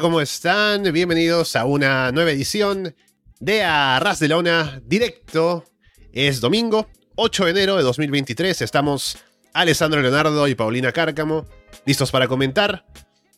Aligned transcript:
¿cómo 0.00 0.20
están? 0.20 0.82
Bienvenidos 0.92 1.54
a 1.54 1.66
una 1.66 2.10
nueva 2.10 2.32
edición 2.32 2.96
de 3.38 3.62
Arras 3.62 4.18
de 4.18 4.26
Lona 4.26 4.80
directo. 4.84 5.64
Es 6.12 6.40
domingo, 6.40 6.88
8 7.14 7.44
de 7.44 7.50
enero 7.52 7.76
de 7.76 7.84
2023. 7.84 8.62
Estamos 8.62 9.18
Alessandro 9.52 10.02
Leonardo 10.02 10.48
y 10.48 10.56
Paulina 10.56 10.90
Cárcamo, 10.90 11.46
listos 11.86 12.10
para 12.10 12.26
comentar 12.26 12.84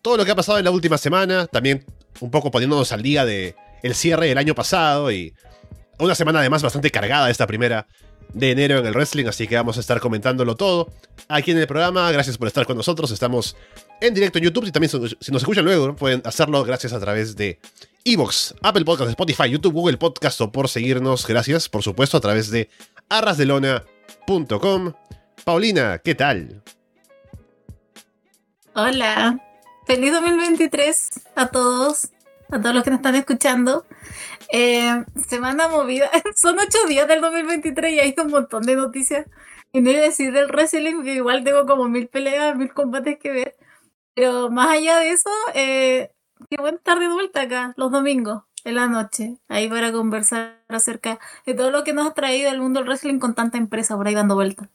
todo 0.01 0.17
lo 0.17 0.25
que 0.25 0.31
ha 0.31 0.37
pasado 0.37 0.57
en 0.57 0.65
la 0.65 0.71
última 0.71 0.97
semana. 0.97 1.47
También 1.47 1.85
un 2.21 2.31
poco 2.31 2.51
poniéndonos 2.51 2.91
al 2.91 3.03
día 3.03 3.27
de 3.27 3.55
cierre 3.93 4.29
del 4.29 4.39
año 4.39 4.55
pasado 4.55 5.13
y 5.13 5.35
una 5.99 6.15
semana 6.15 6.39
además 6.39 6.63
bastante 6.63 6.91
cargada 6.91 7.29
esta 7.29 7.47
primera 7.47 7.87
de 8.33 8.53
enero 8.53 8.79
en 8.79 8.87
el 8.87 8.95
wrestling, 8.95 9.27
así 9.27 9.47
que 9.47 9.57
vamos 9.57 9.77
a 9.77 9.81
estar 9.81 10.01
comentándolo 10.01 10.57
todo 10.57 10.91
aquí 11.29 11.51
en 11.51 11.59
el 11.59 11.67
programa. 11.67 12.11
Gracias 12.13 12.39
por 12.39 12.49
estar 12.49 12.67
con 12.67 12.79
nosotros. 12.79 13.11
Estamos 13.11 13.57
en 14.01 14.15
directo 14.15 14.39
en 14.39 14.45
YouTube 14.45 14.67
y 14.67 14.73
también 14.73 14.91
si 14.91 15.33
nos 15.33 15.43
escuchan 15.43 15.65
luego 15.65 15.95
pueden 15.97 16.23
hacerlo 16.25 16.65
gracias 16.65 16.93
a 16.93 17.01
través 17.01 17.37
de 17.37 17.59
Evox, 18.05 18.55
Apple 18.63 18.85
Podcasts, 18.85 19.11
Spotify, 19.11 19.51
YouTube, 19.51 19.73
Google 19.73 19.97
Podcast 19.97 20.41
o 20.41 20.53
por 20.53 20.69
seguirnos. 20.69 21.27
Gracias, 21.27 21.69
por 21.69 21.83
supuesto, 21.83 22.17
a 22.17 22.21
través 22.21 22.51
de 22.51 22.71
arrasdelona.com. 23.09 24.93
Paulina, 25.45 25.99
¿qué 25.99 26.15
tal? 26.15 26.63
Hola, 28.75 29.41
feliz 29.87 30.13
2023 30.13 31.11
a 31.35 31.49
todos, 31.49 32.11
a 32.51 32.61
todos 32.61 32.75
los 32.75 32.85
que 32.85 32.91
nos 32.91 32.99
están 32.99 33.17
escuchando. 33.17 33.87
Eh, 34.53 35.05
semana 35.29 35.67
movida. 35.69 36.09
Son 36.37 36.57
ocho 36.59 36.79
días 36.89 37.09
del 37.09 37.21
2023 37.21 37.93
y 37.93 38.01
hay 38.01 38.15
un 38.23 38.31
montón 38.31 38.63
de 38.63 38.77
noticias. 38.77 39.27
Y 39.73 39.81
no 39.81 39.91
voy 39.91 40.01
a 40.01 40.03
decir 40.05 40.33
del 40.33 40.49
wrestling, 40.49 41.03
que 41.03 41.15
igual 41.15 41.43
tengo 41.43 41.67
como 41.67 41.89
mil 41.89 42.07
peleas, 42.07 42.57
mil 42.57 42.73
combates 42.73 43.19
que 43.19 43.33
ver. 43.33 43.57
Pero 44.17 44.51
más 44.51 44.71
allá 44.71 44.99
de 44.99 45.11
eso, 45.11 45.29
eh, 45.55 46.11
qué 46.49 46.57
buen 46.59 46.77
estar 46.77 46.99
de 46.99 47.07
vuelta 47.09 47.43
acá, 47.43 47.75
los 47.77 47.93
domingos, 47.93 48.45
en 48.65 48.75
la 48.75 48.89
noche, 48.89 49.37
ahí 49.47 49.69
para 49.69 49.93
conversar 49.93 50.65
acerca 50.69 51.21
de 51.45 51.53
todo 51.53 51.71
lo 51.71 51.85
que 51.85 51.93
nos 51.93 52.07
ha 52.07 52.15
traído 52.15 52.51
el 52.51 52.59
mundo 52.59 52.81
del 52.81 52.89
wrestling 52.89 53.19
con 53.19 53.35
tanta 53.35 53.59
empresa 53.59 53.95
por 53.95 54.09
ahí 54.09 54.15
dando 54.15 54.35
vuelta. 54.35 54.71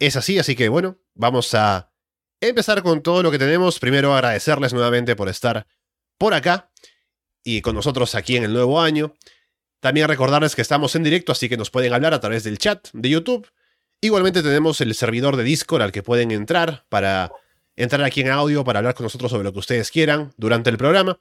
Es 0.00 0.16
así, 0.16 0.36
así 0.36 0.56
que 0.56 0.68
bueno, 0.68 0.98
vamos 1.14 1.54
a 1.54 1.92
empezar 2.40 2.82
con 2.82 3.02
todo 3.02 3.22
lo 3.22 3.30
que 3.30 3.38
tenemos. 3.38 3.78
Primero 3.78 4.12
agradecerles 4.12 4.74
nuevamente 4.74 5.14
por 5.14 5.28
estar 5.28 5.68
por 6.18 6.34
acá 6.34 6.72
y 7.44 7.62
con 7.62 7.76
nosotros 7.76 8.16
aquí 8.16 8.36
en 8.36 8.42
el 8.42 8.52
nuevo 8.52 8.80
año. 8.80 9.14
También 9.78 10.08
recordarles 10.08 10.56
que 10.56 10.62
estamos 10.62 10.96
en 10.96 11.04
directo, 11.04 11.30
así 11.30 11.48
que 11.48 11.56
nos 11.56 11.70
pueden 11.70 11.92
hablar 11.92 12.14
a 12.14 12.20
través 12.20 12.42
del 12.42 12.58
chat 12.58 12.88
de 12.92 13.10
YouTube. 13.10 13.48
Igualmente 14.00 14.42
tenemos 14.42 14.80
el 14.80 14.92
servidor 14.94 15.36
de 15.36 15.44
Discord 15.44 15.82
al 15.82 15.92
que 15.92 16.02
pueden 16.02 16.32
entrar 16.32 16.84
para 16.88 17.32
entrar 17.76 18.02
aquí 18.04 18.20
en 18.20 18.30
audio 18.30 18.64
para 18.64 18.78
hablar 18.78 18.94
con 18.94 19.04
nosotros 19.04 19.30
sobre 19.30 19.44
lo 19.44 19.52
que 19.52 19.58
ustedes 19.58 19.90
quieran 19.90 20.32
durante 20.36 20.70
el 20.70 20.78
programa. 20.78 21.18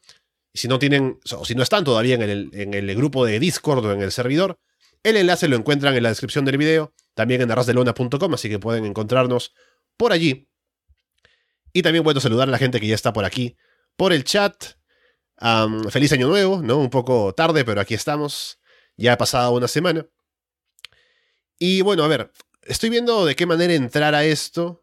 Y 0.54 0.60
si 0.60 0.68
no 0.68 0.80
tienen, 0.80 1.20
o 1.36 1.46
si 1.46 1.56
no 1.56 1.64
están 1.64 1.84
todavía 1.84 2.16
en 2.16 2.22
el, 2.22 2.50
en 2.54 2.74
el 2.74 2.96
grupo 2.96 3.26
de 3.26 3.40
Discord 3.40 3.86
o 3.86 3.92
en 3.92 4.02
el 4.02 4.12
servidor, 4.12 4.60
el 5.04 5.18
enlace 5.18 5.48
lo 5.48 5.56
encuentran 5.56 5.96
en 5.96 6.04
la 6.04 6.10
descripción 6.10 6.46
del 6.46 6.58
video, 6.58 6.94
también 7.14 7.42
en 7.42 7.52
arrasdelona.com, 7.52 8.34
así 8.34 8.50
que 8.50 8.60
pueden 8.60 8.86
encontrarnos 8.86 9.54
por 9.98 10.14
allí. 10.14 10.48
Y 11.74 11.82
también 11.82 12.04
puedo 12.04 12.20
saludar 12.22 12.48
a 12.48 12.52
la 12.52 12.58
gente 12.58 12.80
que 12.80 12.88
ya 12.88 12.96
está 12.96 13.12
por 13.12 13.26
aquí, 13.26 13.58
por 13.98 14.14
el 14.14 14.24
chat, 14.24 14.76
feliz 15.90 16.14
año 16.14 16.28
nuevo, 16.28 16.62
¿no? 16.62 16.78
Un 16.78 16.90
poco 16.90 17.34
tarde, 17.34 17.66
pero 17.66 17.82
aquí 17.82 17.96
estamos. 17.96 18.60
Ya 18.96 19.14
ha 19.14 19.18
pasado 19.18 19.54
una 19.54 19.68
semana. 19.68 20.06
Y 21.58 21.82
bueno, 21.82 22.04
a 22.04 22.08
ver, 22.08 22.32
estoy 22.62 22.90
viendo 22.90 23.26
de 23.26 23.36
qué 23.36 23.46
manera 23.46 23.74
entrar 23.74 24.14
a 24.16 24.24
esto. 24.24 24.83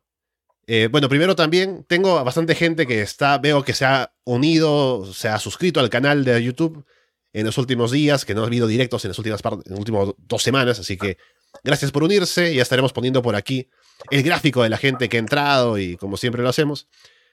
Eh, 0.72 0.86
bueno, 0.86 1.08
primero 1.08 1.34
también 1.34 1.84
tengo 1.88 2.22
bastante 2.22 2.54
gente 2.54 2.86
que 2.86 3.02
está, 3.02 3.38
veo 3.38 3.64
que 3.64 3.74
se 3.74 3.84
ha 3.84 4.12
unido, 4.22 5.04
se 5.12 5.26
ha 5.26 5.36
suscrito 5.40 5.80
al 5.80 5.90
canal 5.90 6.24
de 6.24 6.40
YouTube 6.40 6.84
en 7.32 7.44
los 7.44 7.58
últimos 7.58 7.90
días, 7.90 8.24
que 8.24 8.36
no 8.36 8.44
ha 8.44 8.46
habido 8.46 8.68
directos 8.68 9.04
en 9.04 9.08
las 9.08 9.18
últimas, 9.18 9.40
en 9.44 9.62
las 9.66 9.78
últimas 9.80 10.10
dos 10.16 10.44
semanas, 10.44 10.78
así 10.78 10.96
que 10.96 11.18
gracias 11.64 11.90
por 11.90 12.04
unirse. 12.04 12.54
Ya 12.54 12.62
estaremos 12.62 12.92
poniendo 12.92 13.20
por 13.20 13.34
aquí 13.34 13.68
el 14.12 14.22
gráfico 14.22 14.62
de 14.62 14.68
la 14.68 14.76
gente 14.76 15.08
que 15.08 15.16
ha 15.16 15.18
entrado 15.18 15.76
y 15.76 15.96
como 15.96 16.16
siempre 16.16 16.40
lo 16.40 16.48
hacemos. 16.48 16.86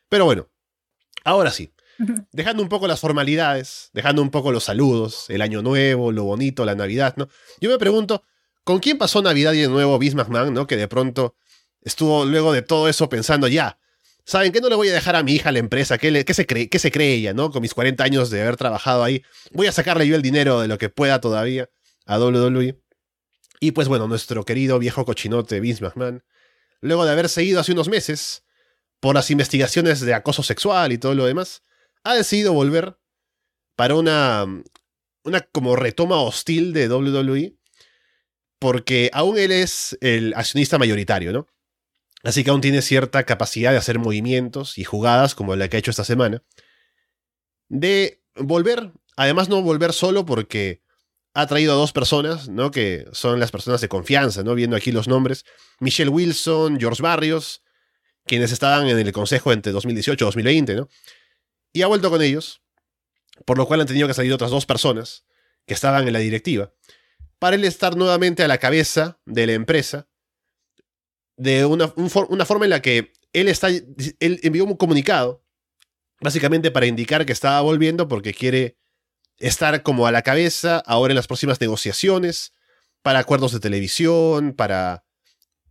Pero 0.10 0.26
bueno, 0.26 0.50
ahora 1.24 1.52
sí. 1.52 1.72
Dejando 2.32 2.64
un 2.64 2.70
poco 2.70 2.88
las 2.88 3.00
formalidades, 3.00 3.92
dejando 3.94 4.24
un 4.24 4.32
poco 4.32 4.52
los 4.52 4.64
saludos, 4.64 5.30
el 5.30 5.44
año 5.44 5.62
nuevo, 5.62 6.12
lo 6.12 6.24
bonito, 6.24 6.66
la 6.66 6.74
Navidad, 6.74 7.14
¿no? 7.18 7.30
Yo 7.62 7.70
me 7.70 7.78
pregunto, 7.78 8.24
¿con 8.64 8.80
quién 8.80 8.98
pasó 8.98 9.22
Navidad 9.22 9.54
y 9.54 9.60
de 9.60 9.68
nuevo 9.68 10.00
Bismarck 10.00 10.30
McMahon, 10.30 10.56
¿no? 10.56 10.66
Que 10.66 10.76
de 10.76 10.88
pronto 10.88 11.36
estuvo 11.88 12.26
luego 12.26 12.52
de 12.54 12.62
todo 12.62 12.90
eso 12.90 13.08
pensando, 13.10 13.48
ya, 13.48 13.80
¿saben 14.26 14.52
qué 14.52 14.60
no 14.60 14.70
le 14.70 14.76
voy 14.76 14.90
a 14.90 14.94
dejar 14.94 15.16
a 15.16 15.24
mi 15.24 15.34
hija 15.34 15.52
la 15.52 15.60
empresa? 15.60 15.98
¿Qué, 15.98 16.24
se, 16.34 16.46
cree, 16.46 16.70
se 16.78 16.92
cree 16.92 17.14
ella, 17.14 17.34
¿no? 17.34 17.50
Con 17.50 17.62
mis 17.62 17.74
40 17.74 18.04
años 18.04 18.30
de 18.30 18.42
haber 18.42 18.58
trabajado 18.58 19.04
ahí, 19.04 19.24
voy 19.52 19.68
a 19.68 19.72
sacarle 19.72 20.06
yo 20.06 20.16
el 20.16 20.22
dinero 20.22 20.60
de 20.60 20.68
lo 20.68 20.78
que 20.78 20.90
pueda 20.90 21.22
todavía 21.22 21.70
a 22.06 22.20
WWE. 22.20 22.78
Y 23.60 23.72
pues 23.72 23.88
bueno, 23.88 24.08
nuestro 24.08 24.44
querido 24.44 24.78
viejo 24.80 25.06
cochinote 25.06 25.60
Vince 25.62 25.84
McMahon, 25.84 26.24
luego 26.82 27.06
de 27.06 27.12
haber 27.12 27.30
seguido 27.30 27.62
hace 27.62 27.72
unos 27.72 27.88
meses 27.88 28.44
por 29.00 29.16
las 29.16 29.32
investigaciones 29.32 30.02
de 30.02 30.14
acoso 30.14 30.44
sexual 30.44 30.92
y 30.92 30.98
todo 30.98 31.16
lo 31.16 31.26
demás, 31.26 31.64
ha 32.04 32.14
decidido 32.14 32.52
volver 32.52 32.98
para 33.76 33.96
una, 33.96 34.46
una 35.24 35.42
como 35.42 35.76
retoma 35.78 36.22
hostil 36.22 36.74
de 36.74 36.90
WWE, 36.90 37.56
porque 38.60 39.10
aún 39.14 39.38
él 39.38 39.52
es 39.52 39.98
el 40.02 40.34
accionista 40.36 40.78
mayoritario, 40.78 41.32
¿no? 41.32 41.48
Así 42.28 42.44
que 42.44 42.50
aún 42.50 42.62
tiene 42.62 42.82
cierta 42.82 43.24
capacidad 43.24 43.72
de 43.72 43.78
hacer 43.78 44.00
movimientos 44.00 44.78
y 44.78 44.84
jugadas 44.84 45.34
como 45.34 45.56
la 45.56 45.70
que 45.70 45.78
ha 45.78 45.80
hecho 45.80 45.92
esta 45.92 46.04
semana. 46.04 46.44
De 47.70 48.22
volver, 48.36 48.92
además 49.16 49.50
no 49.50 49.62
volver 49.62 49.94
solo 49.94 50.26
porque 50.26 50.82
ha 51.34 51.48
traído 51.48 51.74
a 51.74 51.78
dos 51.78 51.94
personas, 51.94 52.50
¿no? 52.50 52.72
Que 52.72 53.06
son 53.14 53.40
las 53.40 53.52
personas 53.52 53.80
de 53.80 53.88
confianza, 53.88 54.44
¿no? 54.44 54.56
Viendo 54.56 54.76
aquí 54.76 54.92
los 54.92 55.08
nombres. 55.08 55.46
Michelle 55.80 56.10
Wilson, 56.10 56.80
George 56.80 57.02
Barrios, 57.02 57.64
quienes 58.26 58.52
estaban 58.52 58.90
en 58.90 58.98
el 59.00 59.12
consejo 59.14 59.54
entre 59.54 59.72
2018 59.72 60.24
y 60.24 60.26
2020, 60.26 60.76
¿no? 60.76 60.90
y 61.78 61.84
ha 61.84 61.88
vuelto 61.88 62.10
con 62.10 62.24
ellos, 62.24 62.64
por 63.46 63.58
lo 63.58 63.68
cual 63.68 63.82
han 63.82 63.88
tenido 63.88 64.08
que 64.08 64.16
salir 64.16 64.34
otras 64.34 64.50
dos 64.50 64.66
personas 64.66 65.26
que 65.68 65.76
estaban 65.76 66.08
en 66.08 66.14
la 66.14 66.20
directiva, 66.20 66.74
para 67.38 67.56
él 67.56 67.66
estar 67.66 67.96
nuevamente 67.96 68.44
a 68.44 68.48
la 68.48 68.58
cabeza 68.58 69.20
de 69.26 69.46
la 69.46 69.54
empresa, 69.54 70.07
de 71.38 71.66
una, 71.66 71.94
una 71.96 72.46
forma 72.46 72.66
en 72.66 72.72
la 72.72 72.82
que 72.82 73.14
él, 73.32 73.48
está, 73.48 73.70
envió 74.20 74.66
un 74.66 74.76
comunicado, 74.76 75.44
básicamente 76.20 76.72
para 76.72 76.88
indicar 76.88 77.26
que 77.26 77.34
estaba 77.34 77.62
volviendo 77.62 78.08
porque 78.08 78.34
quiere 78.34 78.78
estar 79.38 79.84
como 79.84 80.08
a 80.08 80.12
la 80.12 80.24
cabeza 80.24 80.80
ahora 80.80 81.12
en 81.12 81.16
las 81.16 81.28
próximas 81.28 81.62
negociaciones, 81.62 82.54
para 83.02 83.20
acuerdos 83.20 83.54
de 83.54 83.60
televisión, 83.60 84.54
para... 84.54 85.06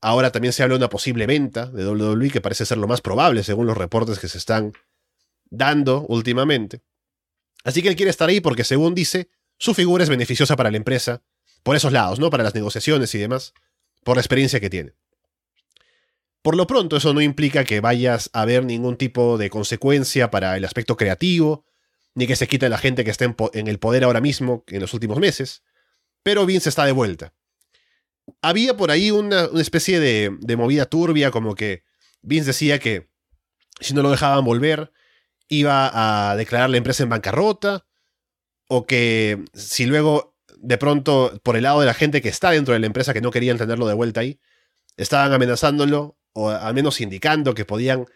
Ahora 0.00 0.30
también 0.30 0.52
se 0.52 0.62
habla 0.62 0.74
de 0.74 0.78
una 0.78 0.88
posible 0.88 1.26
venta 1.26 1.66
de 1.66 1.84
WWE, 1.86 2.30
que 2.30 2.40
parece 2.40 2.64
ser 2.64 2.78
lo 2.78 2.86
más 2.86 3.00
probable 3.00 3.42
según 3.42 3.66
los 3.66 3.76
reportes 3.76 4.18
que 4.18 4.28
se 4.28 4.38
están 4.38 4.72
dando 5.50 6.02
últimamente. 6.08 6.82
Así 7.64 7.82
que 7.82 7.88
él 7.88 7.96
quiere 7.96 8.10
estar 8.10 8.28
ahí 8.28 8.40
porque, 8.40 8.62
según 8.62 8.94
dice, 8.94 9.28
su 9.58 9.74
figura 9.74 10.04
es 10.04 10.10
beneficiosa 10.10 10.54
para 10.54 10.70
la 10.70 10.76
empresa, 10.76 11.22
por 11.62 11.74
esos 11.74 11.92
lados, 11.92 12.20
¿no? 12.20 12.30
Para 12.30 12.44
las 12.44 12.54
negociaciones 12.54 13.12
y 13.14 13.18
demás, 13.18 13.54
por 14.04 14.16
la 14.16 14.20
experiencia 14.20 14.60
que 14.60 14.70
tiene. 14.70 14.92
Por 16.46 16.56
lo 16.56 16.68
pronto, 16.68 16.96
eso 16.96 17.12
no 17.12 17.20
implica 17.20 17.64
que 17.64 17.80
vayas 17.80 18.30
a 18.32 18.44
ver 18.44 18.64
ningún 18.64 18.96
tipo 18.96 19.36
de 19.36 19.50
consecuencia 19.50 20.30
para 20.30 20.56
el 20.56 20.64
aspecto 20.64 20.96
creativo, 20.96 21.66
ni 22.14 22.28
que 22.28 22.36
se 22.36 22.46
quite 22.46 22.68
la 22.68 22.78
gente 22.78 23.02
que 23.02 23.10
está 23.10 23.24
en, 23.24 23.66
el 23.66 23.80
poder 23.80 24.04
ahora 24.04 24.20
mismo, 24.20 24.62
en 24.68 24.80
los 24.80 24.94
últimos 24.94 25.18
meses, 25.18 25.64
pero 26.22 26.46
Vince 26.46 26.68
está 26.68 26.84
de 26.84 26.92
vuelta. 26.92 27.34
Había 28.42 28.76
por 28.76 28.92
ahí 28.92 29.10
una, 29.10 29.48
especie 29.56 29.98
de, 29.98 30.36
de 30.38 30.56
movida 30.56 30.86
turbia, 30.86 31.32
como 31.32 31.56
que 31.56 31.82
Vince 32.22 32.46
decía 32.46 32.78
que 32.78 33.08
si 33.80 33.92
no 33.92 34.02
lo 34.02 34.12
dejaban 34.12 34.44
volver, 34.44 34.92
iba 35.48 36.30
a 36.30 36.36
declarar 36.36 36.70
la 36.70 36.76
empresa 36.76 37.02
en 37.02 37.08
bancarrota, 37.08 37.86
o 38.68 38.86
que 38.86 39.44
si 39.52 39.86
luego 39.86 40.36
de 40.58 40.78
pronto 40.78 41.40
por 41.42 41.56
el 41.56 41.64
lado 41.64 41.80
de 41.80 41.86
la 41.86 41.94
gente 41.94 42.22
que 42.22 42.28
está 42.28 42.52
dentro 42.52 42.72
de 42.72 42.78
la 42.78 42.86
empresa 42.86 43.12
que 43.12 43.20
no 43.20 43.32
querían 43.32 43.58
tenerlo 43.58 43.88
de 43.88 43.94
vuelta 43.94 44.20
ahí, 44.20 44.38
estaban 44.96 45.32
amenazándolo 45.32 46.15
o 46.36 46.50
al 46.50 46.74
menos 46.74 47.00
indicando 47.00 47.54
que 47.54 47.64
podían 47.64 48.06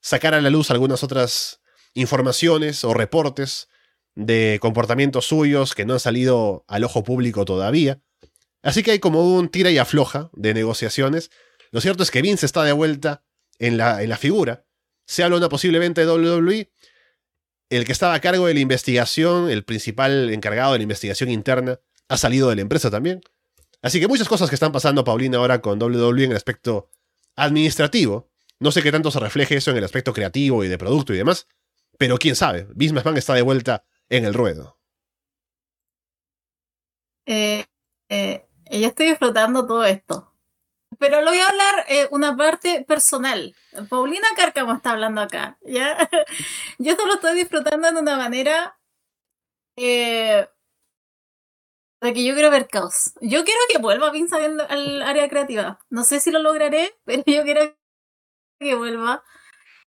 sacar 0.00 0.34
a 0.34 0.40
la 0.40 0.50
luz 0.50 0.70
algunas 0.70 1.02
otras 1.02 1.60
informaciones 1.94 2.84
o 2.84 2.94
reportes 2.94 3.68
de 4.14 4.58
comportamientos 4.60 5.26
suyos 5.26 5.74
que 5.74 5.86
no 5.86 5.94
han 5.94 6.00
salido 6.00 6.64
al 6.68 6.84
ojo 6.84 7.02
público 7.02 7.44
todavía. 7.44 8.00
Así 8.62 8.82
que 8.82 8.90
hay 8.90 8.98
como 8.98 9.34
un 9.34 9.48
tira 9.48 9.70
y 9.70 9.78
afloja 9.78 10.30
de 10.34 10.52
negociaciones. 10.52 11.30
Lo 11.70 11.80
cierto 11.80 12.02
es 12.02 12.10
que 12.10 12.20
Vince 12.20 12.44
está 12.44 12.62
de 12.64 12.72
vuelta 12.72 13.24
en 13.58 13.78
la, 13.78 14.02
en 14.02 14.10
la 14.10 14.18
figura. 14.18 14.66
Se 15.06 15.24
habla 15.24 15.36
de 15.36 15.38
una 15.38 15.48
posible 15.48 15.78
venta 15.78 16.02
de 16.02 16.06
WWE 16.06 16.70
el 17.70 17.84
que 17.86 17.92
estaba 17.92 18.14
a 18.14 18.20
cargo 18.20 18.46
de 18.46 18.54
la 18.54 18.60
investigación, 18.60 19.48
el 19.48 19.64
principal 19.64 20.28
encargado 20.30 20.72
de 20.72 20.80
la 20.80 20.82
investigación 20.82 21.30
interna, 21.30 21.80
ha 22.08 22.16
salido 22.16 22.50
de 22.50 22.56
la 22.56 22.62
empresa 22.62 22.90
también. 22.90 23.20
Así 23.80 24.00
que 24.00 24.08
muchas 24.08 24.28
cosas 24.28 24.50
que 24.50 24.56
están 24.56 24.72
pasando, 24.72 25.04
Paulina, 25.04 25.38
ahora 25.38 25.62
con 25.62 25.80
WWE 25.80 26.24
en 26.24 26.32
el 26.32 26.36
aspecto 26.36 26.90
administrativo. 27.36 28.30
No 28.58 28.72
sé 28.72 28.82
qué 28.82 28.92
tanto 28.92 29.10
se 29.10 29.20
refleje 29.20 29.56
eso 29.56 29.70
en 29.70 29.78
el 29.78 29.84
aspecto 29.84 30.12
creativo 30.12 30.64
y 30.64 30.68
de 30.68 30.78
producto 30.78 31.14
y 31.14 31.16
demás, 31.16 31.46
Pero 31.98 32.16
quién 32.18 32.34
sabe, 32.34 32.66
Vince 32.74 33.02
está 33.16 33.34
de 33.34 33.42
vuelta 33.42 33.84
en 34.08 34.24
el 34.24 34.34
ruedo. 34.34 34.78
Eh, 37.26 37.64
eh, 38.08 38.46
yo 38.70 38.88
estoy 38.88 39.10
disfrutando 39.10 39.66
todo 39.66 39.84
esto. 39.84 40.34
Pero 40.98 41.20
lo 41.20 41.30
voy 41.30 41.38
a 41.38 41.48
hablar 41.48 41.86
eh, 41.88 42.08
una 42.10 42.36
parte 42.36 42.84
personal. 42.86 43.54
Paulina 43.88 44.26
Cárcamo 44.36 44.74
está 44.74 44.92
hablando 44.92 45.20
acá. 45.20 45.58
¿ya? 45.62 45.96
Yo 46.78 46.92
esto 46.92 47.06
lo 47.06 47.14
estoy 47.14 47.36
disfrutando 47.36 47.92
de 47.92 48.00
una 48.00 48.16
manera 48.16 48.76
eh, 52.00 52.06
de 52.06 52.12
que 52.14 52.24
yo 52.24 52.34
quiero 52.34 52.50
ver 52.50 52.68
caos. 52.68 53.12
Yo 53.20 53.44
quiero 53.44 53.60
que 53.70 53.78
vuelva 53.78 54.10
Vince 54.10 54.36
al, 54.36 55.02
área 55.02 55.28
creativa. 55.28 55.78
No 55.90 56.04
sé 56.04 56.20
si 56.20 56.30
lo 56.30 56.40
lograré, 56.40 56.94
pero 57.04 57.22
yo 57.26 57.42
quiero 57.42 57.76
que 58.58 58.74
vuelva. 58.74 59.22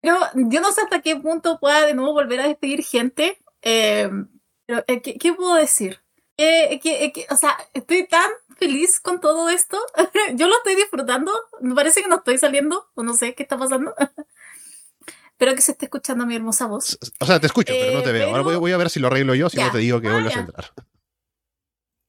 Pero 0.01 0.17
yo 0.33 0.61
no 0.61 0.71
sé 0.71 0.81
hasta 0.81 1.01
qué 1.01 1.15
punto 1.15 1.59
pueda 1.59 1.85
de 1.85 1.93
nuevo 1.93 2.13
volver 2.13 2.41
a 2.41 2.47
despedir 2.47 2.83
gente. 2.83 3.39
Eh, 3.61 4.09
pero, 4.65 4.83
eh, 4.87 5.01
¿qué, 5.01 5.17
¿qué, 5.17 5.33
puedo 5.33 5.55
decir? 5.55 6.01
Eh, 6.37 6.79
que, 6.81 7.11
que, 7.11 7.27
o 7.29 7.35
sea, 7.35 7.55
estoy 7.73 8.07
tan 8.07 8.29
feliz 8.57 8.99
con 8.99 9.19
todo 9.19 9.49
esto. 9.49 9.77
yo 10.35 10.47
lo 10.47 10.57
estoy 10.57 10.75
disfrutando. 10.75 11.31
Me 11.59 11.75
parece 11.75 12.01
que 12.01 12.07
no 12.07 12.17
estoy 12.17 12.37
saliendo, 12.37 12.89
o 12.95 13.03
no 13.03 13.13
sé 13.13 13.35
qué 13.35 13.43
está 13.43 13.57
pasando. 13.57 13.93
Espero 15.31 15.55
que 15.55 15.61
se 15.61 15.71
esté 15.71 15.85
escuchando 15.85 16.25
mi 16.25 16.35
hermosa 16.35 16.67
voz. 16.67 16.97
O 17.19 17.25
sea, 17.25 17.39
te 17.39 17.47
escucho, 17.47 17.73
pero 17.73 17.97
no 17.97 18.03
te 18.03 18.11
veo. 18.11 18.29
Ahora 18.29 18.43
voy, 18.43 18.55
voy, 18.57 18.71
a 18.71 18.77
ver 18.77 18.91
si 18.91 18.99
lo 18.99 19.07
arreglo 19.07 19.33
yo, 19.33 19.49
si 19.49 19.57
ya. 19.57 19.67
no 19.67 19.71
te 19.71 19.79
digo 19.79 19.99
que 19.99 20.07
ah, 20.07 20.11
vuelvas 20.11 20.33
ya. 20.33 20.39
a 20.39 20.41
entrar. 20.43 20.71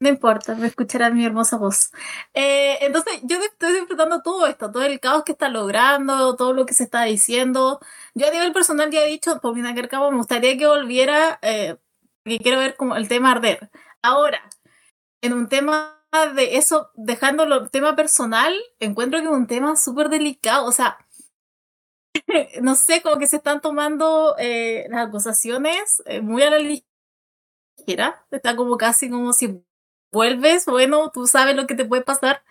No 0.03 0.09
importa, 0.09 0.57
me 0.57 0.67
escuchará 0.67 1.11
mi 1.11 1.25
hermosa 1.25 1.57
voz. 1.59 1.93
Eh, 2.35 2.77
entonces, 2.81 3.21
yo 3.23 3.39
estoy 3.39 3.73
disfrutando 3.75 4.21
todo 4.21 4.49
esto, 4.49 4.73
todo 4.73 4.83
el 4.83 4.99
caos 4.99 5.23
que 5.23 5.31
está 5.31 5.49
logrando, 5.49 6.35
todo 6.35 6.53
lo 6.53 6.67
que 6.67 6.75
se 6.75 6.83
está 6.83 7.05
diciendo. 7.05 7.79
Yo 8.15 8.27
a 8.27 8.31
nivel 8.33 8.53
personal 8.53 8.91
ya 8.91 9.05
he 9.05 9.09
dicho, 9.09 9.41
Paulina 9.41 9.75
Kercabo, 9.77 10.11
me 10.11 10.17
gustaría 10.17 10.59
que 10.59 10.67
volviera, 10.67 11.39
eh, 11.43 11.77
porque 12.25 12.41
quiero 12.41 12.59
ver 12.59 12.77
como 12.77 12.97
el 12.97 13.07
tema 13.07 13.31
arder. 13.31 13.71
Ahora, 14.03 14.43
en 15.23 15.35
un 15.35 15.49
tema 15.49 16.01
de 16.35 16.57
eso, 16.57 16.91
dejándolo 16.95 17.63
el 17.63 17.71
tema 17.71 17.95
personal, 17.95 18.53
encuentro 18.81 19.21
que 19.21 19.27
es 19.27 19.31
un 19.31 19.47
tema 19.47 19.77
súper 19.77 20.09
delicado. 20.09 20.67
O 20.67 20.73
sea, 20.73 20.99
no 22.63 22.75
sé, 22.75 23.03
como 23.03 23.19
que 23.19 23.29
se 23.29 23.37
están 23.37 23.61
tomando 23.61 24.35
eh, 24.39 24.87
las 24.91 25.07
acusaciones 25.07 26.03
eh, 26.07 26.21
muy 26.23 26.43
a 26.43 26.51
la 26.51 26.59
ligera. 26.59 28.27
Está 28.33 28.57
como 28.57 28.77
casi 28.77 29.09
como 29.09 29.33
si 29.33 29.63
vuelves, 30.13 30.67
bueno, 30.67 31.11
tú 31.11 31.27
sabes 31.27 31.57
lo 31.57 31.67
que 31.67 31.75
te 31.75 31.85
puede 31.85 32.03
pasar. 32.03 32.45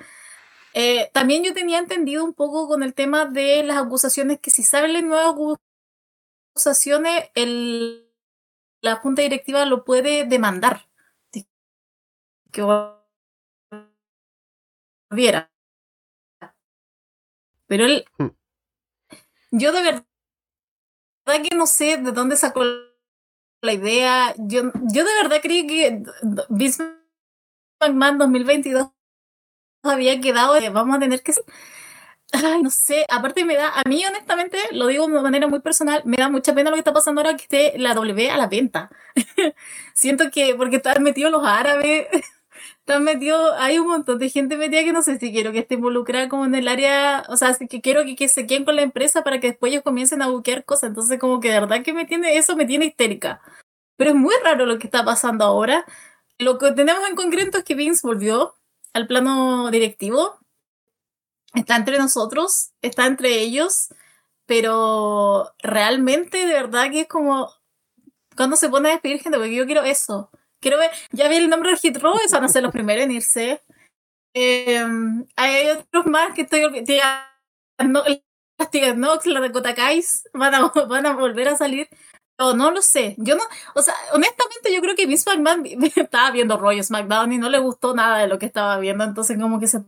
Eh, 0.74 1.10
también 1.14 1.44
yo 1.44 1.54
tenía 1.54 1.80
entendido 1.80 2.24
un 2.24 2.34
poco 2.34 2.68
con 2.68 2.84
el 2.84 2.94
tema 2.94 3.26
de 3.26 3.64
las 3.64 3.78
acusaciones 3.78 4.40
que 4.40 4.52
si 4.52 4.64
salen 4.64 4.94
las 4.94 5.04
nuevas 5.04 5.60
acusaciones, 6.56 7.30
el, 7.36 8.10
la 8.82 8.96
junta 8.96 9.22
directiva 9.22 9.66
lo 9.66 9.86
puede 9.86 10.26
demandar. 10.26 10.88
Que 12.52 12.62
volviera. 15.10 15.50
Pero 17.68 17.86
él, 17.86 18.06
hmm. 18.18 18.28
yo 19.52 19.72
de 19.72 19.82
verdad 19.82 20.04
que 21.26 21.56
no 21.56 21.66
sé 21.66 21.96
de 21.98 22.12
dónde 22.12 22.36
sacó 22.36 22.64
la 23.62 23.74
idea. 23.74 24.34
Yo, 24.38 24.64
yo 24.92 25.06
de 25.06 25.14
verdad 25.22 25.40
creí 25.42 25.66
que 25.66 26.04
Vince 26.50 27.01
McMahon 27.82 28.18
2022 28.18 28.92
había 29.84 30.20
quedado, 30.22 30.56
vamos 30.72 30.98
a 30.98 31.00
tener 31.00 31.22
que... 31.24 31.34
Ay, 32.34 32.62
no 32.64 32.70
sé, 32.70 33.06
aparte 33.10 33.44
me 33.44 33.56
da, 33.56 33.74
a 33.76 33.82
mí 33.90 34.06
honestamente, 34.06 34.58
lo 34.72 34.88
digo 34.88 35.06
de 35.08 35.22
manera 35.22 35.48
muy 35.48 35.60
personal, 35.60 36.02
me 36.06 36.16
da 36.16 36.30
mucha 36.30 36.56
pena 36.56 36.70
lo 36.70 36.78
que 36.78 36.80
está 36.80 36.94
pasando 36.94 37.20
ahora 37.20 37.36
que 37.36 37.44
esté 37.44 37.74
la 37.78 37.94
W 37.94 38.30
a 38.32 38.38
la 38.38 38.48
venta. 38.48 38.90
Siento 39.94 40.32
que, 40.32 40.56
porque 40.56 40.78
están 40.78 41.04
metidos 41.04 41.30
los 41.30 41.46
árabes, 41.46 42.08
están 42.80 43.04
metidos, 43.04 43.54
hay 43.58 43.80
un 43.80 43.88
montón 43.88 44.18
de 44.20 44.30
gente 44.30 44.56
metida 44.56 44.84
que 44.84 44.94
no 44.94 45.02
sé 45.02 45.20
si 45.20 45.34
quiero 45.34 45.52
que 45.52 45.60
esté 45.60 45.76
involucrada 45.76 46.30
como 46.30 46.46
en 46.46 46.56
el 46.56 46.70
área, 46.70 47.26
o 47.28 47.36
sea, 47.36 47.54
que 47.56 47.82
quiero 47.82 48.06
que, 48.06 48.16
que 48.16 48.30
se 48.30 48.48
queden 48.48 48.64
con 48.64 48.78
la 48.78 48.84
empresa 48.84 49.24
para 49.24 49.42
que 49.42 49.48
después 49.48 49.72
ellos 49.74 49.84
comiencen 49.84 50.22
a 50.22 50.30
buquear 50.30 50.64
cosas, 50.64 50.90
entonces 50.90 51.20
como 51.20 51.42
que 51.42 51.52
de 51.52 51.60
verdad 51.60 51.84
que 51.84 51.94
me 51.94 52.06
tiene, 52.06 52.38
eso 52.38 52.56
me 52.56 52.66
tiene 52.66 52.86
histérica. 52.86 53.42
Pero 53.98 54.12
es 54.12 54.16
muy 54.16 54.34
raro 54.44 54.66
lo 54.66 54.80
que 54.80 54.88
está 54.88 55.06
pasando 55.06 55.46
ahora. 55.46 55.86
Lo 56.42 56.58
que 56.58 56.72
tenemos 56.72 57.08
en 57.08 57.16
concreto 57.16 57.60
es 57.60 57.64
que 57.64 57.76
Vince 57.76 58.06
volvió 58.06 58.56
al 58.94 59.06
plano 59.06 59.70
directivo. 59.70 60.40
Está 61.54 61.76
entre 61.76 62.00
nosotros, 62.00 62.72
está 62.82 63.06
entre 63.06 63.40
ellos, 63.42 63.90
pero 64.48 65.54
realmente 65.60 66.46
de 66.46 66.54
verdad 66.54 66.90
que 66.90 67.02
es 67.02 67.08
como 67.08 67.52
cuando 68.36 68.56
se 68.56 68.70
pone 68.70 68.90
a 68.90 68.94
despedir 68.94 69.22
gente, 69.22 69.38
porque 69.38 69.54
yo 69.54 69.68
quiero 69.68 69.84
eso. 69.84 70.32
Quiero 70.60 70.80
ver, 70.80 70.90
ya 71.12 71.28
vi 71.28 71.36
el 71.36 71.50
nombre 71.50 71.70
del 71.70 71.80
Hit 71.80 71.98
Row, 71.98 72.16
van 72.32 72.44
a 72.44 72.48
ser 72.48 72.64
los 72.64 72.72
primeros 72.72 73.04
en 73.04 73.12
irse. 73.12 73.62
Eh, 74.34 74.84
hay 75.36 75.70
otros 75.70 76.08
más 76.08 76.34
que 76.34 76.42
estoy 76.42 76.64
olvidando. 76.64 78.04
Las 78.58 78.72
Tigas 78.72 78.98
Nox, 78.98 79.26
las 79.28 79.42
Dakota 79.42 79.76
Kais, 79.76 80.28
van 80.34 80.56
a, 80.56 80.68
van 80.88 81.06
a 81.06 81.14
volver 81.14 81.50
a 81.50 81.58
salir. 81.58 81.88
No, 82.42 82.56
no 82.56 82.72
lo 82.72 82.82
sé. 82.82 83.14
Yo 83.20 83.36
no, 83.36 83.44
o 83.76 83.84
sea, 83.84 83.94
honestamente 84.14 84.74
yo 84.74 84.82
creo 84.82 84.96
que 84.96 85.06
Vince 85.06 85.30
McMahon 85.30 85.64
estaba 85.96 86.32
viendo 86.32 86.58
rollo 86.58 86.84
SmackDown 86.84 87.32
y 87.34 87.38
no 87.38 87.50
le 87.50 87.60
gustó 87.60 87.94
nada 87.94 88.18
de 88.18 88.28
lo 88.28 88.40
que 88.40 88.48
estaba 88.48 88.80
viendo, 88.80 89.04
entonces 89.04 89.38
como 89.40 89.60
que 89.60 89.68
se 89.68 89.84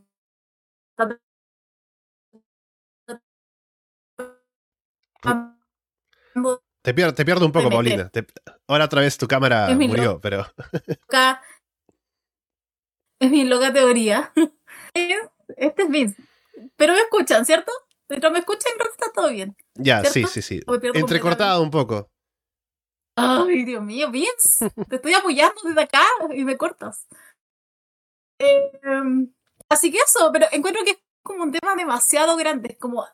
te 6.83 6.93
pierdo, 6.93 7.13
te 7.15 7.25
pierdo 7.25 7.45
un 7.45 7.51
poco, 7.51 7.71
Paulina. 7.71 8.09
Te, 8.09 8.27
ahora 8.67 8.85
otra 8.85 9.01
vez 9.01 9.17
tu 9.17 9.27
cámara 9.27 9.69
murió, 9.69 10.19
pero. 10.21 10.45
es 13.19 13.31
mi 13.31 13.45
loca 13.45 13.73
teoría. 13.73 14.31
Este 15.57 15.83
es 15.83 15.89
Vince. 15.89 16.21
Pero 16.75 16.93
me 16.93 16.99
escuchan, 16.99 17.45
¿cierto? 17.45 17.71
Pero 18.07 18.31
me 18.31 18.39
escuchan, 18.39 18.71
creo 18.77 18.87
que 18.87 18.93
está 18.93 19.11
todo 19.13 19.29
bien. 19.29 19.55
Ya, 19.75 20.01
¿cierto? 20.01 20.29
sí, 20.29 20.41
sí, 20.41 20.59
sí. 20.59 20.61
Entrecortado 20.93 21.61
un 21.61 21.69
poco. 21.71 22.12
Ay, 23.15 23.63
Dios 23.65 23.83
mío, 23.83 24.09
Vince, 24.11 24.69
te 24.89 24.95
estoy 24.97 25.13
apoyando 25.13 25.61
desde 25.63 25.81
acá 25.81 26.03
y 26.33 26.43
me 26.43 26.57
cortas. 26.57 27.07
Eh, 28.39 28.71
así 29.69 29.91
que 29.91 29.99
eso, 29.99 30.31
pero 30.31 30.47
encuentro 30.51 30.83
que 30.83 30.91
es 30.91 30.97
como 31.21 31.43
un 31.43 31.51
tema 31.51 31.75
demasiado 31.75 32.35
grande. 32.35 32.77
Como, 32.79 33.05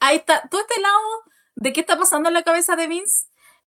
ahí 0.00 0.16
está, 0.16 0.48
todo 0.50 0.60
este 0.60 0.80
lado 0.80 1.00
de 1.56 1.72
qué 1.72 1.80
está 1.80 1.98
pasando 1.98 2.28
en 2.28 2.34
la 2.34 2.42
cabeza 2.42 2.76
de 2.76 2.86
Vince, 2.86 3.26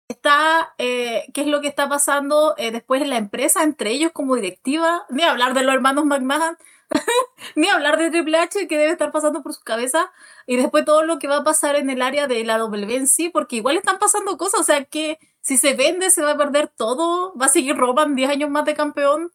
está, 0.07 0.73
eh, 0.77 1.25
qué 1.33 1.41
es 1.41 1.47
lo 1.47 1.61
que 1.61 1.67
está 1.67 1.89
pasando 1.89 2.55
eh, 2.57 2.71
después 2.71 3.01
en 3.01 3.09
la 3.09 3.17
empresa, 3.17 3.63
entre 3.63 3.91
ellos 3.91 4.11
como 4.13 4.35
directiva, 4.35 5.05
ni 5.09 5.23
hablar 5.23 5.53
de 5.53 5.63
los 5.63 5.73
hermanos 5.73 6.05
McMahon, 6.05 6.57
ni 7.55 7.67
hablar 7.69 7.97
de 7.97 8.11
Triple 8.11 8.37
H 8.37 8.67
que 8.67 8.77
debe 8.77 8.91
estar 8.91 9.11
pasando 9.11 9.43
por 9.43 9.53
su 9.53 9.61
cabeza, 9.63 10.11
y 10.47 10.57
después 10.57 10.85
todo 10.85 11.03
lo 11.03 11.19
que 11.19 11.27
va 11.27 11.37
a 11.37 11.43
pasar 11.43 11.75
en 11.75 11.89
el 11.89 12.01
área 12.01 12.27
de 12.27 12.43
la 12.43 12.57
W 12.57 12.95
en 12.95 13.07
sí, 13.07 13.29
porque 13.29 13.57
igual 13.57 13.77
están 13.77 13.99
pasando 13.99 14.37
cosas, 14.37 14.61
o 14.61 14.63
sea 14.63 14.83
que 14.85 15.19
si 15.45 15.57
se 15.57 15.75
vende, 15.75 16.09
se 16.09 16.23
va 16.23 16.31
a 16.31 16.37
perder 16.37 16.69
todo. 16.69 17.35
Va 17.37 17.45
a 17.45 17.49
seguir 17.49 17.77
Roman 17.77 18.15
10 18.15 18.31
años 18.31 18.49
más 18.49 18.65
de 18.65 18.73
campeón. 18.73 19.31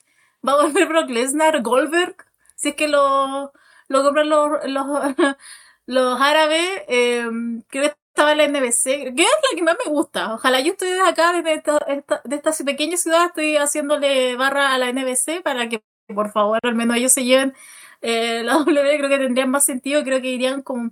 Va 0.47 0.55
a 0.55 0.63
volver 0.65 0.89
Brock 0.89 1.09
Lesnar, 1.09 1.63
Goldberg. 1.63 2.17
Si 2.57 2.71
es 2.71 2.75
que 2.75 2.89
lo, 2.89 3.53
lo 3.87 4.03
compran 4.03 4.29
los, 4.29 4.51
los, 4.67 4.87
los 5.87 6.21
árabes. 6.21 6.69
Eh, 6.89 7.29
creo 7.69 7.85
que 7.85 7.95
estaba 8.09 8.33
en 8.33 8.39
la 8.39 8.49
NBC. 8.49 9.15
Que 9.15 9.23
es 9.23 9.29
la 9.53 9.57
que 9.57 9.63
más 9.63 9.77
me 9.85 9.91
gusta. 9.93 10.35
Ojalá 10.35 10.61
yo 10.61 10.73
estoy 10.73 10.89
desde 10.89 11.09
acá, 11.09 11.33
desde 11.33 11.55
esta, 11.55 11.79
esta, 11.87 12.23
de 12.25 12.65
pequeña 12.65 12.97
ciudad, 12.97 13.27
estoy 13.27 13.57
haciéndole 13.57 14.35
barra 14.35 14.75
a 14.75 14.79
la 14.79 14.93
NBC 14.93 15.43
para 15.45 15.69
que, 15.69 15.81
por 16.13 16.33
favor, 16.33 16.59
al 16.65 16.75
menos 16.75 16.97
ellos 16.97 17.13
se 17.13 17.25
lleven 17.25 17.55
eh, 18.01 18.43
la 18.43 18.55
W. 18.59 18.99
Creo 18.99 19.09
que 19.09 19.19
tendrían 19.19 19.51
más 19.51 19.65
sentido. 19.65 20.03
Creo 20.03 20.21
que 20.21 20.31
irían 20.31 20.63
como 20.63 20.91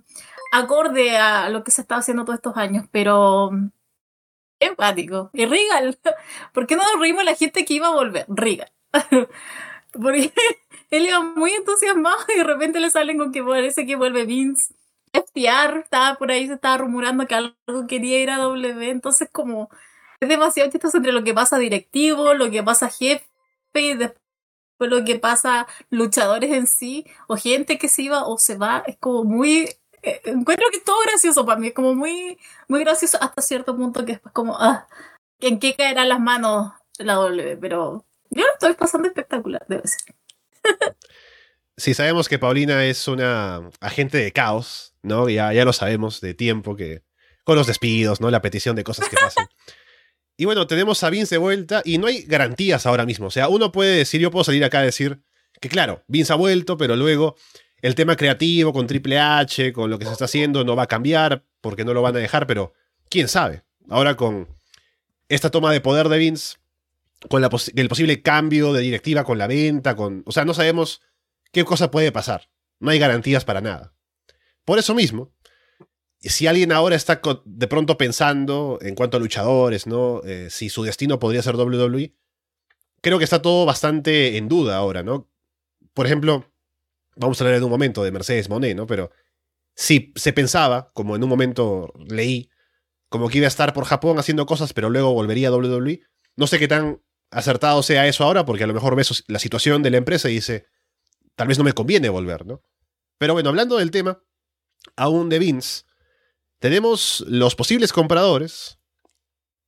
acorde 0.53 1.17
a 1.17 1.49
lo 1.49 1.65
que 1.65 1.71
se 1.71 1.81
está 1.81 1.97
haciendo 1.97 2.23
todos 2.23 2.37
estos 2.37 2.55
años. 2.55 2.85
Pero 2.89 3.51
empático. 4.59 5.29
Y 5.33 5.45
Regal, 5.45 5.97
¿por 6.53 6.67
qué 6.67 6.75
no 6.75 6.83
nos 6.83 6.99
reímos 6.99 7.23
la 7.23 7.35
gente 7.35 7.65
que 7.65 7.75
iba 7.75 7.87
a 7.87 7.95
volver? 7.95 8.25
Regal. 8.27 8.71
Porque 9.91 10.31
él 10.91 11.05
iba 11.05 11.21
muy 11.21 11.51
entusiasmado 11.51 12.17
y 12.33 12.37
de 12.37 12.43
repente 12.43 12.79
le 12.79 12.89
salen 12.89 13.17
con 13.17 13.31
que 13.31 13.43
parece 13.43 13.85
que 13.85 13.95
vuelve 13.95 14.25
Vince. 14.25 14.73
FTR 15.11 15.79
estaba 15.79 16.17
por 16.17 16.31
ahí, 16.31 16.45
se 16.47 16.53
estaba 16.53 16.77
rumorando 16.77 17.25
que 17.25 17.33
algo 17.35 17.87
quería 17.87 18.19
ir 18.21 18.29
a 18.29 18.37
W, 18.37 18.91
entonces 18.91 19.27
como 19.31 19.69
es 20.19 20.29
demasiado 20.29 20.69
chistoso 20.69 20.97
entre 20.97 21.13
lo 21.13 21.23
que 21.23 21.33
pasa 21.33 21.57
directivo, 21.57 22.33
lo 22.35 22.51
que 22.51 22.61
pasa 22.61 22.89
jefe 22.89 23.25
y 23.73 23.95
después 23.95 24.19
lo 24.79 25.03
que 25.03 25.17
pasa 25.19 25.67
luchadores 25.89 26.51
en 26.51 26.67
sí, 26.67 27.05
o 27.27 27.37
gente 27.37 27.77
que 27.77 27.89
se 27.89 28.03
iba 28.03 28.25
o 28.27 28.37
se 28.37 28.55
va, 28.55 28.83
es 28.85 28.97
como 28.97 29.23
muy 29.23 29.69
eh, 30.01 30.21
encuentro 30.25 30.67
que 30.71 30.77
es 30.77 30.83
todo 30.83 31.01
gracioso 31.05 31.45
para 31.45 31.59
mí, 31.59 31.67
es 31.67 31.73
como 31.73 31.95
muy, 31.95 32.37
muy 32.67 32.81
gracioso 32.81 33.17
hasta 33.21 33.41
cierto 33.41 33.75
punto 33.75 34.05
que 34.05 34.13
es 34.13 34.21
como, 34.33 34.57
ah, 34.59 34.87
¿en 35.39 35.59
qué 35.59 35.75
caerán 35.75 36.09
las 36.09 36.19
manos 36.19 36.73
la 36.97 37.13
W? 37.13 37.57
Pero 37.57 38.05
yo 38.29 38.43
lo 38.43 38.53
estoy 38.53 38.73
pasando 38.73 39.07
espectacular, 39.07 39.65
debe 39.67 39.87
ser. 39.87 40.15
sí, 41.77 41.93
sabemos 41.93 42.29
que 42.29 42.39
Paulina 42.39 42.85
es 42.85 43.07
una 43.07 43.69
agente 43.79 44.17
de 44.17 44.31
caos, 44.31 44.93
¿no? 45.01 45.29
Ya, 45.29 45.53
ya 45.53 45.65
lo 45.65 45.73
sabemos 45.73 46.21
de 46.21 46.33
tiempo, 46.33 46.75
que 46.75 47.03
con 47.43 47.55
los 47.55 47.67
despidos, 47.67 48.21
¿no? 48.21 48.29
La 48.29 48.41
petición 48.41 48.75
de 48.75 48.83
cosas 48.83 49.09
que 49.09 49.17
pasan. 49.17 49.47
Y 50.37 50.45
bueno, 50.45 50.67
tenemos 50.67 51.03
a 51.03 51.09
Vince 51.09 51.35
de 51.35 51.39
vuelta 51.39 51.81
y 51.83 51.97
no 51.97 52.07
hay 52.07 52.21
garantías 52.21 52.85
ahora 52.85 53.05
mismo. 53.05 53.27
O 53.27 53.31
sea, 53.31 53.49
uno 53.49 53.71
puede 53.73 53.97
decir, 53.97 54.21
yo 54.21 54.31
puedo 54.31 54.45
salir 54.45 54.63
acá 54.63 54.79
a 54.79 54.83
decir 54.83 55.21
que 55.59 55.67
claro, 55.67 56.03
Vince 56.07 56.31
ha 56.31 56.37
vuelto, 56.37 56.77
pero 56.77 56.95
luego 56.95 57.35
el 57.81 57.95
tema 57.95 58.15
creativo 58.15 58.73
con 58.73 58.87
Triple 58.87 59.19
H, 59.19 59.73
con 59.73 59.89
lo 59.89 59.99
que 59.99 60.05
se 60.05 60.11
está 60.11 60.25
haciendo, 60.25 60.63
no 60.63 60.75
va 60.75 60.83
a 60.83 60.87
cambiar 60.87 61.45
porque 61.61 61.85
no 61.85 61.93
lo 61.93 62.01
van 62.01 62.15
a 62.15 62.19
dejar, 62.19 62.47
pero 62.47 62.73
quién 63.09 63.27
sabe. 63.27 63.63
Ahora 63.89 64.15
con 64.15 64.47
esta 65.27 65.49
toma 65.49 65.71
de 65.71 65.81
poder 65.81 66.09
de 66.09 66.17
Vince, 66.17 66.57
con 67.29 67.43
el 67.43 67.89
posible 67.89 68.21
cambio 68.21 68.73
de 68.73 68.81
directiva 68.81 69.23
con 69.23 69.37
la 69.37 69.47
venta, 69.47 69.95
con, 69.95 70.23
o 70.25 70.31
sea, 70.31 70.45
no 70.45 70.53
sabemos 70.53 71.01
qué 71.51 71.65
cosa 71.65 71.91
puede 71.91 72.11
pasar. 72.11 72.49
No 72.79 72.91
hay 72.91 72.99
garantías 72.99 73.45
para 73.45 73.61
nada. 73.61 73.93
Por 74.63 74.79
eso 74.79 74.93
mismo, 74.93 75.33
si 76.21 76.47
alguien 76.47 76.71
ahora 76.71 76.95
está 76.95 77.21
de 77.45 77.67
pronto 77.67 77.97
pensando 77.97 78.79
en 78.81 78.95
cuanto 78.95 79.17
a 79.17 79.19
luchadores, 79.19 79.87
¿no? 79.87 80.21
Eh, 80.23 80.49
si 80.49 80.69
su 80.69 80.83
destino 80.83 81.19
podría 81.19 81.41
ser 81.41 81.55
WWE, 81.55 82.13
creo 83.01 83.17
que 83.17 83.23
está 83.23 83.41
todo 83.41 83.65
bastante 83.65 84.37
en 84.37 84.47
duda 84.47 84.77
ahora, 84.77 85.03
¿no? 85.03 85.29
Por 85.93 86.05
ejemplo, 86.05 86.45
vamos 87.19 87.39
a 87.39 87.43
hablar 87.43 87.57
en 87.57 87.63
un 87.63 87.69
momento 87.69 88.03
de 88.03 88.11
Mercedes 88.11 88.49
Monet, 88.49 88.75
¿no? 88.75 88.87
Pero 88.87 89.11
si 89.75 90.13
se 90.15 90.33
pensaba, 90.33 90.89
como 90.93 91.15
en 91.15 91.23
un 91.23 91.29
momento 91.29 91.93
leí, 92.07 92.49
como 93.09 93.29
que 93.29 93.39
iba 93.39 93.47
a 93.47 93.49
estar 93.49 93.73
por 93.73 93.85
Japón 93.85 94.17
haciendo 94.19 94.45
cosas, 94.45 94.73
pero 94.73 94.89
luego 94.89 95.13
volvería 95.13 95.49
a 95.49 95.51
WWE, 95.51 96.01
no 96.35 96.47
sé 96.47 96.59
qué 96.59 96.67
tan 96.67 97.01
acertado 97.31 97.83
sea 97.83 98.07
eso 98.07 98.23
ahora, 98.23 98.45
porque 98.45 98.63
a 98.63 98.67
lo 98.67 98.73
mejor 98.73 98.95
ves 98.95 99.23
la 99.27 99.39
situación 99.39 99.83
de 99.83 99.91
la 99.91 99.97
empresa 99.97 100.29
y 100.29 100.35
dice, 100.35 100.67
tal 101.35 101.47
vez 101.47 101.57
no 101.57 101.63
me 101.63 101.73
conviene 101.73 102.09
volver, 102.09 102.45
¿no? 102.45 102.63
Pero 103.17 103.33
bueno, 103.33 103.49
hablando 103.49 103.77
del 103.77 103.91
tema, 103.91 104.23
aún 104.95 105.27
de 105.29 105.39
Vince, 105.39 105.83
tenemos 106.59 107.25
los 107.27 107.55
posibles 107.55 107.91
compradores 107.91 108.79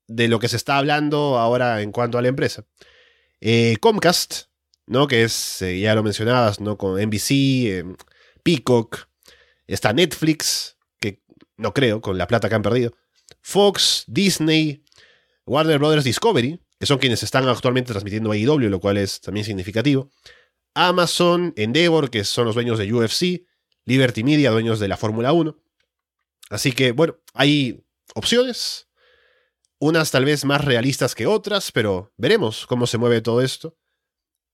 de 0.08 0.28
lo 0.30 0.40
que 0.40 0.48
se 0.48 0.56
está 0.56 0.78
hablando 0.78 1.38
ahora 1.38 1.82
en 1.82 1.92
cuanto 1.92 2.18
a 2.18 2.22
la 2.22 2.30
empresa. 2.30 2.66
Eh, 3.42 3.76
Comcast, 3.82 4.51
¿no? 4.92 5.08
Que 5.08 5.24
es, 5.24 5.62
eh, 5.62 5.80
ya 5.80 5.96
lo 5.96 6.04
mencionabas, 6.04 6.60
¿no? 6.60 6.78
Con 6.78 7.00
NBC, 7.02 7.32
eh, 7.32 7.86
Peacock, 8.44 9.08
está 9.66 9.94
Netflix, 9.94 10.78
que 11.00 11.22
no 11.56 11.74
creo, 11.74 12.02
con 12.02 12.18
la 12.18 12.28
plata 12.28 12.50
que 12.50 12.56
han 12.56 12.62
perdido. 12.62 12.92
Fox, 13.42 14.04
Disney, 14.08 14.84
Warner 15.46 15.80
Brothers 15.80 16.04
Discovery, 16.04 16.60
que 16.78 16.86
son 16.86 16.98
quienes 16.98 17.24
están 17.24 17.48
actualmente 17.48 17.94
transmitiendo 17.94 18.34
AEW, 18.34 18.70
lo 18.70 18.82
cual 18.82 18.98
es 18.98 19.22
también 19.22 19.46
significativo. 19.46 20.12
Amazon, 20.74 21.54
Endeavor, 21.56 22.10
que 22.10 22.26
son 22.26 22.46
los 22.46 22.56
dueños 22.56 22.78
de 22.78 22.92
UFC, 22.92 23.46
Liberty 23.86 24.26
Media, 24.26 24.52
dueños 24.52 24.82
de 24.82 24.90
la 24.90 24.98
Fórmula 24.98 25.32
1. 25.32 25.58
Así 26.50 26.74
que, 26.74 26.92
bueno, 26.92 27.16
hay 27.34 27.82
opciones, 28.14 28.90
unas 29.80 30.12
tal 30.12 30.26
vez 30.26 30.44
más 30.44 30.66
realistas 30.66 31.16
que 31.16 31.28
otras, 31.28 31.72
pero 31.72 32.12
veremos 32.18 32.68
cómo 32.68 32.88
se 32.88 32.98
mueve 32.98 33.22
todo 33.22 33.42
esto. 33.42 33.78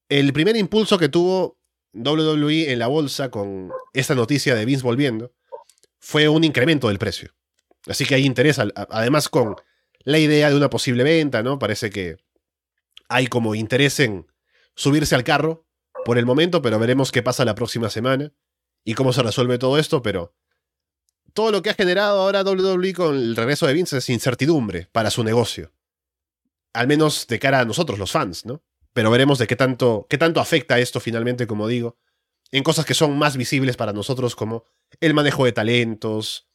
El 0.10 0.32
primer 0.32 0.56
impulso 0.56 0.98
que 0.98 1.10
tuvo 1.10 1.58
WWE 1.94 2.72
en 2.72 2.80
la 2.80 2.88
bolsa 2.88 3.30
con 3.30 3.72
esta 3.94 4.16
noticia 4.16 4.56
de 4.56 4.66
Vince 4.66 4.84
volviendo 4.84 5.34
fue 6.00 6.30
un 6.30 6.44
incremento 6.44 6.88
del 6.88 7.00
precio. 7.00 7.34
Así 7.88 8.06
que 8.06 8.16
hay 8.16 8.26
interés, 8.26 8.60
además 8.60 9.30
con 9.30 9.56
la 10.00 10.20
idea 10.20 10.50
de 10.50 10.56
una 10.56 10.70
posible 10.70 11.04
venta, 11.04 11.44
¿no? 11.44 11.60
Parece 11.60 11.90
que 11.90 12.18
hay 13.10 13.28
como 13.28 13.56
interés 13.56 14.00
en 14.00 14.28
subirse 14.76 15.16
al 15.16 15.24
carro 15.24 15.66
por 16.06 16.18
el 16.18 16.26
momento, 16.26 16.62
pero 16.62 16.80
veremos 16.80 17.12
qué 17.12 17.24
pasa 17.24 17.44
la 17.46 17.56
próxima 17.56 17.90
semana 17.90 18.32
y 18.84 18.94
cómo 18.94 19.12
se 19.12 19.24
resuelve 19.24 19.58
todo 19.58 19.78
esto, 19.78 20.02
pero 20.02 20.34
todo 21.34 21.52
lo 21.52 21.62
que 21.62 21.70
ha 21.70 21.74
generado 21.74 22.22
ahora 22.22 22.44
WWE 22.44 22.94
con 22.94 23.16
el 23.16 23.36
regreso 23.36 23.68
de 23.68 23.74
Vince 23.74 23.98
es 23.98 24.10
incertidumbre 24.10 24.88
para 24.92 25.12
su 25.12 25.24
negocio. 25.24 25.74
Al 26.74 26.88
menos 26.88 27.28
de 27.28 27.40
cara 27.40 27.60
a 27.60 27.66
nosotros, 27.66 28.00
los 28.00 28.12
fans, 28.12 28.46
¿no? 28.46 28.64
Pero 28.98 29.12
veremos 29.12 29.38
de 29.38 29.46
qué 29.46 29.56
tanto, 29.56 30.08
qué 30.10 30.18
tanto 30.18 30.40
afecta 30.40 30.80
esto 30.80 31.00
finalmente, 31.00 31.46
como 31.46 31.68
digo, 31.68 32.00
en 32.50 32.64
cosas 32.64 32.84
que 32.84 32.96
son 32.96 33.16
más 33.16 33.38
visibles 33.38 33.78
para 33.78 33.94
nosotros 33.94 34.36
como 34.36 34.64
el 35.00 35.14
manejo 35.14 35.46
de 35.46 35.52
talentos, 35.52 36.50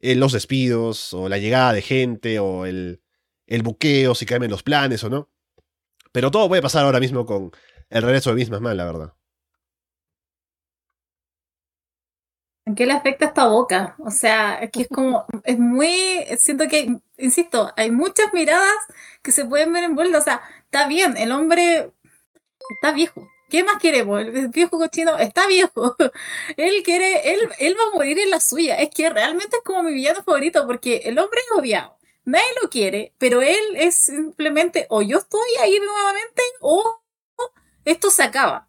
eh, 0.00 0.14
los 0.14 0.32
despidos, 0.32 1.14
o 1.14 1.30
la 1.30 1.38
llegada 1.38 1.72
de 1.72 1.80
gente, 1.80 2.38
o 2.38 2.66
el, 2.66 3.00
el 3.46 3.62
buqueo, 3.62 4.14
si 4.14 4.26
caen 4.26 4.50
los 4.50 4.62
planes 4.62 5.04
o 5.04 5.08
no. 5.08 5.30
Pero 6.12 6.30
todo 6.30 6.48
puede 6.48 6.60
pasar 6.60 6.84
ahora 6.84 7.00
mismo 7.00 7.24
con 7.24 7.50
el 7.88 8.02
regreso 8.02 8.28
de 8.28 8.36
Vince 8.36 8.52
McMahon, 8.52 8.76
la 8.76 8.84
verdad. 8.84 9.14
¿En 12.66 12.74
qué 12.74 12.84
le 12.84 12.92
afecta 12.92 13.26
esta 13.26 13.46
boca? 13.46 13.94
O 14.00 14.10
sea, 14.10 14.60
aquí 14.60 14.82
es 14.82 14.88
como, 14.88 15.24
es 15.44 15.58
muy, 15.58 16.26
siento 16.36 16.68
que, 16.68 16.98
insisto, 17.16 17.72
hay 17.74 17.90
muchas 17.90 18.34
miradas 18.34 18.76
que 19.22 19.32
se 19.32 19.46
pueden 19.46 19.72
ver 19.72 19.84
envueltas. 19.84 20.20
O 20.20 20.24
sea, 20.24 20.42
está 20.76 20.88
bien, 20.88 21.16
el 21.16 21.32
hombre 21.32 21.90
está 22.70 22.92
viejo, 22.92 23.26
¿Qué 23.48 23.62
más 23.62 23.78
queremos? 23.80 24.20
El 24.20 24.48
viejo 24.48 24.76
cochino 24.76 25.16
está 25.18 25.46
viejo. 25.46 25.96
Él 26.56 26.82
quiere, 26.82 27.32
él, 27.32 27.48
él 27.60 27.76
va 27.78 27.92
a 27.92 27.94
morir 27.94 28.18
en 28.18 28.30
la 28.30 28.40
suya. 28.40 28.74
Es 28.76 28.90
que 28.90 29.08
realmente 29.08 29.58
es 29.58 29.62
como 29.62 29.84
mi 29.84 29.94
villano 29.94 30.22
favorito 30.24 30.66
porque 30.66 31.02
el 31.04 31.16
hombre 31.18 31.40
es 31.40 31.56
odiado. 31.56 31.96
Nadie 32.24 32.48
lo 32.60 32.68
quiere, 32.68 33.14
pero 33.18 33.40
él 33.42 33.56
es 33.76 33.94
simplemente 33.94 34.86
o 34.90 35.00
yo 35.00 35.18
estoy 35.18 35.48
ahí 35.60 35.78
nuevamente 35.78 36.42
o 36.60 37.00
esto 37.84 38.10
se 38.10 38.24
acaba. 38.24 38.68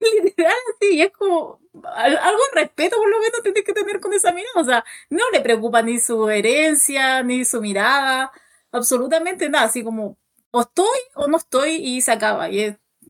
Literal, 0.00 0.52
sí, 0.80 1.00
es 1.00 1.12
como 1.12 1.60
algo 1.94 2.40
de 2.54 2.60
respeto 2.62 2.96
por 2.96 3.08
lo 3.08 3.20
menos 3.20 3.42
tienes 3.44 3.62
que 3.62 3.72
tener 3.72 4.00
con 4.00 4.12
esa 4.12 4.32
mirada. 4.32 4.60
O 4.60 4.64
sea, 4.64 4.84
no 5.10 5.30
le 5.30 5.40
preocupa 5.42 5.80
ni 5.82 6.00
su 6.00 6.28
herencia, 6.28 7.22
ni 7.22 7.44
su 7.44 7.60
mirada, 7.60 8.32
absolutamente 8.72 9.48
nada. 9.48 9.66
Así 9.66 9.84
como, 9.84 10.18
o 10.56 10.62
estoy 10.62 10.98
o 11.14 11.28
no 11.28 11.36
estoy 11.36 11.76
y 11.76 12.00
se 12.00 12.12
acaba. 12.12 12.48
Y 12.48 12.60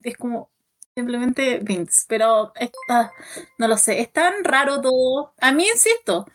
es, 0.02 0.16
como, 0.18 0.50
simplemente 0.96 1.60
Vince. 1.62 2.04
Pero 2.08 2.52
está, 2.56 3.12
no 3.58 3.68
lo 3.68 3.76
sé, 3.76 4.00
es 4.00 4.12
tan 4.12 4.42
raro 4.42 4.80
todo. 4.80 5.32
A 5.40 5.52
mí, 5.52 5.64
insisto, 5.72 6.26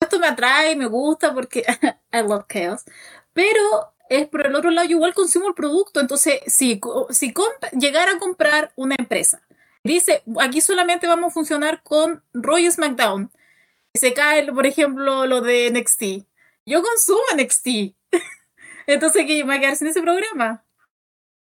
esto 0.00 0.18
me 0.18 0.28
atrae, 0.28 0.74
me 0.74 0.86
gusta 0.86 1.34
porque 1.34 1.62
I 2.12 2.22
love 2.26 2.46
chaos. 2.48 2.84
Pero 3.34 3.60
es 4.08 4.28
por 4.28 4.46
el 4.46 4.54
otro 4.54 4.70
lado, 4.70 4.88
yo 4.88 4.96
igual 4.96 5.12
consumo 5.12 5.48
el 5.48 5.54
producto. 5.54 6.00
Entonces, 6.00 6.40
si, 6.46 6.80
si 7.10 7.34
llegara 7.78 8.12
a 8.12 8.18
comprar 8.18 8.72
una 8.76 8.94
empresa, 8.98 9.42
dice, 9.84 10.22
aquí 10.40 10.62
solamente 10.62 11.06
vamos 11.06 11.32
a 11.32 11.34
funcionar 11.34 11.82
con 11.82 12.24
Roy 12.32 12.70
SmackDown. 12.70 13.30
Se 13.94 14.14
cae, 14.14 14.50
por 14.52 14.66
ejemplo, 14.66 15.26
lo 15.26 15.42
de 15.42 15.70
NXT. 15.70 16.26
Yo 16.64 16.82
consumo 16.82 17.20
NXT. 17.36 17.95
Entonces, 18.86 19.26
que 19.26 19.38
me 19.38 19.44
voy 19.44 19.56
a 19.56 19.60
quedar 19.60 19.76
sin 19.76 19.88
ese 19.88 20.02
programa. 20.02 20.64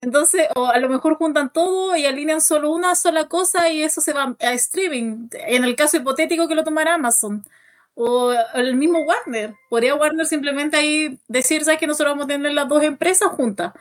Entonces, 0.02 0.48
o 0.56 0.66
a 0.68 0.80
lo 0.80 0.90
mejor 0.90 1.16
juntan 1.16 1.54
todo 1.54 1.96
y 1.96 2.06
alinean 2.06 2.42
solo 2.42 2.72
una 2.72 2.96
sola 2.96 3.28
cosa 3.28 3.70
y 3.70 3.84
eso 3.84 4.02
se 4.02 4.14
va 4.14 4.36
a 4.40 4.54
streaming. 4.54 5.30
En 5.34 5.64
el 5.64 5.76
caso 5.76 5.98
hipotético 5.98 6.48
que 6.48 6.56
lo 6.56 6.64
tomara 6.64 6.96
Amazon. 6.96 7.46
O 7.94 8.34
el 8.56 8.76
mismo 8.76 9.00
Warner. 9.02 9.54
Podría 9.70 9.96
Warner 9.96 10.26
simplemente 10.26 10.78
ahí 10.78 11.20
decir, 11.28 11.64
¿sabes 11.64 11.80
que 11.80 11.88
nosotros 11.88 12.14
vamos 12.14 12.26
a 12.26 12.28
tener 12.30 12.52
las 12.54 12.68
dos 12.68 12.84
empresas 12.84 13.30
juntas? 13.30 13.74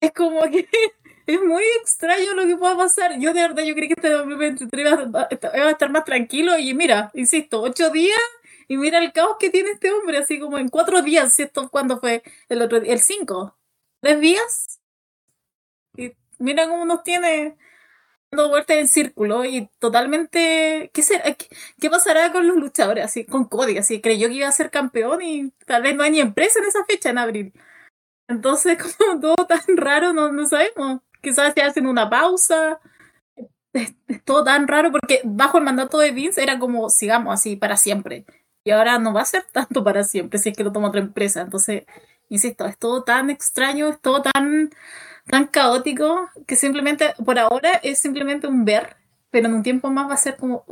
Es 0.00 0.12
como 0.12 0.42
que 0.42 0.68
es 1.26 1.40
muy 1.42 1.64
extraño 1.80 2.34
lo 2.34 2.46
que 2.46 2.56
pueda 2.56 2.76
pasar. 2.76 3.18
Yo 3.18 3.32
de 3.32 3.40
verdad, 3.40 3.62
yo 3.64 3.74
creí 3.74 3.88
que 3.88 3.94
este 3.94 4.10
2023 4.10 4.88
iba 5.00 5.28
a 5.68 5.70
estar 5.70 5.90
más 5.90 6.04
tranquilo 6.04 6.58
y 6.58 6.74
mira, 6.74 7.10
insisto, 7.14 7.62
ocho 7.62 7.88
días 7.90 8.20
y 8.68 8.76
mira 8.76 8.98
el 8.98 9.12
caos 9.12 9.36
que 9.38 9.50
tiene 9.50 9.72
este 9.72 9.92
hombre, 9.92 10.18
así 10.18 10.38
como 10.40 10.58
en 10.58 10.68
cuatro 10.68 11.02
días, 11.02 11.32
¿cierto? 11.34 11.68
¿Cuándo 11.70 12.00
fue 12.00 12.22
el 12.48 12.62
otro 12.62 12.80
día? 12.80 12.92
El 12.92 13.00
cinco 13.00 13.56
tres 14.00 14.20
días. 14.20 14.80
Y 15.96 16.12
mira 16.38 16.68
cómo 16.68 16.84
nos 16.84 17.02
tiene 17.02 17.56
dando 18.30 18.50
vueltas 18.50 18.76
en 18.78 18.88
círculo 18.88 19.44
y 19.44 19.68
totalmente. 19.78 20.90
¿Qué, 20.92 21.02
será? 21.02 21.34
¿Qué, 21.34 21.90
pasará 21.90 22.32
con 22.32 22.46
los 22.46 22.56
luchadores? 22.56 23.04
Así, 23.04 23.24
con 23.24 23.46
Cody, 23.46 23.78
así 23.78 24.00
creyó 24.00 24.28
que 24.28 24.34
iba 24.34 24.48
a 24.48 24.52
ser 24.52 24.70
campeón 24.70 25.22
y 25.22 25.50
tal 25.66 25.82
vez 25.82 25.96
no 25.96 26.02
hay 26.02 26.10
ni 26.12 26.20
empresa 26.20 26.58
en 26.58 26.66
esa 26.66 26.84
fecha 26.84 27.10
en 27.10 27.18
abril. 27.18 27.52
Entonces, 28.28 28.78
como 28.98 29.20
todo 29.20 29.46
tan 29.46 29.76
raro, 29.76 30.12
no, 30.12 30.32
no 30.32 30.46
sabemos. 30.46 31.00
Quizás 31.22 31.54
se 31.54 31.62
hacen 31.62 31.86
una 31.86 32.10
pausa. 32.10 32.80
Es, 33.72 33.94
es, 34.08 34.24
todo 34.24 34.44
tan 34.44 34.68
raro 34.68 34.90
porque 34.92 35.20
bajo 35.24 35.58
el 35.58 35.64
mandato 35.64 35.98
de 35.98 36.12
Vince 36.12 36.42
era 36.42 36.58
como 36.58 36.90
sigamos 36.90 37.34
así 37.34 37.56
para 37.56 37.76
siempre. 37.76 38.24
Y 38.66 38.72
ahora 38.72 38.98
no 38.98 39.12
va 39.12 39.20
a 39.20 39.24
ser 39.24 39.44
tanto 39.52 39.84
para 39.84 40.02
siempre 40.02 40.40
si 40.40 40.48
es 40.48 40.56
que 40.56 40.64
lo 40.64 40.72
toma 40.72 40.88
otra 40.88 41.00
empresa. 41.00 41.40
Entonces, 41.40 41.84
insisto, 42.28 42.66
es 42.66 42.76
todo 42.76 43.04
tan 43.04 43.30
extraño, 43.30 43.88
es 43.88 44.00
todo 44.00 44.22
tan, 44.22 44.70
tan 45.26 45.46
caótico 45.46 46.28
que 46.48 46.56
simplemente, 46.56 47.14
por 47.24 47.38
ahora 47.38 47.74
es 47.84 48.00
simplemente 48.00 48.48
un 48.48 48.64
ver, 48.64 48.96
pero 49.30 49.46
en 49.46 49.54
un 49.54 49.62
tiempo 49.62 49.88
más 49.90 50.10
va 50.10 50.14
a 50.14 50.16
ser 50.16 50.36
como, 50.36 50.64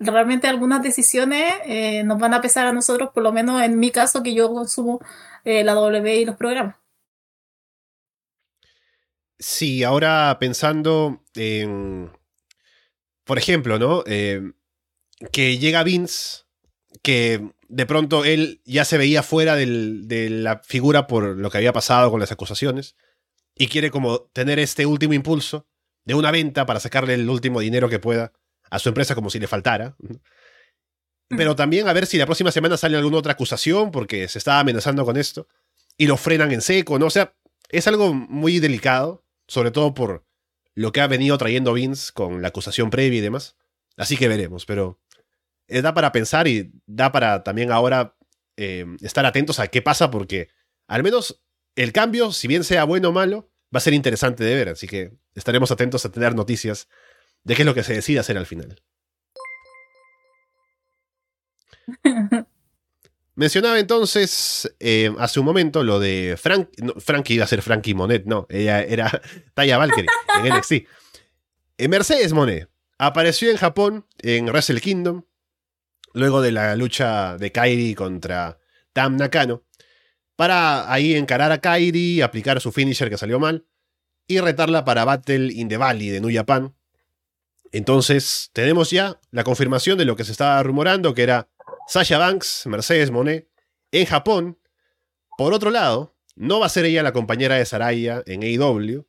realmente 0.00 0.48
algunas 0.48 0.82
decisiones 0.82 1.54
eh, 1.64 2.02
nos 2.02 2.18
van 2.18 2.34
a 2.34 2.40
pesar 2.40 2.66
a 2.66 2.72
nosotros, 2.72 3.10
por 3.14 3.22
lo 3.22 3.30
menos 3.30 3.62
en 3.62 3.78
mi 3.78 3.92
caso 3.92 4.24
que 4.24 4.34
yo 4.34 4.52
consumo 4.52 4.98
eh, 5.44 5.62
la 5.62 5.74
W 5.74 6.16
y 6.16 6.24
los 6.24 6.34
programas. 6.34 6.74
Sí, 9.38 9.84
ahora 9.84 10.36
pensando 10.40 11.22
en, 11.36 12.10
por 13.22 13.38
ejemplo, 13.38 13.78
¿no? 13.78 14.02
Eh, 14.06 14.42
que 15.30 15.58
llega 15.58 15.84
Vince 15.84 16.47
que 17.02 17.50
de 17.68 17.86
pronto 17.86 18.24
él 18.24 18.60
ya 18.64 18.84
se 18.84 18.98
veía 18.98 19.22
fuera 19.22 19.56
del- 19.56 20.08
de 20.08 20.30
la 20.30 20.60
figura 20.64 21.06
por 21.06 21.36
lo 21.36 21.50
que 21.50 21.58
había 21.58 21.72
pasado 21.72 22.10
con 22.10 22.20
las 22.20 22.32
acusaciones 22.32 22.96
y 23.54 23.68
quiere 23.68 23.90
como 23.90 24.22
tener 24.32 24.58
este 24.58 24.86
último 24.86 25.14
impulso 25.14 25.66
de 26.04 26.14
una 26.14 26.30
venta 26.30 26.64
para 26.66 26.80
sacarle 26.80 27.14
el 27.14 27.28
último 27.28 27.60
dinero 27.60 27.88
que 27.88 27.98
pueda 27.98 28.32
a 28.70 28.78
su 28.78 28.88
empresa 28.88 29.14
como 29.14 29.30
si 29.30 29.38
le 29.38 29.46
faltara. 29.46 29.96
Pero 31.28 31.54
también 31.56 31.88
a 31.88 31.92
ver 31.92 32.06
si 32.06 32.16
la 32.16 32.24
próxima 32.26 32.50
semana 32.50 32.76
sale 32.78 32.96
alguna 32.96 33.18
otra 33.18 33.32
acusación 33.32 33.90
porque 33.90 34.28
se 34.28 34.38
estaba 34.38 34.60
amenazando 34.60 35.04
con 35.04 35.16
esto 35.16 35.46
y 35.98 36.06
lo 36.06 36.16
frenan 36.16 36.52
en 36.52 36.62
seco, 36.62 36.98
¿no? 36.98 37.06
O 37.06 37.10
sea, 37.10 37.34
es 37.68 37.86
algo 37.86 38.14
muy 38.14 38.60
delicado, 38.60 39.24
sobre 39.46 39.70
todo 39.70 39.92
por 39.92 40.24
lo 40.74 40.92
que 40.92 41.00
ha 41.02 41.06
venido 41.06 41.36
trayendo 41.36 41.74
Vince 41.74 42.12
con 42.14 42.40
la 42.40 42.48
acusación 42.48 42.88
previa 42.88 43.18
y 43.18 43.22
demás. 43.22 43.56
Así 43.96 44.16
que 44.16 44.28
veremos, 44.28 44.64
pero 44.64 45.00
eh, 45.68 45.82
da 45.82 45.94
para 45.94 46.12
pensar 46.12 46.48
y 46.48 46.72
da 46.86 47.12
para 47.12 47.44
también 47.44 47.70
ahora 47.70 48.16
eh, 48.56 48.86
estar 49.02 49.24
atentos 49.26 49.60
a 49.60 49.68
qué 49.68 49.82
pasa 49.82 50.10
porque 50.10 50.48
al 50.86 51.02
menos 51.02 51.42
el 51.76 51.92
cambio, 51.92 52.32
si 52.32 52.48
bien 52.48 52.64
sea 52.64 52.84
bueno 52.84 53.10
o 53.10 53.12
malo, 53.12 53.50
va 53.74 53.78
a 53.78 53.80
ser 53.80 53.94
interesante 53.94 54.42
de 54.42 54.54
ver, 54.54 54.70
así 54.70 54.86
que 54.86 55.12
estaremos 55.34 55.70
atentos 55.70 56.04
a 56.04 56.10
tener 56.10 56.34
noticias 56.34 56.88
de 57.44 57.54
qué 57.54 57.62
es 57.62 57.66
lo 57.66 57.74
que 57.74 57.84
se 57.84 57.94
decide 57.94 58.18
hacer 58.18 58.36
al 58.36 58.46
final. 58.46 58.82
Mencionaba 63.38 63.78
entonces 63.78 64.74
eh, 64.80 65.14
hace 65.18 65.38
un 65.38 65.46
momento 65.46 65.84
lo 65.84 66.00
de 66.00 66.36
Frank. 66.36 66.70
No, 66.78 66.94
Frankie 66.94 67.34
iba 67.34 67.44
a 67.44 67.46
ser 67.46 67.62
Frankie 67.62 67.94
Monet, 67.94 68.24
no, 68.26 68.48
ella 68.50 68.82
era 68.82 69.22
Taya 69.54 69.78
Valkyrie 69.78 70.10
en 70.42 70.54
NXT. 70.54 70.72
Eh, 71.80 71.86
Mercedes 71.86 72.32
Monet 72.32 72.68
apareció 72.98 73.52
en 73.52 73.56
Japón 73.56 74.04
en 74.18 74.46
Wrestle 74.46 74.80
Kingdom 74.80 75.22
luego 76.18 76.42
de 76.42 76.52
la 76.52 76.76
lucha 76.76 77.36
de 77.38 77.52
Kairi 77.52 77.94
contra 77.94 78.58
Tam 78.92 79.16
Nakano 79.16 79.64
para 80.36 80.92
ahí 80.92 81.14
encarar 81.14 81.50
a 81.50 81.60
Kairi, 81.60 82.22
aplicar 82.22 82.60
su 82.60 82.70
finisher 82.70 83.10
que 83.10 83.18
salió 83.18 83.40
mal 83.40 83.66
y 84.26 84.38
retarla 84.40 84.84
para 84.84 85.04
Battle 85.04 85.52
in 85.52 85.68
the 85.68 85.76
Valley 85.76 86.10
de 86.10 86.20
New 86.20 86.32
Japan. 86.32 86.76
Entonces 87.72 88.50
tenemos 88.52 88.90
ya 88.90 89.20
la 89.30 89.44
confirmación 89.44 89.98
de 89.98 90.04
lo 90.04 90.16
que 90.16 90.24
se 90.24 90.32
estaba 90.32 90.62
rumorando 90.62 91.14
que 91.14 91.22
era 91.22 91.48
Sasha 91.88 92.18
Banks, 92.18 92.66
Mercedes 92.66 93.10
Monet, 93.10 93.48
en 93.90 94.06
Japón. 94.06 94.58
Por 95.36 95.54
otro 95.54 95.70
lado, 95.70 96.14
no 96.36 96.60
va 96.60 96.66
a 96.66 96.70
ser 96.70 96.84
ella 96.84 97.02
la 97.02 97.12
compañera 97.12 97.56
de 97.56 97.66
Saraya 97.66 98.22
en 98.26 98.42
AEW. 98.42 99.06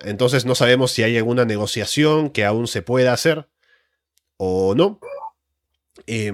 Entonces 0.00 0.44
no 0.44 0.54
sabemos 0.54 0.92
si 0.92 1.02
hay 1.02 1.16
alguna 1.16 1.44
negociación 1.44 2.30
que 2.30 2.44
aún 2.44 2.66
se 2.66 2.82
pueda 2.82 3.12
hacer 3.12 3.48
o 4.36 4.74
no. 4.74 5.00
Eh, 6.06 6.32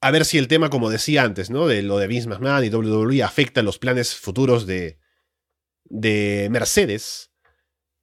a 0.00 0.10
ver 0.10 0.24
si 0.24 0.38
el 0.38 0.48
tema, 0.48 0.70
como 0.70 0.90
decía 0.90 1.22
antes, 1.22 1.50
¿no? 1.50 1.66
De 1.66 1.82
lo 1.82 1.98
de 1.98 2.06
Vince 2.06 2.28
McMahon 2.28 2.64
y 2.64 2.68
WWE 2.68 3.22
afecta 3.22 3.62
los 3.62 3.78
planes 3.78 4.14
futuros 4.14 4.66
de, 4.66 4.98
de 5.84 6.48
Mercedes. 6.50 7.30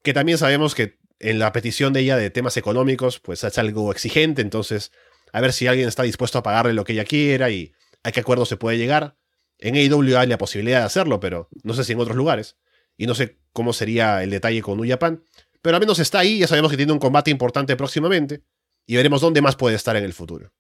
Que 0.04 0.14
también 0.14 0.38
sabemos 0.38 0.74
que 0.74 0.98
en 1.20 1.38
la 1.38 1.52
petición 1.52 1.94
de 1.94 2.00
ella 2.00 2.18
de 2.18 2.32
temas 2.32 2.58
económicos, 2.58 3.20
pues 3.20 3.44
es 3.44 3.58
algo 3.60 3.92
exigente, 3.92 4.42
entonces 4.42 4.92
a 5.32 5.42
ver 5.42 5.54
si 5.54 5.68
alguien 5.68 5.88
está 5.88 6.04
dispuesto 6.04 6.40
a 6.40 6.44
pagarle 6.44 6.74
lo 6.74 6.84
que 6.84 6.94
ella 6.94 7.06
quiera 7.06 7.50
y 7.50 7.74
a 8.04 8.12
qué 8.12 8.20
acuerdo 8.20 8.46
se 8.46 8.58
puede 8.58 8.78
llegar. 8.78 9.18
En 9.60 9.76
AEW 9.76 10.18
hay 10.18 10.28
la 10.28 10.38
posibilidad 10.38 10.80
de 10.80 10.86
hacerlo, 10.86 11.20
pero 11.20 11.50
no 11.64 11.74
sé 11.74 11.84
si 11.84 11.94
en 11.94 12.00
otros 12.00 12.18
lugares. 12.18 12.58
Y 12.98 13.06
no 13.06 13.14
sé 13.14 13.40
cómo 13.54 13.74
sería 13.74 14.24
el 14.24 14.32
detalle 14.32 14.62
con 14.62 14.78
New 14.80 14.90
Japan. 14.90 15.24
Pero 15.62 15.76
al 15.76 15.80
menos 15.80 16.00
está 16.00 16.20
ahí, 16.20 16.40
ya 16.40 16.48
sabemos 16.48 16.72
que 16.72 16.78
tiene 16.78 16.92
un 16.92 17.00
combate 17.00 17.30
importante 17.30 17.76
próximamente. 17.76 18.42
Y 18.88 18.96
veremos 18.96 19.22
dónde 19.22 19.42
más 19.42 19.56
puede 19.56 19.76
estar 19.76 19.96
en 19.96 20.04
el 20.04 20.14
futuro. 20.14 20.52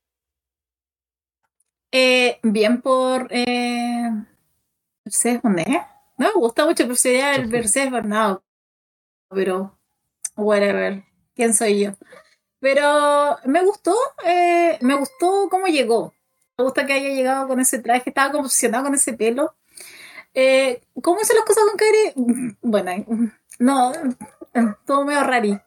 Eh, 1.92 2.40
bien 2.44 2.82
por 2.82 3.28
eh, 3.32 4.10
Mercedes. 5.04 5.42
No 5.44 5.52
me 6.28 6.32
gusta 6.36 6.66
mucho, 6.66 6.96
sería 6.96 7.36
el 7.36 7.48
Mercedes 7.48 7.92
Bernardo. 7.92 8.44
Pero, 9.30 9.78
whatever. 10.36 11.04
¿Quién 11.36 11.54
soy 11.54 11.80
yo? 11.82 11.92
Pero 12.60 13.38
me 13.46 13.64
gustó, 13.64 13.96
eh, 14.26 14.78
me 14.82 14.96
gustó 14.96 15.48
cómo 15.50 15.68
llegó. 15.68 16.14
Me 16.58 16.64
gusta 16.64 16.86
que 16.86 16.94
haya 16.94 17.10
llegado 17.10 17.48
con 17.48 17.60
ese 17.60 17.80
traje, 17.80 18.12
estaba 18.12 18.32
como 18.32 18.44
obsesionado 18.44 18.86
con 18.86 18.94
ese 18.94 19.14
pelo. 19.14 19.56
Eh, 20.34 20.82
¿Cómo 21.02 21.20
hizo 21.22 21.34
las 21.34 21.44
cosas 21.44 21.64
con 21.66 21.78
Kairi? 21.78 22.58
Bueno, 22.62 22.92
no, 23.60 23.92
todo 24.86 25.06
medio 25.06 25.24
rari. 25.24 25.60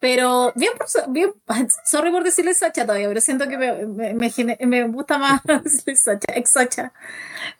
Pero 0.00 0.52
bien, 0.54 0.72
bien, 1.08 1.32
sorry 1.84 2.12
por 2.12 2.22
decirle 2.22 2.54
Sacha 2.54 2.86
todavía, 2.86 3.08
pero 3.08 3.20
siento 3.20 3.48
que 3.48 3.58
me, 3.58 4.14
me, 4.14 4.58
me, 4.66 4.82
gusta 4.84 5.18
más 5.18 5.42
decirle 5.64 5.96
Sacha, 5.96 6.32
ex 6.34 6.50
Sacha. 6.50 6.92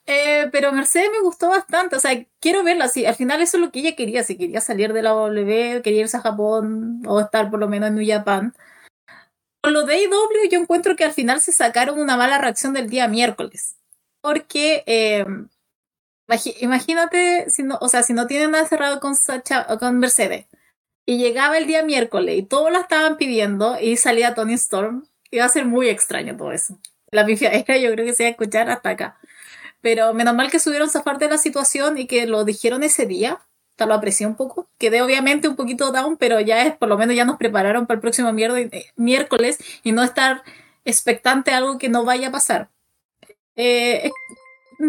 Eh, 0.06 0.48
pero 0.52 0.72
Mercedes 0.72 1.10
me 1.12 1.20
gustó 1.20 1.48
bastante, 1.48 1.96
o 1.96 2.00
sea, 2.00 2.12
quiero 2.40 2.62
verla 2.62 2.84
así. 2.86 3.06
Al 3.06 3.16
final 3.16 3.42
eso 3.42 3.56
es 3.56 3.62
lo 3.62 3.72
que 3.72 3.80
ella 3.80 3.96
quería, 3.96 4.22
si 4.22 4.36
quería 4.36 4.60
salir 4.60 4.92
de 4.92 5.02
la 5.02 5.10
W, 5.10 5.82
quería 5.82 6.02
irse 6.02 6.16
a 6.16 6.20
Japón 6.20 7.02
o 7.06 7.20
estar 7.20 7.50
por 7.50 7.58
lo 7.58 7.68
menos 7.68 7.88
en 7.88 7.96
New 7.96 8.06
Japan. 8.08 8.54
Con 9.60 9.72
lo 9.72 9.84
de 9.84 9.94
AEW 9.94 10.48
yo 10.50 10.60
encuentro 10.60 10.94
que 10.96 11.04
al 11.04 11.12
final 11.12 11.40
se 11.40 11.52
sacaron 11.52 11.98
una 11.98 12.16
mala 12.16 12.38
reacción 12.38 12.72
del 12.72 12.88
día 12.88 13.08
miércoles. 13.08 13.76
Porque 14.20 14.84
eh, 14.86 15.26
imagínate, 16.60 17.50
si 17.50 17.62
no, 17.64 17.78
o 17.80 17.88
sea, 17.88 18.02
si 18.02 18.12
no 18.12 18.26
tienen 18.26 18.52
nada 18.52 18.66
cerrado 18.66 19.00
con 19.00 19.16
Sacha 19.16 19.66
con 19.78 19.98
Mercedes 19.98 20.46
y 21.08 21.16
llegaba 21.16 21.56
el 21.56 21.66
día 21.66 21.82
miércoles 21.82 22.36
y 22.36 22.42
todos 22.42 22.70
la 22.70 22.80
estaban 22.80 23.16
pidiendo 23.16 23.78
y 23.80 23.96
salía 23.96 24.34
Tony 24.34 24.52
Storm, 24.52 25.06
iba 25.30 25.46
a 25.46 25.48
ser 25.48 25.64
muy 25.64 25.88
extraño 25.88 26.36
todo 26.36 26.52
eso. 26.52 26.78
La 27.10 27.24
pifiadera 27.24 27.78
yo 27.78 27.90
creo 27.92 28.04
que 28.04 28.12
se 28.12 28.24
iba 28.24 28.28
a 28.28 28.32
escuchar 28.32 28.68
hasta 28.68 28.90
acá. 28.90 29.18
Pero 29.80 30.12
menos 30.12 30.34
mal 30.34 30.50
que 30.50 30.58
subieron 30.58 30.90
zafar 30.90 31.16
de 31.16 31.30
la 31.30 31.38
situación 31.38 31.96
y 31.96 32.06
que 32.06 32.26
lo 32.26 32.44
dijeron 32.44 32.82
ese 32.82 33.06
día. 33.06 33.40
Te 33.76 33.86
lo 33.86 33.94
aprecié 33.94 34.26
un 34.26 34.34
poco. 34.34 34.68
Quedé 34.76 35.00
obviamente 35.00 35.48
un 35.48 35.56
poquito 35.56 35.92
down, 35.92 36.18
pero 36.18 36.40
ya 36.40 36.62
es, 36.66 36.76
por 36.76 36.90
lo 36.90 36.98
menos 36.98 37.16
ya 37.16 37.24
nos 37.24 37.38
prepararon 37.38 37.86
para 37.86 37.96
el 37.96 38.02
próximo 38.02 38.30
miércoles 38.96 39.58
y 39.84 39.92
no 39.92 40.02
estar 40.02 40.42
expectante 40.84 41.52
a 41.52 41.56
algo 41.56 41.78
que 41.78 41.88
no 41.88 42.04
vaya 42.04 42.28
a 42.28 42.32
pasar. 42.32 42.68
Eh, 43.56 44.10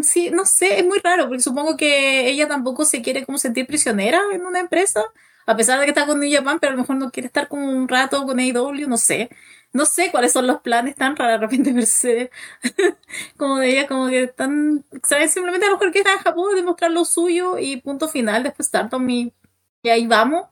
sí, 0.03 0.32
no 0.32 0.43
sé, 0.43 0.79
es 0.79 0.86
muy 0.86 0.99
raro, 0.99 1.29
porque 1.29 1.41
supongo 1.41 1.77
que 1.77 2.27
ella 2.27 2.49
tampoco 2.49 2.84
se 2.84 3.01
quiere 3.01 3.25
como 3.25 3.38
sentir 3.38 3.65
prisionera 3.65 4.19
en 4.34 4.45
una 4.45 4.60
empresa 4.60 5.01
a 5.50 5.56
pesar 5.56 5.80
de 5.80 5.86
que 5.86 5.92
está 5.92 6.06
con 6.06 6.20
New 6.20 6.32
Japan, 6.32 6.60
pero 6.60 6.74
a 6.74 6.76
lo 6.76 6.82
mejor 6.82 6.98
no 6.98 7.10
quiere 7.12 7.26
estar 7.26 7.48
como 7.48 7.66
un 7.72 7.88
rato 7.88 8.24
con 8.26 8.40
AEW, 8.40 8.88
no 8.88 8.98
sé. 8.98 9.30
No 9.74 9.86
sé 9.86 10.12
cuáles 10.12 10.32
son 10.32 10.46
los 10.46 10.62
planes 10.62 10.96
tan 10.96 11.16
raros 11.16 11.40
de 11.42 11.48
repente 11.48 11.74
Mercedes. 11.74 12.30
como 13.38 13.58
de 13.58 13.72
ella, 13.72 13.88
como 13.88 14.08
que 14.10 14.24
están, 14.24 14.86
¿sabes? 15.04 15.32
Simplemente 15.34 15.66
a 15.66 15.70
lo 15.70 15.78
mejor 15.78 15.92
que 15.92 16.00
está 16.00 16.14
en 16.14 16.20
Japón, 16.20 16.56
demostrar 16.56 16.92
lo 16.92 17.04
suyo 17.04 17.58
y 17.58 17.78
punto 17.78 18.08
final, 18.08 18.44
después 18.44 18.68
Stardom 18.68 19.10
y, 19.10 19.34
y 19.82 19.90
ahí 19.90 20.06
vamos. 20.06 20.46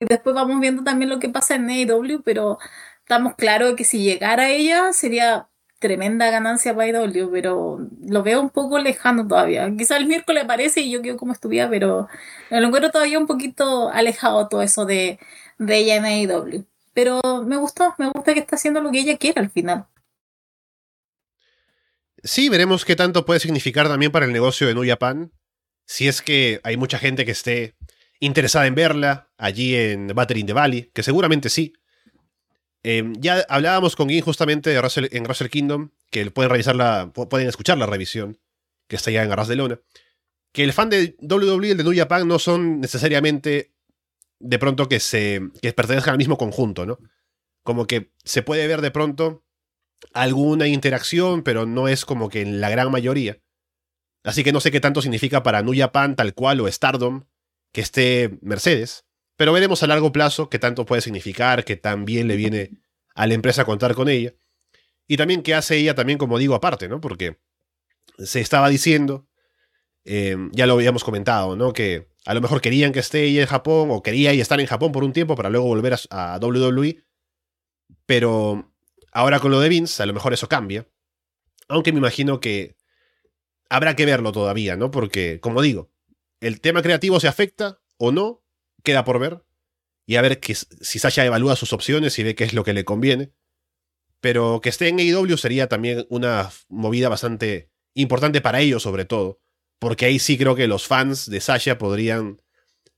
Y 0.00 0.06
después 0.06 0.36
vamos 0.36 0.60
viendo 0.60 0.84
también 0.84 1.10
lo 1.10 1.18
que 1.18 1.28
pasa 1.28 1.56
en 1.56 1.68
AEW, 1.68 2.22
pero 2.22 2.58
estamos 3.00 3.34
claros 3.36 3.74
que 3.76 3.84
si 3.84 4.04
llegara 4.04 4.50
ella 4.50 4.92
sería 4.92 5.48
tremenda 5.78 6.30
ganancia 6.30 6.74
para 6.74 6.88
IW, 6.88 7.30
pero 7.30 7.78
lo 8.06 8.22
veo 8.22 8.40
un 8.40 8.50
poco 8.50 8.78
lejano 8.78 9.26
todavía. 9.26 9.70
Quizá 9.76 9.96
el 9.96 10.06
miércoles 10.06 10.44
aparece 10.44 10.80
y 10.80 10.90
yo 10.90 11.02
quedo 11.02 11.16
como 11.16 11.32
estuviera, 11.32 11.68
pero 11.68 12.08
lo 12.50 12.66
encuentro 12.66 12.90
todavía 12.90 13.18
un 13.18 13.26
poquito 13.26 13.90
alejado 13.90 14.48
todo 14.48 14.62
eso 14.62 14.86
de, 14.86 15.18
de 15.58 15.76
ella 15.76 15.96
en 15.96 16.30
IW. 16.30 16.64
Pero 16.94 17.20
me 17.46 17.56
gustó, 17.56 17.94
me 17.98 18.08
gusta 18.10 18.34
que 18.34 18.40
está 18.40 18.56
haciendo 18.56 18.80
lo 18.80 18.90
que 18.90 19.00
ella 19.00 19.18
quiere 19.18 19.40
al 19.40 19.50
final. 19.50 19.86
Sí, 22.22 22.48
veremos 22.48 22.86
qué 22.86 22.96
tanto 22.96 23.26
puede 23.26 23.40
significar 23.40 23.86
también 23.86 24.10
para 24.10 24.24
el 24.24 24.32
negocio 24.32 24.66
de 24.66 24.74
New 24.74 24.88
Japan. 24.88 25.32
Si 25.84 26.08
es 26.08 26.22
que 26.22 26.60
hay 26.64 26.78
mucha 26.78 26.98
gente 26.98 27.26
que 27.26 27.32
esté 27.32 27.74
interesada 28.18 28.66
en 28.66 28.74
verla 28.74 29.28
allí 29.36 29.74
en 29.74 30.06
Battle 30.06 30.38
in 30.38 30.46
the 30.46 30.54
Valley, 30.54 30.90
que 30.94 31.02
seguramente 31.02 31.50
sí. 31.50 31.74
Eh, 32.84 33.02
ya 33.18 33.44
hablábamos 33.48 33.96
con 33.96 34.10
Gin 34.10 34.20
justamente 34.20 34.74
en 34.74 35.24
Russell 35.24 35.48
Kingdom, 35.48 35.90
que 36.10 36.30
pueden 36.30 36.50
revisar 36.50 36.76
la, 36.76 37.10
pueden 37.12 37.48
escuchar 37.48 37.78
la 37.78 37.86
revisión, 37.86 38.38
que 38.88 38.96
está 38.96 39.10
ya 39.10 39.22
en 39.22 39.32
Arras 39.32 39.48
de 39.48 39.56
Lona. 39.56 39.80
Que 40.52 40.62
el 40.62 40.72
fan 40.72 40.90
de 40.90 41.16
WWE 41.20 41.66
y 41.66 41.70
el 41.70 41.78
de 41.78 41.84
New 41.84 41.96
Japan 41.96 42.28
no 42.28 42.38
son 42.38 42.80
necesariamente 42.80 43.72
de 44.38 44.58
pronto 44.58 44.88
que 44.88 45.00
se 45.00 45.40
que 45.62 45.72
pertenezcan 45.72 46.12
al 46.12 46.18
mismo 46.18 46.36
conjunto, 46.36 46.84
¿no? 46.84 46.98
Como 47.62 47.86
que 47.86 48.12
se 48.22 48.42
puede 48.42 48.66
ver 48.66 48.82
de 48.82 48.90
pronto 48.90 49.42
alguna 50.12 50.66
interacción, 50.66 51.42
pero 51.42 51.64
no 51.64 51.88
es 51.88 52.04
como 52.04 52.28
que 52.28 52.42
en 52.42 52.60
la 52.60 52.68
gran 52.68 52.90
mayoría. 52.90 53.40
Así 54.22 54.44
que 54.44 54.52
no 54.52 54.60
sé 54.60 54.70
qué 54.70 54.80
tanto 54.80 55.00
significa 55.00 55.42
para 55.42 55.62
New 55.62 55.74
Japan 55.76 56.16
tal 56.16 56.34
cual 56.34 56.60
o 56.60 56.70
Stardom 56.70 57.24
que 57.72 57.80
esté 57.80 58.38
Mercedes. 58.42 59.06
Pero 59.36 59.52
veremos 59.52 59.82
a 59.82 59.86
largo 59.86 60.12
plazo 60.12 60.48
qué 60.48 60.58
tanto 60.58 60.84
puede 60.86 61.02
significar, 61.02 61.64
qué 61.64 61.76
tan 61.76 62.04
bien 62.04 62.28
le 62.28 62.36
viene 62.36 62.70
a 63.14 63.26
la 63.26 63.34
empresa 63.34 63.64
contar 63.64 63.94
con 63.94 64.08
ella. 64.08 64.34
Y 65.06 65.16
también 65.16 65.42
qué 65.42 65.54
hace 65.54 65.76
ella 65.76 65.94
también, 65.94 66.18
como 66.18 66.38
digo, 66.38 66.54
aparte, 66.54 66.88
¿no? 66.88 67.00
Porque 67.00 67.38
se 68.18 68.40
estaba 68.40 68.68
diciendo, 68.68 69.26
eh, 70.04 70.36
ya 70.52 70.66
lo 70.66 70.74
habíamos 70.74 71.04
comentado, 71.04 71.56
¿no? 71.56 71.72
Que 71.72 72.08
a 72.24 72.34
lo 72.34 72.40
mejor 72.40 72.60
querían 72.60 72.92
que 72.92 73.00
esté 73.00 73.24
ella 73.24 73.42
en 73.42 73.48
Japón 73.48 73.88
o 73.90 74.02
quería 74.02 74.30
ella 74.30 74.42
estar 74.42 74.60
en 74.60 74.66
Japón 74.66 74.92
por 74.92 75.04
un 75.04 75.12
tiempo 75.12 75.34
para 75.34 75.50
luego 75.50 75.66
volver 75.66 75.94
a, 76.10 76.34
a 76.34 76.38
WWE. 76.38 77.04
Pero 78.06 78.72
ahora 79.12 79.40
con 79.40 79.50
lo 79.50 79.60
de 79.60 79.68
Vince, 79.68 80.02
a 80.02 80.06
lo 80.06 80.14
mejor 80.14 80.32
eso 80.32 80.48
cambia. 80.48 80.88
Aunque 81.68 81.92
me 81.92 81.98
imagino 81.98 82.40
que 82.40 82.76
habrá 83.68 83.96
que 83.96 84.06
verlo 84.06 84.32
todavía, 84.32 84.76
¿no? 84.76 84.90
Porque, 84.90 85.40
como 85.40 85.62
digo, 85.62 85.90
el 86.40 86.60
tema 86.60 86.82
creativo 86.82 87.20
se 87.20 87.28
afecta 87.28 87.80
o 87.96 88.12
no, 88.12 88.43
queda 88.84 89.04
por 89.04 89.18
ver. 89.18 89.42
Y 90.06 90.16
a 90.16 90.22
ver 90.22 90.38
que, 90.38 90.54
si 90.54 90.98
Sasha 90.98 91.24
evalúa 91.24 91.56
sus 91.56 91.72
opciones 91.72 92.18
y 92.18 92.22
ve 92.22 92.34
qué 92.34 92.44
es 92.44 92.52
lo 92.52 92.62
que 92.62 92.72
le 92.72 92.84
conviene. 92.84 93.32
Pero 94.20 94.60
que 94.62 94.68
esté 94.68 94.88
en 94.88 95.00
AEW 95.00 95.36
sería 95.36 95.68
también 95.68 96.06
una 96.08 96.50
movida 96.68 97.08
bastante 97.08 97.70
importante 97.94 98.40
para 98.40 98.60
ellos, 98.60 98.82
sobre 98.82 99.04
todo. 99.04 99.40
Porque 99.78 100.06
ahí 100.06 100.18
sí 100.18 100.38
creo 100.38 100.54
que 100.54 100.68
los 100.68 100.86
fans 100.86 101.28
de 101.28 101.40
Sasha 101.40 101.78
podrían 101.78 102.40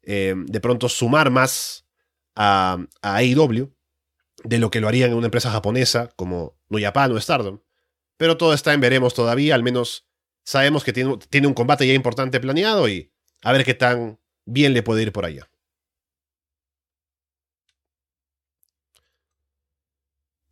eh, 0.02 0.34
de 0.36 0.60
pronto 0.60 0.88
sumar 0.88 1.30
más 1.30 1.86
a, 2.34 2.78
a 3.02 3.16
AEW 3.16 3.74
de 4.44 4.58
lo 4.58 4.70
que 4.70 4.80
lo 4.80 4.88
harían 4.88 5.10
en 5.10 5.16
una 5.16 5.26
empresa 5.26 5.50
japonesa 5.50 6.10
como 6.16 6.56
Japan 6.70 7.12
o 7.12 7.20
Stardom. 7.20 7.60
Pero 8.16 8.36
todo 8.36 8.54
está 8.54 8.72
en 8.72 8.80
veremos 8.80 9.14
todavía, 9.14 9.54
al 9.54 9.62
menos 9.62 10.06
sabemos 10.44 10.84
que 10.84 10.92
tiene, 10.92 11.16
tiene 11.28 11.46
un 11.46 11.54
combate 11.54 11.86
ya 11.86 11.94
importante 11.94 12.40
planeado 12.40 12.88
y 12.88 13.12
a 13.42 13.52
ver 13.52 13.64
qué 13.64 13.74
tan 13.74 14.18
bien 14.44 14.72
le 14.72 14.82
puede 14.82 15.02
ir 15.02 15.12
por 15.12 15.24
allá. 15.24 15.48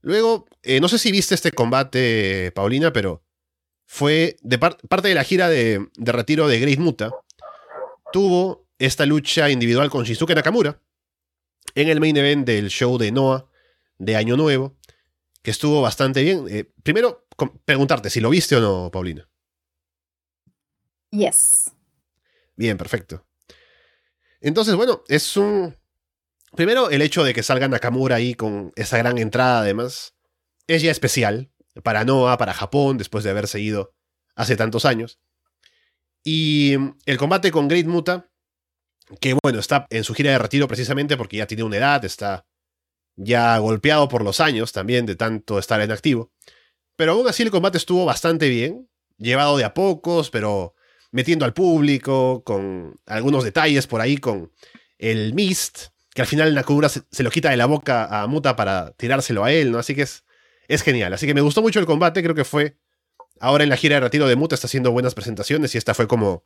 Luego, 0.05 0.47
eh, 0.63 0.81
no 0.81 0.89
sé 0.89 0.99
si 0.99 1.11
viste 1.11 1.35
este 1.35 1.51
combate, 1.51 2.53
Paulina, 2.55 2.93
pero 2.93 3.25
fue 3.87 4.37
de 4.43 4.59
parte 4.59 5.09
de 5.09 5.15
la 5.15 5.25
gira 5.25 5.49
de, 5.49 5.89
de, 5.97 6.13
retiro 6.13 6.47
de 6.47 6.61
Great 6.61 6.79
Muta. 6.79 7.11
Tuvo 8.13 8.69
esta 8.79 9.07
lucha 9.07 9.49
individual 9.49 9.89
con 9.89 10.05
Shizuke 10.05 10.35
Nakamura 10.35 10.79
en 11.75 11.89
el 11.89 12.01
main 12.01 12.19
event 12.19 12.47
del 12.47 12.69
show 12.69 12.99
de 12.99 13.13
Noah 13.13 13.47
de 13.97 14.17
Año 14.17 14.37
Nuevo, 14.37 14.77
que 15.43 15.51
estuvo 15.51 15.81
bastante 15.81 16.23
bien. 16.23 16.45
Eh, 16.51 16.71
primero, 16.83 17.27
preguntarte 17.65 18.11
si 18.11 18.21
lo 18.21 18.29
viste 18.29 18.57
o 18.57 18.61
no, 18.61 18.91
Paulina. 18.91 19.27
Yes. 21.13 21.73
Bien, 22.57 22.77
perfecto. 22.77 23.27
Entonces, 24.43 24.75
bueno, 24.75 25.03
es 25.09 25.35
un... 25.39 25.75
Primero, 26.57 26.91
el 26.91 27.03
hecho 27.03 27.25
de 27.25 27.35
que 27.35 27.43
salga 27.43 27.69
Nakamura 27.69 28.17
ahí 28.17 28.35
con 28.35 28.73
esa 28.77 28.99
gran 28.99 29.19
entrada, 29.19 29.61
además, 29.61 30.15
es 30.67 30.83
ya 30.83 30.91
especial 30.91 31.51
para 31.83 32.05
Noah, 32.05 32.39
para 32.39 32.55
Japón, 32.55 32.97
después 32.97 33.25
de 33.25 33.31
haber 33.31 33.49
seguido 33.49 33.95
hace 34.37 34.57
tantos 34.57 34.85
años. 34.85 35.19
Y 36.23 36.75
el 37.07 37.19
combate 37.19 37.51
con 37.51 37.67
Great 37.67 37.87
Muta, 37.87 38.31
que 39.21 39.37
bueno, 39.43 39.59
está 39.59 39.87
en 39.91 40.05
su 40.05 40.15
gira 40.15 40.31
de 40.31 40.39
retiro 40.39 40.69
precisamente 40.69 41.17
porque 41.17 41.39
ya 41.39 41.47
tiene 41.47 41.65
una 41.65 41.77
edad, 41.77 42.05
está 42.05 42.47
ya 43.17 43.59
golpeado 43.59 44.09
por 44.09 44.23
los 44.25 44.41
años 44.41 44.73
también 44.73 45.07
de 45.07 45.17
tanto 45.17 45.59
estar 45.59 45.81
en 45.81 45.91
activo. 45.91 46.33
Pero 46.97 47.13
aún 47.13 47.29
así 47.29 47.43
el 47.43 47.51
combate 47.51 47.79
estuvo 47.79 48.05
bastante 48.05 48.49
bien, 48.49 48.89
llevado 49.19 49.57
de 49.57 49.65
a 49.65 49.75
pocos, 49.75 50.31
pero 50.31 50.75
metiendo 51.11 51.45
al 51.45 51.53
público, 51.53 52.43
con 52.45 53.01
algunos 53.07 53.45
detalles 53.45 53.87
por 53.87 54.01
ahí, 54.01 54.17
con 54.17 54.53
el 54.99 55.35
Mist, 55.35 55.89
que 56.15 56.23
al 56.23 56.29
final 56.29 56.55
Nakamura 56.55 56.89
se, 56.89 57.23
lo 57.23 57.31
quita 57.31 57.51
de 57.51 57.57
la 57.57 57.67
boca 57.67 58.23
a 58.23 58.27
Muta 58.29 58.55
para 58.57 58.93
tirárselo 58.93 59.45
a 59.45 59.53
él, 59.53 59.73
¿no? 59.73 59.79
Así 59.79 59.95
que 59.95 60.03
es, 60.03 60.25
es 60.69 60.83
genial. 60.83 61.13
Así 61.13 61.27
que 61.27 61.35
me 61.35 61.41
gustó 61.41 61.61
mucho 61.61 61.81
el 61.81 61.87
combate, 61.87 62.23
creo 62.23 62.35
que 62.35 62.45
fue... 62.45 62.79
Ahora 63.41 63.65
en 63.65 63.71
la 63.71 63.77
gira 63.77 63.97
de 63.97 64.01
retiro 64.01 64.29
de 64.29 64.37
Muta 64.37 64.55
está 64.55 64.69
haciendo 64.69 64.93
buenas 64.93 65.13
presentaciones 65.15 65.75
y 65.75 65.79
esta 65.79 65.93
fue 65.93 66.07
como, 66.07 66.45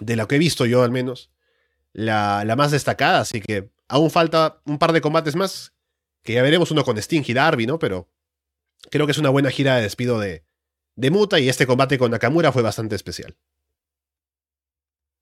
de 0.00 0.16
lo 0.16 0.26
que 0.26 0.34
he 0.34 0.38
visto 0.38 0.66
yo 0.66 0.82
al 0.82 0.90
menos, 0.90 1.30
la, 1.92 2.44
la 2.44 2.56
más 2.56 2.72
destacada. 2.72 3.20
Así 3.20 3.40
que 3.40 3.70
aún 3.86 4.10
falta 4.10 4.60
un 4.66 4.78
par 4.78 4.92
de 4.92 5.00
combates 5.00 5.36
más 5.36 5.72
que 6.24 6.32
ya 6.32 6.42
veremos 6.42 6.72
uno 6.72 6.84
con 6.84 6.98
Sting 6.98 7.22
y 7.24 7.34
Darby, 7.34 7.66
¿no? 7.66 7.78
Pero 7.78 8.08
creo 8.90 9.06
que 9.06 9.12
es 9.12 9.18
una 9.18 9.30
buena 9.30 9.50
gira 9.50 9.76
de 9.76 9.82
despido 9.82 10.18
de, 10.18 10.44
de 10.96 11.10
Muta 11.12 11.38
y 11.38 11.48
este 11.48 11.68
combate 11.68 11.98
con 11.98 12.10
Nakamura 12.10 12.50
fue 12.50 12.62
bastante 12.62 12.96
especial. 12.96 13.36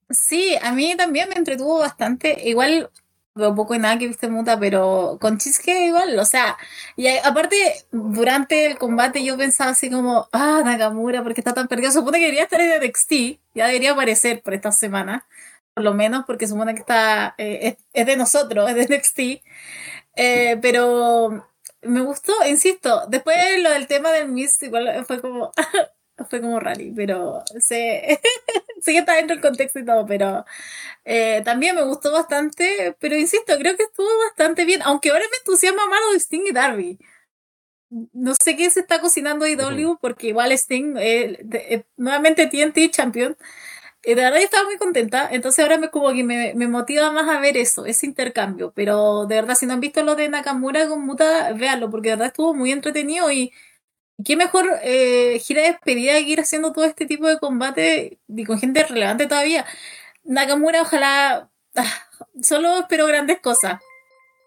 Sí, 0.09 0.57
a 0.63 0.73
mí 0.73 0.97
también 0.97 1.29
me 1.29 1.35
entretuvo 1.35 1.81
bastante. 1.81 2.49
Igual 2.49 2.91
veo 3.37 3.55
poco 3.55 3.75
y 3.75 3.79
nada 3.79 3.99
que 3.99 4.09
viste 4.09 4.29
Muta, 4.29 4.59
pero 4.59 5.19
con 5.21 5.39
Chisque 5.39 5.87
igual, 5.87 6.19
o 6.19 6.25
sea, 6.25 6.57
y 6.97 7.07
aparte, 7.09 7.57
durante 7.93 8.67
el 8.67 8.79
combate 8.79 9.25
yo 9.25 9.37
pensaba 9.37 9.71
así 9.71 9.91
como, 9.91 10.29
ah, 10.33 10.63
Nakamura, 10.65 11.23
porque 11.23 11.41
está 11.41 11.55
tan 11.55 11.69
perdido? 11.69 11.93
Supone 11.93 12.19
que 12.19 12.25
debería 12.25 12.45
estar 12.45 12.61
en 12.61 12.83
NXT, 12.83 13.13
ya 13.55 13.67
debería 13.67 13.93
aparecer 13.93 14.43
por 14.43 14.55
esta 14.55 14.73
semana, 14.73 15.27
por 15.75 15.85
lo 15.85 15.95
menos, 15.95 16.25
porque 16.27 16.49
supone 16.49 16.75
que 16.75 16.81
está, 16.81 17.35
eh, 17.39 17.59
es, 17.63 17.77
es, 17.93 18.07
de 18.07 18.17
nosotros, 18.17 18.69
es 18.75 18.89
de 18.89 18.97
NXT. 18.97 19.21
Eh, 20.17 20.59
pero 20.63 21.47
me 21.83 22.01
gustó, 22.01 22.33
insisto, 22.49 23.07
después 23.09 23.37
lo 23.63 23.71
del 23.71 23.87
tema 23.87 24.11
del 24.13 24.29
Miss 24.29 24.63
igual 24.63 25.05
fue 25.07 25.21
como 25.21 25.53
fue 26.25 26.41
como 26.41 26.61
rally, 26.61 26.93
pero 26.95 27.43
sé, 27.59 28.21
sé 28.81 28.93
que 28.93 28.99
está 28.99 29.15
dentro 29.15 29.37
del 29.37 29.43
contexto 29.43 29.79
y 29.79 29.85
todo, 29.85 30.07
pero 30.07 30.45
eh, 31.05 31.43
también 31.45 31.77
me 31.77 31.83
gustó 31.83 32.13
bastante, 32.13 32.97
pero 33.01 33.17
insisto, 33.17 33.57
creo 33.59 33.77
que 33.77 33.85
estuvo 33.85 34.09
bastante 34.29 34.65
bien, 34.65 34.81
aunque 34.83 35.11
ahora 35.11 35.25
me 35.31 35.37
entusiasma 35.39 35.87
más 35.87 36.01
lo 36.07 36.13
de 36.13 36.21
Sting 36.21 36.47
y 36.47 36.53
Darby. 36.53 36.99
No 38.13 38.35
sé 38.35 38.57
qué 38.57 38.69
se 38.71 38.81
está 38.81 39.01
cocinando 39.01 39.47
IW, 39.47 39.91
uh 39.91 39.95
-huh. 39.95 39.99
porque 40.01 40.29
igual 40.29 40.51
Sting, 40.53 40.97
eh, 40.99 41.39
de, 41.45 41.59
eh, 41.75 41.87
nuevamente 41.97 42.47
TNT 42.49 42.91
Champion, 42.91 43.37
de 44.03 44.15
verdad 44.15 44.39
yo 44.39 44.45
estaba 44.45 44.65
muy 44.65 44.77
contenta, 44.79 45.29
entonces 45.33 45.63
ahora 45.63 45.79
me 45.79 45.91
como 45.91 46.13
que 46.13 46.23
me, 46.25 46.55
me, 46.55 46.69
motiva 46.69 47.11
más 47.13 47.29
a 47.29 47.41
ver 47.41 47.57
eso, 47.57 47.87
ese 47.87 48.07
intercambio, 48.07 48.73
pero 48.75 49.27
de 49.27 49.35
verdad 49.37 49.57
si 49.57 49.67
no 49.67 49.75
han 49.75 49.81
visto 49.81 50.03
lo 50.03 50.15
de 50.15 50.29
Nakamura 50.29 50.89
con 50.89 51.05
Muta, 51.05 51.53
véanlo, 51.55 51.91
porque 51.91 52.11
de 52.11 52.17
verdad 52.17 52.29
estuvo 52.29 52.55
muy 52.55 52.71
entretenido 52.73 53.31
y 53.33 53.53
qué 54.25 54.37
mejor 54.37 54.67
eh, 54.83 55.39
gira 55.41 55.63
de 55.63 55.73
despedida 55.73 56.15
que 56.15 56.31
ir 56.31 56.41
haciendo 56.41 56.73
todo 56.73 56.85
este 56.85 57.07
tipo 57.07 57.29
de 57.29 57.39
combate 57.39 58.19
y 58.29 58.45
con 58.45 58.59
gente 58.59 58.85
relevante 58.85 59.27
todavía. 59.27 59.67
Nakamura 60.25 60.83
ojalá, 60.83 61.51
ah, 61.77 62.09
solo 62.43 62.81
espero 62.81 63.07
grandes 63.07 63.41
cosas, 63.41 63.81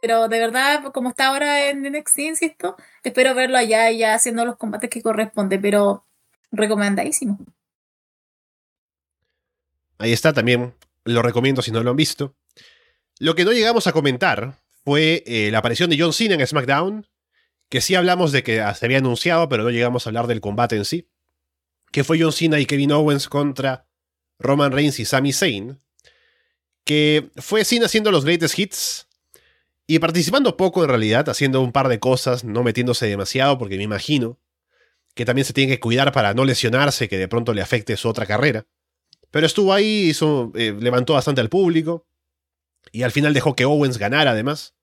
pero 0.02 0.28
de 0.28 0.40
verdad 0.40 0.84
como 0.94 1.10
está 1.10 1.28
ahora 1.28 1.70
en 1.70 1.84
NXT, 1.84 2.20
insisto, 2.20 2.76
espero 3.04 3.36
verlo 3.36 3.58
allá 3.58 3.92
y 3.92 4.00
ya 4.00 4.14
haciendo 4.14 4.46
los 4.46 4.58
combates 4.58 4.90
que 4.90 5.02
corresponde, 5.02 5.60
pero 5.60 6.06
recomendadísimo. 6.52 7.40
Ahí 9.98 10.14
está, 10.14 10.34
también 10.34 10.74
lo 11.04 11.22
recomiendo 11.22 11.62
si 11.62 11.72
no 11.72 11.84
lo 11.84 11.92
han 11.92 11.98
visto. 11.98 12.36
Lo 13.20 13.36
que 13.36 13.44
no 13.44 13.52
llegamos 13.52 13.86
a 13.86 13.92
comentar 13.92 14.56
fue 14.86 15.24
eh, 15.26 15.52
la 15.52 15.60
aparición 15.60 15.90
de 15.90 16.00
John 16.00 16.14
Cena 16.14 16.36
en 16.36 16.48
SmackDown, 16.48 17.06
que 17.70 17.82
sí 17.82 17.96
hablamos 17.96 18.32
de 18.32 18.44
que 18.44 18.64
se 18.76 18.86
había 18.86 18.98
anunciado, 18.98 19.48
pero 19.48 19.64
no 19.64 19.70
llegamos 19.70 20.06
a 20.06 20.10
hablar 20.10 20.28
del 20.28 20.42
combate 20.42 20.76
en 20.76 20.86
sí, 20.86 21.08
que 21.92 22.04
fue 22.04 22.20
John 22.20 22.34
Cena 22.34 22.60
y 22.60 22.66
Kevin 22.66 22.92
Owens 22.92 23.30
contra 23.30 23.88
Roman 24.40 24.72
Reigns 24.72 25.00
y 25.00 25.06
Sami 25.06 25.34
Zayn, 25.34 25.80
que 26.84 27.30
fue 27.38 27.64
Cena 27.66 27.86
haciendo 27.86 28.12
los 28.12 28.26
greatest 28.26 28.58
hits 28.58 29.08
y 29.86 30.00
participando 30.00 30.58
poco 30.58 30.84
en 30.84 30.90
realidad, 30.90 31.30
haciendo 31.30 31.62
un 31.62 31.72
par 31.72 31.88
de 31.88 32.00
cosas, 32.00 32.44
no 32.44 32.64
metiéndose 32.64 33.08
demasiado, 33.08 33.58
porque 33.58 33.78
me 33.78 33.84
imagino 33.84 34.40
que 35.16 35.26
también 35.26 35.46
se 35.46 35.54
tiene 35.54 35.74
que 35.74 35.80
cuidar 35.80 36.12
para 36.12 36.34
no 36.34 36.46
lesionarse, 36.46 37.10
que 37.10 37.18
de 37.18 37.28
pronto 37.28 37.54
le 37.54 37.62
afecte 37.62 37.98
su 37.98 38.08
otra 38.08 38.26
carrera. 38.26 38.68
Pero 39.32 39.46
estuvo 39.46 39.74
ahí, 39.74 40.10
hizo, 40.10 40.52
eh, 40.56 40.76
levantó 40.80 41.14
bastante 41.14 41.42
al 41.42 41.50
público. 41.50 42.06
Y 42.92 43.04
al 43.04 43.12
final 43.12 43.34
dejó 43.34 43.56
que 43.56 43.66
Owens 43.66 43.98
ganara, 43.98 44.32
además. 44.32 44.76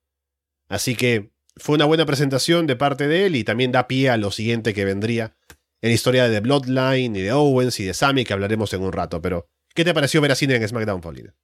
Así 0.68 0.94
que 0.94 1.30
fue 1.56 1.76
una 1.76 1.84
buena 1.86 2.06
presentación 2.06 2.66
de 2.66 2.76
parte 2.76 3.08
de 3.08 3.26
él 3.26 3.36
y 3.36 3.44
también 3.44 3.72
da 3.72 3.88
pie 3.88 4.10
a 4.10 4.16
lo 4.16 4.30
siguiente 4.30 4.74
que 4.74 4.84
vendría 4.84 5.36
en 5.80 5.90
la 5.90 5.94
historia 5.94 6.28
de 6.28 6.34
The 6.34 6.40
Bloodline 6.40 7.16
y 7.16 7.22
de 7.22 7.32
Owens 7.32 7.80
y 7.80 7.84
de 7.84 7.94
Sammy, 7.94 8.24
que 8.24 8.32
hablaremos 8.32 8.72
en 8.72 8.82
un 8.82 8.92
rato. 8.92 9.20
Pero, 9.20 9.48
¿qué 9.74 9.84
te 9.84 9.94
pareció 9.94 10.20
ver 10.20 10.32
a 10.32 10.34
Cena 10.34 10.54
en 10.54 10.68
SmackDown, 10.68 11.00
Paulina? 11.00 11.34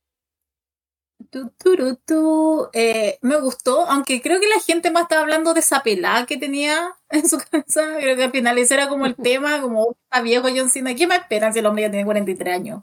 Tu, 1.31 1.51
tu, 1.51 1.97
tu, 2.05 2.69
eh, 2.73 3.19
me 3.23 3.37
gustó, 3.41 3.87
aunque 3.87 4.21
creo 4.21 4.41
que 4.41 4.49
la 4.49 4.61
gente 4.61 4.91
más 4.91 5.05
estaba 5.05 5.23
hablando 5.23 5.55
de 5.55 5.61
esa 5.61 5.83
pelada 5.83 6.27
que 6.27 6.37
tenía 6.37 6.95
en 7.11 7.29
su 7.29 7.39
cabeza. 7.39 7.97
Creo 8.01 8.17
que 8.17 8.25
al 8.25 8.33
final 8.33 8.59
ese 8.59 8.75
era 8.75 8.89
como 8.89 9.07
el 9.07 9.15
tema, 9.23 9.61
como 9.61 9.97
está 10.05 10.23
viejo 10.23 10.49
John 10.55 10.71
Cena. 10.71 10.95
¿Qué 10.95 11.07
me 11.07 11.17
esperan 11.17 11.53
si 11.53 11.61
el 11.61 11.67
hombre 11.67 11.85
ya 11.85 11.91
tiene 11.91 12.05
43 12.05 12.55
años? 12.55 12.83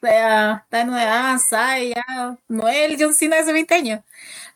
Sea, 0.00 0.62
está 0.64 0.80
en 0.82 0.90
edad 0.90 1.38
sabe, 1.38 1.88
ya 1.90 2.38
no 2.48 2.64
John 2.98 3.14
Cena 3.14 3.36
de 3.36 3.42
hace 3.42 3.52
20 3.52 3.74
años. 3.74 4.00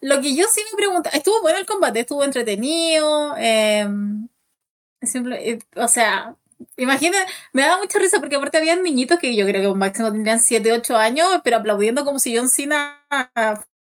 Lo 0.00 0.20
que 0.20 0.36
yo 0.36 0.44
sí 0.52 0.60
me 0.70 0.76
pregunto, 0.76 1.10
estuvo 1.12 1.42
bueno 1.42 1.58
el 1.58 1.66
combate, 1.66 2.00
estuvo 2.00 2.22
entretenido, 2.22 3.34
eh, 3.38 3.88
simple, 5.02 5.58
o 5.76 5.88
sea, 5.88 6.36
Imagina, 6.76 7.18
me 7.52 7.62
daba 7.62 7.78
mucha 7.78 7.98
risa 7.98 8.20
porque 8.20 8.36
aparte 8.36 8.58
había 8.58 8.76
niñitos 8.76 9.18
que 9.18 9.34
yo 9.34 9.46
creo 9.46 9.72
que 9.72 9.78
máximo 9.78 10.12
tendrían 10.12 10.40
7, 10.40 10.72
8 10.72 10.96
años, 10.96 11.28
pero 11.44 11.56
aplaudiendo 11.58 12.04
como 12.04 12.18
si 12.18 12.36
John 12.36 12.48
Cena 12.48 13.04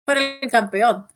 fuera 0.05 0.21
el 0.41 0.51
campeón. 0.51 1.07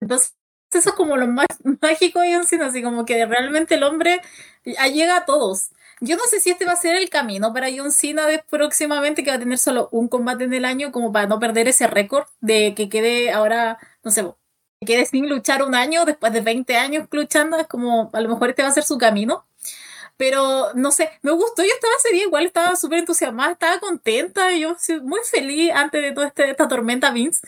Entonces, 0.00 0.36
eso 0.72 0.90
es 0.90 0.94
como 0.94 1.16
lo 1.16 1.26
más 1.28 1.46
mágico 1.82 2.20
de 2.20 2.34
John 2.34 2.46
Cena, 2.46 2.66
así 2.66 2.82
como 2.82 3.04
que 3.04 3.24
realmente 3.26 3.76
el 3.76 3.84
hombre 3.84 4.20
llega 4.64 5.16
a 5.18 5.24
todos. 5.24 5.70
Yo 6.00 6.16
no 6.16 6.22
sé 6.24 6.40
si 6.40 6.50
este 6.50 6.64
va 6.64 6.72
a 6.72 6.76
ser 6.76 6.96
el 6.96 7.10
camino 7.10 7.52
para 7.52 7.68
John 7.74 7.92
Cena 7.92 8.26
de 8.26 8.38
próximamente, 8.48 9.24
que 9.24 9.30
va 9.30 9.36
a 9.36 9.38
tener 9.40 9.58
solo 9.58 9.88
un 9.92 10.08
combate 10.08 10.44
en 10.44 10.54
el 10.54 10.64
año, 10.64 10.92
como 10.92 11.12
para 11.12 11.26
no 11.26 11.38
perder 11.40 11.68
ese 11.68 11.86
récord 11.86 12.26
de 12.40 12.74
que 12.74 12.88
quede 12.88 13.30
ahora, 13.32 13.78
no 14.04 14.10
sé, 14.10 14.24
que 14.80 14.86
quede 14.86 15.06
sin 15.06 15.28
luchar 15.28 15.62
un 15.62 15.74
año 15.74 16.04
después 16.04 16.32
de 16.32 16.40
20 16.40 16.76
años 16.76 17.08
luchando, 17.10 17.58
es 17.58 17.66
como 17.66 18.10
a 18.12 18.20
lo 18.20 18.28
mejor 18.28 18.50
este 18.50 18.62
va 18.62 18.68
a 18.68 18.72
ser 18.72 18.84
su 18.84 18.96
camino 18.98 19.44
Pero 20.16 20.72
no 20.74 20.90
sé, 20.92 21.10
me 21.22 21.32
gustó. 21.32 21.62
Yo 21.62 21.70
estaba 21.74 21.94
sería 22.02 22.24
igual, 22.24 22.46
estaba 22.46 22.76
súper 22.76 23.00
entusiasmada, 23.00 23.52
estaba 23.52 23.80
contenta. 23.80 24.52
Yo 24.52 24.76
muy 25.02 25.20
feliz 25.30 25.72
antes 25.74 26.02
de 26.02 26.12
toda 26.12 26.28
este, 26.28 26.50
esta 26.50 26.68
tormenta 26.68 27.10
Vince. 27.12 27.46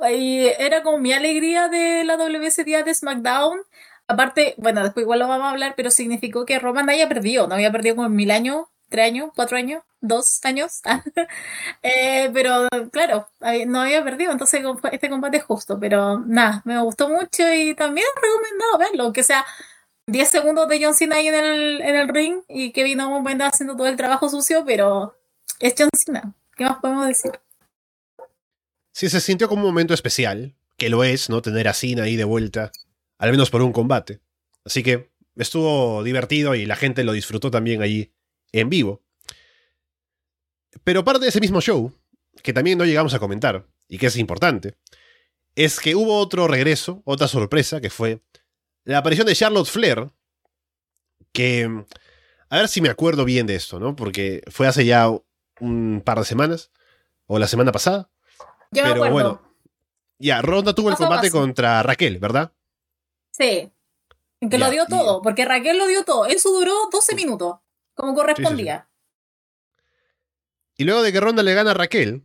Era 0.00 0.82
como 0.82 0.98
mi 0.98 1.12
alegría 1.12 1.68
de 1.68 2.04
la 2.04 2.16
WC 2.16 2.64
día 2.64 2.82
de 2.84 2.94
SmackDown. 2.94 3.60
Aparte, 4.08 4.54
bueno, 4.56 4.82
después 4.82 5.04
igual 5.04 5.18
lo 5.18 5.28
vamos 5.28 5.46
a 5.46 5.50
hablar, 5.50 5.74
pero 5.76 5.90
significó 5.90 6.46
que 6.46 6.58
Roman 6.58 6.88
haya 6.88 7.08
perdido. 7.08 7.46
No 7.46 7.54
había 7.54 7.70
perdido 7.70 7.96
como 7.96 8.08
mil 8.08 8.30
años, 8.30 8.66
tres 8.88 9.06
años, 9.06 9.30
cuatro 9.36 9.58
años, 9.58 9.82
dos 10.00 10.40
años. 10.44 10.80
eh, 11.82 12.30
pero 12.32 12.66
claro, 12.90 13.28
no 13.66 13.82
había 13.82 14.02
perdido, 14.02 14.32
entonces 14.32 14.62
este 14.90 15.10
combate 15.10 15.36
es 15.36 15.44
justo. 15.44 15.78
Pero 15.78 16.20
nada, 16.20 16.62
me 16.64 16.80
gustó 16.80 17.08
mucho 17.08 17.52
y 17.52 17.74
también 17.74 18.06
recomendado 18.16 18.78
verlo, 18.78 19.04
aunque 19.04 19.22
sea 19.22 19.44
10 20.06 20.26
segundos 20.26 20.68
de 20.68 20.82
John 20.82 20.94
Cena 20.94 21.16
ahí 21.16 21.28
en 21.28 21.34
el, 21.34 21.80
en 21.82 21.94
el 21.94 22.08
ring 22.08 22.40
y 22.48 22.72
Kevin 22.72 23.02
Owens 23.02 23.40
va 23.40 23.46
haciendo 23.46 23.76
todo 23.76 23.88
el 23.88 23.96
trabajo 23.96 24.30
sucio, 24.30 24.64
pero 24.64 25.18
es 25.60 25.74
John 25.76 25.90
Cena. 25.94 26.34
¿Qué 26.56 26.64
más 26.64 26.78
podemos 26.78 27.06
decir? 27.06 27.32
Sí, 28.92 29.10
se 29.10 29.20
sintió 29.20 29.48
como 29.48 29.62
un 29.62 29.68
momento 29.68 29.92
especial, 29.92 30.54
que 30.78 30.88
lo 30.88 31.04
es, 31.04 31.28
¿no? 31.28 31.42
Tener 31.42 31.68
a 31.68 31.74
Cena 31.74 32.04
ahí 32.04 32.16
de 32.16 32.24
vuelta, 32.24 32.72
al 33.18 33.30
menos 33.30 33.50
por 33.50 33.62
un 33.62 33.72
combate. 33.72 34.20
Así 34.64 34.82
que 34.82 35.10
estuvo 35.36 36.02
divertido 36.02 36.54
y 36.54 36.66
la 36.66 36.76
gente 36.76 37.04
lo 37.04 37.12
disfrutó 37.12 37.50
también 37.50 37.82
allí 37.82 38.12
en 38.52 38.68
vivo. 38.68 39.02
Pero 40.84 41.04
parte 41.04 41.24
de 41.24 41.28
ese 41.28 41.40
mismo 41.40 41.60
show, 41.60 41.92
que 42.42 42.52
también 42.52 42.78
no 42.78 42.84
llegamos 42.84 43.14
a 43.14 43.18
comentar, 43.18 43.66
y 43.88 43.98
que 43.98 44.06
es 44.06 44.16
importante, 44.16 44.76
es 45.54 45.80
que 45.80 45.94
hubo 45.94 46.18
otro 46.18 46.46
regreso, 46.46 47.02
otra 47.04 47.26
sorpresa, 47.26 47.80
que 47.80 47.90
fue 47.90 48.22
la 48.84 48.98
aparición 48.98 49.26
de 49.26 49.34
Charlotte 49.34 49.68
Flair, 49.68 50.10
que... 51.32 51.84
A 52.50 52.56
ver 52.56 52.68
si 52.68 52.80
me 52.80 52.88
acuerdo 52.88 53.26
bien 53.26 53.46
de 53.46 53.56
esto, 53.56 53.78
¿no? 53.78 53.94
Porque 53.94 54.42
fue 54.50 54.66
hace 54.66 54.86
ya 54.86 55.10
un 55.60 56.02
par 56.02 56.18
de 56.18 56.24
semanas, 56.24 56.70
o 57.26 57.38
la 57.38 57.46
semana 57.46 57.72
pasada. 57.72 58.10
Pero 58.70 59.10
bueno, 59.10 59.42
ya, 60.18 60.40
Ronda 60.40 60.74
tuvo 60.74 60.88
el 60.88 60.96
combate 60.96 61.30
contra 61.30 61.82
Raquel, 61.82 62.18
¿verdad? 62.18 62.52
Sí. 63.30 63.72
Que 64.40 64.58
lo 64.58 64.70
dio 64.70 64.86
todo, 64.86 65.20
porque 65.22 65.44
Raquel 65.44 65.78
lo 65.78 65.86
dio 65.86 66.04
todo. 66.04 66.26
Eso 66.26 66.50
duró 66.50 66.72
12 66.92 67.14
minutos, 67.14 67.56
como 67.94 68.14
correspondía. 68.14 68.88
y 70.76 70.84
luego 70.84 71.02
de 71.02 71.12
que 71.12 71.20
Ronda 71.20 71.42
le 71.42 71.54
gana 71.54 71.72
a 71.72 71.74
Raquel, 71.74 72.24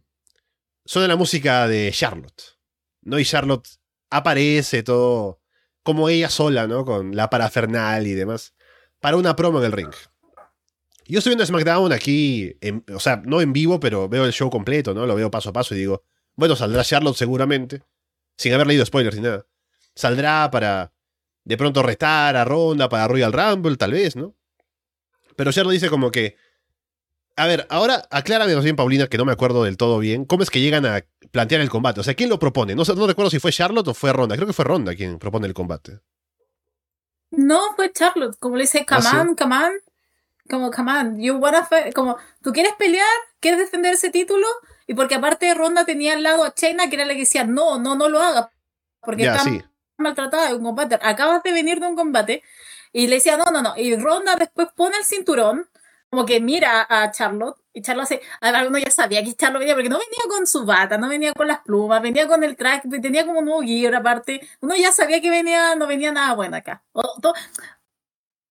suena 0.86 1.08
la 1.08 1.16
música 1.16 1.68
de 1.68 1.92
Charlotte. 1.92 2.60
¿No? 3.02 3.20
Y 3.20 3.26
Charlotte 3.26 3.68
aparece 4.10 4.84
todo 4.84 5.42
como 5.82 6.08
ella 6.08 6.30
sola, 6.30 6.68
¿no? 6.68 6.86
Con 6.86 7.16
la 7.16 7.30
parafernal 7.30 8.08
y 8.08 8.14
demás, 8.14 8.54
para 9.00 9.18
una 9.18 9.36
promo 9.36 9.60
en 9.60 9.66
el 9.66 9.72
ring. 9.72 9.94
Yo 11.06 11.18
estoy 11.18 11.32
viendo 11.32 11.46
SmackDown 11.46 11.92
aquí, 11.92 12.58
o 12.94 13.00
sea, 13.00 13.22
no 13.26 13.42
en 13.42 13.52
vivo, 13.52 13.80
pero 13.80 14.08
veo 14.08 14.24
el 14.24 14.32
show 14.32 14.50
completo, 14.50 14.94
¿no? 14.94 15.06
Lo 15.06 15.16
veo 15.16 15.30
paso 15.30 15.50
a 15.50 15.54
paso 15.54 15.76
y 15.76 15.80
digo, 15.80 16.04
bueno, 16.36 16.56
saldrá 16.56 16.84
Charlotte 16.84 17.18
seguramente, 17.18 17.82
sin 18.38 18.54
haber 18.54 18.68
leído 18.68 18.86
spoilers 18.86 19.18
ni 19.18 19.24
nada. 19.24 19.46
Saldrá 19.96 20.50
para 20.52 20.94
de 21.44 21.58
pronto 21.58 21.84
retar 21.84 22.36
a 22.36 22.46
Ronda 22.46 22.90
para 22.90 23.08
Royal 23.08 23.34
Rumble, 23.34 23.78
tal 23.78 23.92
vez, 23.92 24.16
¿no? 24.16 24.36
Pero 25.36 25.52
Charlotte 25.52 25.74
dice 25.74 25.90
como 25.90 26.12
que 26.12 26.38
a 27.36 27.48
ver, 27.48 27.66
ahora 27.70 28.08
aclárame 28.12 28.56
bien, 28.56 28.76
Paulina, 28.76 29.08
que 29.08 29.18
no 29.18 29.26
me 29.26 29.32
acuerdo 29.32 29.64
del 29.64 29.78
todo 29.78 30.00
bien. 30.00 30.26
¿Cómo 30.26 30.44
es 30.44 30.50
que 30.50 30.62
llegan 30.62 30.86
a 30.86 31.04
plantear 31.32 31.62
el 31.62 31.70
combate? 31.70 32.00
O 32.00 32.04
sea, 32.04 32.14
¿quién 32.14 32.30
lo 32.30 32.38
propone? 32.38 32.76
No, 32.76 32.84
no 32.96 33.08
recuerdo 33.08 33.32
si 33.32 33.40
fue 33.40 33.52
Charlotte 33.52 33.88
o 33.88 33.94
fue 33.94 34.14
Ronda. 34.14 34.36
Creo 34.36 34.48
que 34.48 34.54
fue 34.54 34.66
Ronda 34.66 34.96
quien 34.96 35.18
propone 35.18 35.48
el 35.48 35.54
combate. 35.54 36.00
No, 37.32 37.60
fue 37.76 37.92
Charlotte. 37.92 38.38
Como 38.40 38.56
le 38.56 38.64
dice, 38.64 38.86
come 38.86 39.20
on, 39.20 39.36
come 39.36 39.56
on. 39.56 39.72
Como, 40.50 40.72
come 40.72 40.92
on, 40.92 41.20
you 41.20 41.36
wanna 41.38 41.68
como, 41.96 42.18
¿tú 42.42 42.52
quieres 42.52 42.74
pelear? 42.78 43.08
¿Quieres 43.40 43.62
defender 43.62 43.94
ese 43.94 44.10
título? 44.10 44.46
Y 44.86 44.94
porque 44.94 45.16
aparte 45.16 45.54
Ronda 45.54 45.86
tenía 45.86 46.14
al 46.14 46.22
lado 46.22 46.44
a 46.44 46.54
China, 46.54 46.90
que 46.90 46.98
era 46.98 47.06
la 47.06 47.14
que 47.14 47.22
decía, 47.22 47.46
no, 47.46 47.80
no, 47.80 47.96
no 47.96 48.10
lo 48.10 48.20
haga. 48.20 48.52
Porque 49.02 49.24
maltratada 49.98 50.50
de 50.50 50.56
un 50.56 50.64
combate. 50.64 51.00
Acabas 51.02 51.44
de 51.44 51.52
venir 51.52 51.80
de 51.80 51.88
un 51.88 51.96
combate. 51.96 52.44
Y 52.92 53.08
le 53.08 53.16
decía, 53.16 53.38
no, 53.38 53.46
no, 53.52 53.62
no. 53.62 53.74
Y 53.78 53.96
Ronda 53.96 54.36
después 54.36 54.68
pone 54.76 54.98
el 54.98 55.06
cinturón 55.06 55.68
como 56.14 56.28
que 56.28 56.40
mira 56.40 56.86
a 56.88 57.10
Charlotte 57.10 57.58
y 57.74 57.82
Charlotte 57.82 58.04
hace, 58.04 58.22
uno 58.68 58.78
ya 58.78 58.92
sabía 58.92 59.24
que 59.24 59.34
Charlotte 59.34 59.62
venía 59.62 59.74
porque 59.74 59.90
no 59.90 59.98
venía 59.98 60.24
con 60.30 60.46
su 60.46 60.64
bata, 60.64 60.96
no 61.00 61.10
venía 61.10 61.34
con 61.34 61.48
las 61.48 61.62
plumas, 61.62 62.04
venía 62.04 62.28
con 62.28 62.44
el 62.44 62.56
track, 62.56 62.84
tenía 63.02 63.26
como 63.26 63.40
un 63.40 63.46
nuevo 63.46 63.62
gear 63.64 63.96
aparte, 63.96 64.48
uno 64.62 64.76
ya 64.76 64.92
sabía 64.92 65.22
que 65.22 65.32
venía, 65.32 65.74
no 65.76 65.88
venía 65.88 66.12
nada 66.12 66.36
bueno 66.36 66.56
acá. 66.58 66.84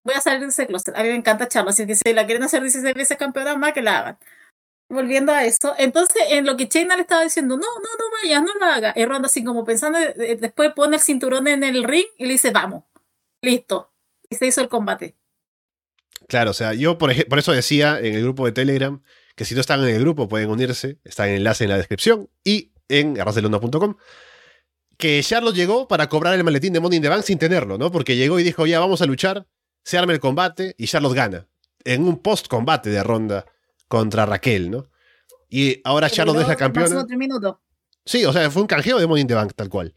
voy 0.03 0.13
a 0.13 0.21
salir 0.21 0.41
de 0.41 0.47
ese 0.47 0.67
closet, 0.67 0.95
a 0.95 1.03
mí 1.03 1.09
me 1.09 1.15
encanta 1.15 1.47
Charlotte, 1.47 1.71
así 1.73 1.87
que 1.87 1.95
si 1.95 2.13
la 2.13 2.25
quieren 2.25 2.43
hacer 2.43 2.61
16 2.61 2.93
veces 2.95 3.17
campeona 3.17 3.55
más 3.55 3.71
que 3.73 3.81
la 3.81 3.99
hagan. 3.99 4.17
Volviendo 4.89 5.31
a 5.31 5.43
eso, 5.45 5.73
entonces 5.77 6.21
en 6.29 6.45
lo 6.45 6.55
que 6.55 6.67
Chaina 6.67 6.95
le 6.95 7.01
estaba 7.01 7.23
diciendo, 7.23 7.55
no, 7.55 7.65
no, 7.65 7.89
no 7.97 8.05
vayas, 8.21 8.43
no 8.43 8.53
lo 8.59 8.65
haga. 8.65 8.93
Y 8.95 9.05
Ronda 9.05 9.27
así 9.27 9.43
como 9.43 9.63
pensando, 9.63 9.97
eh, 9.97 10.37
después 10.39 10.71
pone 10.75 10.97
el 10.97 11.01
cinturón 11.01 11.47
en 11.47 11.63
el 11.63 11.83
ring 11.83 12.05
y 12.17 12.25
le 12.25 12.33
dice, 12.33 12.51
vamos, 12.51 12.83
listo. 13.41 13.91
Y 14.29 14.35
se 14.35 14.45
hizo 14.45 14.61
el 14.61 14.67
combate. 14.67 15.15
Claro, 16.27 16.51
o 16.51 16.53
sea, 16.53 16.73
yo 16.73 16.97
por, 16.97 17.11
por 17.27 17.39
eso 17.39 17.53
decía 17.53 17.99
en 17.99 18.13
el 18.13 18.23
grupo 18.23 18.45
de 18.45 18.51
Telegram 18.51 19.01
que 19.35 19.45
si 19.45 19.55
no 19.55 19.61
están 19.61 19.81
en 19.81 19.95
el 19.95 20.01
grupo 20.01 20.27
pueden 20.27 20.49
unirse, 20.49 20.99
está 21.03 21.27
el 21.27 21.37
enlace 21.37 21.63
en 21.63 21.71
la 21.71 21.77
descripción 21.77 22.29
y 22.43 22.73
en 22.87 23.19
arrasdelonda.com 23.19 23.95
que 24.97 25.21
Charlotte 25.23 25.55
llegó 25.55 25.87
para 25.87 26.07
cobrar 26.07 26.33
el 26.35 26.43
maletín 26.43 26.73
de 26.73 26.79
Money 26.79 26.97
in 26.97 27.03
the 27.03 27.09
Bank 27.09 27.23
sin 27.23 27.39
tenerlo, 27.39 27.77
¿no? 27.77 27.91
Porque 27.91 28.15
llegó 28.15 28.39
y 28.39 28.43
dijo, 28.43 28.65
ya 28.65 28.79
vamos 28.79 29.01
a 29.01 29.05
luchar, 29.05 29.47
se 29.83 29.97
arma 29.97 30.13
el 30.13 30.19
combate 30.19 30.75
y 30.77 30.87
Charlotte 30.87 31.15
gana. 31.15 31.47
En 31.83 32.07
un 32.07 32.19
post-combate 32.19 32.89
de 32.89 33.03
ronda 33.03 33.45
contra 33.93 34.25
Raquel, 34.25 34.71
¿no? 34.71 34.87
Y 35.51 35.79
ahora 35.83 36.09
Charlotte 36.09 36.41
es 36.41 36.47
la 36.47 36.55
campeona. 36.55 37.05
Sí, 38.03 38.25
o 38.25 38.33
sea, 38.33 38.49
fue 38.49 38.63
un 38.63 38.67
canjeo 38.67 38.97
de 38.97 39.05
Money 39.05 39.21
in 39.21 39.27
the 39.27 39.35
Bank, 39.35 39.53
tal 39.55 39.69
cual. 39.69 39.93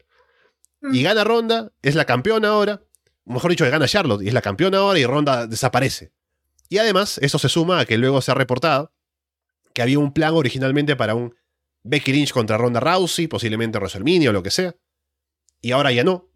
Mm. 0.81 0.93
Y 0.93 1.01
gana 1.01 1.23
ronda, 1.23 1.71
es 1.81 1.95
la 1.95 2.05
campeona 2.05 2.49
ahora. 2.49 2.83
Mejor 3.25 3.49
dicho, 3.49 3.67
gana 3.67 3.87
Charlotte 3.87 4.21
y 4.21 4.27
es 4.27 4.35
la 4.35 4.43
campeona 4.43 4.77
ahora 4.77 4.99
y 4.99 5.05
Ronda 5.07 5.47
desaparece. 5.47 6.13
Y 6.69 6.77
además, 6.77 7.17
eso 7.23 7.39
se 7.39 7.49
suma 7.49 7.79
a 7.79 7.85
que 7.85 7.97
luego 7.97 8.21
se 8.21 8.29
ha 8.29 8.35
reportado 8.35 8.93
que 9.73 9.81
había 9.81 9.97
un 9.97 10.13
plan 10.13 10.35
originalmente 10.35 10.95
para 10.95 11.15
un 11.15 11.33
Becky 11.81 12.13
Lynch 12.13 12.33
contra 12.33 12.55
Ronda 12.59 12.79
Rousey, 12.79 13.25
posiblemente 13.25 13.79
WrestleMania 13.79 14.29
o 14.29 14.33
lo 14.33 14.43
que 14.43 14.51
sea. 14.51 14.75
Y 15.59 15.71
ahora 15.71 15.91
ya 15.91 16.03
no. 16.03 16.29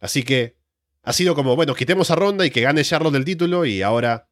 Así 0.00 0.24
que 0.24 0.56
ha 1.04 1.12
sido 1.12 1.36
como, 1.36 1.54
bueno, 1.54 1.76
quitemos 1.76 2.10
a 2.10 2.16
Ronda 2.16 2.44
y 2.44 2.50
que 2.50 2.62
gane 2.62 2.82
Charlotte 2.82 3.12
del 3.12 3.24
título 3.24 3.64
y 3.64 3.82
ahora 3.82 4.28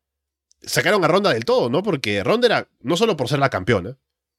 sacaron 0.66 1.04
a 1.04 1.08
Ronda 1.08 1.32
del 1.32 1.44
todo, 1.44 1.70
¿no? 1.70 1.82
Porque 1.82 2.22
Ronda 2.22 2.46
era 2.46 2.68
no 2.80 2.96
solo 2.96 3.16
por 3.16 3.28
ser 3.28 3.38
la 3.38 3.50
campeona, 3.50 3.98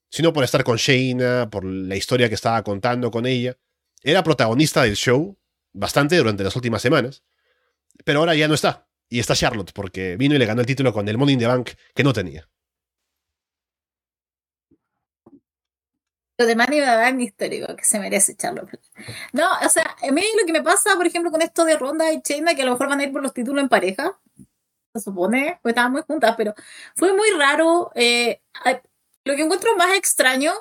sino 0.09 0.33
por 0.33 0.43
estar 0.43 0.63
con 0.63 0.77
Shayna, 0.77 1.49
por 1.49 1.65
la 1.65 1.95
historia 1.95 2.29
que 2.29 2.35
estaba 2.35 2.63
contando 2.63 3.11
con 3.11 3.25
ella. 3.25 3.57
Era 4.03 4.23
protagonista 4.23 4.83
del 4.83 4.95
show 4.95 5.37
bastante 5.73 6.17
durante 6.17 6.43
las 6.43 6.55
últimas 6.55 6.81
semanas, 6.81 7.23
pero 8.03 8.19
ahora 8.19 8.35
ya 8.35 8.47
no 8.47 8.53
está. 8.53 8.87
Y 9.09 9.19
está 9.19 9.35
Charlotte, 9.35 9.71
porque 9.73 10.17
vino 10.17 10.35
y 10.35 10.39
le 10.39 10.45
ganó 10.45 10.61
el 10.61 10.67
título 10.67 10.93
con 10.93 11.07
el 11.07 11.17
Money 11.17 11.33
in 11.33 11.39
the 11.39 11.47
Bank 11.47 11.71
que 11.93 12.03
no 12.03 12.13
tenía. 12.13 12.49
Lo 16.37 16.45
de 16.45 16.55
Money 16.55 16.79
in 16.79 16.85
the 16.85 16.95
Bank 16.95 17.19
histórico, 17.19 17.75
que 17.75 17.83
se 17.83 17.99
merece 17.99 18.35
Charlotte. 18.35 18.79
No, 19.31 19.47
o 19.63 19.69
sea, 19.69 19.95
a 20.01 20.11
mí 20.11 20.23
lo 20.39 20.45
que 20.45 20.53
me 20.53 20.63
pasa, 20.63 20.95
por 20.95 21.05
ejemplo, 21.05 21.31
con 21.31 21.41
esto 21.41 21.63
de 21.65 21.77
Ronda 21.77 22.11
y 22.11 22.21
Chaina, 22.21 22.55
que 22.55 22.63
a 22.63 22.65
lo 22.65 22.71
mejor 22.71 22.89
van 22.89 22.99
a 22.99 23.03
ir 23.03 23.11
por 23.11 23.21
los 23.21 23.33
títulos 23.33 23.61
en 23.61 23.69
pareja, 23.69 24.19
se 24.95 25.05
supone, 25.05 25.59
pues 25.61 25.73
estaban 25.73 25.91
muy 25.91 26.01
juntas, 26.01 26.35
pero 26.37 26.53
fue 26.95 27.13
muy 27.13 27.29
raro. 27.37 27.91
Eh, 27.95 28.41
lo 29.23 29.35
que 29.35 29.41
encuentro 29.41 29.75
más 29.75 29.95
extraño 29.95 30.53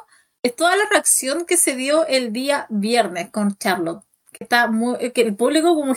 es 0.42 0.56
toda 0.56 0.76
la 0.76 0.84
reacción 0.90 1.46
que 1.46 1.56
se 1.56 1.76
dio 1.76 2.06
el 2.06 2.32
día 2.32 2.66
viernes 2.70 3.30
con 3.30 3.56
Charlotte. 3.56 4.04
Que, 4.32 4.44
está 4.44 4.68
muy, 4.68 5.12
que 5.12 5.22
el 5.22 5.36
público 5.36 5.74
como 5.74 5.94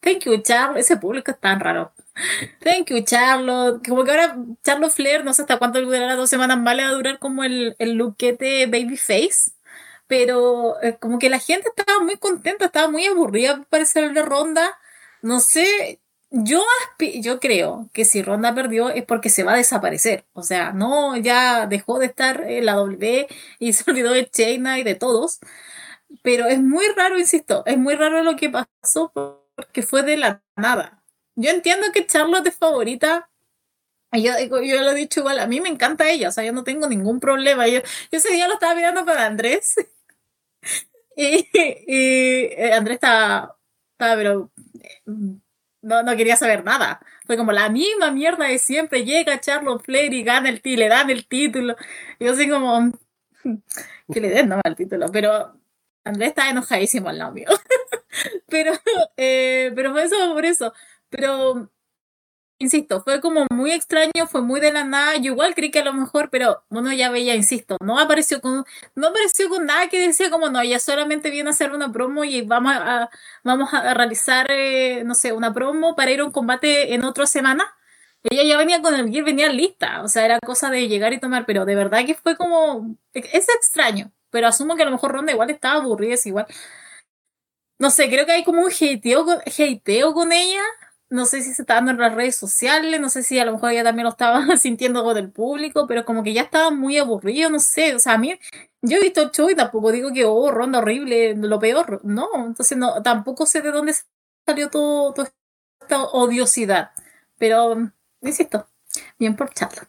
Thank 0.00 0.24
you, 0.24 0.38
Charlotte. 0.42 0.80
Ese 0.80 0.96
público 0.96 1.30
es 1.30 1.38
tan 1.40 1.60
raro. 1.60 1.92
Thank 2.64 2.90
you, 2.90 3.02
Charlotte. 3.02 3.86
Como 3.86 4.04
que 4.04 4.10
ahora 4.10 4.36
Charlotte 4.64 4.92
Flair, 4.92 5.24
no 5.24 5.34
sé 5.34 5.42
hasta 5.42 5.58
cuánto 5.58 5.80
durará, 5.80 6.16
dos 6.16 6.30
semanas 6.30 6.58
más 6.58 6.76
le 6.76 6.84
va 6.84 6.90
a 6.90 6.94
durar 6.94 7.18
como 7.18 7.44
el, 7.44 7.76
el 7.78 7.94
lookete 7.94 8.66
babyface. 8.66 9.52
Pero 10.06 10.80
eh, 10.82 10.96
como 10.98 11.18
que 11.18 11.30
la 11.30 11.38
gente 11.38 11.68
estaba 11.74 12.00
muy 12.00 12.16
contenta, 12.16 12.64
estaba 12.66 12.90
muy 12.90 13.06
aburrida 13.06 13.64
para 13.70 13.84
ser 13.84 14.12
de 14.12 14.22
Ronda. 14.22 14.78
No 15.22 15.40
sé, 15.40 16.00
yo, 16.30 16.62
yo 17.20 17.40
creo 17.40 17.90
que 17.92 18.04
si 18.04 18.22
Ronda 18.22 18.54
perdió 18.54 18.90
es 18.90 19.04
porque 19.04 19.30
se 19.30 19.42
va 19.42 19.54
a 19.54 19.56
desaparecer. 19.56 20.24
O 20.32 20.42
sea, 20.42 20.72
no, 20.72 21.16
ya 21.16 21.66
dejó 21.66 21.98
de 21.98 22.06
estar 22.06 22.42
en 22.48 22.66
la 22.66 22.74
W 22.74 23.26
y 23.58 23.72
se 23.72 23.90
olvidó 23.90 24.12
de 24.12 24.28
Chaina 24.30 24.78
y 24.78 24.84
de 24.84 24.94
todos. 24.94 25.40
Pero 26.22 26.46
es 26.46 26.60
muy 26.60 26.86
raro, 26.96 27.18
insisto, 27.18 27.62
es 27.66 27.78
muy 27.78 27.94
raro 27.94 28.22
lo 28.22 28.36
que 28.36 28.50
pasó 28.50 29.12
que 29.72 29.82
fue 29.82 30.02
de 30.02 30.16
la 30.16 30.42
nada. 30.56 31.02
Yo 31.36 31.50
entiendo 31.50 31.88
que 31.92 32.06
Charlotte 32.06 32.46
es 32.48 32.56
favorita. 32.56 33.30
Yo, 34.12 34.32
yo 34.62 34.82
lo 34.82 34.90
he 34.90 34.94
dicho 34.94 35.20
igual, 35.20 35.38
a 35.38 35.46
mí 35.46 35.60
me 35.60 35.68
encanta 35.68 36.10
ella, 36.10 36.30
o 36.30 36.32
sea, 36.32 36.44
yo 36.44 36.52
no 36.52 36.64
tengo 36.64 36.88
ningún 36.88 37.20
problema. 37.20 37.68
Yo, 37.68 37.80
yo 37.80 38.18
ese 38.18 38.32
día 38.32 38.48
lo 38.48 38.54
estaba 38.54 38.74
mirando 38.74 39.04
con 39.04 39.16
Andrés. 39.18 39.76
y, 41.16 41.48
y, 41.86 42.44
eh, 42.56 42.72
Andrés 42.74 42.96
estaba, 42.96 43.56
estaba 43.92 44.16
pero 44.16 44.50
mm, 45.06 45.36
no, 45.82 46.02
no 46.02 46.16
quería 46.16 46.36
saber 46.36 46.64
nada. 46.64 47.00
Fue 47.26 47.36
como 47.36 47.52
la 47.52 47.68
misma 47.68 48.10
mierda 48.10 48.46
de 48.46 48.58
siempre. 48.58 49.04
Llega 49.04 49.40
Charlotte 49.40 49.82
Flair 49.84 50.12
y 50.14 50.22
gana 50.22 50.48
el 50.48 50.60
le 50.64 50.88
dan 50.88 51.10
el 51.10 51.26
título. 51.26 51.76
Yo 52.18 52.32
así 52.32 52.48
como, 52.48 52.92
que 54.12 54.20
le 54.20 54.30
den 54.30 54.48
nomás 54.48 54.64
el 54.66 54.76
título. 54.76 55.10
Pero 55.12 55.54
Andrés 56.04 56.30
está 56.30 56.50
enojadísimo 56.50 57.08
al 57.08 57.18
lado 57.18 57.32
mío. 57.34 57.48
pero, 58.48 58.72
eh, 59.16 59.72
pero 59.74 59.92
fue 59.92 60.04
eso 60.04 60.16
por 60.34 60.44
eso. 60.44 60.72
Pero 61.08 61.70
insisto, 62.60 63.02
fue 63.02 63.20
como 63.20 63.46
muy 63.50 63.72
extraño, 63.72 64.26
fue 64.28 64.42
muy 64.42 64.60
de 64.60 64.72
la 64.72 64.84
nada. 64.84 65.16
Yo 65.16 65.32
igual 65.32 65.54
creí 65.54 65.70
que 65.70 65.80
a 65.80 65.84
lo 65.84 65.92
mejor, 65.92 66.30
pero 66.30 66.62
uno 66.68 66.92
ya 66.92 67.10
veía, 67.10 67.34
insisto, 67.34 67.76
no 67.82 67.98
apareció 67.98 68.40
con, 68.40 68.64
no 68.94 69.08
apareció 69.08 69.48
con 69.48 69.66
nada 69.66 69.88
que 69.88 69.98
decía 69.98 70.30
como 70.30 70.50
no, 70.50 70.60
ella 70.60 70.78
solamente 70.78 71.30
viene 71.30 71.50
a 71.50 71.52
hacer 71.52 71.72
una 71.72 71.90
promo 71.92 72.24
y 72.24 72.42
vamos 72.42 72.72
a, 72.76 73.10
vamos 73.42 73.72
a 73.74 73.94
realizar, 73.94 74.46
eh, 74.50 75.02
no 75.04 75.14
sé, 75.14 75.32
una 75.32 75.52
promo 75.54 75.96
para 75.96 76.12
ir 76.12 76.20
a 76.20 76.24
un 76.24 76.32
combate 76.32 76.94
en 76.94 77.04
otra 77.04 77.26
semana. 77.26 77.64
Ella 78.22 78.44
ya 78.44 78.58
venía 78.58 78.82
con 78.82 78.94
el 78.94 79.10
gear, 79.10 79.24
venía 79.24 79.48
lista, 79.48 80.02
o 80.02 80.08
sea, 80.08 80.24
era 80.26 80.38
cosa 80.40 80.70
de 80.70 80.88
llegar 80.88 81.12
y 81.14 81.20
tomar, 81.20 81.46
pero 81.46 81.64
de 81.64 81.74
verdad 81.74 82.04
que 82.06 82.14
fue 82.14 82.36
como, 82.36 82.96
es 83.14 83.48
extraño, 83.48 84.12
pero 84.30 84.46
asumo 84.48 84.76
que 84.76 84.82
a 84.82 84.86
lo 84.86 84.92
mejor 84.92 85.12
Ronda 85.12 85.32
igual 85.32 85.50
estaba 85.50 85.80
aburrida, 85.80 86.14
es 86.14 86.26
igual. 86.26 86.46
No 87.78 87.90
sé, 87.90 88.10
creo 88.10 88.26
que 88.26 88.32
hay 88.32 88.44
como 88.44 88.62
un 88.62 88.70
hateo 88.70 89.26
hateo 89.46 90.12
con 90.12 90.32
ella, 90.32 90.60
no 91.10 91.26
sé 91.26 91.42
si 91.42 91.52
se 91.52 91.62
está 91.62 91.74
dando 91.74 91.90
en 91.90 91.98
las 91.98 92.14
redes 92.14 92.36
sociales, 92.36 93.00
no 93.00 93.10
sé 93.10 93.24
si 93.24 93.38
a 93.38 93.44
lo 93.44 93.52
mejor 93.52 93.72
ella 93.72 93.82
también 93.82 94.04
lo 94.04 94.10
estaba 94.10 94.46
sintiendo 94.56 95.02
con 95.02 95.16
el 95.18 95.30
público, 95.30 95.86
pero 95.86 96.04
como 96.04 96.22
que 96.22 96.32
ya 96.32 96.42
estaba 96.42 96.70
muy 96.70 96.96
aburrido, 96.98 97.50
no 97.50 97.58
sé, 97.58 97.94
o 97.94 97.98
sea, 97.98 98.14
a 98.14 98.18
mí, 98.18 98.38
yo 98.80 98.96
he 98.96 99.02
visto 99.02 99.20
el 99.20 99.30
show 99.32 99.50
y 99.50 99.56
tampoco 99.56 99.90
digo 99.90 100.12
que, 100.12 100.24
oh, 100.24 100.50
ronda 100.52 100.78
horrible, 100.78 101.34
lo 101.36 101.58
peor, 101.58 102.00
no, 102.04 102.28
entonces 102.46 102.78
no, 102.78 103.02
tampoco 103.02 103.44
sé 103.44 103.60
de 103.60 103.72
dónde 103.72 103.92
salió 104.46 104.70
todo, 104.70 105.12
toda 105.12 105.32
esta 105.80 106.04
odiosidad, 106.04 106.92
pero, 107.36 107.90
insisto, 108.22 108.68
bien 109.18 109.34
por 109.34 109.52
charla. 109.52 109.88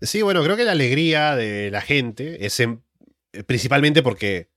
Sí, 0.00 0.22
bueno, 0.22 0.42
creo 0.42 0.56
que 0.56 0.64
la 0.64 0.72
alegría 0.72 1.36
de 1.36 1.70
la 1.70 1.80
gente 1.80 2.44
es 2.44 2.60
principalmente 3.46 4.02
porque, 4.02 4.50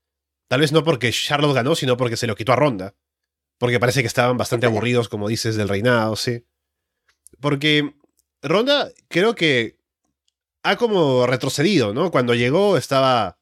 tal 0.48 0.60
vez 0.60 0.72
no 0.72 0.84
porque 0.84 1.12
Charlotte 1.12 1.54
ganó, 1.54 1.74
sino 1.74 1.96
porque 1.96 2.16
se 2.16 2.26
lo 2.26 2.34
quitó 2.34 2.52
a 2.52 2.56
Ronda. 2.56 2.94
Porque 3.58 3.80
parece 3.80 4.02
que 4.02 4.06
estaban 4.06 4.36
bastante 4.36 4.66
aburridos, 4.66 5.08
como 5.08 5.28
dices, 5.28 5.56
del 5.56 5.68
reinado, 5.68 6.16
sí. 6.16 6.44
Porque 7.40 7.94
Ronda 8.42 8.90
creo 9.08 9.34
que 9.34 9.78
ha 10.62 10.76
como 10.76 11.26
retrocedido, 11.26 11.94
¿no? 11.94 12.10
Cuando 12.10 12.34
llegó 12.34 12.76
estaba 12.76 13.38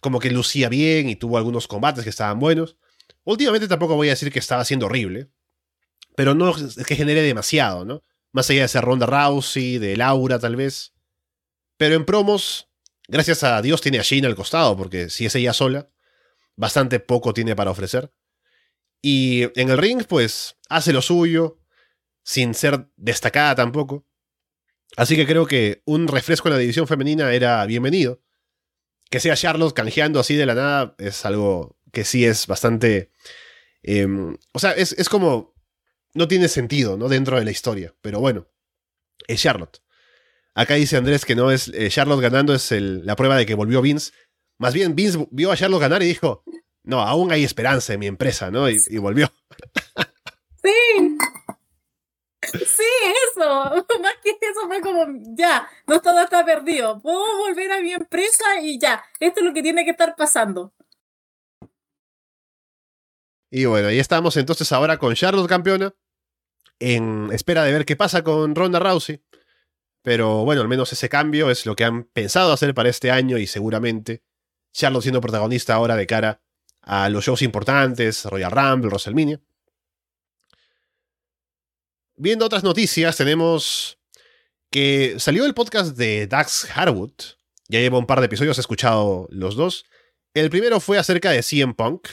como 0.00 0.20
que 0.20 0.30
lucía 0.30 0.68
bien 0.68 1.08
y 1.08 1.16
tuvo 1.16 1.38
algunos 1.38 1.66
combates 1.66 2.04
que 2.04 2.10
estaban 2.10 2.38
buenos. 2.38 2.76
Últimamente 3.24 3.68
tampoco 3.68 3.96
voy 3.96 4.08
a 4.08 4.12
decir 4.12 4.32
que 4.32 4.38
estaba 4.38 4.64
siendo 4.64 4.86
horrible, 4.86 5.30
pero 6.14 6.34
no 6.34 6.54
es 6.56 6.76
que 6.76 6.96
genere 6.96 7.22
demasiado, 7.22 7.84
¿no? 7.84 8.04
Más 8.32 8.48
allá 8.50 8.62
de 8.62 8.68
ser 8.68 8.84
Ronda 8.84 9.06
Rousey, 9.06 9.78
de 9.78 9.96
Laura 9.96 10.38
tal 10.38 10.56
vez. 10.56 10.92
Pero 11.76 11.94
en 11.94 12.04
promos, 12.04 12.68
gracias 13.08 13.42
a 13.44 13.60
Dios 13.62 13.80
tiene 13.80 13.98
a 13.98 14.02
Shane 14.02 14.26
al 14.26 14.36
costado, 14.36 14.76
porque 14.76 15.10
si 15.10 15.26
es 15.26 15.34
ella 15.34 15.52
sola, 15.52 15.90
bastante 16.56 17.00
poco 17.00 17.32
tiene 17.32 17.56
para 17.56 17.70
ofrecer. 17.70 18.12
Y 19.00 19.42
en 19.60 19.70
el 19.70 19.78
ring, 19.78 20.04
pues, 20.08 20.56
hace 20.68 20.92
lo 20.92 21.02
suyo, 21.02 21.58
sin 22.22 22.54
ser 22.54 22.88
destacada 22.96 23.54
tampoco. 23.54 24.06
Así 24.96 25.16
que 25.16 25.26
creo 25.26 25.46
que 25.46 25.82
un 25.84 26.08
refresco 26.08 26.48
en 26.48 26.54
la 26.54 26.60
división 26.60 26.86
femenina 26.86 27.32
era 27.32 27.64
bienvenido. 27.66 28.22
Que 29.10 29.20
sea 29.20 29.36
Charlotte 29.36 29.74
canjeando 29.74 30.20
así 30.20 30.34
de 30.36 30.46
la 30.46 30.54
nada 30.54 30.94
es 30.98 31.24
algo 31.24 31.78
que 31.92 32.04
sí 32.04 32.24
es 32.24 32.46
bastante... 32.46 33.10
Em, 33.82 34.36
o 34.52 34.58
sea, 34.58 34.72
es, 34.72 35.08
como... 35.08 35.54
No 36.14 36.26
tiene 36.26 36.48
sentido, 36.48 36.96
¿no? 36.96 37.08
Dentro 37.08 37.38
de 37.38 37.44
la 37.44 37.50
historia. 37.50 37.94
Pero 38.00 38.20
bueno, 38.20 38.48
es 39.26 39.40
Charlotte. 39.40 39.80
Acá 40.54 40.74
dice 40.74 40.96
Andrés 40.96 41.24
que 41.24 41.36
no 41.36 41.50
es 41.50 41.68
eh, 41.68 41.88
Charlotte 41.88 42.20
ganando, 42.20 42.52
es 42.52 42.70
la 42.72 43.14
prueba 43.14 43.36
de 43.36 43.46
que 43.46 43.54
volvió 43.54 43.80
Vince. 43.80 44.12
Más 44.58 44.74
bien, 44.74 44.96
Vince 44.96 45.28
vio 45.30 45.52
a 45.52 45.56
Charlotte 45.56 45.80
ganar 45.80 46.02
y 46.02 46.06
dijo, 46.06 46.42
no, 46.88 47.02
aún 47.02 47.30
hay 47.30 47.44
esperanza 47.44 47.92
en 47.92 48.00
mi 48.00 48.06
empresa, 48.06 48.50
¿no? 48.50 48.66
Y, 48.70 48.96
volvió. 48.96 49.30
Sí. 50.64 51.18
Sí, 52.50 52.84
eso. 53.28 53.44
Más 54.00 54.14
que 54.22 54.30
eso 54.30 54.66
fue 54.66 54.80
como, 54.80 55.04
ya, 55.36 55.68
no 55.86 56.00
todo 56.00 56.22
está 56.22 56.46
perdido. 56.46 56.98
Puedo 57.02 57.36
volver 57.36 57.72
a 57.72 57.82
mi 57.82 57.92
empresa 57.92 58.58
y 58.62 58.78
ya. 58.78 59.04
Esto 59.20 59.40
es 59.40 59.46
lo 59.46 59.52
que 59.52 59.62
tiene 59.62 59.84
que 59.84 59.90
estar 59.90 60.16
pasando. 60.16 60.72
Y 63.50 63.66
bueno, 63.66 63.88
ahí 63.88 63.98
estamos 63.98 64.38
entonces 64.38 64.72
ahora 64.72 64.96
con 64.96 65.14
Charlotte 65.14 65.46
campeona. 65.46 65.94
En 66.78 67.28
espera 67.32 67.64
de 67.64 67.72
ver 67.72 67.84
qué 67.84 67.96
pasa 67.96 68.24
con 68.24 68.54
Ronda 68.54 68.78
Rousey. 68.78 69.22
Pero 70.00 70.42
bueno, 70.46 70.62
al 70.62 70.68
menos 70.68 70.90
ese 70.90 71.10
cambio 71.10 71.50
es 71.50 71.66
lo 71.66 71.76
que 71.76 71.84
han 71.84 72.04
pensado 72.04 72.50
hacer 72.50 72.72
para 72.72 72.88
este 72.88 73.10
año 73.10 73.36
y 73.36 73.46
seguramente 73.46 74.22
Charlotte 74.72 75.02
siendo 75.02 75.20
protagonista 75.20 75.74
ahora 75.74 75.94
de 75.94 76.06
cara 76.06 76.40
a 76.82 77.08
los 77.08 77.24
shows 77.24 77.42
importantes, 77.42 78.24
Royal 78.24 78.50
Rumble, 78.50 78.88
WrestleMania. 78.88 79.40
Viendo 82.16 82.46
otras 82.46 82.64
noticias, 82.64 83.16
tenemos 83.16 83.98
que 84.70 85.16
salió 85.18 85.46
el 85.46 85.54
podcast 85.54 85.96
de 85.96 86.26
Dax 86.26 86.68
Harwood. 86.74 87.12
Ya 87.68 87.80
llevo 87.80 87.98
un 87.98 88.06
par 88.06 88.20
de 88.20 88.26
episodios, 88.26 88.58
he 88.58 88.60
escuchado 88.60 89.28
los 89.30 89.54
dos. 89.54 89.84
El 90.34 90.50
primero 90.50 90.80
fue 90.80 90.98
acerca 90.98 91.30
de 91.30 91.42
CM 91.42 91.74
Punk, 91.74 92.08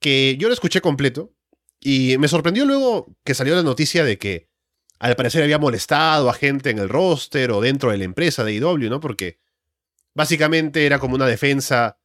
que 0.00 0.36
yo 0.38 0.48
lo 0.48 0.54
escuché 0.54 0.80
completo. 0.80 1.34
Y 1.80 2.18
me 2.18 2.28
sorprendió 2.28 2.66
luego 2.66 3.16
que 3.24 3.34
salió 3.34 3.54
la 3.54 3.62
noticia 3.62 4.04
de 4.04 4.18
que 4.18 4.48
al 4.98 5.14
parecer 5.14 5.42
había 5.42 5.58
molestado 5.58 6.28
a 6.28 6.34
gente 6.34 6.70
en 6.70 6.78
el 6.78 6.88
roster 6.88 7.52
o 7.52 7.60
dentro 7.60 7.90
de 7.90 7.98
la 7.98 8.04
empresa 8.04 8.42
de 8.42 8.54
IW, 8.54 8.90
¿no? 8.90 9.00
Porque 9.00 9.38
básicamente 10.14 10.86
era 10.86 10.98
como 10.98 11.14
una 11.14 11.26
defensa 11.26 11.97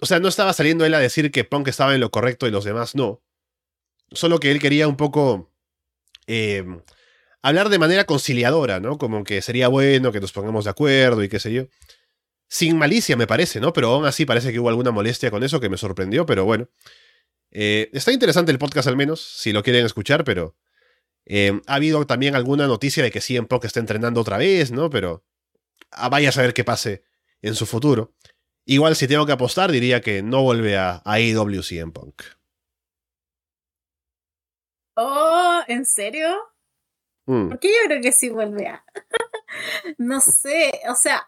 o 0.00 0.06
sea, 0.06 0.20
no 0.20 0.28
estaba 0.28 0.52
saliendo 0.52 0.84
él 0.84 0.94
a 0.94 1.00
decir 1.00 1.30
que 1.30 1.44
Punk 1.44 1.68
estaba 1.68 1.94
en 1.94 2.00
lo 2.00 2.10
correcto 2.10 2.46
y 2.46 2.50
los 2.50 2.64
demás 2.64 2.94
no. 2.94 3.22
Solo 4.12 4.38
que 4.38 4.50
él 4.50 4.60
quería 4.60 4.88
un 4.88 4.96
poco 4.96 5.50
eh, 6.26 6.64
hablar 7.42 7.68
de 7.68 7.78
manera 7.78 8.04
conciliadora, 8.04 8.80
¿no? 8.80 8.98
Como 8.98 9.24
que 9.24 9.42
sería 9.42 9.68
bueno 9.68 10.12
que 10.12 10.20
nos 10.20 10.32
pongamos 10.32 10.64
de 10.64 10.70
acuerdo 10.70 11.22
y 11.22 11.28
qué 11.28 11.40
sé 11.40 11.52
yo. 11.52 11.66
Sin 12.48 12.78
malicia, 12.78 13.16
me 13.16 13.26
parece, 13.26 13.60
¿no? 13.60 13.72
Pero 13.72 13.92
aún 13.92 14.06
así 14.06 14.24
parece 14.24 14.52
que 14.52 14.60
hubo 14.60 14.68
alguna 14.68 14.90
molestia 14.90 15.30
con 15.30 15.42
eso 15.42 15.60
que 15.60 15.68
me 15.68 15.76
sorprendió, 15.76 16.24
pero 16.26 16.44
bueno. 16.44 16.68
Eh, 17.50 17.90
está 17.92 18.12
interesante 18.12 18.52
el 18.52 18.58
podcast 18.58 18.88
al 18.88 18.96
menos, 18.96 19.20
si 19.20 19.52
lo 19.52 19.62
quieren 19.62 19.84
escuchar, 19.84 20.22
pero 20.24 20.56
eh, 21.26 21.60
ha 21.66 21.74
habido 21.74 22.06
también 22.06 22.34
alguna 22.34 22.66
noticia 22.66 23.02
de 23.02 23.10
que 23.10 23.22
en 23.28 23.46
Punk 23.46 23.64
está 23.64 23.80
entrenando 23.80 24.20
otra 24.20 24.38
vez, 24.38 24.70
¿no? 24.70 24.90
Pero 24.90 25.24
ah, 25.90 26.08
vaya 26.08 26.30
a 26.30 26.32
saber 26.32 26.54
qué 26.54 26.64
pase 26.64 27.02
en 27.42 27.54
su 27.54 27.66
futuro. 27.66 28.14
Igual 28.70 28.96
si 28.96 29.08
tengo 29.08 29.24
que 29.24 29.32
apostar, 29.32 29.72
diría 29.72 30.02
que 30.02 30.22
no 30.22 30.42
vuelve 30.42 30.76
a, 30.76 31.00
a 31.02 31.12
AEW 31.14 31.62
en 31.70 31.90
Punk. 31.90 32.22
Oh, 34.94 35.62
¿en 35.66 35.86
serio? 35.86 36.28
Mm. 37.24 37.48
Porque 37.48 37.68
yo 37.68 37.86
creo 37.86 38.02
que 38.02 38.12
sí 38.12 38.28
vuelve 38.28 38.66
a. 38.66 38.84
no 39.96 40.20
sé, 40.20 40.82
o 40.86 40.94
sea, 40.94 41.26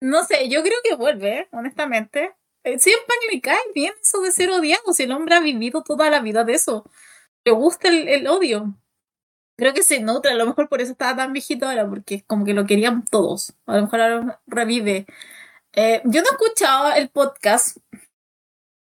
no 0.00 0.24
sé, 0.24 0.48
yo 0.48 0.64
creo 0.64 0.78
que 0.82 0.96
vuelve, 0.96 1.46
honestamente. 1.52 2.34
Eh, 2.64 2.72
en 2.72 2.78
Punk 2.80 3.32
le 3.32 3.40
cae 3.40 3.60
bien 3.72 3.94
eso 4.02 4.20
de 4.22 4.32
ser 4.32 4.50
odiado, 4.50 4.92
si 4.92 5.04
el 5.04 5.12
hombre 5.12 5.36
ha 5.36 5.40
vivido 5.40 5.84
toda 5.84 6.10
la 6.10 6.18
vida 6.18 6.42
de 6.42 6.54
eso. 6.54 6.90
Le 7.44 7.52
gusta 7.52 7.88
el, 7.88 8.08
el 8.08 8.26
odio. 8.26 8.74
Creo 9.56 9.72
que 9.74 9.84
se 9.84 10.00
nota, 10.00 10.32
a 10.32 10.34
lo 10.34 10.46
mejor 10.46 10.68
por 10.68 10.80
eso 10.80 10.90
estaba 10.90 11.14
tan 11.14 11.32
viejito 11.32 11.68
ahora, 11.68 11.88
porque 11.88 12.24
como 12.26 12.44
que 12.44 12.52
lo 12.52 12.66
querían 12.66 13.04
todos. 13.04 13.54
A 13.66 13.76
lo 13.76 13.82
mejor 13.82 14.00
ahora 14.00 14.40
revive 14.48 15.06
eh, 15.74 16.02
yo 16.04 16.22
no 16.22 16.28
he 16.28 17.00
el 17.00 17.10
podcast. 17.10 17.78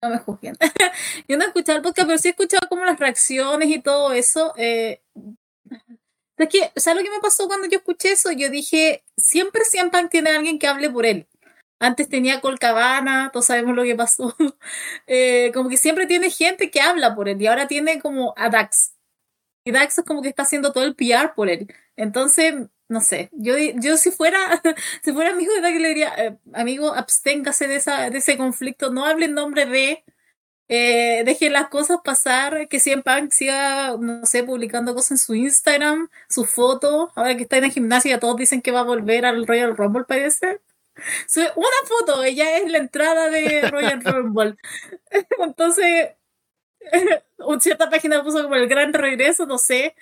No 0.03 0.11
me 0.11 0.19
juzguen. 0.19 0.57
yo 1.29 1.37
no 1.37 1.45
he 1.45 1.47
escuchado 1.49 1.79
el 1.79 1.83
podcast, 1.83 2.07
pero 2.07 2.19
sí 2.19 2.29
he 2.29 2.69
como 2.69 2.85
las 2.85 2.99
reacciones 2.99 3.69
y 3.69 3.81
todo 3.81 4.13
eso. 4.13 4.55
Eh, 4.57 5.03
es 6.39 6.49
que, 6.49 6.73
¿sabes 6.77 7.03
lo 7.03 7.05
que 7.05 7.15
me 7.15 7.21
pasó 7.21 7.47
cuando 7.47 7.69
yo 7.69 7.79
escuché 7.79 8.13
eso? 8.13 8.33
Yo 8.33 8.49
dije, 8.49 9.05
siempre 9.17 9.65
siempre 9.65 10.09
tiene 10.09 10.31
alguien 10.31 10.59
que 10.59 10.69
hable 10.69 10.89
por 10.89 11.05
él. 11.05 11.27
Antes 11.81 12.09
tenía 12.09 12.41
Colcabana, 12.41 13.31
todos 13.33 13.47
sabemos 13.47 13.75
lo 13.75 13.83
que 13.85 13.97
pasó. 13.97 14.37
Eh, 15.07 15.51
como 15.53 15.69
que 15.69 15.77
siempre 15.77 16.07
tiene 16.07 16.31
gente 16.31 16.71
que 16.71 16.81
habla 16.81 17.17
por 17.17 17.29
él 17.29 17.41
y 17.43 17.47
ahora 17.49 17.67
tiene 17.67 18.01
como 18.01 18.33
a 18.37 18.49
Dax. 18.49 18.95
Y 19.65 19.73
Dax 19.73 19.99
es 19.99 20.05
como 20.05 20.23
que 20.23 20.29
está 20.29 20.43
haciendo 20.43 20.73
todo 20.73 20.85
el 20.85 20.95
PR 20.95 21.35
por 21.35 21.51
él. 21.51 21.67
Entonces, 21.97 22.55
no 22.91 23.01
sé, 23.01 23.31
yo, 23.33 23.55
yo 23.77 23.97
si 23.97 24.11
fuera, 24.11 24.39
si 25.03 25.13
fuera 25.13 25.31
amigo 25.31 25.55
de 25.55 25.61
Dax 25.61 25.81
le 25.81 25.89
diría, 25.89 26.13
eh, 26.19 26.37
amigo, 26.53 26.93
absténgase 26.95 27.69
de, 27.69 27.77
esa, 27.77 28.11
de 28.11 28.19
ese 28.19 28.37
conflicto, 28.37 28.91
no 28.91 29.07
hable 29.07 29.27
en 29.27 29.35
nombre 29.35 29.65
de, 29.67 30.05
eh, 30.69 31.23
deje 31.25 31.51
las 31.51 31.69
cosas 31.69 31.99
pasar, 32.05 32.69
que 32.69 32.81
siempre 32.81 33.15
Punk 33.21 33.33
siga, 33.33 33.97
no 33.99 34.27
sé, 34.27 34.45
publicando 34.45 34.95
cosas 34.95 35.13
en 35.13 35.19
su 35.19 35.35
Instagram, 35.35 36.11
su 36.29 36.45
foto, 36.45 37.13
ahora 37.15 37.37
que 37.37 37.45
está 37.45 37.59
en 37.59 37.65
el 37.65 37.73
gimnasio 37.73 38.19
todos 38.21 38.37
dicen 38.37 38.63
que 38.63 38.73
va 38.73 38.81
a 38.81 38.85
volver 38.85 39.25
al 39.25 39.47
Royal 39.47 39.77
Rumble, 39.77 40.05
parece. 40.05 40.61
una 41.57 41.69
foto, 41.87 42.25
ella 42.25 42.59
es 42.59 42.71
la 42.71 42.79
entrada 42.79 43.31
de 43.31 43.71
Royal 43.71 44.03
Rumble. 44.05 44.57
Entonces, 45.39 46.11
Un 47.39 47.61
cierta 47.61 47.91
página 47.91 48.23
puso 48.23 48.43
como 48.43 48.57
el 48.57 48.69
gran 48.69 48.93
regreso, 48.93 49.47
no 49.47 49.59
sé. 49.59 49.95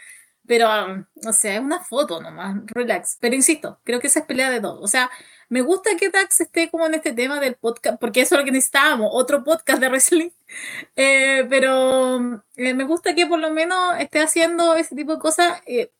Pero, 0.49 0.67
um, 0.87 1.05
o 1.27 1.33
sea, 1.35 1.57
es 1.57 1.61
una 1.61 1.81
foto 1.85 2.23
nomás, 2.23 2.57
relax. 2.69 3.19
Pero 3.21 3.35
insisto, 3.35 3.81
creo 3.85 4.01
que 4.01 4.07
esa 4.07 4.21
es 4.21 4.27
pelea 4.27 4.51
de 4.51 4.61
dos. 4.61 4.79
O 4.83 4.89
sea, 4.89 5.11
me 5.51 5.61
gusta 5.61 5.91
que 5.99 6.09
Dax 6.09 6.41
esté 6.41 6.71
como 6.71 6.87
en 6.87 6.95
este 6.95 7.13
tema 7.13 7.39
del 7.39 7.55
podcast, 7.57 8.01
porque 8.01 8.23
eso 8.23 8.35
es 8.35 8.41
lo 8.41 8.45
que 8.47 8.51
necesitábamos, 8.53 9.11
otro 9.13 9.45
podcast 9.45 9.81
de 9.81 9.89
wrestling. 9.89 10.31
Eh, 10.97 11.47
pero 11.51 12.43
eh, 12.57 12.73
me 12.75 12.85
gusta 12.85 13.15
que 13.15 13.27
por 13.27 13.39
lo 13.39 13.51
menos 13.51 14.01
esté 14.01 14.21
haciendo 14.21 14.75
ese 14.77 14.97
tipo 14.97 15.13
de 15.15 15.19
cosas. 15.21 15.61
Eh, 15.67 15.93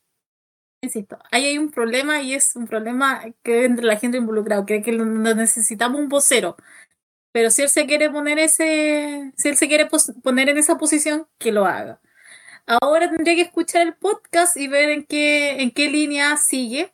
insisto, 0.83 1.19
ahí 1.31 1.47
hay 1.47 1.59
un 1.59 1.71
problema 1.71 2.23
y 2.23 2.35
es 2.35 2.57
un 2.57 2.67
problema 2.67 3.23
que 3.43 3.67
entre 3.67 3.85
la 3.85 3.99
gente 3.99 4.17
involucrada, 4.19 4.65
que, 4.65 4.83
que 4.83 4.93
necesitamos 4.93 6.01
un 6.01 6.09
vocero. 6.09 6.57
Pero 7.33 7.51
si 7.51 7.63
él 7.63 7.69
se 7.69 7.87
quiere 7.87 8.11
poner 8.11 8.39
ese, 8.39 9.33
si 9.37 9.49
él 9.49 9.57
se 9.57 9.69
quiere 9.69 9.89
poner 10.23 10.49
en 10.49 10.59
esa 10.59 10.79
posición, 10.79 11.29
que 11.39 11.53
lo 11.53 11.67
haga. 11.67 12.01
Ahora 12.69 13.09
tendría 13.09 13.35
que 13.35 13.43
escuchar 13.43 13.87
el 13.87 13.95
podcast 13.95 14.59
y 14.59 14.69
ver 14.69 14.91
en 14.91 15.05
qué, 15.05 15.63
en 15.63 15.71
qué 15.71 15.91
línea 15.91 16.37
sigue. 16.37 16.93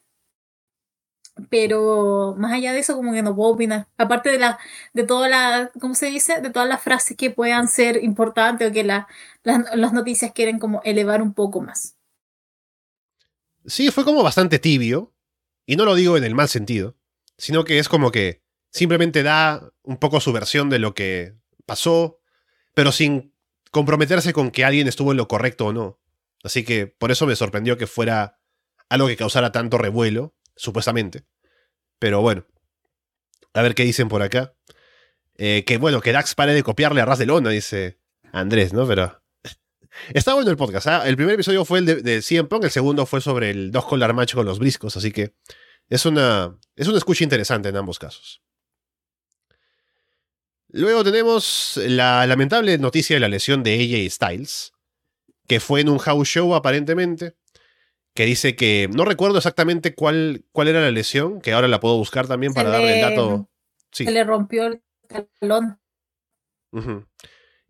Pero 1.51 2.37
más 2.39 2.53
allá 2.53 2.73
de 2.73 2.79
eso, 2.79 2.95
como 2.95 3.13
que 3.13 3.23
no 3.23 3.35
puedo 3.35 3.55
opinar. 3.55 3.89
Aparte 3.99 4.31
de 4.31 4.39
la, 4.39 4.61
de 4.93 5.03
toda 5.03 5.29
la, 5.29 5.73
¿cómo 5.81 5.97
se 5.97 6.07
dice? 6.07 6.41
De 6.41 6.51
todas 6.51 6.69
las 6.69 6.81
frases 6.81 7.17
que 7.17 7.31
puedan 7.31 7.67
ser 7.67 8.05
importantes 8.05 8.71
o 8.71 8.73
que 8.73 8.85
la, 8.85 9.09
las 9.43 9.93
noticias 9.93 10.31
quieren 10.33 10.61
como 10.61 10.81
elevar 10.85 11.21
un 11.21 11.35
poco 11.35 11.61
más. 11.61 11.97
Sí, 13.67 13.91
fue 13.91 14.05
como 14.05 14.23
bastante 14.23 14.61
tibio. 14.61 15.13
Y 15.67 15.75
no 15.75 15.85
lo 15.87 15.97
digo 15.97 16.17
en 16.17 16.23
el 16.23 16.37
mal 16.37 16.49
sentido. 16.49 16.95
Sino 17.37 17.65
que 17.65 17.81
es 17.81 17.89
como 17.89 18.13
que 18.13 18.43
simplemente 18.71 19.25
da 19.25 19.73
un 19.83 19.97
poco 19.97 20.21
su 20.21 20.33
versión 20.33 20.71
de 20.71 20.79
lo 20.79 20.95
que 20.95 21.35
pasó, 21.67 22.21
pero 22.75 22.93
sin 22.93 23.34
comprometerse 23.75 24.33
con 24.33 24.53
que 24.53 24.65
alguien 24.65 24.87
estuvo 24.87 25.11
en 25.11 25.17
lo 25.17 25.27
correcto 25.27 25.67
o 25.67 25.73
no. 25.73 26.01
Así 26.45 26.65
que 26.65 26.87
por 26.87 27.11
eso 27.11 27.27
me 27.27 27.35
sorprendió 27.35 27.77
que 27.77 27.89
fuera 27.89 28.39
algo 28.89 29.09
que 29.09 29.17
causara 29.17 29.51
tanto 29.51 29.79
revuelo, 29.79 30.37
supuestamente. 30.55 31.25
Pero 31.99 32.21
bueno, 32.21 32.47
a 33.53 33.63
ver 33.63 33.75
qué 33.75 33.83
dicen 33.83 34.09
por 34.09 34.23
acá. 34.23 34.55
Eh, 35.37 35.65
que 35.67 35.79
bueno, 35.79 36.01
que 36.01 36.13
Dax 36.13 36.37
pare 36.37 36.55
de 36.55 36.63
copiarle 36.63 37.01
a 37.01 37.05
Ras 37.05 37.19
de 37.19 37.27
Lona, 37.27 37.51
dice 37.51 37.99
Andrés, 38.33 38.73
¿no? 38.73 38.87
Pero. 38.87 39.21
Está 40.15 40.35
bueno 40.35 40.53
el 40.53 40.57
podcast. 40.57 40.87
¿ah? 40.87 41.09
El 41.09 41.17
primer 41.17 41.35
episodio 41.35 41.65
fue 41.65 41.81
el 41.81 41.87
de, 41.87 41.97
de 41.97 42.23
CM 42.23 42.49
el 42.63 42.71
segundo 42.71 43.07
fue 43.07 43.21
sobre 43.21 43.51
el 43.51 43.73
dos 43.73 43.87
collar 43.87 44.15
match 44.15 44.35
con 44.35 44.47
los 44.47 44.61
briscos, 44.61 44.97
así 44.97 45.11
que 45.11 45.35
es 45.89 46.07
una, 46.07 46.57
es 46.77 46.87
una 46.87 46.99
escucha 46.99 47.25
interesante 47.25 47.71
en 47.71 47.77
ambos 47.77 47.99
casos. 47.99 48.41
Luego 50.77 51.05
tenemos 51.05 51.81
la 51.87 52.27
lamentable 52.27 52.77
noticia 52.79 53.15
de 53.15 53.21
la 53.21 53.29
lesión 53.29 53.63
de 53.63 53.75
AJ 53.75 54.11
Styles, 54.11 54.73
que 55.47 55.61
fue 55.61 55.81
en 55.81 55.89
un 55.89 55.99
house 55.99 56.27
show 56.27 56.53
aparentemente, 56.53 57.37
que 58.13 58.25
dice 58.25 58.57
que 58.57 58.91
no 58.93 59.05
recuerdo 59.05 59.39
exactamente 59.39 59.95
cuál, 59.95 60.45
cuál 60.51 60.67
era 60.67 60.81
la 60.81 60.91
lesión, 60.91 61.41
que 61.41 61.53
ahora 61.53 61.69
la 61.69 61.79
puedo 61.79 61.97
buscar 61.97 62.27
también 62.27 62.55
para 62.55 62.71
darle 62.71 62.97
el 62.97 63.01
dato. 63.03 63.49
Se 63.93 64.11
le 64.11 64.25
rompió 64.25 64.67
el 64.67 64.83
talón. 65.39 65.79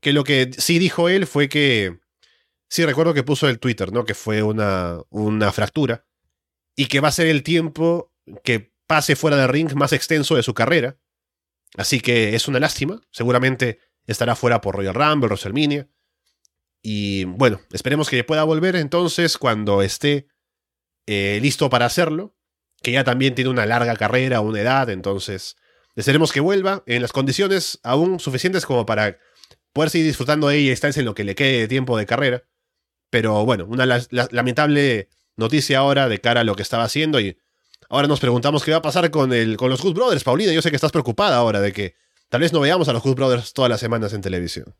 Que 0.00 0.14
lo 0.14 0.24
que 0.24 0.50
sí 0.56 0.78
dijo 0.78 1.10
él 1.10 1.26
fue 1.26 1.50
que. 1.50 1.98
Sí, 2.70 2.86
recuerdo 2.86 3.12
que 3.12 3.22
puso 3.22 3.50
el 3.50 3.58
Twitter, 3.58 3.92
¿no? 3.92 4.06
Que 4.06 4.14
fue 4.14 4.42
una, 4.42 4.98
una 5.10 5.52
fractura. 5.52 6.06
Y 6.74 6.86
que 6.86 7.00
va 7.00 7.08
a 7.08 7.12
ser 7.12 7.26
el 7.26 7.42
tiempo 7.42 8.14
que 8.42 8.72
pase 8.86 9.14
fuera 9.14 9.36
de 9.36 9.46
ring 9.46 9.74
más 9.74 9.92
extenso 9.92 10.36
de 10.36 10.42
su 10.42 10.54
carrera 10.54 10.96
Así 11.76 12.00
que 12.00 12.34
es 12.34 12.48
una 12.48 12.60
lástima. 12.60 13.00
Seguramente 13.10 13.80
estará 14.06 14.36
fuera 14.36 14.60
por 14.60 14.76
Royal 14.76 14.94
Rumble, 14.94 15.28
WrestleMania. 15.28 15.88
Y 16.82 17.24
bueno, 17.24 17.60
esperemos 17.72 18.08
que 18.08 18.24
pueda 18.24 18.44
volver 18.44 18.76
entonces 18.76 19.38
cuando 19.38 19.82
esté 19.82 20.28
eh, 21.06 21.38
listo 21.42 21.70
para 21.70 21.86
hacerlo. 21.86 22.36
Que 22.82 22.92
ya 22.92 23.02
también 23.02 23.34
tiene 23.34 23.50
una 23.50 23.66
larga 23.66 23.96
carrera, 23.96 24.40
una 24.40 24.60
edad. 24.60 24.90
Entonces, 24.90 25.56
desearemos 25.96 26.32
que 26.32 26.40
vuelva 26.40 26.82
en 26.86 27.02
las 27.02 27.12
condiciones 27.12 27.80
aún 27.82 28.20
suficientes 28.20 28.66
como 28.66 28.84
para 28.84 29.18
poder 29.72 29.90
seguir 29.90 30.06
disfrutando 30.06 30.48
de 30.48 30.58
ella 30.58 30.72
estar 30.72 30.96
en 30.96 31.04
lo 31.04 31.14
que 31.14 31.24
le 31.24 31.34
quede 31.34 31.60
de 31.60 31.68
tiempo 31.68 31.96
de 31.96 32.06
carrera. 32.06 32.44
Pero 33.10 33.44
bueno, 33.44 33.66
una 33.66 33.86
lamentable 34.10 35.08
noticia 35.36 35.78
ahora 35.78 36.08
de 36.08 36.20
cara 36.20 36.42
a 36.42 36.44
lo 36.44 36.54
que 36.56 36.62
estaba 36.62 36.84
haciendo 36.84 37.20
y 37.20 37.38
Ahora 37.94 38.08
nos 38.08 38.18
preguntamos 38.18 38.64
qué 38.64 38.72
va 38.72 38.78
a 38.78 38.82
pasar 38.82 39.08
con, 39.12 39.32
el, 39.32 39.56
con 39.56 39.70
los 39.70 39.80
Good 39.80 39.94
Brothers. 39.94 40.24
Paulina, 40.24 40.52
yo 40.52 40.60
sé 40.60 40.70
que 40.70 40.74
estás 40.74 40.90
preocupada 40.90 41.36
ahora 41.36 41.60
de 41.60 41.72
que 41.72 41.94
tal 42.28 42.40
vez 42.40 42.52
no 42.52 42.58
veamos 42.58 42.88
a 42.88 42.92
los 42.92 43.00
Good 43.04 43.14
Brothers 43.14 43.52
todas 43.52 43.70
las 43.70 43.78
semanas 43.78 44.12
en 44.12 44.20
televisión. 44.20 44.74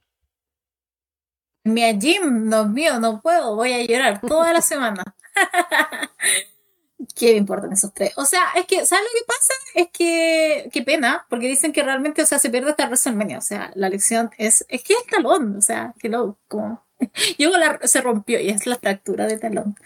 Mi 1.63 1.83
Jim, 2.01 2.51
Dios 2.51 2.69
mío, 2.71 2.99
no 2.99 3.23
puedo, 3.23 3.55
voy 3.55 3.73
a 3.73 3.87
llorar 3.87 4.21
toda 4.21 4.53
la 4.53 4.61
semana. 4.61 5.05
¿Qué 7.15 7.31
me 7.31 7.37
importan 7.37 7.73
esos 7.73 7.95
tres? 7.95 8.15
O 8.17 8.25
sea, 8.25 8.49
es 8.57 8.67
que, 8.67 8.85
¿sabes 8.85 9.05
lo 9.05 9.21
que 9.21 9.27
pasa? 9.27 9.55
Es 9.77 9.89
que, 9.93 10.71
qué 10.73 10.83
pena, 10.83 11.25
porque 11.31 11.47
dicen 11.47 11.73
que 11.73 11.85
realmente, 11.85 12.21
o 12.21 12.27
sea, 12.27 12.41
se 12.41 12.51
pierde 12.51 12.71
hasta 12.71 12.87
WrestleMania. 12.87 13.39
O 13.39 13.43
sea, 13.43 13.71
la 13.77 13.91
lección 13.91 14.33
es, 14.39 14.67
es 14.69 14.83
que 14.83 14.95
es 14.95 15.07
talón, 15.07 15.57
o 15.57 15.63
sea, 15.63 15.95
que 16.01 16.09
lo, 16.09 16.37
como, 16.49 16.85
luego 17.39 17.55
se 17.85 18.01
rompió 18.01 18.41
y 18.41 18.49
es 18.49 18.67
la 18.67 18.75
fractura 18.75 19.29
de 19.29 19.39
talón. 19.39 19.77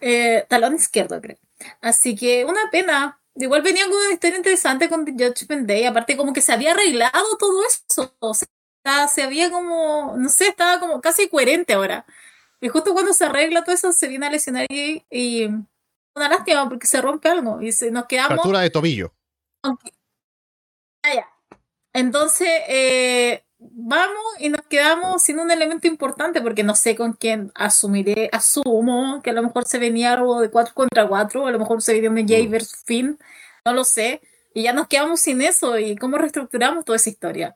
Eh, 0.00 0.44
talón 0.48 0.74
izquierdo, 0.74 1.20
creo. 1.20 1.38
Así 1.80 2.14
que 2.16 2.44
una 2.44 2.70
pena. 2.70 3.20
Igual 3.36 3.62
venía 3.62 3.84
con 3.86 3.96
una 3.96 4.12
historia 4.12 4.36
interesante 4.36 4.88
con 4.88 5.04
The 5.04 5.12
Judgment 5.12 5.66
Day. 5.66 5.84
Aparte, 5.84 6.16
como 6.16 6.32
que 6.32 6.40
se 6.40 6.52
había 6.52 6.72
arreglado 6.72 7.36
todo 7.38 7.64
eso. 7.66 8.14
O 8.20 8.32
sea, 8.34 9.08
se 9.08 9.22
había 9.22 9.50
como, 9.50 10.14
no 10.16 10.28
sé, 10.28 10.48
estaba 10.48 10.78
como 10.78 11.00
casi 11.00 11.28
coherente 11.28 11.74
ahora. 11.74 12.06
Y 12.60 12.68
justo 12.68 12.92
cuando 12.92 13.12
se 13.12 13.24
arregla 13.24 13.64
todo 13.64 13.74
eso, 13.74 13.92
se 13.92 14.08
viene 14.08 14.26
a 14.26 14.30
lesionar 14.30 14.66
y, 14.70 15.04
y 15.10 15.46
una 16.14 16.28
lástima 16.28 16.68
porque 16.68 16.86
se 16.86 17.00
rompe 17.00 17.28
algo 17.28 17.60
y 17.60 17.72
se, 17.72 17.90
nos 17.90 18.06
quedamos. 18.06 18.34
Fractura 18.34 18.60
de 18.60 18.70
tobillo. 18.70 19.12
Ah, 19.62 19.76
ya. 21.14 21.28
Entonces, 21.92 22.48
eh, 22.68 23.43
vamos 23.72 24.22
y 24.38 24.48
nos 24.48 24.62
quedamos 24.62 25.22
sin 25.22 25.38
un 25.38 25.50
elemento 25.50 25.86
importante 25.86 26.40
porque 26.40 26.62
no 26.62 26.74
sé 26.74 26.96
con 26.96 27.14
quién 27.14 27.52
asumiré, 27.54 28.28
asumo 28.32 29.20
que 29.22 29.30
a 29.30 29.32
lo 29.32 29.42
mejor 29.42 29.66
se 29.66 29.78
venía 29.78 30.12
algo 30.12 30.40
de 30.40 30.50
4 30.50 30.74
contra 30.74 31.06
4, 31.06 31.46
a 31.46 31.50
lo 31.50 31.58
mejor 31.58 31.82
se 31.82 31.94
venía 31.94 32.10
un 32.10 32.28
Jay 32.28 32.46
mm. 32.46 32.50
versus 32.50 32.82
Finn, 32.84 33.18
no 33.64 33.72
lo 33.72 33.84
sé, 33.84 34.20
y 34.54 34.62
ya 34.64 34.72
nos 34.72 34.88
quedamos 34.88 35.20
sin 35.20 35.42
eso 35.42 35.78
y 35.78 35.96
cómo 35.96 36.18
reestructuramos 36.18 36.84
toda 36.84 36.96
esa 36.96 37.10
historia. 37.10 37.54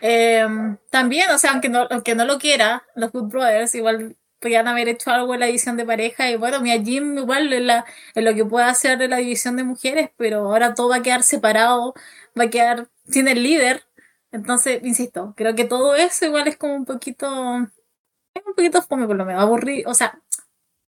Em, 0.00 0.76
también, 0.90 1.30
o 1.30 1.38
sea, 1.38 1.52
aunque 1.52 1.68
no, 1.68 1.86
aunque 1.90 2.14
no 2.14 2.24
lo 2.24 2.38
quiera, 2.38 2.84
los 2.94 3.12
Good 3.12 3.30
Brothers 3.30 3.74
igual 3.74 4.16
podrían 4.38 4.68
haber 4.68 4.88
hecho 4.88 5.10
algo 5.10 5.34
en 5.34 5.40
la 5.40 5.46
división 5.46 5.76
de 5.76 5.86
pareja 5.86 6.30
y 6.30 6.36
bueno, 6.36 6.60
mi 6.60 6.70
Jim 6.84 7.18
igual 7.18 7.52
en, 7.52 7.66
la, 7.66 7.84
en 8.14 8.24
lo 8.24 8.34
que 8.34 8.44
puede 8.44 8.66
hacer 8.66 9.00
en 9.02 9.10
la 9.10 9.16
división 9.16 9.56
de 9.56 9.64
mujeres, 9.64 10.10
pero 10.16 10.40
ahora 10.40 10.74
todo 10.74 10.90
va 10.90 10.96
a 10.96 11.02
quedar 11.02 11.22
separado, 11.22 11.94
va 12.38 12.44
a 12.44 12.50
quedar 12.50 12.88
sin 13.08 13.28
el 13.28 13.42
líder 13.42 13.85
entonces, 14.36 14.80
insisto, 14.84 15.34
creo 15.36 15.54
que 15.54 15.64
todo 15.64 15.94
eso 15.96 16.26
igual 16.26 16.48
es 16.48 16.56
como 16.56 16.74
un 16.74 16.84
poquito. 16.84 17.26
Es 18.34 18.42
un 18.46 18.54
poquito 18.54 18.82
fome, 18.82 19.06
por 19.06 19.16
lo 19.16 19.24
menos, 19.24 19.42
aburrido. 19.42 19.90
O 19.90 19.94
sea, 19.94 20.20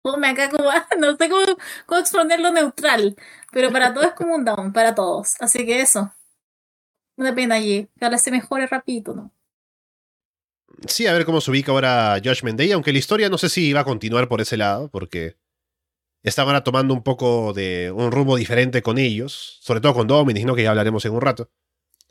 fome 0.02 0.28
acá 0.28 0.50
como. 0.50 0.70
No 0.98 1.16
sé 1.16 1.28
cómo, 1.28 1.44
cómo 1.86 2.00
exponerlo 2.00 2.52
neutral. 2.52 3.16
Pero 3.52 3.72
para 3.72 3.92
todos 3.94 4.08
es 4.08 4.14
como 4.14 4.34
un 4.34 4.44
down, 4.44 4.72
para 4.72 4.94
todos. 4.94 5.36
Así 5.40 5.66
que 5.66 5.80
eso. 5.80 6.12
Una 7.16 7.34
pena 7.34 7.56
allí. 7.56 7.88
Que 7.98 8.04
ahora 8.04 8.18
se 8.18 8.30
mejore 8.30 8.66
rapidito, 8.66 9.14
¿no? 9.14 9.32
Sí, 10.86 11.06
a 11.06 11.12
ver 11.12 11.24
cómo 11.24 11.40
se 11.40 11.50
ubica 11.50 11.72
ahora 11.72 12.20
Judgment 12.22 12.58
Day, 12.58 12.70
aunque 12.72 12.92
la 12.92 12.98
historia 12.98 13.28
no 13.28 13.38
sé 13.38 13.48
si 13.48 13.72
va 13.72 13.80
a 13.80 13.84
continuar 13.84 14.28
por 14.28 14.40
ese 14.40 14.56
lado, 14.56 14.88
porque 14.90 15.36
ahora 16.36 16.62
tomando 16.62 16.94
un 16.94 17.02
poco 17.02 17.52
de 17.52 17.90
un 17.90 18.12
rumbo 18.12 18.36
diferente 18.36 18.82
con 18.82 18.98
ellos, 18.98 19.58
sobre 19.60 19.80
todo 19.80 19.94
con 19.94 20.06
Dominic, 20.06 20.44
¿no? 20.44 20.54
que 20.54 20.62
ya 20.62 20.70
hablaremos 20.70 21.04
en 21.04 21.12
un 21.12 21.20
rato. 21.20 21.50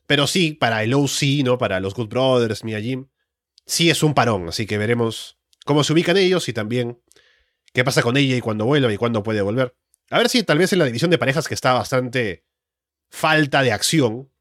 Pero 0.07 0.25
sí, 0.25 0.53
para 0.53 0.83
el 0.83 0.93
OC, 0.93 1.43
¿no? 1.43 1.57
Para 1.57 1.79
los 1.79 1.93
Good 1.93 2.07
Brothers, 2.07 2.63
Mia 2.63 2.81
Jim, 2.81 3.07
sí 3.65 3.89
es 3.89 4.01
un 4.01 4.13
parón, 4.13 4.47
así 4.49 4.65
que 4.65 4.77
veremos 4.77 5.37
cómo 5.65 5.83
se 5.83 5.93
ubican 5.93 6.17
ellos 6.17 6.47
y 6.49 6.53
también 6.53 7.01
qué 7.73 7.83
pasa 7.83 8.01
con 8.01 8.17
ella 8.17 8.35
y 8.35 8.41
cuándo 8.41 8.65
vuelve 8.65 8.93
y 8.93 8.97
cuándo 8.97 9.21
puede 9.21 9.41
volver. 9.41 9.75
A 10.09 10.17
ver 10.17 10.29
si 10.29 10.41
tal 10.43 10.57
vez 10.57 10.71
en 10.73 10.79
la 10.79 10.85
división 10.85 11.11
de 11.11 11.17
parejas 11.17 11.47
que 11.47 11.53
está 11.53 11.73
bastante 11.73 12.45
falta 13.09 13.61
de 13.61 13.73
acción 13.73 14.31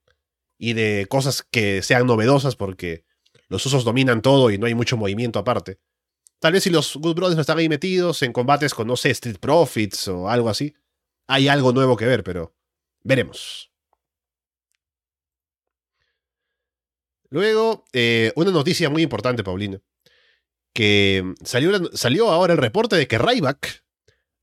y 0.56 0.72
de 0.72 1.06
cosas 1.08 1.42
que 1.42 1.82
sean 1.82 2.06
novedosas 2.06 2.56
porque 2.56 3.04
los 3.48 3.66
usos 3.66 3.84
dominan 3.84 4.22
todo 4.22 4.50
y 4.50 4.58
no 4.58 4.66
hay 4.66 4.74
mucho 4.74 4.96
movimiento 4.96 5.38
aparte. 5.38 5.80
Tal 6.38 6.52
vez 6.52 6.62
si 6.62 6.70
los 6.70 6.96
Good 6.96 7.16
Brothers 7.16 7.40
están 7.40 7.58
ahí 7.58 7.68
metidos 7.68 8.22
en 8.22 8.32
combates 8.32 8.74
con, 8.74 8.86
no 8.86 8.96
sé, 8.96 9.10
Street 9.10 9.38
Profits 9.38 10.08
o 10.08 10.28
algo 10.28 10.48
así, 10.48 10.74
hay 11.26 11.48
algo 11.48 11.72
nuevo 11.72 11.96
que 11.96 12.06
ver, 12.06 12.22
pero 12.22 12.54
veremos. 13.02 13.72
Luego, 17.30 17.84
eh, 17.92 18.32
una 18.36 18.50
noticia 18.50 18.90
muy 18.90 19.02
importante, 19.02 19.44
Paulina, 19.44 19.80
que 20.72 21.34
salió, 21.44 21.90
salió 21.94 22.30
ahora 22.30 22.52
el 22.52 22.58
reporte 22.58 22.96
de 22.96 23.08
que 23.08 23.18
Ryback 23.18 23.84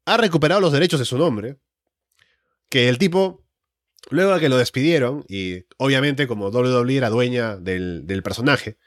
ha 0.05 0.17
recuperado 0.17 0.61
los 0.61 0.73
derechos 0.73 0.99
de 0.99 1.05
su 1.05 1.17
nombre, 1.17 1.57
que 2.69 2.89
el 2.89 2.97
tipo, 2.97 3.45
luego 4.09 4.33
de 4.33 4.39
que 4.39 4.49
lo 4.49 4.57
despidieron, 4.57 5.23
y 5.27 5.65
obviamente 5.77 6.27
como 6.27 6.49
WWE 6.49 6.97
era 6.97 7.09
dueña 7.09 7.55
del, 7.55 8.21
personaje, 8.23 8.77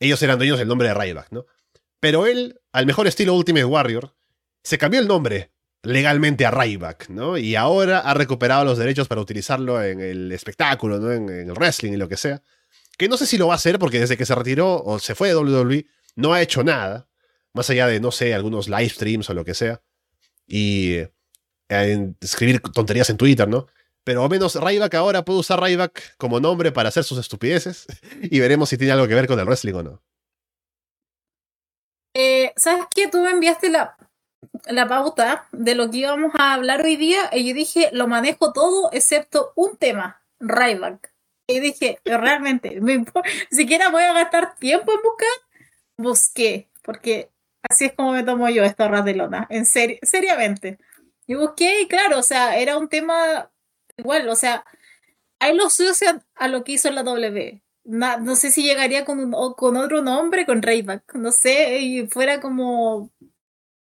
ellos 0.00 0.22
eran 0.22 0.38
dueños 0.38 0.58
del 0.58 0.68
nombre 0.68 0.88
de 0.88 0.94
Ryback, 0.94 1.30
¿no? 1.30 1.46
Pero 2.00 2.26
él, 2.26 2.60
al 2.72 2.86
mejor 2.86 3.06
estilo 3.06 3.34
Ultimate 3.34 3.64
Warrior, 3.64 4.14
se 4.64 4.76
cambió 4.76 5.00
el 5.00 5.06
nombre 5.06 5.52
legalmente 5.84 6.44
a 6.44 6.50
Ryback, 6.50 7.08
¿no? 7.08 7.38
Y 7.38 7.54
ahora 7.54 8.00
ha 8.00 8.14
recuperado 8.14 8.64
los 8.64 8.78
derechos 8.78 9.08
para 9.08 9.20
utilizarlo 9.20 9.82
en 9.82 10.00
el 10.00 10.32
espectáculo, 10.32 10.98
¿no? 10.98 11.12
En, 11.12 11.28
el 11.28 11.52
wrestling 11.52 11.92
y 11.92 11.96
lo 11.96 12.08
que 12.08 12.16
sea. 12.16 12.42
Que 12.98 13.08
no 13.08 13.16
sé 13.16 13.26
si 13.26 13.38
lo 13.38 13.48
va 13.48 13.54
a 13.54 13.56
hacer 13.56 13.78
porque 13.78 14.00
desde 14.00 14.16
que 14.16 14.26
se 14.26 14.34
retiró 14.34 14.82
o 14.82 14.98
se 14.98 15.14
fue 15.14 15.28
de 15.28 15.36
WWE 15.36 15.86
no 16.16 16.32
ha 16.32 16.42
hecho 16.42 16.62
nada, 16.62 17.08
más 17.54 17.68
allá 17.70 17.86
de, 17.86 18.00
no 18.00 18.12
sé, 18.12 18.34
algunos 18.34 18.68
live 18.68 18.88
streams 18.88 19.28
o 19.30 19.34
lo 19.34 19.44
que 19.44 19.54
sea. 19.54 19.82
Y 20.46 20.96
eh, 21.68 22.14
escribir 22.20 22.60
tonterías 22.60 23.10
en 23.10 23.16
Twitter, 23.16 23.48
¿no? 23.48 23.66
Pero 24.04 24.24
al 24.24 24.30
menos 24.30 24.56
Ryback 24.56 24.94
ahora 24.94 25.24
puede 25.24 25.40
usar 25.40 25.60
Ryback 25.60 26.16
como 26.16 26.40
nombre 26.40 26.72
para 26.72 26.88
hacer 26.88 27.04
sus 27.04 27.18
estupideces 27.18 27.86
y 28.22 28.40
veremos 28.40 28.68
si 28.68 28.76
tiene 28.76 28.92
algo 28.92 29.08
que 29.08 29.14
ver 29.14 29.26
con 29.26 29.38
el 29.38 29.46
wrestling 29.46 29.74
o 29.74 29.82
no. 29.82 30.02
Eh, 32.14 32.52
¿Sabes 32.56 32.86
qué? 32.94 33.08
Tú 33.08 33.18
me 33.18 33.30
enviaste 33.30 33.70
la, 33.70 33.96
la 34.66 34.86
pauta 34.88 35.48
de 35.52 35.74
lo 35.74 35.90
que 35.90 35.98
íbamos 35.98 36.32
a 36.34 36.54
hablar 36.54 36.82
hoy 36.82 36.96
día 36.96 37.30
y 37.32 37.48
yo 37.48 37.54
dije, 37.54 37.90
lo 37.92 38.06
manejo 38.06 38.52
todo 38.52 38.90
excepto 38.92 39.52
un 39.54 39.76
tema, 39.76 40.22
Ryback. 40.40 41.11
Y 41.52 41.60
dije, 41.60 41.98
realmente, 42.04 42.80
me 42.80 43.04
siquiera 43.50 43.90
voy 43.90 44.02
a 44.02 44.14
gastar 44.14 44.56
tiempo 44.56 44.92
en 44.92 45.02
buscar, 45.02 45.28
busqué, 45.98 46.70
porque 46.82 47.30
así 47.62 47.86
es 47.86 47.92
como 47.92 48.12
me 48.12 48.24
tomo 48.24 48.48
yo 48.48 48.64
esta 48.64 48.88
ras 48.88 49.04
de 49.04 49.14
lona, 49.14 49.46
en 49.50 49.66
serio, 49.66 49.98
seriamente. 50.02 50.78
Y 51.26 51.34
busqué 51.34 51.82
y 51.82 51.88
claro, 51.88 52.18
o 52.18 52.22
sea, 52.22 52.56
era 52.56 52.78
un 52.78 52.88
tema 52.88 53.50
igual, 53.98 54.28
o 54.30 54.36
sea, 54.36 54.64
ahí 55.40 55.54
lo 55.56 55.66
asocian 55.66 56.24
a 56.34 56.48
lo 56.48 56.64
que 56.64 56.72
hizo 56.72 56.90
la 56.90 57.02
W. 57.02 57.62
No, 57.84 58.36
sé 58.36 58.50
si 58.50 58.62
llegaría 58.62 59.04
con, 59.04 59.32
con 59.56 59.76
otro 59.76 60.02
nombre, 60.02 60.46
con 60.46 60.62
Rayback, 60.62 61.14
no 61.14 61.32
sé, 61.32 61.80
y 61.80 62.06
fuera 62.06 62.40
como... 62.40 63.10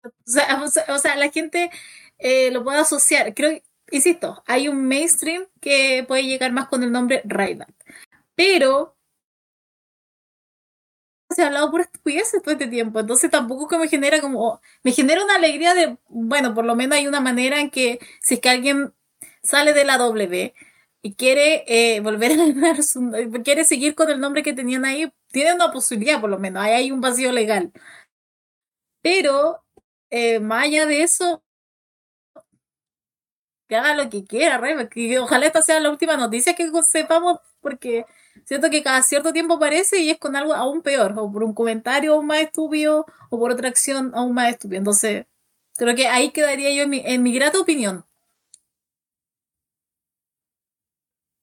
O 0.03 0.99
sea, 0.99 1.17
la 1.17 1.31
gente 1.31 1.71
eh, 2.19 2.51
lo 2.53 2.65
puede 2.65 2.79
asociar. 2.79 3.35
Creo, 3.35 3.61
insisto, 3.91 4.43
hay 4.47 4.69
un 4.69 4.87
mainstream 4.87 5.47
que 5.61 6.05
puede 6.09 6.25
llegar 6.25 6.53
más 6.53 6.69
con 6.69 6.83
el 6.83 6.93
nombre 6.93 7.23
Rayback. 7.25 7.73
Pero 8.35 8.97
se 11.31 11.43
ha 11.43 11.47
hablado 11.49 11.71
por 11.71 11.81
estupideces 11.83 12.43
todo 12.43 12.53
este 12.53 12.69
tiempo, 12.69 13.01
entonces 13.01 13.31
tampoco 13.31 13.69
que 13.69 13.79
me 13.79 13.89
genera 13.89 14.21
como, 14.21 14.61
me 14.83 14.93
genera 14.93 15.23
una 15.25 15.37
alegría 15.37 15.75
de, 15.75 15.99
bueno, 16.09 16.55
por 16.55 16.65
lo 16.65 16.75
menos 16.75 16.99
hay 16.99 17.07
una 17.07 17.21
manera 17.21 17.61
en 17.61 17.71
que 17.71 17.99
si 18.23 18.35
es 18.35 18.41
que 18.41 18.49
alguien 18.49 18.95
sale 19.43 19.73
de 19.75 19.85
la 19.85 19.99
W 19.99 20.55
y 21.03 21.15
quiere 21.15 21.65
eh, 21.69 22.01
volver 22.01 22.33
a 22.33 22.37
ganar 22.37 22.83
su, 22.83 23.13
quiere 23.45 23.65
seguir 23.65 23.95
con 23.95 24.11
el 24.11 24.21
nombre 24.21 24.43
que 24.43 24.55
tenían 24.55 24.85
ahí, 24.85 25.13
tiene 25.31 25.55
una 25.55 25.71
posibilidad 25.71 26.21
por 26.21 26.31
lo 26.31 26.39
menos, 26.39 26.63
ahí 26.63 26.73
hay 26.75 26.93
un 26.93 27.01
vacío 27.01 27.31
legal. 27.33 27.73
Pero, 29.03 29.65
eh, 30.11 30.41
más 30.41 30.65
allá 30.65 30.87
de 30.87 31.03
eso, 31.03 31.43
que 33.69 33.77
haga 33.77 33.95
lo 33.95 34.09
que 34.11 34.25
quiera, 34.25 34.61
que 34.89 35.19
ojalá 35.19 35.47
esta 35.47 35.63
sea 35.63 35.81
la 35.81 35.91
última 35.91 36.17
noticia 36.17 36.55
que 36.55 36.71
sepamos, 36.91 37.39
porque 37.61 38.07
siento 38.45 38.71
que 38.71 38.83
cada 38.83 39.03
cierto 39.03 39.33
tiempo 39.33 39.55
aparece 39.55 40.01
y 40.01 40.11
es 40.11 40.19
con 40.19 40.37
algo 40.37 40.55
aún 40.55 40.83
peor, 40.83 41.15
o 41.17 41.31
por 41.31 41.45
un 41.45 41.55
comentario 41.55 42.15
aún 42.15 42.27
más 42.27 42.41
estúpido, 42.41 43.07
o 43.31 43.39
por 43.39 43.53
otra 43.53 43.69
acción 43.69 44.13
aún 44.15 44.35
más 44.35 44.51
estúpida. 44.51 44.79
Entonces, 44.79 45.27
creo 45.77 45.95
que 45.95 46.09
ahí 46.09 46.31
quedaría 46.31 46.73
yo 46.75 46.85
en 46.85 46.91
mi, 46.91 47.03
en 47.05 47.23
mi 47.23 47.33
grata 47.33 47.61
opinión. 47.61 48.05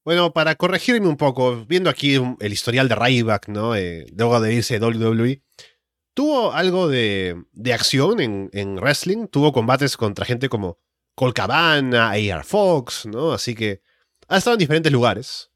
Bueno, 0.03 0.33
para 0.33 0.53
corregirme 0.55 1.07
un 1.07 1.17
poco, 1.17 1.65
viendo 1.65 1.89
aquí 1.89 2.15
el 2.39 2.53
historial 2.53 2.87
de 2.87 2.95
Ryback, 2.95 3.47
¿no? 3.49 3.75
Eh, 3.75 4.05
luego 4.15 4.39
de 4.39 4.53
irse 4.53 4.77
de 4.77 4.85
WWE, 4.85 5.41
tuvo 6.13 6.53
algo 6.53 6.87
de, 6.87 7.43
acción 7.73 8.19
en, 8.19 8.75
wrestling, 8.77 9.27
tuvo 9.27 9.51
combates 9.51 9.97
contra 9.97 10.25
gente 10.25 10.47
como 10.47 10.79
Cole 11.15 11.33
Cabana, 11.33 12.11
AR 12.11 12.43
Fox, 12.43 13.05
¿no? 13.05 13.31
Así 13.31 13.55
que 13.55 13.81
ha 14.27 14.37
estado 14.37 14.55
en 14.55 14.59
diferentes 14.59 14.91
lugares, 14.91 15.51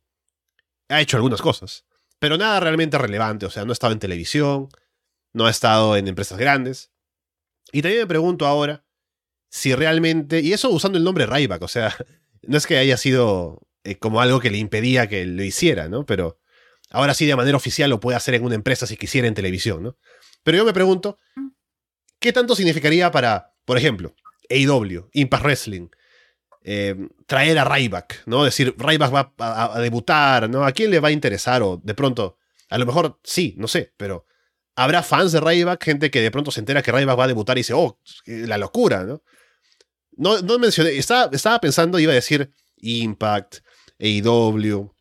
ha 0.87 1.01
hecho 1.01 1.17
algunas 1.17 1.41
cosas, 1.41 1.85
pero 2.17 2.37
nada 2.37 2.59
realmente 2.59 2.97
relevante, 2.97 3.45
o 3.45 3.49
sea, 3.49 3.65
no 3.65 3.71
ha 3.71 3.73
estado 3.73 3.93
en 3.93 3.99
televisión, 3.99 4.69
no 5.33 5.45
ha 5.45 5.49
estado 5.49 5.95
en 5.95 6.07
empresas 6.07 6.37
grandes. 6.37 6.91
Y 7.71 7.81
también 7.81 8.01
me 8.01 8.07
pregunto 8.07 8.47
ahora 8.47 8.83
si 9.49 9.75
realmente, 9.75 10.41
y 10.41 10.53
eso 10.53 10.69
usando 10.69 10.97
el 10.97 11.03
nombre 11.03 11.25
Ryback, 11.25 11.61
o 11.61 11.67
sea, 11.67 11.95
no 12.41 12.57
es 12.57 12.65
que 12.65 12.77
haya 12.77 12.97
sido 12.97 13.61
eh, 13.83 13.97
como 13.97 14.21
algo 14.21 14.39
que 14.39 14.51
le 14.51 14.57
impedía 14.57 15.07
que 15.07 15.25
lo 15.25 15.43
hiciera, 15.43 15.89
¿no? 15.89 16.05
Pero 16.05 16.39
ahora 16.89 17.13
sí 17.13 17.25
de 17.25 17.35
manera 17.35 17.57
oficial 17.57 17.89
lo 17.89 17.99
puede 17.99 18.17
hacer 18.17 18.35
en 18.35 18.43
una 18.43 18.55
empresa 18.55 18.87
si 18.87 18.97
quisiera 18.97 19.27
en 19.27 19.33
televisión, 19.33 19.83
¿no? 19.83 19.97
Pero 20.43 20.57
yo 20.57 20.65
me 20.65 20.73
pregunto, 20.73 21.17
¿qué 22.19 22.31
tanto 22.31 22.55
significaría 22.55 23.11
para, 23.11 23.53
por 23.65 23.77
ejemplo, 23.77 24.15
AEW, 24.49 25.09
Impact 25.13 25.43
Wrestling, 25.43 25.89
eh, 26.63 26.95
traer 27.25 27.57
a 27.57 27.65
Ryback, 27.65 28.23
¿no? 28.25 28.43
Decir, 28.43 28.75
Ryback 28.77 29.13
va 29.13 29.33
a, 29.37 29.79
debutar, 29.79 30.49
¿no? 30.49 30.65
¿A 30.65 30.71
quién 30.71 30.91
le 30.91 30.99
va 30.99 31.07
a 31.07 31.11
interesar? 31.11 31.61
O 31.63 31.81
de 31.83 31.93
pronto, 31.93 32.37
a 32.69 32.77
lo 32.77 32.85
mejor 32.85 33.19
sí, 33.23 33.55
no 33.57 33.67
sé, 33.67 33.93
pero 33.95 34.25
habrá 34.75 35.03
fans 35.03 35.31
de 35.31 35.39
Ryback, 35.39 35.83
gente 35.83 36.11
que 36.11 36.21
de 36.21 36.31
pronto 36.31 36.51
se 36.51 36.59
entera 36.59 36.81
que 36.81 36.91
Ryback 36.91 37.17
va 37.17 37.23
a 37.23 37.27
debutar 37.27 37.57
y 37.57 37.61
dice, 37.61 37.73
oh, 37.73 37.99
la 38.25 38.57
locura, 38.57 39.03
¿no? 39.03 39.23
No, 40.17 40.41
no 40.41 40.59
mencioné, 40.59 40.91
estaba, 40.97 41.29
estaba 41.33 41.59
pensando, 41.61 41.97
iba 41.97 42.11
a 42.11 42.15
decir 42.15 42.51
Impact, 42.77 43.57
AEW, 43.99 44.93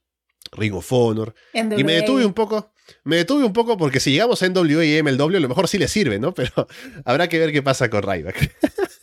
Ring 0.53 0.75
of 0.75 0.93
Honor. 0.93 1.35
Y 1.53 1.63
me 1.63 1.95
detuve 1.95 2.25
un 2.25 2.35
poco. 2.35 2.73
Me 3.05 3.17
detuve 3.17 3.45
un 3.45 3.53
poco 3.53 3.77
porque 3.77 4.01
si 4.01 4.13
llegamos 4.13 4.43
a 4.43 4.49
NWA 4.49 4.85
y 4.85 5.03
MLW, 5.03 5.37
a 5.37 5.41
lo 5.41 5.49
mejor 5.49 5.69
sí 5.69 5.79
le 5.79 5.89
sirve, 5.89 6.19
¿no? 6.19 6.33
Pero 6.35 6.67
habrá 7.05 7.29
que 7.29 7.39
ver 7.39 7.53
qué 7.53 7.63
pasa 7.63 7.91
con 7.91 8.03
Ryback. 8.03 8.57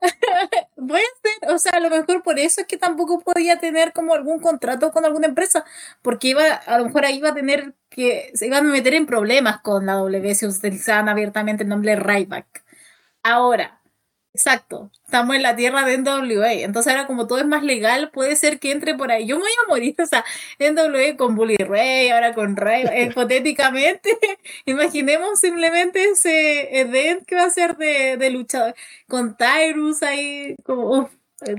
Puede 0.76 1.02
ser, 1.22 1.50
o 1.50 1.58
sea, 1.58 1.72
a 1.74 1.80
lo 1.80 1.90
mejor 1.90 2.22
por 2.22 2.38
eso 2.38 2.62
es 2.62 2.66
que 2.66 2.76
tampoco 2.76 3.20
podía 3.20 3.58
tener 3.58 3.92
como 3.92 4.14
algún 4.14 4.40
contrato 4.40 4.92
con 4.92 5.04
alguna 5.04 5.26
empresa, 5.26 5.64
porque 6.02 6.28
iba, 6.28 6.44
a 6.44 6.78
lo 6.78 6.86
mejor 6.86 7.04
ahí 7.04 7.18
iba 7.18 7.30
a 7.30 7.34
tener 7.34 7.74
que, 7.90 8.30
se 8.34 8.46
iban 8.46 8.66
a 8.66 8.70
meter 8.70 8.94
en 8.94 9.06
problemas 9.06 9.60
con 9.60 9.86
la 9.86 9.94
W 9.94 10.34
si 10.34 10.46
utilizaban 10.46 11.08
abiertamente 11.08 11.64
el 11.64 11.68
nombre 11.68 11.96
Ryback. 11.96 12.64
Ahora, 13.22 13.79
Exacto, 14.32 14.92
estamos 15.04 15.34
en 15.34 15.42
la 15.42 15.56
tierra 15.56 15.84
de 15.84 15.98
NWA, 15.98 16.52
entonces 16.52 16.92
ahora 16.92 17.08
como 17.08 17.26
todo 17.26 17.40
es 17.40 17.46
más 17.46 17.64
legal, 17.64 18.10
puede 18.12 18.36
ser 18.36 18.60
que 18.60 18.70
entre 18.70 18.94
por 18.94 19.10
ahí. 19.10 19.26
Yo 19.26 19.36
me 19.36 19.42
voy 19.42 19.50
a 19.50 19.68
morir, 19.68 19.96
o 20.00 20.06
sea, 20.06 20.24
NWA 20.60 21.16
con 21.16 21.34
Bully 21.34 21.56
Ray, 21.56 22.10
ahora 22.10 22.32
con 22.32 22.54
Ray, 22.54 22.84
hipotéticamente, 23.10 24.16
imaginemos 24.66 25.40
simplemente 25.40 26.04
ese 26.04 26.80
event 26.80 27.26
que 27.26 27.34
va 27.34 27.44
a 27.44 27.50
ser 27.50 27.76
de, 27.76 28.16
de 28.16 28.30
luchador, 28.30 28.74
con 29.08 29.36
Tyrus 29.36 30.02
ahí, 30.04 30.54
como... 30.62 31.10
Eh. 31.46 31.56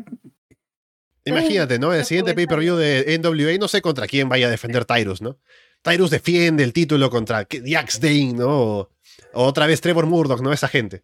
Imagínate, 1.26 1.78
¿no? 1.78 1.94
El 1.94 2.06
siguiente 2.06 2.34
pay-per-view 2.34 2.78
de 2.78 3.20
NWA, 3.20 3.58
no 3.60 3.68
sé 3.68 3.82
contra 3.82 4.08
quién 4.08 4.30
vaya 4.30 4.48
a 4.48 4.50
defender 4.50 4.86
Tyrus, 4.86 5.22
¿no? 5.22 5.38
Tyrus 5.82 6.10
defiende 6.10 6.64
el 6.64 6.74
título 6.74 7.10
contra 7.10 7.48
Jax 7.50 8.00
Dane, 8.00 8.34
¿no? 8.34 8.50
O, 8.50 8.90
otra 9.34 9.68
vez 9.68 9.82
Trevor 9.82 10.06
Murdoch, 10.06 10.42
¿no? 10.42 10.54
Esa 10.54 10.68
gente. 10.68 11.04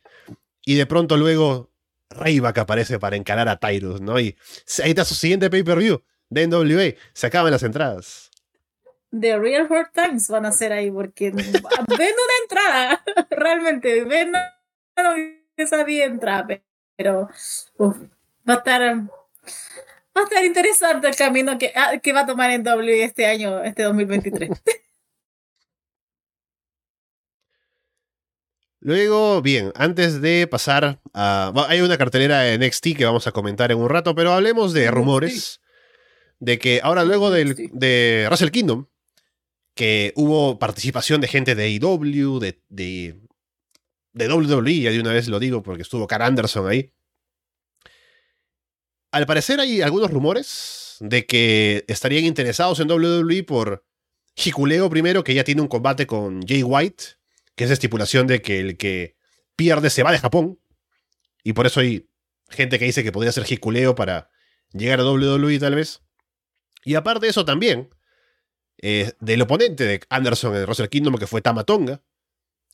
Y 0.67 0.75
de 0.75 0.85
pronto 0.85 1.15
luego 1.15 1.71
Ryback 2.09 2.57
aparece 2.57 2.99
para 2.99 3.15
encarar 3.15 3.47
a 3.47 3.57
Tyrus, 3.57 4.01
¿no? 4.01 4.19
Y 4.19 4.35
ahí 4.83 4.89
está 4.89 5.05
su 5.05 5.15
siguiente 5.15 5.49
pay-per-view 5.49 6.03
de 6.29 6.45
NWA. 6.45 6.93
Se 7.13 7.27
acaban 7.27 7.53
las 7.53 7.63
entradas. 7.63 8.29
The 9.17 9.39
Real 9.39 9.65
Hard 9.71 9.91
Times 9.93 10.27
van 10.27 10.45
a 10.45 10.51
ser 10.51 10.73
ahí 10.73 10.91
porque 10.91 11.31
ven 11.31 11.45
una 11.47 12.35
entrada. 12.43 13.03
Realmente, 13.29 14.03
ven 14.03 14.33
esa 15.55 15.85
bien 15.85 16.11
entrada. 16.11 16.61
Pero 16.97 17.29
va 17.79 18.55
a 18.55 18.57
estar 18.57 18.81
va 18.97 20.21
a 20.21 20.23
estar 20.23 20.43
interesante 20.43 21.07
el 21.07 21.15
camino 21.15 21.57
que, 21.57 21.71
ah, 21.77 21.97
que 22.03 22.11
va 22.11 22.21
a 22.21 22.25
tomar 22.25 22.51
en 22.51 22.63
W 22.63 23.03
este 23.05 23.25
año, 23.25 23.63
este 23.63 23.83
2023. 23.83 24.49
Luego, 28.87 29.41
bien, 29.41 29.73
antes 29.75 30.21
de 30.21 30.47
pasar 30.47 31.01
a... 31.13 31.51
Hay 31.67 31.81
una 31.81 31.97
cartelera 31.97 32.39
de 32.39 32.57
NXT 32.57 32.95
que 32.95 33.03
vamos 33.03 33.27
a 33.27 33.33
comentar 33.33 33.69
en 33.69 33.79
un 33.79 33.89
rato, 33.89 34.15
pero 34.15 34.31
hablemos 34.31 34.71
de 34.71 34.89
rumores 34.89 35.59
de 36.39 36.57
que 36.57 36.79
ahora 36.81 37.03
luego 37.03 37.29
de 37.29 38.27
Russell 38.29 38.49
Kingdom, 38.49 38.87
que 39.75 40.13
hubo 40.15 40.57
participación 40.57 41.19
de 41.19 41.27
gente 41.27 41.53
de 41.53 41.65
AEW, 41.65 42.39
de, 42.39 42.61
de, 42.69 43.19
de 44.13 44.33
WWE, 44.33 44.79
ya 44.79 44.91
de 44.91 45.01
una 45.01 45.11
vez 45.11 45.27
lo 45.27 45.39
digo 45.39 45.61
porque 45.61 45.81
estuvo 45.81 46.07
Carl 46.07 46.23
Anderson 46.23 46.69
ahí. 46.69 46.93
Al 49.11 49.25
parecer 49.25 49.59
hay 49.59 49.81
algunos 49.81 50.11
rumores 50.11 50.95
de 51.01 51.25
que 51.25 51.83
estarían 51.89 52.23
interesados 52.23 52.79
en 52.79 52.89
WWE 52.89 53.43
por 53.43 53.85
Hikuleo 54.33 54.89
primero, 54.89 55.25
que 55.25 55.33
ya 55.33 55.43
tiene 55.43 55.61
un 55.61 55.67
combate 55.67 56.07
con 56.07 56.41
Jay 56.47 56.63
White 56.63 57.16
que 57.57 57.63
es 57.63 57.71
estipulación 57.71 58.27
de 58.27 58.41
que 58.41 58.59
el 58.59 58.77
que 58.77 59.17
pierde 59.57 59.89
se 59.89 60.03
va 60.03 60.11
de 60.11 60.19
Japón. 60.19 60.59
Y 61.43 61.53
por 61.53 61.65
eso 61.65 61.81
hay 61.81 62.07
gente 62.49 62.79
que 62.79 62.85
dice 62.85 63.03
que 63.03 63.11
podría 63.11 63.31
ser 63.31 63.43
jiculeo 63.43 63.95
para 63.95 64.29
llegar 64.71 64.99
a 64.99 65.03
WWE 65.03 65.59
tal 65.59 65.75
vez. 65.75 66.03
Y 66.85 66.93
aparte 66.95 67.25
de 67.25 67.31
eso 67.31 67.45
también, 67.45 67.89
eh, 68.77 69.11
del 69.19 69.41
oponente 69.41 69.85
de 69.85 69.99
Anderson 70.09 70.55
en 70.55 70.63
Wrestle 70.63 70.87
Kingdom, 70.87 71.15
que 71.15 71.25
fue 71.25 71.41
Tamatonga. 71.41 72.03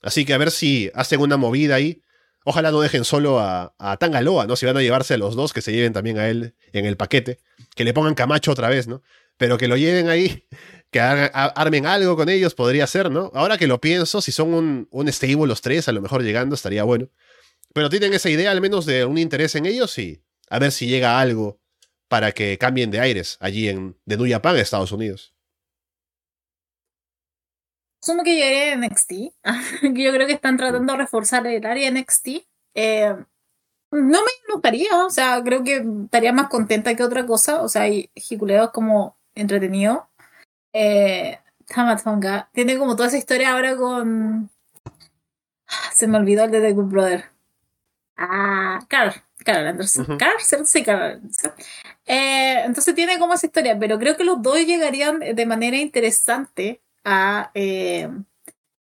Así 0.01 0.25
que 0.25 0.33
a 0.33 0.37
ver 0.37 0.51
si 0.51 0.91
hacen 0.93 1.21
una 1.21 1.37
movida 1.37 1.75
ahí. 1.75 2.03
Ojalá 2.43 2.71
no 2.71 2.81
dejen 2.81 3.05
solo 3.05 3.39
a, 3.39 3.73
a 3.79 3.95
Tangaloa, 3.95 4.47
¿no? 4.47 4.57
Si 4.57 4.65
van 4.65 4.75
a 4.75 4.81
llevarse 4.81 5.13
a 5.13 5.17
los 5.17 5.33
dos, 5.33 5.53
que 5.53 5.61
se 5.61 5.71
lleven 5.71 5.93
también 5.93 6.19
a 6.19 6.27
él 6.27 6.55
en 6.73 6.85
el 6.85 6.97
paquete. 6.97 7.39
Que 7.73 7.85
le 7.85 7.93
pongan 7.93 8.15
Camacho 8.15 8.51
otra 8.51 8.67
vez, 8.67 8.89
¿no? 8.89 9.01
Pero 9.37 9.57
que 9.57 9.69
lo 9.69 9.77
lleven 9.77 10.09
ahí, 10.09 10.45
que 10.93 11.01
armen 11.01 11.85
algo 11.85 12.15
con 12.15 12.29
ellos, 12.29 12.55
podría 12.55 12.87
ser, 12.87 13.11
¿no? 13.11 13.29
Ahora 13.33 13.57
que 13.57 13.67
lo 13.67 13.81
pienso, 13.81 14.21
si 14.21 14.31
son 14.31 14.53
un, 14.53 14.87
un 14.91 15.11
stable 15.11 15.47
los 15.47 15.61
tres, 15.61 15.89
a 15.89 15.91
lo 15.91 16.01
mejor 16.01 16.23
llegando, 16.23 16.55
estaría 16.55 16.85
bueno. 16.85 17.09
Pero 17.73 17.89
tienen 17.89 18.13
esa 18.13 18.29
idea 18.29 18.51
al 18.51 18.61
menos 18.61 18.85
de 18.85 19.03
un 19.03 19.17
interés 19.17 19.55
en 19.55 19.65
ellos 19.65 19.97
y 19.97 20.23
a 20.49 20.59
ver 20.59 20.71
si 20.71 20.87
llega 20.87 21.19
algo 21.19 21.59
para 22.07 22.31
que 22.31 22.57
cambien 22.57 22.91
de 22.91 22.99
aires 22.99 23.37
allí 23.41 23.67
en 23.67 23.97
de 24.05 24.17
New 24.17 24.29
Japan, 24.29 24.55
Estados 24.55 24.91
Unidos. 24.91 25.33
Asumo 28.03 28.23
que 28.23 28.35
llegué 28.35 28.71
a 28.71 28.75
NXT. 28.75 29.11
Yo 29.81 30.11
creo 30.11 30.27
que 30.27 30.33
están 30.33 30.57
tratando 30.57 30.93
de 30.93 30.99
reforzar 30.99 31.47
el 31.47 31.65
área 31.65 31.89
NXT. 31.89 32.27
Eh, 32.75 33.15
no 33.91 34.19
me 34.21 34.31
enojaría, 34.47 35.05
o 35.05 35.09
sea, 35.09 35.41
creo 35.43 35.63
que 35.63 35.83
estaría 36.03 36.33
más 36.33 36.49
contenta 36.49 36.95
que 36.95 37.03
otra 37.03 37.25
cosa. 37.25 37.61
O 37.61 37.69
sea, 37.69 37.87
Hikuleo 37.87 38.65
es 38.65 38.69
como 38.71 39.17
entretenido. 39.35 40.09
Eh, 40.73 41.39
Tamatonga 41.67 42.49
tiene 42.51 42.77
como 42.77 42.95
toda 42.95 43.07
esa 43.07 43.17
historia 43.17 43.53
ahora 43.53 43.75
con. 43.77 44.49
Se 45.93 46.07
me 46.07 46.17
olvidó 46.17 46.43
el 46.43 46.51
de 46.51 46.61
The 46.61 46.73
Good 46.73 46.91
Brother. 46.91 47.25
Ah, 48.17 48.79
Carl. 48.87 49.13
Carl 49.43 49.67
Anderson. 49.67 50.17
Carl, 50.17 50.39
Sí, 50.65 50.83
Carl 50.83 51.01
Anderson. 51.01 51.51
Eh, 52.05 52.63
entonces 52.65 52.95
tiene 52.95 53.19
como 53.19 53.33
esa 53.33 53.45
historia, 53.45 53.77
pero 53.77 53.99
creo 53.99 54.15
que 54.15 54.23
los 54.23 54.41
dos 54.41 54.57
llegarían 54.65 55.19
de 55.19 55.45
manera 55.45 55.77
interesante 55.77 56.81
a, 57.03 57.51
eh, 57.53 58.09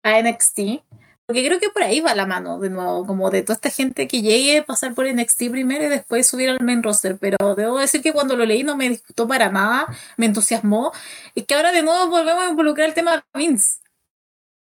a 0.04 0.20
NXT. 0.22 0.84
Porque 1.26 1.46
creo 1.46 1.60
que 1.60 1.70
por 1.70 1.84
ahí 1.84 2.02
va 2.02 2.14
la 2.16 2.26
mano, 2.26 2.60
de 2.60 2.70
nuevo, 2.70 3.06
como 3.06 3.30
de 3.30 3.42
toda 3.42 3.56
esta 3.56 3.70
gente 3.70 4.08
que 4.08 4.22
llegue 4.22 4.60
a 4.60 4.66
pasar 4.66 4.94
por 4.94 5.08
NXT 5.08 5.50
primero 5.50 5.86
y 5.86 5.90
después 5.90 6.28
subir 6.28 6.50
al 6.50 6.60
main 6.62 6.84
roster. 6.84 7.18
Pero 7.18 7.56
debo 7.56 7.80
decir 7.80 8.02
que 8.02 8.14
cuando 8.14 8.36
lo 8.36 8.46
leí 8.46 8.64
no 8.64 8.76
me 8.76 8.90
disgustó 8.90 9.28
para 9.28 9.50
nada, 9.50 9.88
me 10.18 10.26
entusiasmó. 10.26 10.92
Y 11.36 11.44
que 11.44 11.56
ahora 11.56 11.72
de 11.72 11.84
nuevo 11.84 12.08
volvemos 12.10 12.44
a 12.44 12.50
involucrar 12.50 12.90
el 12.90 12.94
tema 12.94 13.16
de 13.16 13.24
Vince. 13.34 13.80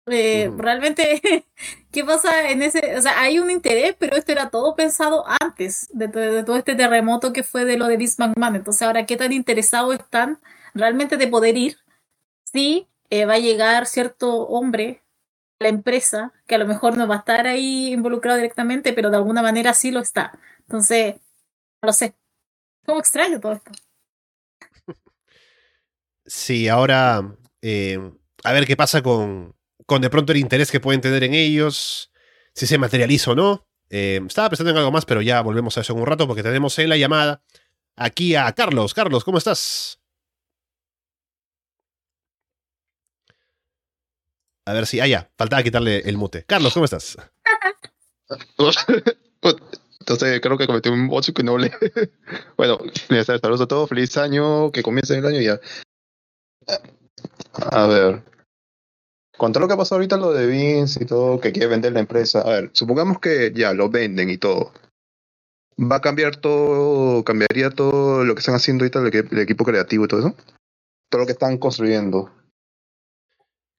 Eh, 0.07 0.51
realmente, 0.57 1.23
¿qué 1.93 2.05
pasa 2.05 2.51
en 2.51 2.63
ese? 2.63 2.97
O 2.97 3.03
sea, 3.03 3.21
hay 3.21 3.39
un 3.39 3.51
interés, 3.51 3.95
pero 3.99 4.17
esto 4.17 4.33
era 4.33 4.51
todo 4.51 4.75
pensado 4.75 5.25
antes 5.41 5.89
de, 5.93 6.09
de 6.09 6.45
todo 6.45 6.57
este 6.57 6.75
terremoto 6.75 7.33
que 7.33 7.45
fue 7.45 7.65
de 7.65 7.77
lo 7.79 7.87
de 7.87 7.97
Vince 7.97 8.17
McMahon. 8.19 8.57
Entonces, 8.57 8.83
ahora, 8.83 9.07
¿qué 9.07 9.17
tan 9.17 9.33
interesados 9.33 9.95
están 9.95 10.41
realmente 10.75 11.17
de 11.17 11.29
poder 11.29 11.57
ir? 11.57 11.79
Sí, 12.45 12.89
eh, 13.11 13.27
va 13.27 13.35
a 13.35 13.39
llegar 13.39 13.87
cierto 13.87 14.47
hombre 14.49 15.03
la 15.63 15.69
empresa 15.69 16.33
que 16.47 16.57
a 16.57 16.59
lo 16.59 16.67
mejor 16.67 16.97
no 16.97 17.09
va 17.09 17.17
a 17.17 17.19
estar 17.19 17.47
ahí 17.47 17.93
involucrado 17.93 18.37
directamente, 18.37 18.93
pero 18.93 19.11
de 19.11 19.17
alguna 19.17 19.43
manera 19.43 19.75
sí 19.75 19.91
lo 19.91 20.01
está. 20.01 20.39
Entonces, 20.61 21.17
no 21.81 21.87
lo 21.87 21.93
sé. 21.93 22.15
¿Cómo 22.85 23.01
extraño 23.01 23.41
todo 23.41 23.53
esto? 23.53 23.73
Sí, 26.27 26.69
ahora 26.69 27.37
eh, 27.63 27.99
a 28.45 28.53
ver 28.53 28.67
qué 28.67 28.77
pasa 28.77 29.03
con, 29.03 29.55
con 29.87 30.03
de 30.03 30.11
pronto 30.11 30.33
el 30.33 30.39
interés 30.39 30.71
que 30.71 30.81
pueden 30.81 31.01
tener 31.01 31.25
en 31.25 31.35
ellos, 31.35 32.13
si 32.55 32.67
se 32.67 32.79
materializa 32.79 33.33
o 33.33 33.35
no. 33.35 33.67
Eh, 33.91 34.21
estaba 34.27 34.49
pensando 34.49 34.71
en 34.71 34.79
algo 34.79 34.91
más, 34.91 35.05
pero 35.05 35.21
ya 35.21 35.41
volvemos 35.43 35.77
a 35.77 35.83
eso 35.83 35.93
en 35.93 36.01
un 36.01 36.07
rato 36.07 36.27
porque 36.27 36.43
tenemos 36.43 36.79
en 36.79 36.89
la 36.89 36.97
llamada 36.97 37.43
aquí 37.97 38.35
a 38.35 38.51
Carlos. 38.53 38.95
Carlos, 38.95 39.25
¿cómo 39.25 39.39
estás? 39.39 40.02
A 44.65 44.73
ver 44.73 44.87
si. 44.87 45.01
Ah, 45.01 45.07
ya. 45.07 45.31
Faltaba 45.37 45.63
quitarle 45.63 45.99
el 46.01 46.17
mute. 46.17 46.45
Carlos, 46.45 46.73
¿cómo 46.75 46.85
estás? 46.85 47.17
Entonces 50.01 50.41
creo 50.41 50.59
que 50.59 50.67
cometí 50.67 50.89
un 50.89 51.09
bocho 51.09 51.33
que 51.33 51.43
no 51.43 51.59
le. 51.59 51.71
bueno, 52.57 52.79
saludos 53.25 53.61
a 53.61 53.67
todos. 53.67 53.89
Feliz 53.89 54.17
año. 54.17 54.71
Que 54.71 54.83
comience 54.83 55.17
el 55.17 55.27
año 55.27 55.41
ya. 55.41 55.61
A 57.55 57.87
ver. 57.87 58.23
Con 59.37 59.53
todo 59.53 59.63
lo 59.63 59.69
que 59.69 59.75
ha 59.75 59.79
pasado 59.79 59.97
ahorita, 59.97 60.17
lo 60.17 60.33
de 60.33 60.47
Vince 60.47 61.03
y 61.03 61.07
todo, 61.07 61.41
que 61.41 61.53
quiere 61.53 61.69
vender 61.69 61.93
la 61.93 62.01
empresa. 62.01 62.43
A 62.43 62.51
ver, 62.51 62.71
supongamos 62.75 63.19
que 63.19 63.53
ya 63.55 63.73
lo 63.73 63.89
venden 63.91 64.31
y 64.31 64.39
todo. 64.39 64.73
¿Va 65.79 65.97
a 65.97 66.01
cambiar 66.01 66.37
todo, 66.37 67.25
cambiaría 67.25 67.71
todo 67.71 68.25
lo 68.25 68.35
que 68.35 68.41
están 68.41 68.55
haciendo 68.55 68.85
ahorita 68.85 69.01
el 69.01 69.39
equipo 69.41 69.65
creativo 69.65 70.05
y 70.05 70.09
todo 70.09 70.21
eso? 70.21 70.37
Todo 71.09 71.23
lo 71.23 71.27
que 71.27 71.33
están 71.33 71.59
construyendo. 71.59 72.31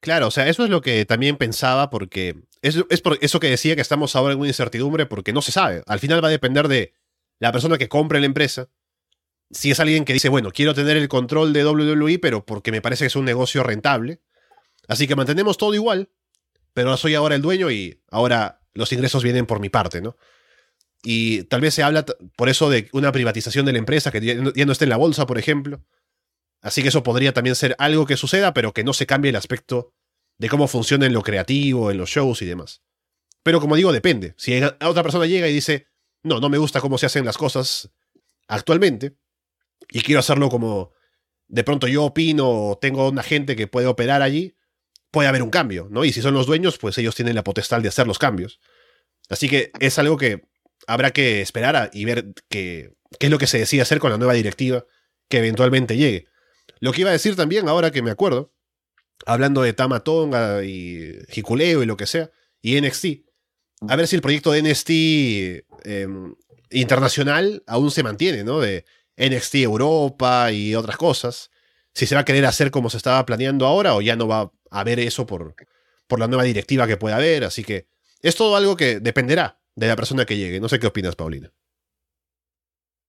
Claro, 0.03 0.27
o 0.27 0.31
sea, 0.31 0.49
eso 0.49 0.65
es 0.65 0.69
lo 0.69 0.81
que 0.81 1.05
también 1.05 1.37
pensaba, 1.37 1.89
porque 1.89 2.35
es, 2.61 2.77
es 2.89 2.99
por 2.99 3.17
eso 3.21 3.39
que 3.39 3.49
decía 3.49 3.73
que 3.73 3.81
estamos 3.81 4.17
ahora 4.17 4.33
en 4.33 4.39
una 4.39 4.49
incertidumbre, 4.49 5.05
porque 5.05 5.31
no 5.31 5.41
se 5.41 5.53
sabe. 5.53 5.81
Al 5.87 6.01
final 6.01 6.21
va 6.21 6.27
a 6.27 6.31
depender 6.31 6.67
de 6.67 6.93
la 7.39 7.53
persona 7.53 7.77
que 7.77 7.87
compre 7.87 8.19
la 8.19 8.25
empresa. 8.25 8.67
Si 9.49 9.71
es 9.71 9.79
alguien 9.79 10.03
que 10.03 10.11
dice, 10.11 10.27
bueno, 10.27 10.51
quiero 10.51 10.73
tener 10.73 10.97
el 10.97 11.07
control 11.07 11.53
de 11.53 11.65
WWE, 11.65 12.19
pero 12.19 12.45
porque 12.45 12.69
me 12.73 12.81
parece 12.81 13.05
que 13.05 13.07
es 13.07 13.15
un 13.15 13.23
negocio 13.23 13.63
rentable. 13.63 14.19
Así 14.89 15.07
que 15.07 15.15
mantenemos 15.15 15.57
todo 15.57 15.73
igual, 15.73 16.09
pero 16.73 16.97
soy 16.97 17.15
ahora 17.15 17.35
el 17.35 17.41
dueño 17.41 17.71
y 17.71 18.01
ahora 18.11 18.59
los 18.73 18.91
ingresos 18.91 19.23
vienen 19.23 19.45
por 19.45 19.61
mi 19.61 19.69
parte, 19.69 20.01
¿no? 20.01 20.17
Y 21.01 21.43
tal 21.43 21.61
vez 21.61 21.75
se 21.75 21.81
habla 21.81 22.05
por 22.35 22.49
eso 22.49 22.69
de 22.69 22.89
una 22.91 23.13
privatización 23.13 23.65
de 23.65 23.71
la 23.71 23.79
empresa 23.79 24.11
que 24.11 24.19
ya 24.19 24.65
no 24.65 24.71
esté 24.73 24.83
en 24.83 24.89
la 24.89 24.97
bolsa, 24.97 25.25
por 25.25 25.37
ejemplo. 25.37 25.81
Así 26.63 26.81
que 26.81 26.87
eso 26.87 27.03
podría 27.03 27.33
también 27.33 27.55
ser 27.55 27.75
algo 27.77 28.07
que 28.07 28.17
suceda, 28.17 28.53
pero 28.53 28.73
que 28.73 28.83
no 28.83 28.93
se 28.93 29.05
cambie 29.05 29.29
el 29.29 29.35
aspecto 29.35 29.93
de 30.37 30.49
cómo 30.49 30.67
funciona 30.67 31.05
en 31.05 31.13
lo 31.13 31.21
creativo, 31.21 31.91
en 31.91 31.97
los 31.97 32.09
shows 32.09 32.41
y 32.41 32.45
demás. 32.45 32.81
Pero 33.43 33.59
como 33.59 33.75
digo, 33.75 33.91
depende. 33.91 34.33
Si 34.37 34.59
otra 34.63 35.03
persona 35.03 35.25
llega 35.25 35.47
y 35.49 35.53
dice, 35.53 35.87
no, 36.23 36.39
no 36.39 36.49
me 36.49 36.57
gusta 36.57 36.79
cómo 36.79 36.97
se 36.97 37.05
hacen 37.05 37.25
las 37.25 37.37
cosas 37.37 37.91
actualmente, 38.47 39.17
y 39.91 40.01
quiero 40.01 40.19
hacerlo 40.19 40.49
como 40.49 40.91
de 41.49 41.65
pronto 41.65 41.87
yo 41.87 42.05
opino 42.05 42.49
o 42.49 42.77
tengo 42.77 43.09
una 43.09 43.23
gente 43.23 43.57
que 43.57 43.67
puede 43.67 43.87
operar 43.87 44.21
allí, 44.21 44.55
puede 45.11 45.27
haber 45.27 45.43
un 45.43 45.49
cambio, 45.49 45.87
¿no? 45.91 46.05
Y 46.05 46.13
si 46.13 46.21
son 46.21 46.33
los 46.33 46.47
dueños, 46.47 46.77
pues 46.77 46.97
ellos 46.97 47.13
tienen 47.13 47.35
la 47.35 47.43
potestad 47.43 47.81
de 47.81 47.89
hacer 47.89 48.07
los 48.07 48.17
cambios. 48.17 48.61
Así 49.29 49.49
que 49.49 49.71
es 49.79 49.99
algo 49.99 50.15
que 50.17 50.47
habrá 50.87 51.11
que 51.11 51.41
esperar 51.41 51.91
y 51.93 52.05
ver 52.05 52.33
qué 52.49 52.95
es 53.19 53.29
lo 53.29 53.37
que 53.37 53.47
se 53.47 53.59
decide 53.59 53.81
hacer 53.81 53.99
con 53.99 54.11
la 54.11 54.17
nueva 54.17 54.33
directiva 54.33 54.85
que 55.27 55.39
eventualmente 55.39 55.97
llegue. 55.97 56.27
Lo 56.83 56.91
que 56.91 56.99
iba 56.99 57.11
a 57.11 57.13
decir 57.13 57.37
también, 57.37 57.69
ahora 57.69 57.91
que 57.91 58.01
me 58.01 58.11
acuerdo, 58.11 58.51
hablando 59.25 59.61
de 59.61 59.71
Tama 59.71 60.01
Tonga 60.01 60.65
y 60.65 61.17
Hikuleo 61.33 61.81
y 61.81 61.85
lo 61.85 61.95
que 61.95 62.05
sea, 62.05 62.29
y 62.61 62.81
NXT, 62.81 63.05
a 63.87 63.95
ver 63.95 64.05
si 64.05 64.17
el 64.17 64.21
proyecto 64.21 64.51
de 64.51 64.61
NXT 64.63 64.89
em, 65.85 66.35
internacional 66.71 67.63
aún 67.67 67.89
se 67.89 68.03
mantiene, 68.03 68.43
¿no? 68.43 68.59
De 68.59 68.83
NXT 69.15 69.55
Europa 69.55 70.51
y 70.51 70.75
otras 70.75 70.97
cosas. 70.97 71.51
Si 71.93 72.05
se 72.05 72.15
va 72.15 72.21
a 72.21 72.25
querer 72.25 72.45
hacer 72.45 72.69
como 72.69 72.89
se 72.89 72.97
estaba 72.97 73.25
planeando 73.25 73.65
ahora 73.65 73.95
o 73.95 74.01
ya 74.01 74.17
no 74.17 74.27
va 74.27 74.41
a 74.41 74.51
haber 74.69 74.99
eso 74.99 75.25
por, 75.25 75.55
por 76.07 76.19
la 76.19 76.27
nueva 76.27 76.43
directiva 76.43 76.85
que 76.85 76.97
pueda 76.97 77.15
haber. 77.15 77.45
Así 77.45 77.63
que 77.63 77.87
es 78.21 78.35
todo 78.35 78.57
algo 78.57 78.75
que 78.75 78.99
dependerá 78.99 79.61
de 79.73 79.87
la 79.87 79.95
persona 79.95 80.25
que 80.25 80.35
llegue. 80.35 80.59
No 80.59 80.67
sé 80.67 80.79
qué 80.79 80.87
opinas, 80.87 81.15
Paulina. 81.15 81.49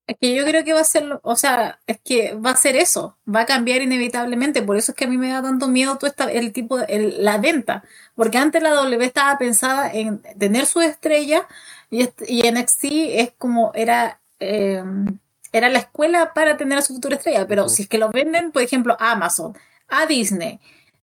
Es 0.07 0.17
que 0.21 0.35
yo 0.35 0.45
creo 0.45 0.65
que 0.65 0.75
va 0.75 0.81
a 0.81 0.85
ser, 0.85 1.19
o 1.23 1.37
sea, 1.37 1.81
es 1.87 1.99
que 2.01 2.35
va 2.35 2.51
a 2.51 2.57
ser 2.57 2.77
eso, 2.77 3.17
va 3.27 3.41
a 3.43 3.47
cambiar 3.47 3.81
inevitablemente, 3.81 4.61
por 4.63 4.77
eso 4.77 4.93
es 4.93 4.97
que 4.97 5.07
a 5.07 5.09
mí 5.09 5.17
me 5.17 5.31
da 5.31 5.43
tanto 5.43 5.69
miedo 5.69 5.97
todo 5.97 6.09
esta, 6.11 6.31
el 6.31 6.53
tipo, 6.53 6.77
de, 6.77 7.15
la 7.19 7.39
venta, 7.39 7.85
porque 8.15 8.37
antes 8.37 8.63
la 8.63 8.71
W 8.71 9.03
estaba 9.03 9.39
pensada 9.39 9.91
en 9.91 10.21
tener 10.39 10.67
su 10.67 10.83
estrella 10.83 11.47
y, 11.91 12.07
y 12.27 12.51
NXT 12.51 12.85
es 12.85 13.33
como, 13.39 13.73
era, 13.75 14.21
em, 14.41 15.19
era 15.53 15.71
la 15.71 15.79
escuela 15.79 16.35
para 16.35 16.59
tener 16.59 16.79
a 16.79 16.83
su 16.83 16.95
futura 16.95 17.17
estrella, 17.17 17.47
pero 17.47 17.69
si 17.71 17.83
es 17.83 17.89
que 17.89 17.99
lo 17.99 18.11
venden, 18.11 18.53
por 18.53 18.63
ejemplo, 18.63 18.97
a 19.01 19.13
Amazon, 19.13 19.57
a 19.89 20.07
Disney, 20.07 20.61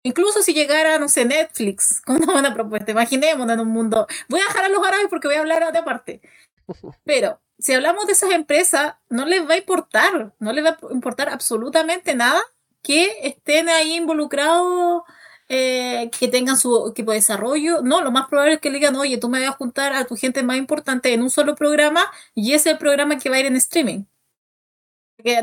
Incluso 0.05 0.43
si 0.43 0.53
llegara, 0.53 0.99
no 0.99 1.09
sé, 1.09 1.25
Netflix 1.25 1.99
con 2.05 2.17
una 2.17 2.33
buena 2.33 2.53
propuesta, 2.53 2.91
imaginémonos 2.91 3.55
en 3.55 3.59
un 3.59 3.69
mundo. 3.69 4.05
Voy 4.29 4.39
a 4.39 4.43
dejar 4.43 4.65
a 4.65 4.69
los 4.69 4.85
árabes 4.85 5.07
porque 5.09 5.27
voy 5.27 5.35
a 5.37 5.39
hablar 5.39 5.71
de 5.71 5.79
aparte. 5.79 6.21
Pero 7.03 7.39
si 7.59 7.73
hablamos 7.73 8.05
de 8.07 8.13
esas 8.13 8.31
empresas, 8.31 8.95
no 9.09 9.25
les 9.25 9.47
va 9.47 9.53
a 9.53 9.57
importar, 9.57 10.33
no 10.39 10.53
les 10.53 10.65
va 10.65 10.71
a 10.71 10.93
importar 10.93 11.29
absolutamente 11.29 12.15
nada 12.15 12.41
que 12.81 13.09
estén 13.23 13.69
ahí 13.69 13.95
involucrados, 13.95 15.03
eh, 15.49 16.09
que 16.17 16.27
tengan 16.27 16.57
su 16.57 16.89
equipo 16.89 17.11
de 17.11 17.17
desarrollo. 17.17 17.81
No, 17.81 18.01
lo 18.01 18.11
más 18.11 18.27
probable 18.27 18.55
es 18.55 18.59
que 18.61 18.69
le 18.69 18.77
digan, 18.79 18.95
oye, 18.95 19.17
tú 19.17 19.29
me 19.29 19.39
vas 19.39 19.49
a 19.49 19.57
juntar 19.57 19.93
a 19.93 20.05
tu 20.05 20.15
gente 20.15 20.43
más 20.43 20.57
importante 20.57 21.13
en 21.13 21.21
un 21.21 21.29
solo 21.29 21.55
programa 21.55 22.05
y 22.35 22.53
ese 22.53 22.69
es 22.69 22.73
el 22.73 22.79
programa 22.79 23.17
que 23.17 23.29
va 23.29 23.37
a 23.37 23.39
ir 23.39 23.45
en 23.47 23.55
streaming. 23.55 24.05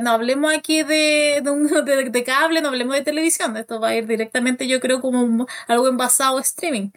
No 0.01 0.13
hablemos 0.13 0.53
aquí 0.55 0.83
de, 0.83 1.43
de, 1.85 2.11
de, 2.11 2.25
cable, 2.25 2.61
no 2.61 2.69
hablemos 2.69 2.95
de 2.95 3.03
televisión, 3.03 3.57
esto 3.57 3.81
va 3.81 3.89
a 3.89 3.97
ir 3.97 4.07
directamente, 4.07 4.69
yo 4.69 4.81
creo, 4.81 5.01
como 5.01 5.47
algo 5.67 5.89
envasado 5.89 6.39
a 6.39 6.41
streaming. 6.43 6.91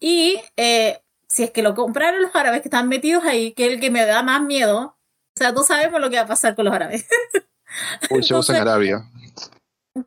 Y 0.00 0.40
eh, 0.56 1.00
si 1.30 1.44
es 1.44 1.50
que 1.52 1.62
lo 1.62 1.74
compraron 1.74 2.20
los 2.20 2.34
árabes 2.34 2.60
que 2.60 2.68
están 2.68 2.88
metidos 2.88 3.24
ahí, 3.24 3.52
que 3.52 3.66
es 3.66 3.72
el 3.72 3.80
que 3.80 3.90
me 3.90 4.04
da 4.04 4.22
más 4.22 4.42
miedo. 4.42 4.98
O 5.36 5.38
sea, 5.38 5.52
no 5.52 5.62
sabemos 5.62 6.00
lo 6.00 6.10
que 6.10 6.16
va 6.16 6.22
a 6.22 6.26
pasar 6.26 6.54
con 6.56 6.64
los 6.64 6.74
árabes. 6.74 7.06
Entonces, 8.10 8.56
en 8.56 8.62
Arabia. 8.62 9.04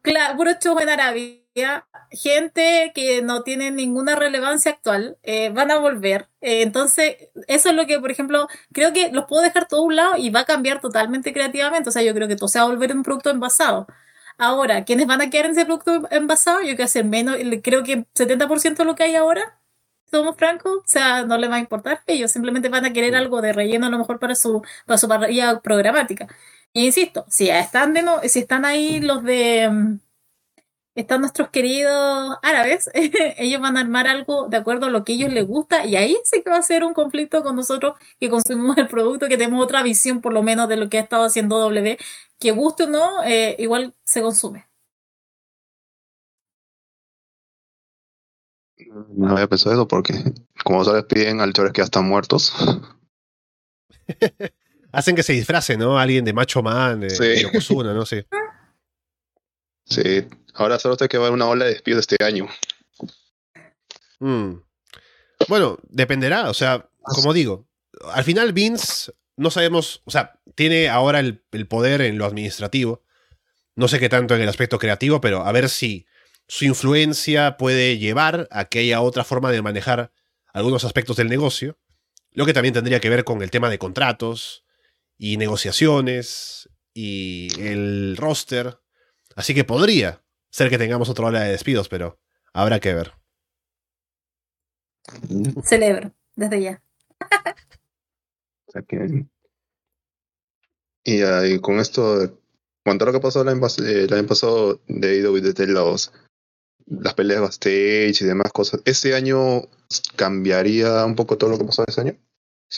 claro, 0.01 0.35
puro 0.35 0.51
show 0.59 0.77
en 0.79 0.89
Arabia, 0.89 1.87
gente 2.11 2.91
que 2.93 3.21
no 3.21 3.43
tiene 3.43 3.71
ninguna 3.71 4.17
relevancia 4.17 4.71
actual, 4.71 5.17
eh, 5.23 5.49
van 5.49 5.71
a 5.71 5.77
volver. 5.77 6.27
Eh, 6.41 6.61
entonces, 6.61 7.15
eso 7.47 7.69
es 7.69 7.75
lo 7.75 7.87
que, 7.87 8.01
por 8.01 8.11
ejemplo, 8.11 8.49
creo 8.73 8.91
que 8.91 9.11
los 9.13 9.25
puedo 9.25 9.43
dejar 9.43 9.67
todo 9.69 9.79
a 9.79 9.85
un 9.85 9.95
lado 9.95 10.17
y 10.17 10.29
va 10.29 10.41
a 10.41 10.45
cambiar 10.45 10.81
totalmente 10.81 11.31
creativamente. 11.31 11.87
O 11.87 11.91
sea, 11.93 12.03
yo 12.03 12.13
creo 12.13 12.27
que 12.27 12.35
todo 12.35 12.49
se 12.49 12.59
va 12.59 12.65
a 12.65 12.67
volver 12.67 12.93
un 12.93 13.03
producto 13.03 13.29
envasado. 13.29 13.87
Ahora, 14.37 14.83
¿quiénes 14.83 15.07
van 15.07 15.21
a 15.21 15.29
quedar 15.29 15.45
en 15.45 15.51
ese 15.53 15.65
producto 15.65 16.05
envasado? 16.11 16.59
Yo 16.59 16.65
creo 16.65 16.77
que 16.77 16.83
hacer 16.83 17.05
menos, 17.05 17.37
creo 17.63 17.83
que 17.83 18.05
70% 18.13 18.75
de 18.75 18.85
lo 18.85 18.95
que 18.95 19.03
hay 19.03 19.15
ahora, 19.15 19.61
somos 20.19 20.37
francos, 20.37 20.77
o 20.77 20.83
sea, 20.85 21.25
no 21.25 21.37
les 21.37 21.49
va 21.49 21.55
a 21.55 21.59
importar. 21.59 22.01
Ellos 22.07 22.31
simplemente 22.31 22.69
van 22.69 22.85
a 22.85 22.93
querer 22.93 23.15
algo 23.15 23.41
de 23.41 23.53
relleno 23.53 23.87
a 23.87 23.89
lo 23.89 23.97
mejor 23.97 24.19
para 24.19 24.35
su, 24.35 24.61
para 24.85 24.97
su 24.97 25.07
parrilla 25.07 25.59
programática. 25.61 26.27
Y 26.73 26.85
insisto, 26.85 27.25
si 27.29 27.49
están, 27.49 27.93
de 27.93 28.01
no, 28.03 28.19
si 28.23 28.39
están 28.39 28.65
ahí 28.65 28.99
los 28.99 29.23
de 29.23 29.69
mm, 29.69 29.99
están 30.95 31.21
nuestros 31.21 31.49
queridos 31.49 32.37
árabes, 32.41 32.89
ellos 33.37 33.61
van 33.61 33.77
a 33.77 33.81
armar 33.81 34.07
algo 34.07 34.47
de 34.47 34.57
acuerdo 34.57 34.87
a 34.87 34.89
lo 34.89 35.03
que 35.03 35.13
a 35.13 35.15
ellos 35.15 35.33
les 35.33 35.47
gusta 35.47 35.85
y 35.85 35.95
ahí 35.95 36.17
sí 36.23 36.41
que 36.43 36.49
va 36.49 36.57
a 36.57 36.61
ser 36.61 36.83
un 36.83 36.93
conflicto 36.93 37.43
con 37.43 37.55
nosotros 37.55 37.95
que 38.19 38.29
consumimos 38.29 38.77
el 38.77 38.87
producto, 38.87 39.27
que 39.27 39.37
tenemos 39.37 39.63
otra 39.63 39.83
visión 39.83 40.21
por 40.21 40.33
lo 40.33 40.43
menos 40.43 40.69
de 40.69 40.77
lo 40.77 40.89
que 40.89 40.97
ha 40.99 41.01
estado 41.01 41.25
haciendo 41.25 41.59
W, 41.59 41.97
que 42.39 42.51
guste 42.51 42.83
o 42.83 42.87
no, 42.87 43.23
eh, 43.23 43.55
igual 43.59 43.93
se 44.03 44.21
consume. 44.21 44.67
No 49.15 49.31
había 49.31 49.47
pensado 49.47 49.73
eso 49.73 49.87
porque, 49.87 50.13
como 50.63 50.83
sabes, 50.83 51.05
piden 51.05 51.41
a 51.41 51.51
que 51.51 51.71
ya 51.73 51.83
están 51.83 52.05
muertos. 52.05 52.53
Hacen 54.91 55.15
que 55.15 55.23
se 55.23 55.33
disfrace, 55.33 55.77
¿no? 55.77 55.97
Alguien 55.97 56.23
de 56.25 56.33
Macho 56.33 56.61
Man, 56.61 56.99
de, 56.99 57.09
sí. 57.09 57.41
Yokozuna, 57.41 57.93
¿no? 57.93 58.05
Sí. 58.05 58.23
Sí, 59.85 60.27
ahora 60.53 60.79
solo 60.79 60.95
sé 60.95 61.07
que 61.07 61.17
va 61.17 61.25
a 61.25 61.27
haber 61.27 61.35
una 61.35 61.47
ola 61.47 61.65
de 61.65 61.71
despidos 61.71 62.01
este 62.01 62.23
año. 62.23 62.47
Mm. 64.19 64.53
Bueno, 65.47 65.77
dependerá, 65.89 66.49
o 66.49 66.53
sea, 66.53 66.89
como 67.01 67.33
digo, 67.33 67.67
al 68.13 68.23
final 68.23 68.53
Vince, 68.53 69.11
no 69.35 69.51
sabemos, 69.51 70.01
o 70.05 70.11
sea, 70.11 70.39
tiene 70.55 70.89
ahora 70.89 71.19
el, 71.19 71.41
poder 71.67 72.01
en 72.01 72.17
lo 72.17 72.25
administrativo, 72.25 73.03
no 73.75 73.87
sé 73.87 73.99
qué 73.99 74.09
tanto 74.09 74.35
en 74.35 74.41
el 74.41 74.49
aspecto 74.49 74.79
creativo, 74.79 75.19
pero 75.19 75.45
a 75.45 75.51
ver 75.51 75.69
si 75.69 76.05
su 76.53 76.65
influencia 76.65 77.57
puede 77.57 77.97
llevar 77.97 78.47
a 78.51 78.65
que 78.65 78.77
haya 78.77 79.01
otra 79.01 79.23
forma 79.23 79.51
de 79.51 79.63
manejar 79.63 80.11
algunos 80.53 80.83
aspectos 80.83 81.17
del 81.17 81.27
negocio, 81.27 81.79
lo 82.29 82.45
que 82.45 82.53
también 82.53 82.75
tendría 82.75 82.99
que 82.99 83.09
ver 83.09 83.23
con 83.23 83.41
el 83.41 83.49
tema 83.49 83.71
de 83.71 83.79
contratos 83.79 84.63
y 85.17 85.37
negociaciones 85.37 86.69
y 86.93 87.47
el 87.59 88.15
roster 88.17 88.77
Así 89.35 89.55
que 89.55 89.63
podría 89.63 90.21
ser 90.51 90.69
que 90.69 90.77
tengamos 90.77 91.09
otra 91.09 91.25
ola 91.25 91.41
de 91.41 91.49
despidos, 91.49 91.89
pero 91.89 92.19
habrá 92.53 92.79
que 92.79 92.93
ver. 92.93 93.13
Celebro, 95.63 96.11
desde 96.35 96.61
ya. 96.61 96.83
y, 101.03 101.59
con 101.61 101.79
esto, 101.79 102.39
cuanto 102.83 103.05
a 103.05 103.07
lo 103.07 103.13
que 103.13 103.21
pasó 103.21 103.41
el 103.41 103.47
año, 103.47 103.67
el 103.79 104.25
pasado 104.27 104.79
de 104.87 105.17
IW 105.17 105.41
desde 105.41 105.65
los, 105.65 106.13
las 106.85 107.13
peleas 107.13 107.41
backstage 107.41 108.21
y 108.21 108.25
demás 108.25 108.51
cosas, 108.51 108.81
¿este 108.85 109.15
año 109.15 109.61
cambiaría 110.15 111.05
un 111.05 111.15
poco 111.15 111.37
todo 111.37 111.51
lo 111.51 111.57
que 111.57 111.65
pasó 111.65 111.83
ese 111.87 112.01
año? 112.01 112.13
O 112.13 112.75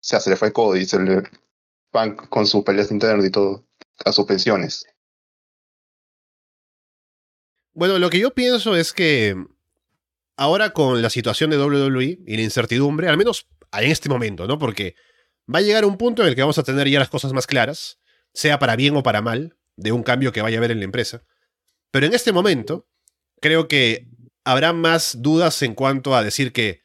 sea, 0.00 0.20
se 0.20 0.30
le 0.30 0.36
fue 0.36 0.52
Cody, 0.52 0.84
se 0.86 0.98
le 0.98 1.22
van 1.92 2.16
con 2.16 2.46
sus 2.46 2.62
peleas 2.64 2.90
internas 2.90 3.26
y 3.26 3.30
todo, 3.30 3.66
a 4.04 4.12
sus 4.12 4.24
pensiones. 4.26 4.86
Bueno, 7.72 7.98
lo 7.98 8.10
que 8.10 8.18
yo 8.18 8.34
pienso 8.34 8.76
es 8.76 8.92
que 8.92 9.36
ahora 10.36 10.70
con 10.70 11.02
la 11.02 11.10
situación 11.10 11.50
de 11.50 11.58
WWE 11.58 12.20
y 12.26 12.36
la 12.36 12.42
incertidumbre, 12.42 13.08
al 13.08 13.16
menos 13.16 13.48
en 13.72 13.90
este 13.90 14.08
momento, 14.08 14.46
¿no? 14.46 14.58
Porque 14.58 14.94
va 15.52 15.60
a 15.60 15.62
llegar 15.62 15.84
un 15.84 15.96
punto 15.96 16.22
en 16.22 16.28
el 16.28 16.34
que 16.34 16.40
vamos 16.42 16.58
a 16.58 16.62
tener 16.62 16.88
ya 16.88 16.98
las 16.98 17.10
cosas 17.10 17.32
más 17.32 17.46
claras, 17.46 17.98
sea 18.32 18.58
para 18.58 18.76
bien 18.76 18.96
o 18.96 19.02
para 19.02 19.22
mal, 19.22 19.56
de 19.76 19.92
un 19.92 20.02
cambio 20.02 20.32
que 20.32 20.42
vaya 20.42 20.56
a 20.56 20.60
haber 20.60 20.72
en 20.72 20.78
la 20.78 20.84
empresa. 20.84 21.24
Pero 21.90 22.06
en 22.06 22.14
este 22.14 22.32
momento, 22.32 22.88
creo 23.40 23.68
que 23.68 24.08
habrá 24.44 24.72
más 24.72 25.16
dudas 25.20 25.62
en 25.62 25.74
cuanto 25.74 26.14
a 26.14 26.22
decir 26.22 26.52
que 26.52 26.82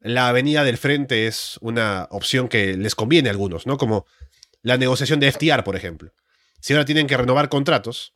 la 0.00 0.28
avenida 0.28 0.64
del 0.64 0.78
frente 0.78 1.26
es 1.26 1.58
una 1.60 2.08
opción 2.10 2.48
que 2.48 2.76
les 2.76 2.94
conviene 2.94 3.28
a 3.28 3.32
algunos, 3.32 3.66
¿no? 3.66 3.76
Como 3.76 4.06
la 4.62 4.76
negociación 4.76 5.20
de 5.20 5.30
FTR, 5.30 5.62
por 5.62 5.76
ejemplo. 5.76 6.12
Si 6.60 6.72
ahora 6.72 6.84
tienen 6.84 7.06
que 7.06 7.16
renovar 7.16 7.48
contratos, 7.48 8.14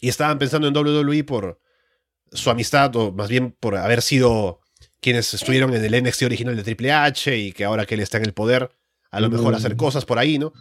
y 0.00 0.08
estaban 0.08 0.38
pensando 0.38 0.68
en 0.68 0.76
WWE 0.76 1.24
por 1.24 1.60
su 2.32 2.50
amistad, 2.50 2.94
o 2.96 3.12
más 3.12 3.28
bien 3.28 3.52
por 3.52 3.76
haber 3.76 4.02
sido 4.02 4.60
quienes 5.00 5.32
estuvieron 5.34 5.74
en 5.74 5.84
el 5.84 6.04
NXT 6.04 6.22
original 6.22 6.56
de 6.56 6.62
Triple 6.62 6.92
H 6.92 7.36
y 7.36 7.52
que 7.52 7.64
ahora 7.64 7.86
que 7.86 7.94
él 7.94 8.00
está 8.00 8.18
en 8.18 8.24
el 8.24 8.34
poder, 8.34 8.70
a 9.10 9.20
lo 9.20 9.30
mejor 9.30 9.54
hacer 9.54 9.74
mm. 9.74 9.78
cosas 9.78 10.04
por 10.04 10.18
ahí, 10.18 10.38
¿no? 10.38 10.52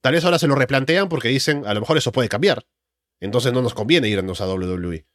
Tal 0.00 0.14
vez 0.14 0.24
ahora 0.24 0.38
se 0.38 0.46
lo 0.46 0.54
replantean 0.54 1.08
porque 1.08 1.28
dicen, 1.28 1.66
a 1.66 1.74
lo 1.74 1.80
mejor 1.80 1.98
eso 1.98 2.12
puede 2.12 2.28
cambiar. 2.28 2.64
Entonces 3.20 3.52
no 3.52 3.62
nos 3.62 3.74
conviene 3.74 4.08
irnos 4.08 4.40
a 4.40 4.46
WWE. 4.46 5.06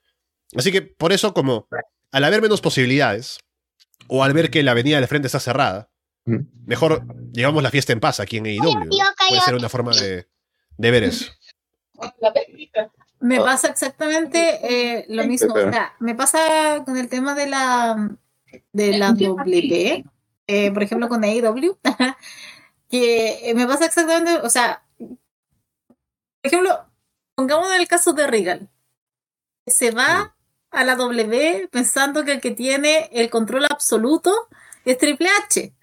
Así 0.55 0.71
que 0.71 0.81
por 0.81 1.13
eso, 1.13 1.33
como 1.33 1.67
al 2.11 2.23
haber 2.23 2.41
menos 2.41 2.61
posibilidades, 2.61 3.39
o 4.07 4.23
al 4.23 4.33
ver 4.33 4.49
que 4.49 4.63
la 4.63 4.71
avenida 4.71 4.97
del 4.97 5.07
frente 5.07 5.27
está 5.27 5.39
cerrada, 5.39 5.89
mm. 6.25 6.37
mejor 6.65 7.05
llevamos 7.31 7.63
la 7.63 7.71
fiesta 7.71 7.93
en 7.93 7.99
paz 7.99 8.19
aquí 8.19 8.37
en 8.37 8.45
AEW. 8.45 8.89
Puede 9.29 9.41
ser 9.41 9.55
una 9.55 9.69
forma 9.69 9.91
de, 9.91 10.27
de 10.77 10.91
ver 10.91 11.03
eso. 11.03 11.31
Me 13.19 13.39
oh. 13.39 13.45
pasa 13.45 13.69
exactamente 13.69 14.59
eh, 14.63 15.05
lo 15.09 15.25
mismo. 15.25 15.53
O 15.53 15.71
sea, 15.71 15.95
me 15.99 16.15
pasa 16.15 16.83
con 16.85 16.97
el 16.97 17.07
tema 17.07 17.35
de 17.35 17.47
la 17.47 18.17
de 18.71 18.97
la 18.97 19.13
WP, 19.13 20.05
eh, 20.47 20.71
por 20.71 20.83
ejemplo 20.83 21.09
con 21.09 21.23
AEW, 21.23 21.79
que 22.89 23.53
me 23.55 23.65
pasa 23.65 23.85
exactamente, 23.85 24.35
o 24.45 24.49
sea, 24.49 24.83
por 24.97 25.17
ejemplo, 26.43 26.85
pongamos 27.35 27.73
el 27.75 27.87
caso 27.87 28.13
de 28.13 28.27
Regal. 28.27 28.69
Se 29.65 29.91
va 29.91 30.32
a 30.73 30.83
la 30.83 30.95
W 30.95 31.69
pensando 31.71 32.25
que 32.25 32.33
el 32.33 32.41
que 32.41 32.51
tiene 32.51 33.09
el 33.13 33.29
control 33.29 33.65
absoluto 33.69 34.33
es 34.85 34.97
Triple 34.97 35.29
H. 35.45 35.73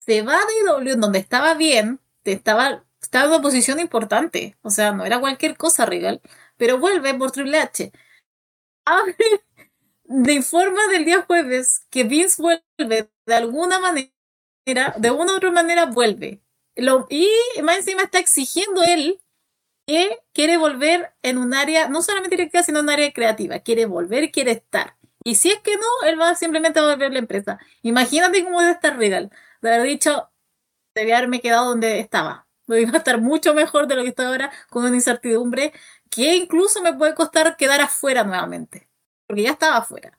Se 0.00 0.22
va 0.22 0.38
de 0.38 0.70
AEW 0.70 0.96
donde 0.96 1.18
estaba 1.18 1.54
bien, 1.54 2.00
estaba, 2.24 2.84
estaba 3.02 3.24
en 3.24 3.30
una 3.32 3.42
posición 3.42 3.80
importante, 3.80 4.56
o 4.62 4.70
sea, 4.70 4.92
no 4.92 5.04
era 5.04 5.20
cualquier 5.20 5.56
cosa 5.56 5.86
Regal 5.86 6.22
pero 6.58 6.78
vuelve 6.78 7.14
por 7.14 7.30
Triple 7.30 7.58
H. 7.58 7.92
Abre 8.84 9.14
de 10.04 10.32
informa 10.32 10.86
del 10.88 11.04
día 11.04 11.22
jueves 11.22 11.86
que 11.90 12.04
Vince 12.04 12.42
vuelve 12.42 13.10
de 13.26 13.34
alguna 13.34 13.78
manera, 13.78 14.94
de 14.96 15.10
una 15.10 15.32
u 15.32 15.36
otra 15.36 15.50
manera 15.50 15.86
vuelve. 15.86 16.42
Y 17.10 17.28
más 17.62 17.78
encima 17.78 18.02
está 18.02 18.18
exigiendo 18.18 18.82
él 18.82 19.20
que 19.88 20.20
quiere 20.34 20.58
volver 20.58 21.14
en 21.22 21.38
un 21.38 21.54
área, 21.54 21.88
no 21.88 22.02
solamente 22.02 22.36
directiva, 22.36 22.62
sino 22.62 22.80
en 22.80 22.84
un 22.84 22.90
área 22.90 23.10
creativa. 23.10 23.58
Quiere 23.60 23.86
volver, 23.86 24.30
quiere 24.30 24.50
estar. 24.50 24.96
Y 25.24 25.36
si 25.36 25.50
es 25.50 25.60
que 25.60 25.76
no, 25.76 26.06
él 26.06 26.20
va 26.20 26.34
simplemente 26.34 26.78
a 26.78 26.82
volver 26.82 27.10
la 27.10 27.20
empresa. 27.20 27.58
Imagínate 27.80 28.44
cómo 28.44 28.60
debe 28.60 28.72
estar 28.72 28.98
Regal. 28.98 29.30
De 29.62 29.74
haber 29.74 29.88
dicho, 29.88 30.30
debía 30.94 31.16
haberme 31.16 31.40
quedado 31.40 31.70
donde 31.70 32.00
estaba. 32.00 32.46
Iba 32.66 32.92
a 32.92 32.98
estar 32.98 33.18
mucho 33.18 33.54
mejor 33.54 33.86
de 33.86 33.94
lo 33.94 34.02
que 34.02 34.10
estoy 34.10 34.26
ahora, 34.26 34.52
con 34.68 34.84
una 34.84 34.94
incertidumbre 34.94 35.72
que 36.10 36.36
incluso 36.36 36.82
me 36.82 36.92
puede 36.92 37.14
costar 37.14 37.56
quedar 37.56 37.80
afuera 37.80 38.24
nuevamente, 38.24 38.90
porque 39.26 39.44
ya 39.44 39.52
estaba 39.52 39.78
afuera. 39.78 40.18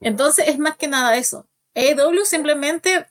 Entonces 0.00 0.46
es 0.46 0.60
más 0.60 0.76
que 0.76 0.86
nada 0.86 1.16
eso. 1.16 1.48
EW 1.74 2.24
simplemente 2.24 3.08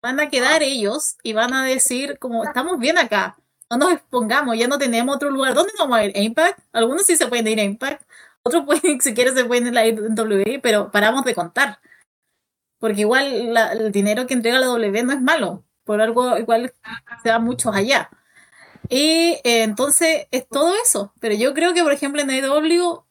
van 0.00 0.20
a 0.20 0.30
quedar 0.30 0.62
ellos 0.62 1.16
y 1.24 1.32
van 1.32 1.54
a 1.54 1.64
decir 1.64 2.20
como 2.20 2.44
estamos 2.44 2.78
bien 2.78 2.98
acá, 2.98 3.36
no 3.70 3.76
nos 3.76 3.92
expongamos, 3.92 4.56
ya 4.56 4.68
no 4.68 4.78
tenemos 4.78 5.16
otro 5.16 5.30
lugar. 5.30 5.54
¿Dónde 5.54 5.72
vamos 5.78 5.98
a 5.98 6.04
ir? 6.04 6.16
¿Impact? 6.16 6.58
Algunos 6.72 7.04
sí 7.06 7.16
se 7.16 7.26
pueden 7.26 7.46
ir 7.48 7.60
a 7.60 7.64
Impact, 7.64 8.02
otros 8.42 8.64
pueden, 8.66 9.00
si 9.00 9.14
quieren 9.14 9.36
se 9.36 9.44
pueden 9.44 9.68
ir 9.68 9.78
a 9.78 9.84
WWE, 9.84 10.60
pero 10.62 10.90
paramos 10.90 11.24
de 11.24 11.34
contar. 11.34 11.80
Porque 12.78 13.00
igual 13.00 13.56
el 13.72 13.92
dinero 13.92 14.26
que 14.26 14.34
entrega 14.34 14.58
la 14.60 14.66
W 14.66 15.02
no 15.02 15.12
es 15.12 15.20
malo, 15.20 15.64
por 15.84 16.00
algo 16.00 16.38
igual 16.38 16.72
se 17.22 17.28
da 17.28 17.38
muchos 17.38 17.74
allá. 17.74 18.10
Y 18.88 19.40
eh, 19.44 19.62
entonces 19.64 20.26
es 20.30 20.48
todo 20.48 20.74
eso. 20.82 21.12
Pero 21.20 21.34
yo 21.34 21.54
creo 21.54 21.74
que, 21.74 21.82
por 21.82 21.92
ejemplo, 21.92 22.22
en 22.22 22.30
AEW 22.30 23.04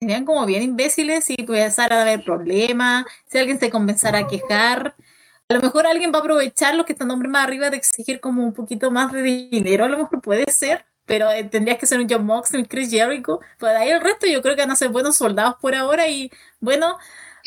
serían 0.00 0.24
como 0.24 0.46
bien 0.46 0.62
imbéciles 0.62 1.24
si 1.24 1.34
empezara 1.38 1.98
a 1.98 2.02
haber 2.02 2.24
problemas, 2.24 3.04
si 3.26 3.38
alguien 3.38 3.58
se 3.58 3.70
comenzara 3.70 4.20
a 4.20 4.28
quejar. 4.28 4.94
A 5.50 5.54
lo 5.54 5.60
mejor 5.60 5.86
alguien 5.86 6.12
va 6.12 6.18
a 6.18 6.20
aprovechar 6.20 6.74
los 6.74 6.84
que 6.84 6.92
están 6.92 7.08
nombre 7.08 7.28
más 7.28 7.44
arriba 7.44 7.70
de 7.70 7.78
exigir 7.78 8.20
como 8.20 8.44
un 8.44 8.52
poquito 8.52 8.90
más 8.90 9.10
de 9.12 9.22
dinero, 9.22 9.86
a 9.86 9.88
lo 9.88 9.96
mejor 9.96 10.20
puede 10.20 10.50
ser, 10.52 10.84
pero 11.06 11.30
eh, 11.30 11.42
tendrías 11.44 11.78
que 11.78 11.86
ser 11.86 11.98
un 12.00 12.06
John 12.08 12.26
Moxley, 12.26 12.60
un 12.60 12.68
Chris 12.68 12.90
Jericho. 12.90 13.40
Pues 13.58 13.74
ahí 13.74 13.88
el 13.88 14.02
resto 14.02 14.26
yo 14.26 14.42
creo 14.42 14.54
que 14.54 14.60
van 14.60 14.72
a 14.72 14.76
ser 14.76 14.90
buenos 14.90 15.16
soldados 15.16 15.54
por 15.58 15.74
ahora 15.74 16.06
y 16.06 16.30
bueno, 16.60 16.98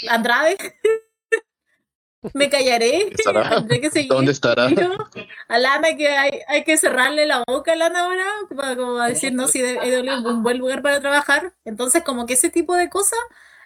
Andrade. 0.09 0.57
Me 2.33 2.49
callaré. 2.49 3.11
¿Dónde 4.07 4.31
estará? 4.31 4.67
a 5.47 5.57
Lana 5.57 5.95
que 5.95 6.07
hay, 6.07 6.39
hay 6.47 6.63
que 6.63 6.77
cerrarle 6.77 7.25
la 7.25 7.43
boca 7.47 7.73
a 7.73 7.75
Lana 7.75 8.01
ahora, 8.01 8.25
para 8.55 8.75
como 8.75 8.99
decir, 8.99 9.33
no, 9.33 9.47
si 9.47 9.61
es 9.61 9.77
un 10.25 10.43
buen 10.43 10.57
lugar 10.57 10.81
para 10.81 10.99
trabajar. 10.99 11.53
Entonces, 11.65 12.03
como 12.03 12.25
que 12.25 12.33
ese 12.33 12.49
tipo 12.49 12.75
de 12.75 12.89
cosas, 12.89 13.19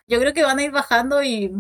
yo 0.08 0.20
creo 0.20 0.34
que 0.34 0.44
van 0.44 0.60
a 0.60 0.64
ir 0.64 0.72
bajando 0.72 1.22
y, 1.22 1.54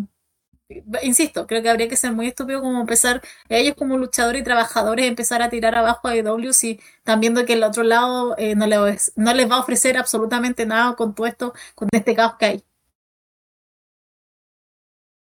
insisto, 1.04 1.46
creo 1.48 1.62
que 1.62 1.70
habría 1.70 1.88
que 1.88 1.98
ser 1.98 2.12
muy 2.12 2.28
estúpido 2.28 2.62
como 2.62 2.82
empezar, 2.82 3.22
ellos 3.50 3.76
como 3.76 3.98
luchadores 3.98 4.42
y 4.42 4.44
trabajadores, 4.44 5.06
empezar 5.06 5.42
a 5.42 5.50
tirar 5.50 5.76
abajo 5.76 6.08
a 6.08 6.16
EW 6.16 6.54
si 6.54 6.80
están 6.98 7.20
viendo 7.20 7.46
que 7.46 7.54
el 7.54 7.64
otro 7.64 7.84
lado 7.84 8.36
eh, 8.38 8.56
no, 8.56 8.66
les, 8.68 9.12
no 9.16 9.34
les 9.34 9.50
va 9.50 9.56
a 9.58 9.60
ofrecer 9.60 9.98
absolutamente 9.98 10.66
nada 10.66 10.96
con 10.96 11.14
todo 11.14 11.28
esto, 11.28 11.54
con 11.76 11.88
este 11.92 12.16
caos 12.16 12.36
que 12.40 12.46
hay. 12.46 12.64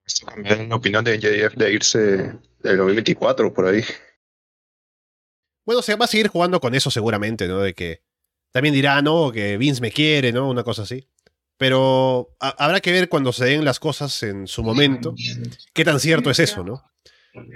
Esto 0.05 0.26
cambió 0.26 0.57
la 0.57 0.76
opinión 0.76 1.05
de 1.05 1.18
JF 1.18 1.55
de 1.57 1.72
irse 1.72 1.99
del 1.99 2.76
2024 2.76 3.53
por 3.53 3.66
ahí. 3.66 3.82
Bueno, 5.64 5.80
se 5.80 5.95
va 5.95 6.07
a 6.07 6.09
seguir 6.09 6.28
jugando 6.28 6.61
con 6.61 6.74
eso 6.74 6.90
seguramente, 6.90 7.47
¿no? 7.47 7.61
De 7.61 7.72
que 7.74 8.03
también 8.51 8.74
dirá, 8.74 9.01
no, 9.01 9.30
que 9.32 9.57
Vince 9.57 9.80
me 9.80 9.93
quiere, 9.93 10.32
¿no? 10.32 10.49
Una 10.51 10.64
cosa 10.64 10.82
así. 10.82 11.09
Pero 11.63 12.35
habrá 12.41 12.81
que 12.81 12.91
ver 12.91 13.09
cuando 13.09 13.33
se 13.33 13.45
den 13.45 13.65
las 13.65 13.79
cosas 13.79 14.25
en 14.25 14.49
su 14.49 14.65
momento, 14.65 15.15
qué 15.73 15.85
tan 15.85 16.01
cierto 16.01 16.29
es 16.29 16.41
eso, 16.41 16.65
¿no? 16.65 16.83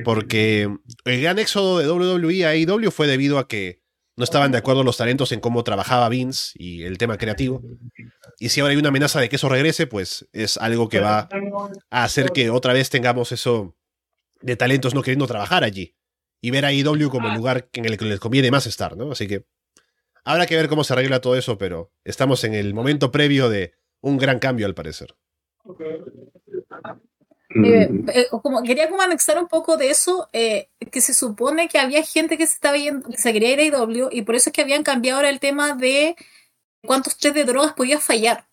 Porque 0.05 0.73
el 1.05 1.21
gran 1.23 1.41
éxodo 1.41 1.81
de 1.81 1.91
WWE 1.91 2.47
a 2.47 2.51
AEW 2.51 2.93
fue 2.93 3.09
debido 3.09 3.41
a 3.41 3.49
que 3.49 3.83
no 4.15 4.23
estaban 4.23 4.53
de 4.53 4.59
acuerdo 4.59 4.85
los 4.85 4.97
talentos 4.97 5.33
en 5.33 5.41
cómo 5.41 5.65
trabajaba 5.65 6.09
Vince 6.09 6.53
y 6.55 6.85
el 6.85 6.99
tema 6.99 7.19
creativo. 7.19 7.65
Y 8.39 8.51
si 8.51 8.61
ahora 8.61 8.75
hay 8.75 8.77
una 8.77 8.91
amenaza 8.91 9.21
de 9.21 9.29
que 9.29 9.35
eso 9.35 9.49
regrese, 9.49 9.89
pues 9.89 10.29
es 10.33 10.57
algo 10.57 10.89
que 10.89 11.01
va 11.01 11.29
a 11.91 12.05
hacer 12.05 12.31
que 12.31 12.49
otra 12.51 12.75
vez 12.75 12.91
tengamos 12.91 13.33
eso 13.33 13.77
de 14.41 14.55
talentos 14.55 14.95
no 14.95 15.03
queriendo 15.03 15.27
trabajar 15.27 15.65
allí. 15.65 15.97
Y 16.41 16.53
ver 16.53 16.65
a 16.65 16.73
IW 16.73 17.11
como 17.11 17.27
el 17.27 17.35
lugar 17.35 17.69
en 17.73 17.87
el 17.87 17.99
que 17.99 18.05
les 18.05 18.21
conviene 18.21 18.53
más 18.53 18.69
estar, 18.69 18.97
¿no? 18.97 19.11
Así 19.11 19.27
que 19.27 19.49
habrá 20.23 20.47
que 20.47 20.55
ver 20.55 20.69
cómo 20.69 20.85
se 20.85 20.93
arregla 20.93 21.21
todo 21.21 21.35
eso, 21.35 21.59
pero 21.59 21.93
estamos 22.05 22.45
en 22.45 22.55
el 22.55 22.73
momento 22.73 23.11
previo 23.11 23.49
de 23.49 23.75
un 24.01 24.17
gran 24.17 24.39
cambio 24.39 24.67
al 24.67 24.75
parecer. 24.75 25.15
Eh, 27.65 27.89
mm. 27.89 28.09
eh, 28.09 28.27
como, 28.43 28.63
quería 28.63 28.89
como 28.89 29.03
anexar 29.03 29.39
un 29.39 29.49
poco 29.49 29.77
de 29.77 29.91
eso, 29.91 30.29
eh, 30.33 30.69
que 30.91 31.01
se 31.01 31.15
supone 31.15 31.69
que 31.69 31.79
había 31.79 32.03
gente 32.03 32.37
que 32.37 32.47
se 32.47 32.55
estaba 32.55 32.77
yendo, 32.77 33.09
que 33.09 33.17
se 33.17 33.33
quería 33.33 33.53
ir 33.53 33.61
a 33.61 33.65
IW 33.65 34.09
y 34.11 34.23
por 34.23 34.35
eso 34.35 34.51
es 34.51 34.55
que 34.55 34.63
habían 34.63 34.83
cambiado 34.83 35.19
ahora 35.19 35.31
el 35.31 35.41
tema 35.41 35.75
de 35.75 36.17
cuántos 36.85 37.17
test 37.17 37.35
de 37.35 37.45
drogas 37.45 37.73
podía 37.73 38.01
fallar. 38.01 38.47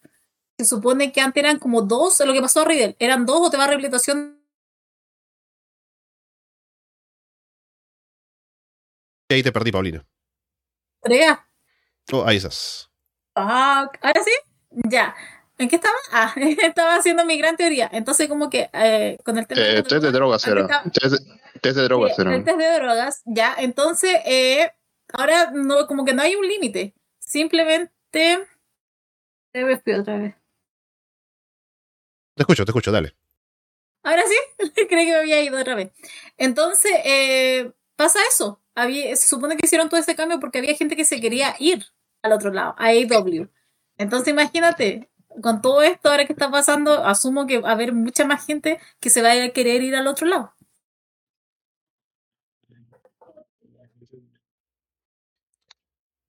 Se 0.57 0.65
supone 0.65 1.11
que 1.11 1.21
antes 1.21 1.43
eran 1.43 1.59
como 1.59 1.81
dos, 1.81 2.19
lo 2.19 2.33
que 2.33 2.41
pasó 2.41 2.61
a 2.61 2.65
Riddle, 2.65 2.95
eran 2.99 3.25
dos 3.25 3.47
o 3.47 3.49
te 3.49 3.57
va 3.57 3.65
a 3.65 3.67
rehabilitación. 3.67 4.39
Y 9.29 9.33
ahí 9.33 9.43
te 9.43 9.51
perdí, 9.51 9.71
Paulina. 9.71 10.05
¿Tres? 11.01 11.31
Oh, 12.11 12.23
ahí 12.25 12.37
estás. 12.37 12.89
Ah, 13.35 13.89
¿ahora 14.01 14.23
sí? 14.23 14.31
Ya. 14.89 15.15
¿En 15.57 15.69
qué 15.69 15.75
estaba? 15.75 15.95
Ah, 16.11 16.33
estaba 16.35 16.95
haciendo 16.95 17.25
mi 17.25 17.37
gran 17.37 17.55
teoría. 17.55 17.89
Entonces, 17.91 18.27
como 18.27 18.49
que 18.49 18.69
eh, 18.73 19.17
con 19.23 19.37
el 19.37 19.47
tema 19.47 19.61
eh, 19.61 19.75
de 19.75 19.83
test 19.83 20.03
de 20.03 20.11
drogas 20.11 20.47
era. 20.47 20.67
Test, 20.91 21.77
de 21.77 21.83
drogas 21.83 22.17
era. 22.17 22.35
El 22.35 22.43
test 22.43 22.57
de 22.57 22.73
drogas, 22.73 23.21
ya. 23.25 23.55
Entonces, 23.57 24.19
eh, 24.25 24.71
ahora 25.13 25.51
no, 25.51 25.87
como 25.87 26.05
que 26.05 26.13
no 26.13 26.21
hay 26.21 26.35
un 26.35 26.47
límite. 26.47 26.93
Simplemente. 27.19 28.47
Te 29.51 29.63
otra 29.99 30.17
vez. 30.17 30.35
Te 32.35 32.41
escucho, 32.41 32.65
te 32.65 32.71
escucho, 32.71 32.91
dale. 32.91 33.15
Ahora 34.03 34.23
sí, 34.27 34.65
creí 34.89 35.05
que 35.05 35.11
me 35.11 35.15
había 35.15 35.41
ido 35.41 35.59
otra 35.59 35.75
vez. 35.75 35.91
Entonces, 36.37 36.91
eh, 37.05 37.71
pasa 37.95 38.19
eso. 38.27 38.59
Había, 38.75 39.15
se 39.15 39.27
supone 39.27 39.55
que 39.55 39.65
hicieron 39.65 39.87
todo 39.87 39.99
este 39.99 40.15
cambio 40.15 40.39
porque 40.39 40.57
había 40.57 40.75
gente 40.75 40.95
que 40.95 41.05
se 41.05 41.21
quería 41.21 41.55
ir 41.59 41.85
al 42.23 42.33
otro 42.33 42.51
lado, 42.51 42.75
a 42.77 42.87
AW. 42.87 43.49
Entonces, 43.97 44.33
imagínate, 44.33 45.09
con 45.41 45.61
todo 45.61 45.81
esto 45.81 46.09
ahora 46.09 46.25
que 46.25 46.33
está 46.33 46.49
pasando, 46.51 47.03
asumo 47.05 47.47
que 47.47 47.59
va 47.59 47.69
a 47.69 47.73
haber 47.73 47.93
mucha 47.93 48.25
más 48.25 48.45
gente 48.45 48.79
que 48.99 49.09
se 49.09 49.21
vaya 49.21 49.45
a 49.45 49.49
querer 49.49 49.81
ir 49.83 49.95
al 49.95 50.07
otro 50.07 50.27
lado. 50.27 50.53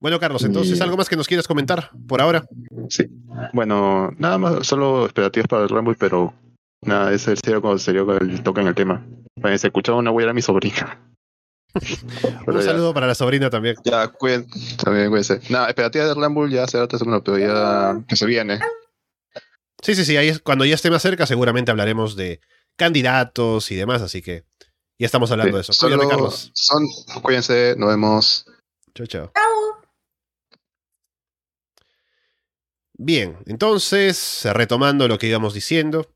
Bueno, 0.00 0.20
Carlos, 0.20 0.44
entonces, 0.44 0.78
¿algo 0.82 0.98
más 0.98 1.08
que 1.08 1.16
nos 1.16 1.26
quieras 1.26 1.48
comentar 1.48 1.90
por 2.06 2.20
ahora? 2.20 2.44
Sí. 2.90 3.06
Bueno, 3.54 4.10
nada 4.18 4.36
más, 4.36 4.66
solo 4.66 5.04
expectativas 5.04 5.48
para 5.48 5.62
el 5.62 5.70
Rumble, 5.70 5.96
pero 5.98 6.34
nada, 6.82 7.10
ese 7.10 7.32
es 7.32 7.40
serio 7.42 7.62
cuando 7.62 7.78
serio 7.78 8.06
toca 8.42 8.60
en 8.60 8.66
el 8.66 8.74
tema. 8.74 9.02
Se 9.56 9.68
escuchaba 9.68 9.96
una 9.96 10.10
huella 10.10 10.32
a 10.32 10.34
mi 10.34 10.42
sobrina. 10.42 11.00
Un 12.46 12.62
saludo 12.62 12.94
para 12.94 13.06
la 13.06 13.14
sobrina 13.14 13.50
también. 13.50 13.76
Ya, 13.84 14.08
cuídense. 14.08 14.76
También 14.76 15.08
cuídense. 15.08 15.40
Nada, 15.50 15.66
expectativas 15.66 16.08
del 16.08 16.22
Rumble 16.22 16.54
ya 16.54 16.66
será 16.66 16.84
otra 16.84 16.98
semana, 16.98 17.22
pero 17.22 17.38
ya 17.38 18.02
que 18.08 18.16
se 18.16 18.26
viene. 18.26 18.60
Sí, 19.82 19.94
sí, 19.94 20.04
sí. 20.04 20.16
Ahí 20.16 20.38
cuando 20.38 20.64
ya 20.64 20.74
esté 20.74 20.90
más 20.90 21.02
cerca, 21.02 21.26
seguramente 21.26 21.70
hablaremos 21.70 22.16
de 22.16 22.40
candidatos 22.76 23.70
y 23.70 23.76
demás, 23.76 24.02
así 24.02 24.22
que 24.22 24.44
ya 24.98 25.06
estamos 25.06 25.30
hablando 25.30 25.56
de 25.56 25.62
eso. 25.62 25.72
Cuídate, 25.78 26.08
Carlos. 26.08 26.50
Son, 26.54 26.86
cuídense, 27.22 27.74
nos 27.76 27.88
vemos. 27.90 28.46
Chao, 28.94 29.06
chao. 29.06 29.32
Bien, 32.96 33.38
entonces, 33.46 34.42
retomando 34.52 35.08
lo 35.08 35.18
que 35.18 35.26
íbamos 35.26 35.52
diciendo. 35.52 36.14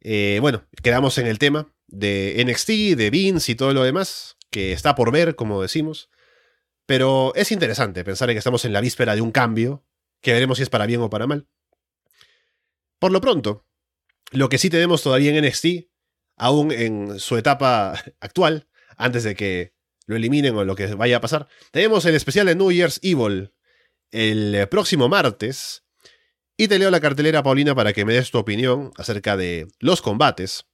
Eh, 0.00 0.38
bueno, 0.40 0.64
quedamos 0.82 1.18
en 1.18 1.26
el 1.26 1.38
tema 1.38 1.72
de 1.86 2.44
NXT, 2.46 2.96
de 2.96 3.10
Vince 3.10 3.52
y 3.52 3.54
todo 3.54 3.72
lo 3.72 3.82
demás, 3.82 4.36
que 4.50 4.72
está 4.72 4.94
por 4.94 5.12
ver, 5.12 5.36
como 5.36 5.62
decimos. 5.62 6.10
Pero 6.86 7.32
es 7.34 7.52
interesante 7.52 8.04
pensar 8.04 8.30
en 8.30 8.34
que 8.34 8.38
estamos 8.38 8.64
en 8.64 8.72
la 8.72 8.80
víspera 8.80 9.14
de 9.14 9.20
un 9.20 9.32
cambio, 9.32 9.84
que 10.20 10.32
veremos 10.32 10.58
si 10.58 10.62
es 10.62 10.70
para 10.70 10.86
bien 10.86 11.00
o 11.00 11.10
para 11.10 11.26
mal. 11.26 11.46
Por 12.98 13.12
lo 13.12 13.20
pronto, 13.20 13.66
lo 14.30 14.48
que 14.48 14.58
sí 14.58 14.70
tenemos 14.70 15.02
todavía 15.02 15.34
en 15.34 15.44
NXT, 15.44 15.90
aún 16.36 16.72
en 16.72 17.20
su 17.20 17.36
etapa 17.36 17.94
actual, 18.20 18.68
antes 18.96 19.24
de 19.24 19.34
que 19.34 19.74
lo 20.06 20.16
eliminen 20.16 20.56
o 20.56 20.64
lo 20.64 20.74
que 20.74 20.86
vaya 20.94 21.18
a 21.18 21.20
pasar, 21.20 21.48
tenemos 21.70 22.04
el 22.06 22.14
especial 22.14 22.46
de 22.46 22.54
New 22.54 22.72
Year's 22.72 23.00
Evil 23.02 23.52
el 24.10 24.66
próximo 24.68 25.08
martes. 25.08 25.84
Y 26.56 26.68
te 26.68 26.78
leo 26.78 26.90
la 26.90 27.00
cartelera, 27.00 27.42
Paulina, 27.42 27.74
para 27.74 27.92
que 27.92 28.04
me 28.04 28.14
des 28.14 28.30
tu 28.30 28.38
opinión 28.38 28.90
acerca 28.96 29.36
de 29.36 29.68
los 29.78 30.02
combates. 30.02 30.66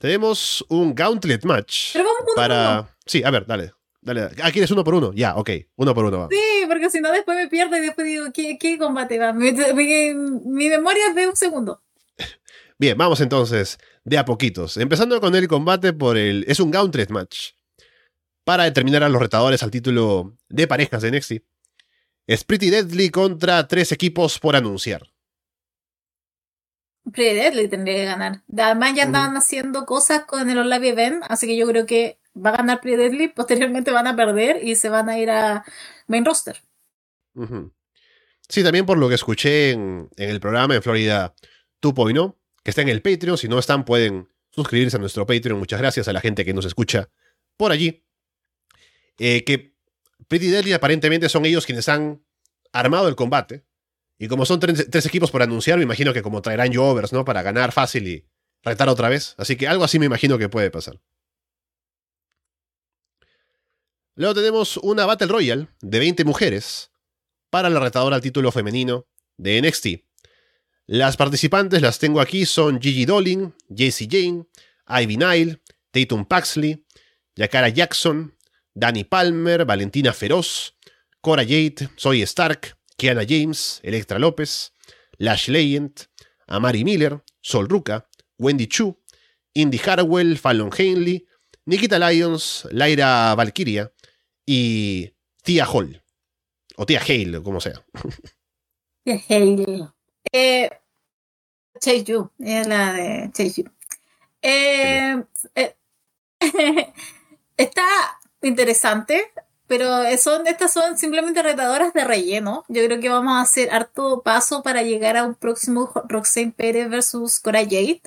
Tenemos 0.00 0.64
un 0.70 0.94
Gauntlet 0.94 1.44
Match. 1.44 1.90
Pero 1.92 2.06
vamos 2.06 2.32
para. 2.34 2.96
Sí, 3.04 3.22
a 3.22 3.30
ver, 3.30 3.44
dale. 3.44 3.74
Dale. 4.00 4.30
Ah, 4.42 4.50
¿quieres 4.50 4.70
uno 4.70 4.82
por 4.82 4.94
uno? 4.94 5.12
Ya, 5.12 5.36
ok. 5.36 5.50
Uno 5.76 5.94
por 5.94 6.06
uno 6.06 6.20
va. 6.20 6.28
Sí, 6.30 6.64
porque 6.66 6.88
si 6.88 7.02
no 7.02 7.12
después 7.12 7.36
me 7.36 7.48
pierdo 7.48 7.76
y 7.76 7.80
después 7.80 8.06
digo, 8.06 8.32
¿qué, 8.32 8.56
qué 8.58 8.78
combate 8.78 9.18
va? 9.18 9.34
Mi, 9.34 9.52
memoria 9.52 11.08
es 11.10 11.14
de 11.14 11.28
un 11.28 11.36
segundo. 11.36 11.82
Bien, 12.78 12.96
vamos 12.96 13.20
entonces 13.20 13.76
de 14.04 14.16
a 14.16 14.24
poquitos. 14.24 14.78
Empezando 14.78 15.20
con 15.20 15.34
el 15.34 15.46
combate 15.48 15.92
por 15.92 16.16
el... 16.16 16.46
Es 16.48 16.60
un 16.60 16.70
Gauntlet 16.70 17.10
Match. 17.10 17.50
Para 18.42 18.64
determinar 18.64 19.02
a 19.02 19.10
los 19.10 19.20
retadores 19.20 19.62
al 19.62 19.70
título 19.70 20.34
de 20.48 20.66
parejas 20.66 21.02
de 21.02 21.10
NXT. 21.10 21.32
Es 22.26 22.44
Pretty 22.44 22.70
Deadly 22.70 23.10
contra 23.10 23.68
tres 23.68 23.92
equipos 23.92 24.38
por 24.38 24.56
anunciar. 24.56 25.10
Pretty 27.12 27.34
Deadly 27.34 27.68
tendría 27.68 27.94
que 27.96 28.04
ganar. 28.04 28.42
Además 28.56 28.94
ya 28.94 29.04
andaban 29.04 29.36
haciendo 29.36 29.86
cosas 29.86 30.24
con 30.24 30.48
el 30.48 30.68
Live 30.68 30.88
Event, 30.88 31.24
así 31.28 31.46
que 31.46 31.56
yo 31.56 31.66
creo 31.66 31.86
que 31.86 32.18
va 32.36 32.50
a 32.50 32.56
ganar 32.58 32.80
Pretty 32.80 32.96
Deadly, 32.96 33.28
posteriormente 33.28 33.90
van 33.90 34.06
a 34.06 34.16
perder 34.16 34.62
y 34.62 34.76
se 34.76 34.88
van 34.88 35.08
a 35.08 35.18
ir 35.18 35.30
a 35.30 35.64
main 36.06 36.24
roster. 36.24 36.62
Sí, 38.48 38.62
también 38.62 38.86
por 38.86 38.98
lo 38.98 39.08
que 39.08 39.14
escuché 39.14 39.70
en, 39.70 40.10
el 40.16 40.40
programa 40.40 40.74
en 40.74 40.82
Florida 40.82 41.34
2.0, 41.80 42.36
que 42.62 42.70
está 42.70 42.82
en 42.82 42.88
el 42.88 43.02
Patreon, 43.02 43.38
si 43.38 43.48
no 43.48 43.58
están 43.58 43.84
pueden 43.84 44.28
suscribirse 44.50 44.96
a 44.96 45.00
nuestro 45.00 45.26
Patreon, 45.26 45.58
muchas 45.58 45.80
gracias 45.80 46.08
a 46.08 46.12
la 46.12 46.20
gente 46.20 46.44
que 46.44 46.52
nos 46.52 46.64
escucha 46.64 47.08
por 47.56 47.72
allí, 47.72 48.04
eh, 49.18 49.44
que 49.44 49.74
Pretty 50.28 50.48
Deadly 50.48 50.72
aparentemente 50.72 51.28
son 51.28 51.44
ellos 51.44 51.66
quienes 51.66 51.88
han 51.88 52.24
armado 52.72 53.08
el 53.08 53.16
combate, 53.16 53.64
y 54.22 54.28
como 54.28 54.44
son 54.44 54.60
tres, 54.60 55.06
equipos 55.06 55.30
por 55.30 55.40
anunciar, 55.40 55.78
me 55.78 55.84
imagino 55.84 56.12
que 56.12 56.20
como 56.20 56.42
traerán 56.42 56.74
Jovers, 56.74 57.10
¿no? 57.10 57.24
Para 57.24 57.40
ganar 57.40 57.72
fácil 57.72 58.06
y 58.06 58.26
retar 58.62 58.90
otra 58.90 59.08
vez. 59.08 59.34
Así 59.38 59.56
que 59.56 59.66
algo 59.66 59.82
así 59.82 59.98
me 59.98 60.04
imagino 60.04 60.36
que 60.36 60.50
puede 60.50 60.70
pasar. 60.70 61.00
Luego 64.16 64.34
tenemos 64.34 64.76
una 64.76 65.06
Battle 65.06 65.28
Royale 65.28 65.68
de 65.80 65.98
20 65.98 66.26
mujeres 66.26 66.92
para 67.48 67.70
la 67.70 67.80
retadora 67.80 68.16
al 68.16 68.20
título 68.20 68.52
femenino 68.52 69.08
de 69.38 69.62
NXT. 69.62 69.86
Las 70.84 71.16
participantes 71.16 71.80
las 71.80 71.98
tengo 71.98 72.20
aquí 72.20 72.44
son 72.44 72.78
Gigi 72.78 73.06
Dolin, 73.06 73.54
Jessie 73.74 74.06
Jane, 74.10 74.44
Ivy 74.86 75.16
Nile, 75.16 75.62
Tatum 75.92 76.26
Paxley, 76.26 76.84
Yakara 77.36 77.70
Jackson, 77.70 78.36
Danny 78.74 79.04
Palmer, 79.04 79.64
Valentina 79.64 80.12
Feroz, 80.12 80.74
Cora 81.22 81.42
Jade, 81.42 81.88
Zoe 81.98 82.20
Stark, 82.20 82.76
Kiana 83.00 83.24
James, 83.26 83.80
Electra 83.82 84.18
López, 84.18 84.74
Lash 85.16 85.48
Legend, 85.48 85.92
Amari 86.48 86.84
Miller, 86.84 87.24
Sol 87.40 87.66
Ruka, 87.66 88.06
Wendy 88.38 88.66
Chu, 88.66 88.94
Indy 89.54 89.78
Harwell, 89.78 90.36
Fallon 90.36 90.70
Henley, 90.70 91.26
Nikita 91.64 91.98
Lyons, 91.98 92.68
Lyra 92.70 93.34
Valkyria, 93.34 93.90
y 94.44 95.14
Tia 95.42 95.66
Hall. 95.66 96.02
O 96.76 96.84
Tia 96.84 97.00
Hale, 97.00 97.42
como 97.42 97.58
sea. 97.62 97.82
Tia 99.02 99.18
Hale. 99.30 99.88
Eh, 100.30 100.70
Chase 101.80 102.04
Yu, 102.04 102.30
es 102.38 102.66
la 102.66 102.92
de 102.92 103.30
Chase 103.32 103.62
Yu. 103.62 103.70
Eh, 104.42 105.24
eh, 105.54 105.74
está 107.56 107.86
interesante, 108.42 109.32
pero 109.70 109.86
son, 110.18 110.48
estas 110.48 110.72
son 110.72 110.98
simplemente 110.98 111.44
retadoras 111.44 111.92
de 111.92 112.02
relleno. 112.02 112.64
Yo 112.66 112.84
creo 112.84 112.98
que 112.98 113.08
vamos 113.08 113.34
a 113.34 113.42
hacer 113.42 113.70
harto 113.70 114.20
paso 114.24 114.64
para 114.64 114.82
llegar 114.82 115.16
a 115.16 115.24
un 115.24 115.36
próximo 115.36 115.92
Roxane 116.08 116.50
Pérez 116.50 116.90
versus 116.90 117.38
Cora 117.38 117.60
Jade. 117.60 118.02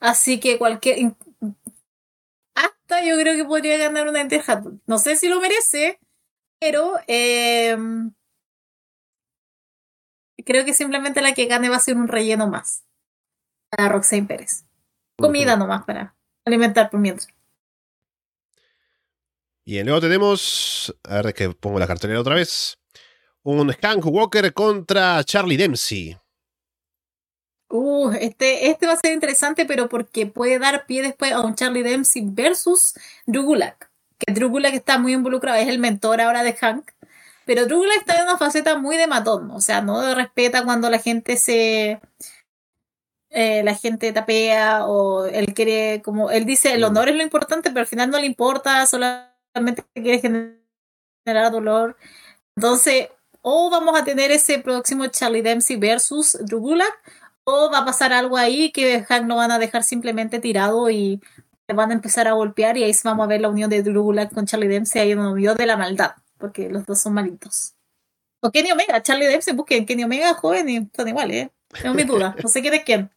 Así 0.00 0.40
que 0.40 0.56
cualquier. 0.56 1.12
Hasta 2.54 3.04
yo 3.04 3.18
creo 3.18 3.36
que 3.36 3.44
podría 3.44 3.76
ganar 3.76 4.08
una 4.08 4.22
Interhat. 4.22 4.64
No 4.86 4.96
sé 4.96 5.16
si 5.16 5.28
lo 5.28 5.38
merece, 5.38 6.00
pero. 6.58 6.94
Eh, 7.06 7.76
creo 10.46 10.64
que 10.64 10.72
simplemente 10.72 11.20
la 11.20 11.34
que 11.34 11.44
gane 11.44 11.68
va 11.68 11.76
a 11.76 11.80
ser 11.80 11.98
un 11.98 12.08
relleno 12.08 12.46
más. 12.46 12.84
Para 13.68 13.90
Roxane 13.90 14.24
Pérez. 14.24 14.64
Comida 15.18 15.56
nomás 15.56 15.84
para 15.84 16.16
alimentar 16.46 16.88
por 16.88 17.00
mientras. 17.00 17.28
Y 19.64 19.82
luego 19.82 20.00
tenemos, 20.00 20.94
a 21.04 21.22
ver 21.22 21.34
que 21.34 21.50
pongo 21.50 21.78
la 21.78 21.86
cartelera 21.86 22.20
otra 22.20 22.34
vez, 22.34 22.78
un 23.42 23.72
Hank 23.72 24.04
Walker 24.06 24.52
contra 24.52 25.22
Charlie 25.24 25.56
Dempsey. 25.56 26.16
Uh, 27.68 28.10
este, 28.20 28.68
este 28.68 28.86
va 28.86 28.94
a 28.94 28.96
ser 28.96 29.12
interesante, 29.12 29.64
pero 29.64 29.88
porque 29.88 30.26
puede 30.26 30.58
dar 30.58 30.84
pie 30.86 31.02
después 31.02 31.32
a 31.32 31.40
un 31.40 31.54
Charlie 31.54 31.82
Dempsey 31.82 32.22
versus 32.26 32.94
Drugulak. 33.24 33.90
Que 34.18 34.32
Drugulak 34.32 34.74
está 34.74 34.98
muy 34.98 35.14
involucrado, 35.14 35.58
es 35.58 35.68
el 35.68 35.78
mentor 35.78 36.20
ahora 36.20 36.42
de 36.42 36.52
Hank. 36.54 36.90
Pero 37.46 37.66
Drugulak 37.66 37.98
está 37.98 38.16
en 38.16 38.24
una 38.24 38.38
faceta 38.38 38.76
muy 38.78 38.96
de 38.96 39.06
matón, 39.06 39.50
o 39.50 39.60
sea, 39.60 39.80
no 39.80 40.14
respeta 40.14 40.64
cuando 40.64 40.90
la 40.90 40.98
gente 40.98 41.36
se. 41.36 42.00
Eh, 43.30 43.62
la 43.64 43.74
gente 43.74 44.12
tapea 44.12 44.86
o 44.86 45.24
él 45.24 45.54
quiere, 45.54 46.02
como 46.04 46.30
él 46.30 46.44
dice, 46.44 46.74
el 46.74 46.84
honor 46.84 47.08
es 47.08 47.16
lo 47.16 47.22
importante, 47.22 47.70
pero 47.70 47.80
al 47.80 47.86
final 47.86 48.10
no 48.10 48.18
le 48.18 48.26
importa, 48.26 48.84
solo 48.84 49.06
realmente 49.54 49.84
quiere 49.94 50.20
generar 50.20 51.52
dolor. 51.52 51.96
Entonces, 52.56 53.08
o 53.40 53.70
vamos 53.70 53.98
a 53.98 54.04
tener 54.04 54.30
ese 54.30 54.58
próximo 54.58 55.06
Charlie 55.08 55.42
Dempsey 55.42 55.76
versus 55.76 56.38
Drugulak, 56.40 56.92
o 57.44 57.70
va 57.70 57.78
a 57.78 57.84
pasar 57.84 58.12
algo 58.12 58.36
ahí 58.36 58.70
que 58.70 59.02
Hank 59.02 59.24
no 59.26 59.36
van 59.36 59.50
a 59.50 59.58
dejar 59.58 59.82
simplemente 59.82 60.38
tirado 60.38 60.90
y 60.90 61.20
van 61.74 61.90
a 61.90 61.94
empezar 61.94 62.28
a 62.28 62.32
golpear 62.32 62.76
y 62.76 62.84
ahí 62.84 62.92
vamos 63.02 63.24
a 63.24 63.28
ver 63.28 63.40
la 63.40 63.48
unión 63.48 63.70
de 63.70 63.82
Drugulak 63.82 64.32
con 64.32 64.46
Charlie 64.46 64.68
Dempsey, 64.68 65.00
ahí 65.00 65.14
una 65.14 65.30
unión 65.30 65.56
de 65.56 65.66
la 65.66 65.76
maldad, 65.76 66.12
porque 66.38 66.68
los 66.68 66.86
dos 66.86 67.00
son 67.00 67.14
malitos. 67.14 67.74
O 68.40 68.50
Kenny 68.50 68.72
Omega, 68.72 69.02
Charlie 69.02 69.26
Dempsey, 69.26 69.54
busquen 69.54 69.86
Kenny 69.86 70.04
Omega 70.04 70.34
joven 70.34 70.68
y 70.68 70.90
son 70.94 71.08
iguales, 71.08 71.46
¿eh? 71.46 71.52
Tengo 71.80 71.94
mis 71.94 72.06
dudas, 72.06 72.34
no 72.42 72.48
sé 72.48 72.60
quién 72.60 72.74
es 72.74 72.84
quién. 72.84 73.10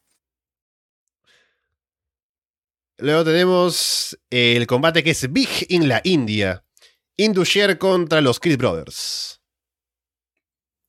Luego 2.98 3.24
tenemos 3.24 4.18
el 4.30 4.66
combate 4.66 5.04
que 5.04 5.10
es 5.10 5.30
Big 5.30 5.66
en 5.68 5.88
la 5.88 6.00
India. 6.04 6.64
Indusher 7.16 7.78
contra 7.78 8.20
los 8.20 8.40
Creed 8.40 8.58
Brothers. 8.58 9.40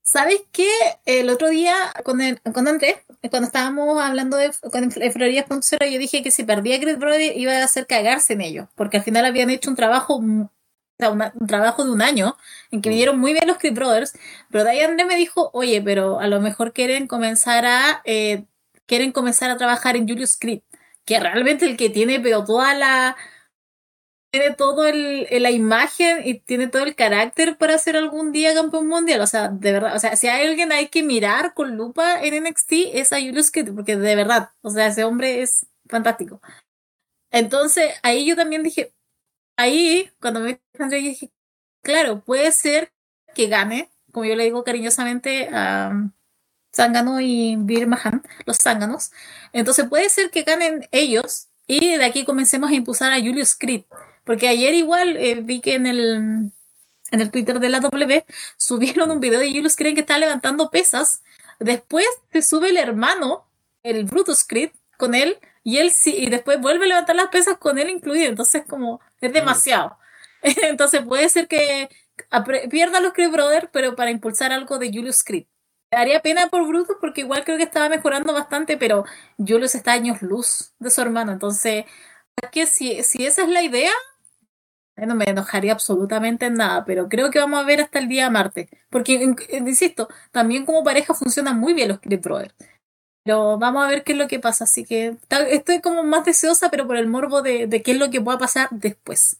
¿Sabes 0.01 0.41
qué? 0.53 0.69
El 1.05 1.29
otro 1.29 1.49
día 1.49 1.75
con, 2.05 2.21
el, 2.21 2.39
con 2.53 2.65
Andrés, 2.67 2.95
cuando 3.29 3.47
estábamos 3.47 4.01
hablando 4.01 4.37
de 4.37 4.51
con 4.71 4.89
Florida.0, 4.89 5.91
yo 5.91 5.99
dije 5.99 6.23
que 6.23 6.31
si 6.31 6.45
perdía 6.45 6.79
Creed 6.79 6.97
Brothers 6.97 7.35
iba 7.35 7.51
a 7.51 7.65
hacer 7.65 7.87
cagarse 7.87 8.33
en 8.33 8.41
ellos, 8.41 8.69
porque 8.75 8.97
al 8.97 9.03
final 9.03 9.25
habían 9.25 9.49
hecho 9.49 9.69
un 9.69 9.75
trabajo, 9.75 10.15
una, 10.15 10.49
un 10.97 11.47
trabajo 11.47 11.83
de 11.83 11.91
un 11.91 12.01
año 12.01 12.37
en 12.71 12.81
que 12.81 12.89
vinieron 12.89 13.19
muy 13.19 13.33
bien 13.33 13.47
los 13.47 13.57
Creed 13.57 13.73
Brothers, 13.73 14.13
pero 14.49 14.69
Andrés 14.69 15.07
me 15.07 15.17
dijo, 15.17 15.49
oye, 15.53 15.81
pero 15.81 16.21
a 16.21 16.27
lo 16.27 16.39
mejor 16.39 16.71
quieren 16.71 17.07
comenzar 17.07 17.65
a 17.65 18.01
eh, 18.05 18.45
quieren 18.85 19.11
comenzar 19.11 19.49
a 19.49 19.57
trabajar 19.57 19.97
en 19.97 20.07
Julius 20.07 20.37
Creed 20.37 20.61
que 21.07 21.19
realmente 21.19 21.65
el 21.65 21.77
que 21.77 21.89
tiene, 21.89 22.19
pero 22.19 22.43
toda 22.43 22.75
la. 22.75 23.17
Tiene 24.29 24.53
todo 24.55 24.85
el, 24.85 25.25
la 25.41 25.51
imagen 25.51 26.21
y 26.27 26.39
tiene 26.41 26.67
todo 26.67 26.83
el 26.83 26.95
carácter 26.95 27.57
para 27.57 27.77
ser 27.77 27.95
algún 27.95 28.33
día 28.33 28.53
campeón 28.53 28.87
mundial. 28.87 29.21
O 29.21 29.27
sea, 29.27 29.47
de 29.47 29.71
verdad. 29.71 29.95
O 29.95 29.99
sea, 29.99 30.17
si 30.17 30.27
hay 30.27 30.45
alguien 30.45 30.71
hay 30.73 30.89
que 30.89 31.01
mirar 31.01 31.53
con 31.53 31.77
lupa 31.77 32.21
en 32.21 32.43
NXT, 32.43 32.73
es 32.93 33.13
a 33.13 33.19
Julius 33.21 33.51
Creed, 33.51 33.73
porque 33.73 33.95
de 33.95 34.15
verdad. 34.15 34.51
O 34.61 34.69
sea, 34.69 34.87
ese 34.87 35.05
hombre 35.05 35.41
es 35.41 35.65
fantástico. 35.87 36.41
Entonces, 37.31 37.93
ahí 38.03 38.25
yo 38.25 38.35
también 38.35 38.63
dije. 38.63 38.93
Ahí, 39.57 40.11
cuando 40.21 40.41
me 40.41 40.59
dije, 40.91 41.31
claro, 41.81 42.21
puede 42.23 42.51
ser 42.51 42.93
que 43.33 43.47
gane, 43.47 43.89
como 44.11 44.25
yo 44.25 44.35
le 44.35 44.43
digo 44.43 44.63
cariñosamente 44.63 45.49
a. 45.53 46.11
Zángano 46.77 47.19
y 47.19 47.55
Bir 47.57 47.87
Mahan, 47.87 48.21
los 48.45 48.57
zánganos. 48.57 49.11
Entonces 49.51 49.87
puede 49.89 50.09
ser 50.09 50.29
que 50.29 50.43
ganen 50.43 50.87
ellos 50.91 51.47
y 51.65 51.97
de 51.97 52.05
aquí 52.05 52.23
comencemos 52.23 52.69
a 52.69 52.75
impulsar 52.75 53.11
a 53.11 53.19
Julius 53.19 53.55
Creed. 53.55 53.83
Porque 54.23 54.47
ayer 54.47 54.73
igual 54.75 55.17
eh, 55.17 55.35
vi 55.41 55.59
que 55.59 55.75
en 55.75 55.87
el, 55.87 56.51
en 57.11 57.21
el 57.21 57.31
Twitter 57.31 57.59
de 57.59 57.69
la 57.69 57.79
W 57.79 58.25
subieron 58.57 59.09
un 59.11 59.19
video 59.19 59.39
de 59.39 59.49
Julius 59.49 59.75
Creed 59.75 59.95
que 59.95 60.01
está 60.01 60.17
levantando 60.19 60.69
pesas. 60.69 61.23
Después 61.59 62.05
se 62.31 62.41
sube 62.41 62.69
el 62.69 62.77
hermano, 62.77 63.47
el 63.83 64.05
Brutus 64.05 64.43
Creed, 64.45 64.69
con 64.97 65.15
él 65.15 65.37
y 65.63 65.77
él 65.77 65.91
sí, 65.91 66.15
y 66.17 66.29
después 66.29 66.61
vuelve 66.61 66.85
a 66.85 66.89
levantar 66.89 67.15
las 67.15 67.27
pesas 67.27 67.57
con 67.57 67.79
él 67.79 67.89
incluido. 67.89 68.29
Entonces 68.29 68.63
como 68.69 69.01
es 69.19 69.33
demasiado. 69.33 69.97
Entonces 70.43 71.01
puede 71.01 71.27
ser 71.29 71.47
que 71.47 71.89
pierda 72.69 72.99
los 72.99 73.13
Creed 73.13 73.31
Brothers, 73.31 73.69
pero 73.71 73.95
para 73.95 74.11
impulsar 74.11 74.51
algo 74.51 74.77
de 74.77 74.89
Julius 74.89 75.23
Creed 75.23 75.47
daría 75.91 76.21
pena 76.21 76.47
por 76.49 76.67
Brutus 76.67 76.97
porque 76.99 77.21
igual 77.21 77.43
creo 77.43 77.57
que 77.57 77.63
estaba 77.63 77.89
mejorando 77.89 78.33
bastante, 78.33 78.77
pero 78.77 79.05
Julius 79.37 79.75
está 79.75 79.93
años 79.93 80.21
luz 80.21 80.73
de 80.79 80.89
su 80.89 81.01
hermano. 81.01 81.31
Entonces, 81.31 81.85
que 82.51 82.65
si, 82.65 83.03
si 83.03 83.25
esa 83.25 83.43
es 83.43 83.49
la 83.49 83.63
idea, 83.63 83.91
no 84.95 85.15
me 85.15 85.25
enojaría 85.25 85.73
absolutamente 85.73 86.47
en 86.47 86.55
nada, 86.55 86.83
pero 86.85 87.07
creo 87.07 87.29
que 87.29 87.39
vamos 87.39 87.59
a 87.59 87.65
ver 87.65 87.81
hasta 87.81 87.99
el 87.99 88.07
día 88.07 88.29
martes. 88.29 88.69
Porque, 88.89 89.13
insisto, 89.51 90.09
también 90.31 90.65
como 90.65 90.83
pareja 90.83 91.13
funcionan 91.13 91.59
muy 91.59 91.73
bien 91.73 91.89
los 91.89 91.99
Creed 91.99 92.21
Brothers. 92.21 92.55
Pero 93.23 93.57
vamos 93.57 93.85
a 93.85 93.89
ver 93.89 94.03
qué 94.03 94.13
es 94.13 94.17
lo 94.17 94.27
que 94.27 94.39
pasa. 94.39 94.63
Así 94.63 94.85
que 94.85 95.17
estoy 95.49 95.81
como 95.81 96.03
más 96.03 96.25
deseosa, 96.25 96.69
pero 96.71 96.87
por 96.87 96.97
el 96.97 97.07
morbo 97.07 97.41
de, 97.41 97.67
de 97.67 97.83
qué 97.83 97.91
es 97.91 97.97
lo 97.99 98.09
que 98.09 98.21
pueda 98.21 98.37
pasar 98.39 98.69
después. 98.71 99.39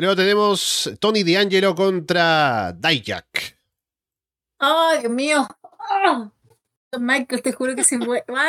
Luego 0.00 0.16
tenemos 0.16 0.90
Tony 0.98 1.22
D'Angelo 1.22 1.74
contra 1.74 2.72
Dijak. 2.72 3.58
¡Ay, 4.58 5.00
Dios 5.00 5.12
mío! 5.12 5.46
¡Oh! 5.60 6.32
Michael, 6.98 7.42
te 7.42 7.52
juro 7.52 7.76
que 7.76 7.84
se 7.84 7.98
fue. 7.98 8.24
¡Ah! 8.34 8.48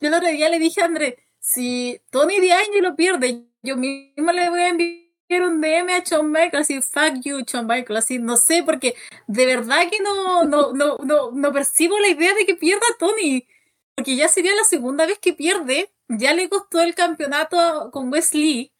Yo 0.00 0.08
el 0.08 0.14
otro 0.14 0.26
día 0.26 0.48
le 0.48 0.58
dije 0.58 0.82
a 0.82 0.86
André, 0.86 1.24
si 1.38 2.00
Tony 2.10 2.44
D'Angelo 2.44 2.96
pierde, 2.96 3.44
yo 3.62 3.76
mismo 3.76 4.32
le 4.32 4.50
voy 4.50 4.60
a 4.62 4.68
enviar 4.70 5.42
un 5.42 5.60
DM 5.60 5.90
a 5.90 6.00
Shawn 6.00 6.32
Michael, 6.32 6.62
así, 6.62 6.82
fuck 6.82 7.20
you, 7.22 7.44
Shawn 7.46 7.68
Michael, 7.68 7.98
así, 7.98 8.18
no 8.18 8.36
sé, 8.36 8.64
porque 8.64 8.96
de 9.28 9.46
verdad 9.46 9.88
que 9.88 10.00
no, 10.02 10.42
no, 10.42 10.72
no, 10.72 10.96
no, 11.04 11.30
no 11.30 11.52
percibo 11.52 12.00
la 12.00 12.08
idea 12.08 12.34
de 12.34 12.46
que 12.46 12.56
pierda 12.56 12.86
Tony. 12.98 13.46
Porque 13.94 14.16
ya 14.16 14.26
sería 14.26 14.56
la 14.56 14.64
segunda 14.64 15.06
vez 15.06 15.20
que 15.20 15.34
pierde, 15.34 15.94
ya 16.08 16.34
le 16.34 16.48
costó 16.48 16.80
el 16.80 16.96
campeonato 16.96 17.90
con 17.92 18.12
Wesley 18.12 18.73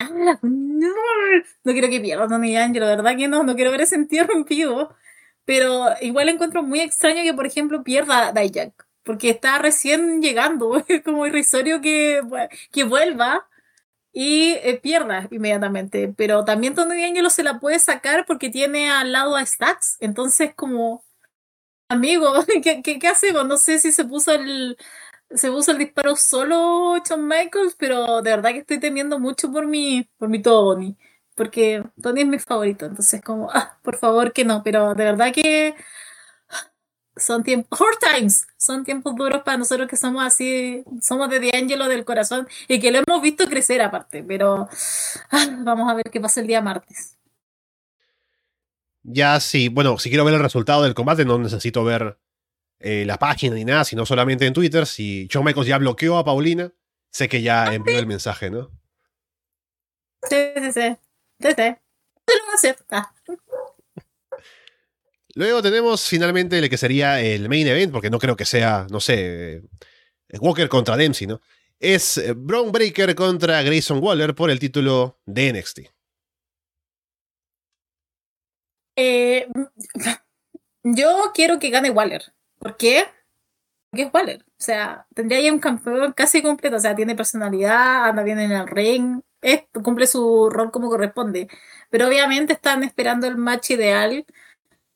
no, 0.00 0.38
no 1.64 1.72
quiero 1.72 1.88
que 1.88 2.00
pierda 2.00 2.28
Tony 2.28 2.56
Angelo, 2.56 2.86
la 2.86 2.96
verdad 2.96 3.16
que 3.16 3.28
no, 3.28 3.42
no 3.42 3.54
quiero 3.54 3.70
ver 3.70 3.82
ese 3.82 3.96
entierro 3.96 4.34
rompido. 4.34 4.94
Pero 5.46 5.86
igual 6.00 6.28
encuentro 6.28 6.62
muy 6.62 6.80
extraño 6.80 7.22
que, 7.22 7.32
por 7.34 7.46
ejemplo, 7.46 7.84
pierda 7.84 8.32
Dijak, 8.32 8.86
porque 9.04 9.30
está 9.30 9.58
recién 9.58 10.20
llegando. 10.22 10.84
Es 10.88 11.02
como 11.02 11.26
irrisorio 11.26 11.80
que, 11.80 12.20
que 12.72 12.84
vuelva 12.84 13.48
y 14.12 14.54
eh, 14.62 14.80
pierda 14.82 15.28
inmediatamente. 15.30 16.12
Pero 16.16 16.44
también 16.44 16.74
Tony 16.74 17.04
Angelo 17.04 17.30
se 17.30 17.44
la 17.44 17.60
puede 17.60 17.78
sacar 17.78 18.26
porque 18.26 18.50
tiene 18.50 18.90
al 18.90 19.12
lado 19.12 19.36
a 19.36 19.46
Stacks. 19.46 19.98
Entonces, 20.00 20.54
como, 20.54 21.04
amigo, 21.88 22.32
¿qué, 22.62 22.82
qué, 22.82 22.98
qué 22.98 23.08
hacemos? 23.08 23.46
No 23.46 23.58
sé 23.58 23.78
si 23.78 23.92
se 23.92 24.04
puso 24.04 24.32
el, 24.32 24.76
se 25.30 25.50
puso 25.50 25.72
el 25.72 25.78
disparo 25.78 26.16
solo 26.16 26.96
Shawn 27.04 27.26
Michaels, 27.26 27.76
pero 27.78 28.22
de 28.22 28.30
verdad 28.30 28.50
que 28.50 28.58
estoy 28.58 28.78
temiendo 28.80 29.18
mucho 29.18 29.50
por 29.50 29.66
mi, 29.66 30.08
por 30.18 30.28
mi 30.28 30.40
Tony. 30.40 30.96
Porque 31.34 31.84
Tony 32.02 32.22
es 32.22 32.26
mi 32.28 32.38
favorito, 32.38 32.86
entonces 32.86 33.20
como, 33.22 33.50
ah, 33.52 33.78
por 33.82 33.96
favor 33.96 34.32
que 34.32 34.44
no, 34.44 34.62
pero 34.62 34.94
de 34.94 35.04
verdad 35.04 35.32
que 35.34 35.74
son 37.16 37.42
tiempos, 37.42 37.78
hard 37.80 38.14
times, 38.18 38.46
son 38.56 38.84
tiempos 38.84 39.14
duros 39.16 39.42
para 39.42 39.58
nosotros 39.58 39.88
que 39.88 39.96
somos 39.96 40.24
así, 40.24 40.84
somos 41.02 41.28
de 41.30 41.40
D'Angelo 41.40 41.88
del 41.88 42.04
corazón 42.04 42.48
y 42.68 42.78
que 42.78 42.90
lo 42.90 43.02
hemos 43.06 43.22
visto 43.22 43.46
crecer 43.48 43.82
aparte, 43.82 44.22
pero 44.22 44.68
ah, 45.30 45.46
vamos 45.58 45.90
a 45.90 45.94
ver 45.94 46.10
qué 46.10 46.20
pasa 46.20 46.40
el 46.40 46.46
día 46.46 46.60
martes. 46.60 47.16
Ya 49.02 49.38
sí, 49.40 49.68
bueno, 49.68 49.98
si 49.98 50.08
quiero 50.08 50.24
ver 50.24 50.34
el 50.34 50.42
resultado 50.42 50.82
del 50.82 50.94
combate 50.94 51.24
no 51.24 51.38
necesito 51.38 51.84
ver 51.84 52.18
eh, 52.80 53.04
la 53.06 53.18
página 53.18 53.54
ni 53.54 53.64
nada, 53.64 53.84
sino 53.84 54.06
solamente 54.06 54.46
en 54.46 54.52
Twitter. 54.52 54.86
Si 54.86 55.28
John 55.32 55.44
Michaels 55.44 55.68
ya 55.68 55.78
bloqueó 55.78 56.18
a 56.18 56.24
Paulina, 56.24 56.72
sé 57.10 57.28
que 57.28 57.42
ya 57.42 57.72
envió 57.74 57.98
el 57.98 58.06
mensaje, 58.06 58.50
¿no? 58.50 58.70
Sí, 60.28 60.36
sí, 60.56 60.72
sí. 60.72 60.96
Sí, 61.40 61.48
sí. 62.60 62.68
Ah. 62.90 63.12
Luego 65.34 65.60
tenemos 65.60 66.08
finalmente 66.08 66.58
el 66.58 66.70
que 66.70 66.78
sería 66.78 67.20
el 67.20 67.48
main 67.48 67.66
event, 67.66 67.92
porque 67.92 68.08
no 68.08 68.18
creo 68.18 68.36
que 68.36 68.46
sea, 68.46 68.86
no 68.90 69.00
sé, 69.00 69.56
eh, 69.56 70.38
Walker 70.40 70.68
contra 70.68 70.96
Dempsey, 70.96 71.26
¿no? 71.26 71.42
Es 71.78 72.16
eh, 72.16 72.32
Braun 72.34 72.72
Breaker 72.72 73.14
contra 73.14 73.62
Grayson 73.62 74.02
Waller 74.02 74.34
por 74.34 74.50
el 74.50 74.58
título 74.58 75.20
de 75.26 75.52
NXT. 75.52 75.80
Eh, 78.96 79.46
yo 80.84 81.32
quiero 81.34 81.58
que 81.58 81.68
gane 81.68 81.90
Waller. 81.90 82.32
¿Por 82.58 82.76
qué? 82.76 83.04
Porque 83.90 84.02
es 84.04 84.10
Waller. 84.12 84.42
O 84.42 84.62
sea, 84.62 85.06
tendría 85.14 85.40
ya 85.40 85.52
un 85.52 85.58
campeón 85.58 86.12
casi 86.12 86.42
completo. 86.42 86.76
O 86.76 86.80
sea, 86.80 86.94
tiene 86.94 87.14
personalidad, 87.14 88.04
anda 88.06 88.22
bien 88.22 88.38
en 88.40 88.52
el 88.52 88.66
ring, 88.66 89.20
es- 89.42 89.64
cumple 89.82 90.06
su 90.06 90.48
rol 90.50 90.70
como 90.70 90.88
corresponde. 90.88 91.48
Pero 91.90 92.08
obviamente 92.08 92.52
están 92.54 92.82
esperando 92.82 93.26
el 93.26 93.36
match 93.36 93.70
ideal, 93.70 94.24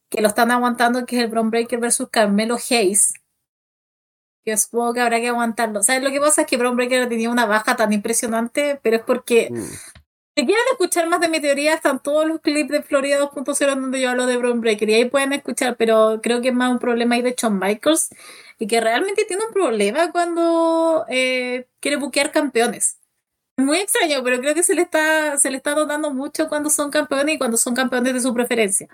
que 0.09 0.21
lo 0.21 0.29
están 0.29 0.51
aguantando, 0.51 1.07
que 1.07 1.17
es 1.19 1.23
el 1.25 1.31
Braun 1.31 1.51
Breaker 1.51 1.79
versus 1.79 2.09
Carmelo 2.11 2.57
Hayes. 2.71 3.15
Que 4.45 4.57
supongo 4.57 4.95
que 4.95 5.01
habrá 5.01 5.21
que 5.21 5.29
aguantarlo. 5.29 5.83
¿Sabes? 5.83 6.03
Lo 6.03 6.11
que 6.11 6.19
pasa 6.21 6.41
es 6.43 6.47
que 6.47 6.57
Braun 6.57 6.75
Breaker 6.77 7.09
tenía 7.09 7.31
una 7.31 7.47
baja 7.47 7.77
tan 7.77 7.93
impresionante, 7.93 8.81
pero 8.83 8.97
es 8.97 9.03
porque 9.03 9.49
Mm. 9.51 9.65
Si 10.37 10.47
quieren 10.47 10.65
escuchar 10.73 11.09
más 11.09 11.21
de 11.21 11.29
mi 11.29 11.41
teoría, 11.41 11.75
están 11.75 12.03
todos 12.03 12.27
los 12.27 12.41
clips 12.41 12.71
de 12.71 12.83
Florida 12.83 13.19
2.0 13.19 13.81
donde 13.81 14.01
yo 14.01 14.11
hablo 14.11 14.27
de 14.27 14.37
Braun 14.37 14.61
Breaker 14.61 14.89
y 14.89 14.95
ahí 14.95 15.05
pueden 15.05 15.33
escuchar, 15.33 15.77
pero 15.77 16.21
creo 16.23 16.41
que 16.41 16.49
es 16.49 16.55
más 16.55 16.71
un 16.71 16.79
problema 16.79 17.17
ahí 17.17 17.23
de 17.23 17.35
Shawn 17.37 17.59
Michaels 17.59 18.11
y 18.59 18.67
que 18.67 18.81
realmente 18.81 19.25
tiene 19.27 19.45
un 19.47 19.53
problema 19.53 20.13
cuando 20.13 21.05
eh, 21.09 21.67
quiere 21.81 21.97
buquear 21.97 22.31
campeones. 22.33 22.99
Muy 23.59 23.79
extraño, 23.79 24.23
pero 24.25 24.41
creo 24.41 24.55
que 24.55 24.63
se 24.63 24.75
le 24.75 24.83
está, 24.83 25.37
se 25.39 25.51
le 25.51 25.59
está 25.59 25.75
notando 25.75 26.13
mucho 26.13 26.49
cuando 26.49 26.71
son 26.71 26.91
campeones 26.91 27.35
y 27.37 27.39
cuando 27.39 27.57
son 27.59 27.75
campeones 27.75 28.15
de 28.15 28.21
su 28.21 28.35
preferencia. 28.35 28.89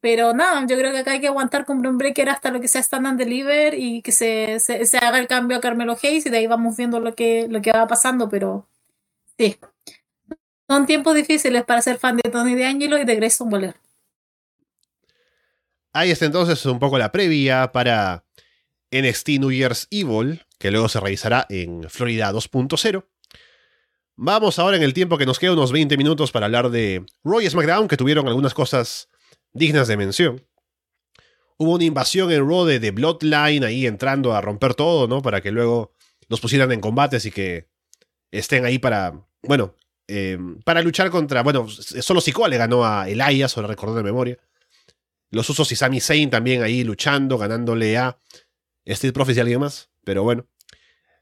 Pero 0.00 0.34
nada, 0.34 0.66
yo 0.66 0.76
creo 0.76 0.92
que 0.92 0.98
acá 0.98 1.12
hay 1.12 1.20
que 1.20 1.28
aguantar 1.28 1.64
con 1.64 1.80
Braun 1.80 1.98
Breaker 1.98 2.28
hasta 2.30 2.50
lo 2.50 2.60
que 2.60 2.68
sea 2.68 2.82
Stand 2.82 3.06
and 3.06 3.18
Deliver 3.18 3.74
y 3.74 4.02
que 4.02 4.12
se, 4.12 4.60
se, 4.60 4.84
se 4.86 4.98
haga 4.98 5.18
el 5.18 5.28
cambio 5.28 5.56
a 5.56 5.60
Carmelo 5.60 5.96
Hayes 6.02 6.26
y 6.26 6.30
de 6.30 6.38
ahí 6.38 6.46
vamos 6.46 6.76
viendo 6.76 7.00
lo 7.00 7.14
que, 7.14 7.48
lo 7.48 7.62
que 7.62 7.72
va 7.72 7.86
pasando, 7.86 8.28
pero 8.28 8.68
sí. 9.38 9.58
Son 10.68 10.86
tiempos 10.86 11.14
difíciles 11.14 11.64
para 11.64 11.82
ser 11.82 11.98
fan 11.98 12.16
de 12.16 12.30
Tony 12.30 12.54
DeAngelo 12.54 12.98
y 12.98 13.04
de 13.04 13.16
Grayson 13.16 13.52
Waller. 13.52 13.76
Ahí 15.92 16.10
está 16.10 16.24
entonces 16.24 16.64
un 16.66 16.78
poco 16.78 16.98
la 16.98 17.12
previa 17.12 17.70
para 17.70 18.24
NXT 18.90 19.28
New 19.40 19.52
Year's 19.52 19.86
Evil, 19.90 20.44
que 20.58 20.70
luego 20.70 20.88
se 20.88 20.98
realizará 20.98 21.46
en 21.50 21.88
Florida 21.88 22.32
2.0. 22.32 23.04
Vamos 24.16 24.58
ahora 24.58 24.76
en 24.76 24.82
el 24.82 24.94
tiempo 24.94 25.18
que 25.18 25.26
nos 25.26 25.38
queda 25.38 25.52
unos 25.52 25.72
20 25.72 25.96
minutos 25.96 26.32
para 26.32 26.46
hablar 26.46 26.70
de 26.70 27.04
Raw 27.24 27.40
y 27.40 27.50
SmackDown, 27.50 27.88
que 27.88 27.96
tuvieron 27.96 28.26
algunas 28.26 28.54
cosas 28.54 29.08
dignas 29.52 29.88
de 29.88 29.96
mención. 29.96 30.46
Hubo 31.58 31.74
una 31.74 31.84
invasión 31.84 32.32
en 32.32 32.48
Raw 32.48 32.64
de, 32.64 32.80
de 32.80 32.90
Bloodline 32.90 33.64
ahí 33.64 33.86
entrando 33.86 34.34
a 34.34 34.40
romper 34.40 34.74
todo, 34.74 35.06
¿no? 35.06 35.20
Para 35.20 35.40
que 35.40 35.50
luego 35.52 35.92
los 36.28 36.40
pusieran 36.40 36.72
en 36.72 36.80
combates 36.80 37.26
y 37.26 37.30
que 37.30 37.68
estén 38.30 38.64
ahí 38.64 38.78
para, 38.78 39.26
bueno, 39.42 39.74
eh, 40.08 40.38
para 40.64 40.82
luchar 40.82 41.10
contra, 41.10 41.42
bueno, 41.42 41.66
solo 41.68 42.20
Sikoa 42.20 42.48
le 42.48 42.58
ganó 42.58 42.84
a 42.84 43.08
Elias, 43.08 43.56
ahora 43.56 43.68
recordar 43.68 43.96
de 43.96 44.02
memoria. 44.02 44.38
Los 45.30 45.48
usos 45.50 45.70
y 45.72 45.76
Sami 45.76 46.00
Zayn 46.00 46.30
también 46.30 46.62
ahí 46.62 46.84
luchando, 46.84 47.38
ganándole 47.38 47.96
a 47.96 48.18
Steve 48.86 49.12
Profits 49.12 49.38
y 49.38 49.40
alguien 49.40 49.60
más. 49.60 49.90
Pero 50.04 50.22
bueno. 50.22 50.46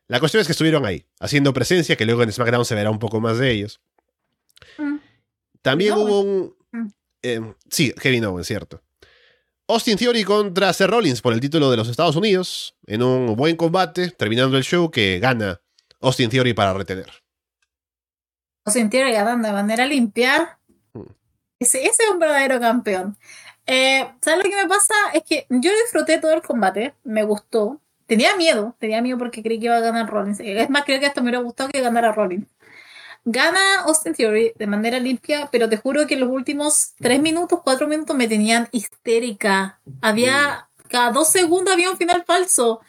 La 0.09 0.20
cuestión 0.20 0.41
es 0.41 0.47
que 0.47 0.53
estuvieron 0.53 0.85
ahí, 0.85 1.07
haciendo 1.20 1.55
presencia, 1.55 1.97
que 1.97 2.05
luego 2.05 2.22
en 2.22 2.33
SmackDown 2.33 2.64
se 2.64 2.74
verá 2.74 2.91
un 2.91 2.99
poco 2.99 3.20
más 3.20 3.39
de 3.39 3.51
ellos. 3.51 3.80
Mm. 4.76 4.97
También 5.62 5.95
No, 5.95 6.01
hubo 6.01 6.20
un. 6.20 6.57
Mm. 6.72 6.87
eh, 7.22 7.55
sí, 7.70 7.95
Kevin 7.99 8.26
Owens, 8.26 8.47
cierto. 8.47 8.83
Austin 9.68 9.97
Theory 9.97 10.24
contra 10.24 10.72
Seth 10.72 10.91
Rollins 10.91 11.22
por 11.22 11.33
el 11.33 11.41
título 11.41 11.70
de 11.70 11.78
los 11.78 11.89
Estados 11.89 12.16
Unidos, 12.16 12.76
en 12.87 13.03
un 13.03 13.37
buen 13.37 13.57
combate, 13.57 14.11
terminando 14.11 14.59
el 14.59 14.64
show 14.64 14.91
que 14.91 15.18
gana 15.18 15.62
Austin 16.01 16.28
Theory 16.28 16.53
para 16.53 16.74
retener. 16.74 17.22
Sintiera 18.66 19.10
ganando 19.10 19.48
de 19.48 19.54
manera 19.54 19.86
limpia. 19.86 20.58
Mm. 20.92 21.00
Ese, 21.58 21.84
ese 21.84 22.02
es 22.04 22.10
un 22.10 22.18
verdadero 22.18 22.60
campeón. 22.60 23.16
Eh, 23.66 24.08
¿Sabes 24.20 24.44
lo 24.44 24.50
que 24.50 24.56
me 24.56 24.68
pasa? 24.68 24.94
Es 25.14 25.22
que 25.24 25.46
yo 25.48 25.70
disfruté 25.84 26.18
todo 26.18 26.32
el 26.32 26.42
combate, 26.42 26.94
me 27.04 27.22
gustó. 27.22 27.80
Tenía 28.06 28.36
miedo, 28.36 28.74
tenía 28.78 29.00
miedo 29.00 29.18
porque 29.18 29.42
creí 29.42 29.58
que 29.58 29.66
iba 29.66 29.76
a 29.76 29.80
ganar 29.80 30.08
Rollins. 30.08 30.40
Es 30.40 30.68
más, 30.68 30.84
creo 30.84 31.00
que 31.00 31.06
hasta 31.06 31.20
me 31.20 31.30
hubiera 31.30 31.42
gustado 31.42 31.70
que 31.70 31.80
ganara 31.80 32.12
Rollins. 32.12 32.48
Gana 33.24 33.82
Austin 33.86 34.14
Theory 34.14 34.52
de 34.56 34.66
manera 34.66 34.98
limpia, 34.98 35.48
pero 35.52 35.68
te 35.68 35.76
juro 35.76 36.06
que 36.06 36.14
en 36.14 36.20
los 36.20 36.28
últimos 36.28 36.94
tres 36.98 37.22
minutos, 37.22 37.60
cuatro 37.62 37.86
minutos 37.86 38.16
me 38.16 38.26
tenían 38.26 38.68
histérica. 38.72 39.80
Había, 40.00 40.68
cada 40.88 41.12
dos 41.12 41.30
segundos 41.30 41.72
había 41.72 41.90
un 41.90 41.96
final 41.96 42.24
falso. 42.26 42.80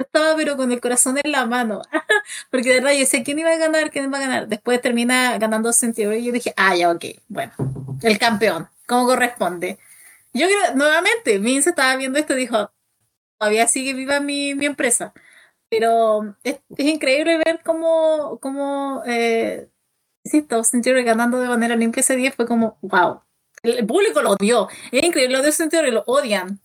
Estaba 0.00 0.34
pero 0.36 0.56
con 0.56 0.72
el 0.72 0.80
corazón 0.80 1.18
en 1.22 1.30
la 1.32 1.46
mano. 1.46 1.82
Porque 2.50 2.68
de 2.70 2.74
verdad 2.76 2.92
yo 2.98 3.06
sé 3.06 3.22
quién 3.22 3.38
iba 3.38 3.50
a 3.50 3.56
ganar, 3.56 3.90
quién 3.90 4.06
iba 4.06 4.18
a 4.18 4.20
ganar. 4.20 4.48
Después 4.48 4.80
termina 4.80 5.38
ganando 5.38 5.70
Theory 5.72 6.18
y 6.18 6.24
yo 6.24 6.32
dije, 6.32 6.54
ah, 6.56 6.74
ya, 6.76 6.90
ok, 6.90 7.04
bueno, 7.28 7.52
el 8.02 8.18
campeón, 8.18 8.68
como 8.86 9.06
corresponde. 9.06 9.78
Yo 10.32 10.46
creo, 10.46 10.74
nuevamente, 10.76 11.38
Vince 11.38 11.70
estaba 11.70 11.96
viendo 11.96 12.18
esto 12.18 12.34
y 12.34 12.40
dijo, 12.40 12.70
todavía 13.38 13.66
sigue 13.68 13.94
viva 13.94 14.20
mi, 14.20 14.54
mi 14.54 14.66
empresa. 14.66 15.12
Pero 15.68 16.36
es, 16.44 16.60
es 16.76 16.86
increíble 16.86 17.38
ver 17.44 17.60
cómo, 17.64 18.38
cómo 18.40 19.02
eh, 19.06 19.68
insisto, 20.24 20.62
Theory 20.82 21.04
ganando 21.04 21.40
de 21.40 21.48
manera 21.48 21.76
limpia 21.76 22.00
ese 22.00 22.16
día 22.16 22.32
fue 22.32 22.46
como, 22.46 22.78
wow. 22.82 23.22
El, 23.62 23.78
el 23.78 23.86
público 23.86 24.22
lo 24.22 24.30
odió. 24.32 24.68
Es 24.92 25.04
increíble, 25.04 25.38
lo 25.38 25.68
Theory 25.68 25.90
lo 25.90 26.04
odian. 26.06 26.60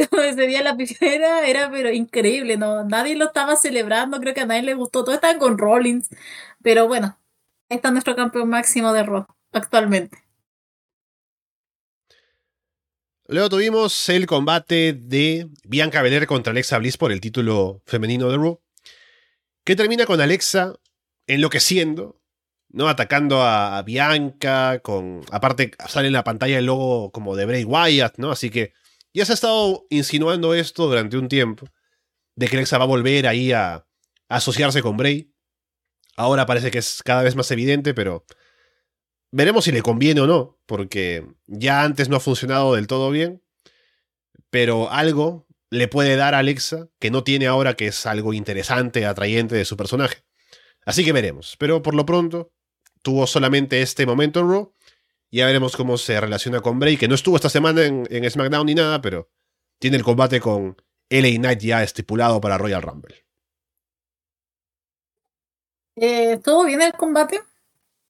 Ese 0.24 0.46
día 0.46 0.62
la 0.62 0.76
primera 0.76 1.46
era 1.46 1.70
pero 1.70 1.90
increíble, 1.90 2.56
¿no? 2.56 2.84
Nadie 2.84 3.16
lo 3.16 3.26
estaba 3.26 3.56
celebrando, 3.56 4.20
creo 4.20 4.34
que 4.34 4.40
a 4.40 4.46
nadie 4.46 4.62
le 4.62 4.74
gustó. 4.74 5.04
Todos 5.04 5.16
estaban 5.16 5.38
con 5.38 5.58
Rollins. 5.58 6.08
Pero 6.62 6.88
bueno, 6.88 7.18
está 7.68 7.90
nuestro 7.90 8.16
campeón 8.16 8.48
máximo 8.48 8.92
de 8.92 9.02
Raw 9.02 9.26
actualmente. 9.52 10.18
Luego 13.26 13.48
tuvimos 13.48 14.08
el 14.08 14.26
combate 14.26 14.92
de 14.92 15.48
Bianca 15.64 16.02
Belair 16.02 16.26
contra 16.26 16.50
Alexa 16.50 16.78
Bliss 16.78 16.96
por 16.96 17.12
el 17.12 17.20
título 17.20 17.80
femenino 17.86 18.28
de 18.28 18.36
Raw, 18.36 18.60
que 19.64 19.76
termina 19.76 20.04
con 20.04 20.20
Alexa 20.20 20.74
enloqueciendo, 21.28 22.20
¿no? 22.70 22.88
Atacando 22.88 23.42
a 23.42 23.80
Bianca, 23.82 24.80
con... 24.80 25.20
Aparte 25.30 25.70
sale 25.86 26.08
en 26.08 26.12
la 26.12 26.24
pantalla 26.24 26.58
el 26.58 26.66
logo 26.66 27.12
como 27.12 27.36
de 27.36 27.46
Bray 27.46 27.64
Wyatt, 27.64 28.18
¿no? 28.18 28.32
Así 28.32 28.50
que 28.50 28.72
ya 29.12 29.24
se 29.24 29.32
ha 29.32 29.34
estado 29.34 29.86
insinuando 29.90 30.54
esto 30.54 30.86
durante 30.86 31.16
un 31.16 31.28
tiempo, 31.28 31.66
de 32.36 32.48
que 32.48 32.56
Alexa 32.56 32.78
va 32.78 32.84
a 32.84 32.88
volver 32.88 33.26
ahí 33.26 33.52
a, 33.52 33.86
asociarse 34.28 34.80
con 34.80 34.96
Bray. 34.96 35.34
Ahora 36.16 36.46
parece 36.46 36.70
que 36.70 36.78
es 36.78 37.02
cada 37.02 37.22
vez 37.22 37.34
más 37.34 37.50
evidente, 37.50 37.94
pero 37.94 38.24
veremos 39.32 39.64
si 39.64 39.72
le 39.72 39.82
conviene 39.82 40.20
o 40.20 40.26
no, 40.26 40.58
porque 40.66 41.26
ya 41.46 41.82
antes 41.82 42.08
no 42.08 42.16
ha 42.16 42.20
funcionado 42.20 42.74
del 42.74 42.86
todo 42.86 43.10
bien, 43.10 43.42
pero 44.50 44.90
algo 44.90 45.46
le 45.68 45.88
puede 45.88 46.16
dar 46.16 46.34
a 46.34 46.38
Alexa 46.38 46.88
que 46.98 47.10
no 47.10 47.24
tiene 47.24 47.46
ahora, 47.46 47.74
que 47.74 47.88
es 47.88 48.06
algo 48.06 48.32
interesante, 48.32 49.04
atrayente 49.04 49.54
de 49.54 49.64
su 49.64 49.76
personaje. 49.76 50.24
Así 50.84 51.04
que 51.04 51.12
veremos, 51.12 51.56
pero 51.58 51.82
por 51.82 51.94
lo 51.94 52.06
pronto 52.06 52.52
tuvo 53.02 53.26
solamente 53.26 53.82
este 53.82 54.06
momento 54.06 54.40
en 54.40 54.48
Raw. 54.48 54.74
Ya 55.30 55.46
veremos 55.46 55.76
cómo 55.76 55.96
se 55.96 56.20
relaciona 56.20 56.60
con 56.60 56.78
Bray, 56.78 56.96
que 56.96 57.08
no 57.08 57.14
estuvo 57.14 57.36
esta 57.36 57.48
semana 57.48 57.84
en, 57.84 58.06
en 58.10 58.28
SmackDown 58.28 58.66
ni 58.66 58.74
nada, 58.74 59.00
pero 59.00 59.28
tiene 59.78 59.96
el 59.96 60.02
combate 60.02 60.40
con 60.40 60.76
LA 61.08 61.38
Knight 61.38 61.60
ya 61.60 61.82
estipulado 61.82 62.40
para 62.40 62.58
Royal 62.58 62.82
Rumble. 62.82 63.26
Eh, 65.96 66.38
¿Todo 66.42 66.64
bien 66.64 66.82
el 66.82 66.92
combate? 66.92 67.42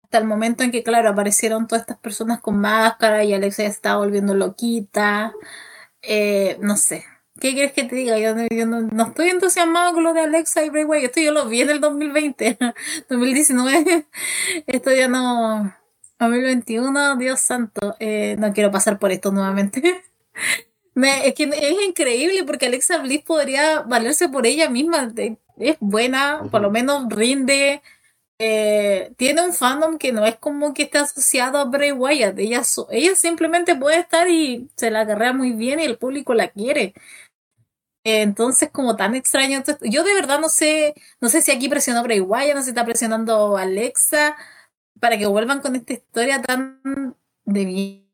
Hasta 0.03 0.19
el 0.19 0.25
momento 0.25 0.63
en 0.63 0.71
que, 0.71 0.83
claro, 0.83 1.09
aparecieron 1.09 1.67
todas 1.67 1.83
estas 1.83 1.99
personas 1.99 2.41
con 2.41 2.59
máscara 2.59 3.25
y 3.25 3.33
Alexa 3.33 3.63
ya 3.65 3.69
estaba 3.69 3.99
volviendo 3.99 4.35
loquita. 4.35 5.33
Eh, 6.03 6.57
no 6.61 6.77
sé. 6.77 7.05
¿Qué 7.41 7.53
quieres 7.55 7.73
que 7.73 7.85
te 7.85 7.97
diga? 7.97 8.19
Yo, 8.19 8.35
no 8.35 9.07
estoy 9.07 9.31
entusiasmado 9.31 9.95
con 9.95 10.05
lo 10.05 10.13
de 10.13 10.21
Alexa 10.21 10.65
y 10.65 10.71
Bray 10.71 10.85
Wyatt. 10.85 11.05
Esto 11.05 11.21
yo 11.21 11.33
lo 11.33 11.47
vi 11.49 11.63
en 11.63 11.71
el 11.71 11.81
2020, 11.81 12.59
2019. 13.09 14.07
Esto 14.67 14.93
ya 14.93 15.09
no... 15.09 15.80
2021, 16.21 17.17
Dios 17.17 17.41
santo. 17.41 17.97
Eh, 18.01 18.37
no 18.39 18.53
quiero 18.53 18.71
pasar 18.71 18.99
por 18.99 19.11
esto 19.13 19.33
nuevamente. 19.33 20.05
Me- 20.95 21.27
es 21.29 21.35
que 21.35 21.45
es 21.45 21.83
increíble 21.87 22.45
porque 22.45 22.67
Alexa 22.67 22.99
Bliss 22.99 23.23
podría 23.25 23.81
valerse 23.83 24.29
por 24.29 24.47
ella 24.47 24.69
misma. 24.71 25.13
Es 25.59 25.77
buena, 25.81 26.43
por 26.51 26.63
lo 26.63 26.71
menos 26.71 27.07
rinde. 27.11 27.83
eh, 28.39 29.13
tiene 29.19 29.43
un 29.43 29.53
fandom 29.55 29.99
que 29.99 30.13
no 30.13 30.27
es 30.27 30.37
como 30.37 30.75
que 30.75 30.85
esté 30.85 30.99
asociado 30.99 31.59
a 31.59 31.65
Bray 31.67 31.93
Wyatt. 31.93 32.39
Ella, 32.39 32.63
ella 32.91 33.17
simplemente 33.17 33.77
puede 33.77 33.99
estar 34.01 34.29
y 34.31 34.71
se 34.77 34.91
la 34.91 35.01
agarrea 35.03 35.33
muy 35.35 35.53
bien 35.53 35.81
y 35.81 35.85
el 35.85 35.99
público 35.99 36.35
la 36.35 36.49
quiere. 36.51 36.95
Eh, 38.05 38.23
Entonces, 38.23 38.71
como 38.71 38.97
tan 38.97 39.15
extraño. 39.15 39.63
yo 39.83 40.05
de 40.05 40.15
verdad 40.15 40.41
no 40.41 40.49
sé, 40.49 40.95
no 41.21 41.29
sé 41.29 41.43
si 41.43 41.51
aquí 41.53 41.69
presionó 41.69 42.03
Bray 42.03 42.21
Wyatt, 42.21 42.55
no 42.55 42.61
sé 42.61 42.65
si 42.67 42.71
está 42.71 42.85
presionando 42.85 43.57
Alexa. 43.57 44.37
Para 44.99 45.19
que 45.19 45.27
vuelvan 45.27 45.61
con 45.61 45.77
esta 45.77 45.93
historia 45.93 46.43
tan 46.43 47.17
de 47.45 47.67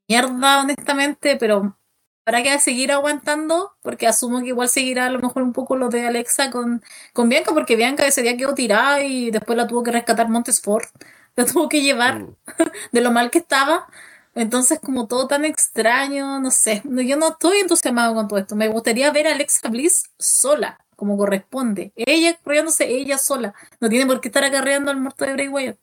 mierda, 0.08 0.60
honestamente, 0.62 1.36
pero 1.36 1.76
¿para 2.24 2.42
qué 2.42 2.58
seguir 2.58 2.92
aguantando? 2.92 3.72
Porque 3.82 4.06
asumo 4.06 4.40
que 4.40 4.48
igual 4.48 4.68
seguirá 4.68 5.06
a 5.06 5.10
lo 5.10 5.20
mejor 5.20 5.42
un 5.42 5.52
poco 5.52 5.76
lo 5.76 5.88
de 5.88 6.06
Alexa 6.06 6.50
con, 6.50 6.82
con 7.12 7.28
Bianca, 7.28 7.52
porque 7.54 7.76
Bianca 7.76 8.06
ese 8.06 8.22
día 8.22 8.36
quedó 8.36 8.54
tirada 8.54 9.02
y 9.02 9.30
después 9.30 9.56
la 9.56 9.66
tuvo 9.66 9.82
que 9.82 9.92
rescatar 9.92 10.28
Montesport, 10.28 10.88
la 11.36 11.44
tuvo 11.46 11.68
que 11.68 11.82
llevar 11.82 12.20
Mm. 12.20 12.36
de 12.92 13.00
lo 13.00 13.10
mal 13.12 13.30
que 13.30 13.38
estaba. 13.38 13.86
Entonces, 14.34 14.78
como 14.80 15.06
todo 15.06 15.26
tan 15.28 15.44
extraño, 15.44 16.40
no 16.40 16.50
sé, 16.50 16.82
yo 16.84 17.16
no 17.16 17.28
estoy 17.28 17.58
entusiasmado 17.58 18.14
con 18.14 18.28
todo 18.28 18.38
esto. 18.38 18.54
Me 18.56 18.68
gustaría 18.68 19.10
ver 19.10 19.26
a 19.28 19.32
Alexa 19.32 19.68
Bliss 19.70 20.10
sola, 20.18 20.78
como 20.94 21.16
corresponde. 21.16 21.92
Ella 21.96 22.36
corriéndose, 22.42 22.86
ella 22.88 23.16
sola. 23.18 23.54
No 23.80 23.88
tiene 23.88 24.06
por 24.06 24.20
qué 24.20 24.28
estar 24.28 24.44
acarreando 24.44 24.90
al 24.90 24.98
muerto 25.00 25.24
de 25.24 25.32
Bray 25.32 25.48
Wyatt. 25.48 25.78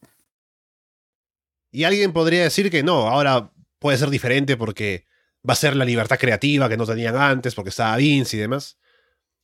Y 1.73 1.85
alguien 1.85 2.13
podría 2.13 2.43
decir 2.43 2.69
que 2.69 2.83
no, 2.83 3.09
ahora 3.09 3.51
puede 3.79 3.97
ser 3.97 4.11
diferente 4.11 4.57
porque 4.57 5.07
va 5.47 5.53
a 5.53 5.57
ser 5.57 5.75
la 5.75 5.85
libertad 5.85 6.19
creativa 6.19 6.69
que 6.69 6.77
no 6.77 6.85
tenían 6.85 7.15
antes, 7.15 7.55
porque 7.55 7.71
estaba 7.71 7.97
Vince 7.97 8.37
y 8.37 8.39
demás. 8.39 8.77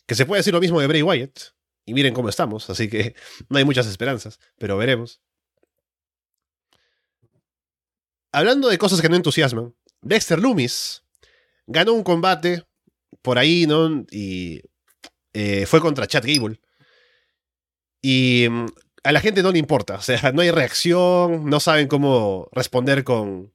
Que 0.05 0.13
se 0.13 0.27
puede 0.27 0.39
decir 0.39 0.53
lo 0.53 0.61
mismo 0.61 0.79
de 0.79 0.85
Bray 0.85 1.01
Wyatt. 1.01 1.39
Y 1.85 1.95
miren 1.95 2.13
cómo 2.13 2.29
estamos, 2.29 2.69
así 2.69 2.87
que 2.87 3.15
no 3.49 3.57
hay 3.57 3.65
muchas 3.65 3.87
esperanzas, 3.87 4.39
pero 4.59 4.77
veremos. 4.77 5.21
Hablando 8.31 8.67
de 8.67 8.77
cosas 8.77 9.01
que 9.01 9.09
no 9.09 9.15
entusiasman, 9.15 9.75
Dexter 10.03 10.37
Loomis 10.37 11.03
ganó 11.65 11.93
un 11.93 12.03
combate 12.03 12.63
por 13.23 13.39
ahí, 13.39 13.65
¿no? 13.65 14.05
Y 14.11 14.61
eh, 15.33 15.65
fue 15.65 15.81
contra 15.81 16.05
Chad 16.05 16.25
Gable. 16.27 16.61
Y 18.03 18.47
mm, 18.47 18.67
a 19.03 19.11
la 19.11 19.21
gente 19.21 19.43
no 19.43 19.51
le 19.51 19.59
importa, 19.59 19.95
o 19.95 20.01
sea, 20.01 20.31
no 20.31 20.41
hay 20.41 20.51
reacción, 20.51 21.49
no 21.49 21.59
saben 21.59 21.87
cómo 21.87 22.49
responder 22.51 23.03
con, 23.03 23.51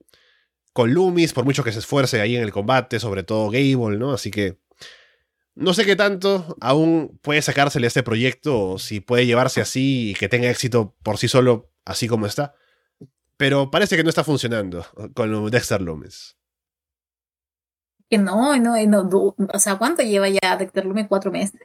con 0.73 0.93
Loomis, 0.93 1.33
por 1.33 1.45
mucho 1.45 1.63
que 1.63 1.71
se 1.71 1.79
esfuerce 1.79 2.21
ahí 2.21 2.35
en 2.35 2.43
el 2.43 2.51
combate, 2.51 2.99
sobre 2.99 3.23
todo 3.23 3.49
Gable, 3.49 3.97
¿no? 3.97 4.13
Así 4.13 4.31
que 4.31 4.59
no 5.55 5.73
sé 5.73 5.85
qué 5.85 5.95
tanto 5.95 6.57
aún 6.59 7.17
puede 7.21 7.41
sacársele 7.41 7.87
este 7.87 8.03
proyecto, 8.03 8.71
o 8.71 8.79
si 8.79 8.99
puede 8.99 9.25
llevarse 9.25 9.61
así 9.61 10.11
y 10.11 10.13
que 10.13 10.29
tenga 10.29 10.49
éxito 10.49 10.95
por 11.01 11.17
sí 11.17 11.27
solo, 11.27 11.71
así 11.85 12.07
como 12.07 12.25
está. 12.25 12.55
Pero 13.37 13.71
parece 13.71 13.97
que 13.97 14.03
no 14.03 14.09
está 14.09 14.23
funcionando 14.23 14.85
con 15.13 15.49
Dexter 15.49 15.81
Loomis. 15.81 16.37
Que 18.09 18.17
no, 18.17 18.55
no, 18.57 18.75
no, 18.85 19.35
o 19.53 19.59
sea, 19.59 19.77
¿cuánto 19.77 20.03
lleva 20.03 20.29
ya 20.29 20.57
Dexter 20.57 20.85
Lumis? 20.85 21.07
Cuatro 21.07 21.31
meses. 21.31 21.59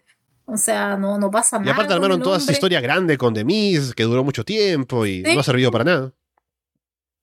O 0.53 0.57
sea, 0.57 0.97
no, 0.97 1.19
no 1.19 1.31
pasa 1.31 1.57
Y 1.57 1.61
nada. 1.61 1.73
aparte 1.73 1.89
con 1.95 1.97
armaron 1.97 2.23
toda 2.23 2.39
esa 2.39 2.51
historia 2.53 2.81
grande 2.81 3.17
con 3.17 3.33
The 3.35 3.45
Miz, 3.45 3.95
que 3.95 4.03
duró 4.03 4.25
mucho 4.25 4.45
tiempo 4.45 5.07
y 5.07 5.25
Sí. 5.25 5.35
no 5.35 5.41
ha 5.41 5.45
servido 5.45 5.71
para 5.71 5.85
nada. 5.85 6.13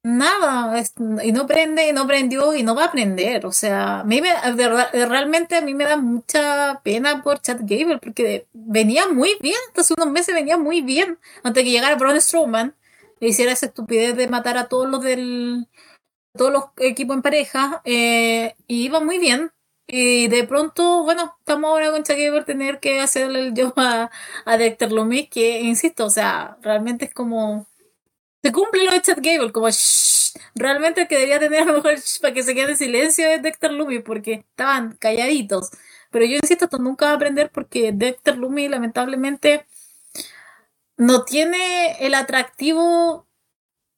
Nada, 0.04 0.78
es- 0.78 0.94
y 1.24 1.32
no 1.32 1.46
prende, 1.46 1.88
y 1.88 1.92
no 1.92 2.06
prendió, 2.06 2.54
y 2.54 2.62
no 2.62 2.74
va 2.74 2.84
a 2.84 2.86
aprender. 2.86 3.44
O 3.44 3.52
sea, 3.52 4.00
a 4.00 4.04
mí 4.04 4.20
me, 4.22 4.28
de 4.30 4.52
verdad- 4.52 4.88
realmente 4.92 5.56
a 5.56 5.60
mí 5.60 5.74
me 5.74 5.84
da 5.84 5.96
mucha 5.96 6.80
pena 6.84 7.22
por 7.22 7.40
Chad 7.40 7.58
Gable, 7.62 7.98
porque 7.98 8.46
venía 8.52 9.08
muy 9.08 9.36
bien, 9.40 9.56
hasta 9.68 9.80
hace 9.82 9.94
unos 9.98 10.10
meses 10.12 10.34
venía 10.34 10.56
muy 10.56 10.80
bien, 10.80 11.18
antes 11.42 11.64
que 11.64 11.70
llegara 11.70 11.96
Braun 11.96 12.20
Strowman, 12.20 12.74
le 13.20 13.28
hiciera 13.28 13.52
esa 13.52 13.66
estupidez 13.66 14.16
de 14.16 14.28
matar 14.28 14.56
a 14.56 14.68
todos 14.68 14.88
los 14.88 15.02
del, 15.02 15.66
todos 16.36 16.52
los 16.52 16.64
equipos 16.78 17.16
en 17.16 17.22
pareja, 17.22 17.82
eh, 17.84 18.54
y 18.68 18.84
iba 18.84 19.00
muy 19.00 19.18
bien. 19.18 19.50
Y 19.88 20.28
de 20.28 20.44
pronto, 20.44 21.02
bueno, 21.04 21.34
estamos 21.40 21.70
ahora 21.70 21.90
con 21.90 22.04
Chad 22.04 22.16
Gable 22.18 22.44
tener 22.44 22.78
que 22.80 23.00
hacerle 23.00 23.40
el 23.48 23.54
job 23.56 23.72
a, 23.78 24.10
a 24.44 24.56
Dexter 24.58 24.92
Lumis, 24.92 25.30
que 25.30 25.60
insisto, 25.62 26.06
o 26.06 26.10
sea, 26.10 26.58
realmente 26.62 27.06
es 27.06 27.14
como 27.14 27.66
se 28.42 28.52
cumple 28.52 28.84
lo 28.84 28.92
de 28.92 29.02
Chad 29.02 29.18
Gable, 29.20 29.52
como 29.52 29.68
shh. 29.70 30.34
Realmente 30.54 31.02
el 31.02 31.08
que 31.08 31.16
tener 31.38 31.62
a 31.62 31.64
lo 31.64 31.74
mejor 31.74 31.96
shh, 31.96 32.20
para 32.20 32.34
que 32.34 32.42
se 32.42 32.54
quede 32.54 32.72
en 32.72 32.76
silencio 32.76 33.26
es 33.28 33.42
Dexter 33.42 33.72
Lumis, 33.72 34.02
porque 34.02 34.44
estaban 34.50 34.96
calladitos. 34.96 35.70
Pero 36.10 36.24
yo 36.24 36.36
insisto, 36.36 36.66
esto 36.66 36.78
nunca 36.78 37.06
va 37.06 37.12
a 37.12 37.14
aprender 37.16 37.50
porque 37.50 37.92
Dexter 37.92 38.36
Lumis, 38.38 38.70
lamentablemente, 38.70 39.66
no 40.96 41.24
tiene 41.24 41.96
el 42.00 42.14
atractivo 42.14 43.27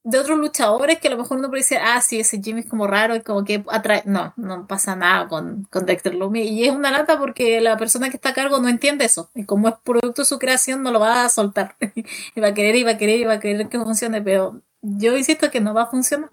de 0.02 0.18
otros 0.18 0.38
luchadores 0.38 0.98
que 0.98 1.08
a 1.08 1.10
lo 1.10 1.18
mejor 1.18 1.38
uno 1.38 1.48
puede 1.48 1.60
decir, 1.60 1.78
ah, 1.80 2.00
sí, 2.00 2.20
ese 2.20 2.40
Jimmy 2.42 2.60
es 2.60 2.66
como 2.66 2.86
raro 2.86 3.14
y 3.14 3.20
como 3.20 3.44
que 3.44 3.62
atrae. 3.68 4.02
No, 4.06 4.32
no 4.36 4.66
pasa 4.66 4.96
nada 4.96 5.28
con, 5.28 5.64
con 5.64 5.84
Dexter 5.84 6.14
Lumis. 6.14 6.50
Y 6.50 6.64
es 6.64 6.70
una 6.70 6.90
lata 6.90 7.18
porque 7.18 7.60
la 7.60 7.76
persona 7.76 8.08
que 8.08 8.16
está 8.16 8.30
a 8.30 8.34
cargo 8.34 8.60
no 8.60 8.68
entiende 8.68 9.04
eso. 9.04 9.30
Y 9.34 9.44
como 9.44 9.68
es 9.68 9.74
producto 9.84 10.22
de 10.22 10.26
su 10.26 10.38
creación, 10.38 10.82
no 10.82 10.90
lo 10.90 11.00
va 11.00 11.24
a 11.24 11.28
soltar. 11.28 11.76
y 12.34 12.40
va 12.40 12.48
a 12.48 12.54
querer, 12.54 12.76
y 12.76 12.82
va 12.82 12.92
a 12.92 12.98
querer, 12.98 13.20
y 13.20 13.24
va 13.24 13.34
a 13.34 13.40
querer 13.40 13.68
que 13.68 13.78
funcione. 13.78 14.22
Pero 14.22 14.62
yo 14.80 15.16
insisto 15.16 15.50
que 15.50 15.60
no 15.60 15.74
va 15.74 15.82
a 15.82 15.90
funcionar. 15.90 16.30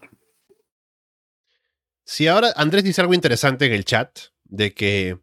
Si 2.05 2.27
ahora 2.27 2.53
Andrés 2.55 2.85
dice 2.85 3.01
algo 3.01 3.13
interesante 3.13 3.65
en 3.65 3.73
el 3.73 3.83
chat, 3.83 4.17
de 4.45 4.73
que 4.73 5.19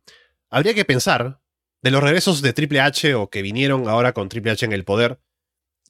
habría 0.50 0.74
que 0.74 0.84
pensar 0.84 1.40
de 1.80 1.90
los 1.90 2.02
regresos 2.02 2.42
de 2.42 2.52
Triple 2.52 2.80
H 2.80 3.14
o 3.14 3.30
que 3.30 3.40
vinieron 3.40 3.88
ahora 3.88 4.12
con 4.12 4.28
Triple 4.28 4.52
H 4.52 4.66
en 4.66 4.72
el 4.72 4.84
poder, 4.84 5.18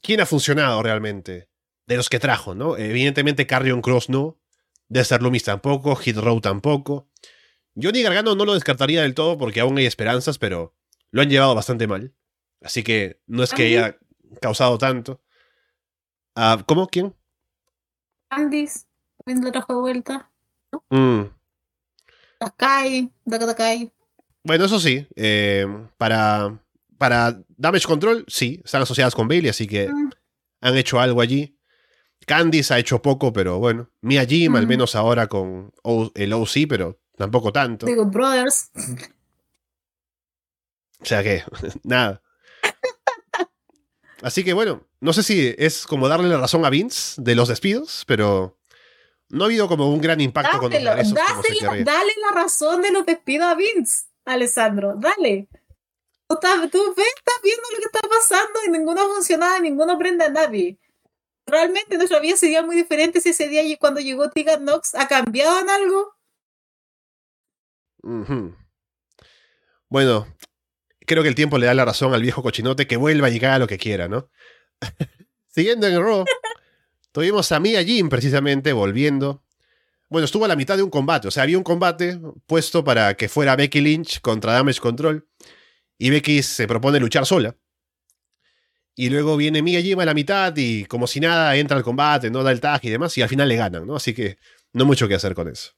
¿quién 0.03 0.21
ha 0.21 0.27
funcionado 0.27 0.81
realmente? 0.85 1.49
De 1.87 1.97
los 1.97 2.09
que 2.09 2.19
trajo, 2.19 2.55
¿no? 2.55 2.77
Evidentemente 2.79 3.47
Carrion 3.47 3.83
Cross 3.83 4.09
no, 4.09 4.39
Dexter 4.89 5.23
Loomis 5.23 5.45
tampoco, 5.45 5.95
Hit 5.97 6.17
Row 6.17 6.41
tampoco. 6.41 7.09
Johnny 7.81 8.03
Gargano 8.03 8.35
no 8.35 8.45
lo 8.45 8.55
descartaría 8.55 9.03
del 9.03 9.15
todo 9.15 9.37
porque 9.37 9.61
aún 9.61 9.77
hay 9.79 9.87
esperanzas, 9.87 10.39
pero 10.39 10.75
lo 11.11 11.23
han 11.23 11.29
llevado 11.29 11.55
bastante 11.55 11.87
mal. 11.87 12.15
Así 12.63 12.83
que 12.83 13.21
no 13.27 13.43
es 13.43 13.53
que 13.53 13.65
haya 13.65 13.99
causado 14.41 14.79
tanto. 14.79 15.21
Ah, 16.35 16.63
¿Cómo? 16.67 16.87
¿Quién? 16.89 17.15
Andis, 18.31 18.87
también 19.25 19.45
lo 19.45 19.53
trajo 19.53 19.75
de 19.75 19.81
vuelta. 19.81 20.31
Mm, 20.91 21.23
Takai, 22.39 23.13
Takai. 23.29 23.93
Bueno, 24.43 24.65
eso 24.65 24.81
sí, 24.81 25.07
eh, 25.17 25.67
para, 25.97 26.59
para 26.99 27.41
Damage 27.49 27.87
Control, 27.87 28.25
sí, 28.29 28.61
están 28.65 28.83
asociadas 28.83 29.15
con 29.15 29.29
Bailey, 29.29 29.51
así 29.51 29.67
que 29.67 29.89
Mm. 29.89 30.11
han 30.63 30.77
hecho 30.77 30.99
algo 31.01 31.21
allí. 31.21 31.57
Candice 32.27 32.75
ha 32.75 32.79
hecho 32.79 33.01
poco, 33.03 33.33
pero 33.33 33.59
bueno. 33.59 33.91
Mia 34.01 34.25
Jim, 34.25 34.55
al 34.57 34.67
Mm. 34.67 34.69
menos 34.69 34.95
ahora 34.95 35.27
con 35.29 35.73
O- 35.83 36.11
el 36.15 36.33
OC, 36.33 36.67
pero 36.69 36.99
tampoco 37.17 37.53
tanto. 37.53 37.87
The 37.87 37.95
Good 37.95 38.13
Brothers. 38.13 38.71
O 41.01 41.05
sea 41.07 41.23
que, 41.23 41.43
nada. 41.85 42.23
Así 44.23 44.43
que 44.43 44.53
bueno, 44.55 44.87
no 45.01 45.13
sé 45.13 45.23
si 45.23 45.55
es 45.59 45.87
como 45.87 46.09
darle 46.09 46.29
la 46.29 46.39
razón 46.39 46.65
a 46.65 46.71
Vince 46.71 47.21
de 47.21 47.35
los 47.35 47.49
despidos, 47.49 48.05
pero 48.07 48.59
no 49.29 49.45
ha 49.45 49.47
habido 49.47 49.69
como 49.69 49.91
un 49.93 50.01
gran 50.01 50.21
impacto 50.21 50.59
con 50.59 50.73
los 50.73 50.83
Dáselo, 50.83 50.95
regresos 51.17 51.47
querría. 51.61 51.85
dale 51.85 52.13
la 52.31 52.41
razón 52.43 52.81
de 52.81 52.91
los 52.91 53.05
despidos 53.05 53.47
a 53.49 53.55
Vince, 53.55 54.05
Alessandro. 54.25 54.95
Dale. 54.97 55.49
Tú, 56.27 56.35
estás, 56.37 56.71
tú 56.71 56.95
ves, 56.97 57.07
estás 57.19 57.35
viendo 57.43 57.63
lo 57.71 57.77
que 57.79 57.85
está 57.85 58.01
pasando 58.09 58.61
y 58.67 58.71
ninguno 58.71 59.07
funciona, 59.09 59.59
ninguno 59.61 59.99
prende 59.99 60.25
a 60.25 60.31
nadie. 60.31 60.79
Realmente 61.47 61.97
nuestra 61.97 62.21
vida 62.21 62.37
sería 62.37 62.63
muy 62.63 62.77
diferente 62.77 63.21
si 63.21 63.31
ese 63.31 63.49
día 63.49 63.63
y 63.63 63.77
cuando 63.77 64.01
llegó 64.01 64.31
Tegan 64.31 64.63
Knox 64.63 64.95
ha 64.95 65.07
cambiado 65.09 65.61
en 65.61 65.71
algo. 65.71 66.15
Bueno, 69.89 70.27
creo 71.07 71.23
que 71.23 71.29
el 71.29 71.35
tiempo 71.35 71.59
le 71.59 71.67
da 71.67 71.75
la 71.75 71.85
razón 71.85 72.15
al 72.15 72.23
viejo 72.23 72.43
cochinote 72.43 72.87
que 72.87 72.97
vuelva 72.97 73.31
y 73.31 73.39
que 73.39 73.47
haga 73.47 73.59
lo 73.59 73.67
que 73.67 73.79
quiera, 73.79 74.09
¿no? 74.09 74.31
Siguiendo 75.49 75.87
en 75.87 76.01
Raw, 76.03 76.25
tuvimos 77.13 77.53
a 77.53 77.61
Mia 77.61 77.83
Jim 77.85 78.09
precisamente 78.09 78.73
volviendo. 78.73 79.45
Bueno, 80.09 80.25
estuvo 80.25 80.45
a 80.45 80.49
la 80.49 80.57
mitad 80.57 80.77
de 80.77 80.83
un 80.83 80.91
combate, 80.91 81.29
o 81.29 81.31
sea, 81.31 81.45
había 81.45 81.59
un 81.59 81.65
combate 81.65 82.21
puesto 82.47 82.85
para 82.85 83.15
que 83.15 83.29
fuera 83.29 83.57
Becky 83.57 83.81
Lynch 83.81 84.21
contra 84.21 84.53
Damage 84.53 84.81
Control 84.81 85.27
y 85.99 86.11
Becky 86.11 86.43
se 86.43 86.67
propone 86.67 87.01
luchar 87.01 87.27
sola. 87.27 87.57
Y 88.97 89.11
luego 89.11 89.37
viene 89.37 89.63
Mia 89.63 89.81
Jim 89.81 89.99
a 90.01 90.05
la 90.05 90.15
mitad 90.15 90.55
y 90.57 90.85
como 90.85 91.07
si 91.07 91.19
nada 91.21 91.57
entra 91.57 91.77
al 91.77 91.83
combate, 91.83 92.31
no 92.31 92.43
da 92.43 92.53
el 92.53 92.61
tag 92.61 92.81
y 92.85 92.91
demás 92.91 93.17
y 93.19 93.23
al 93.23 93.29
final 93.29 93.49
le 93.49 93.57
ganan, 93.57 93.87
¿no? 93.87 93.97
Así 93.97 94.15
que 94.15 94.39
no 94.73 94.85
mucho 94.85 95.09
que 95.09 95.15
hacer 95.15 95.35
con 95.35 95.49
eso. 95.49 95.73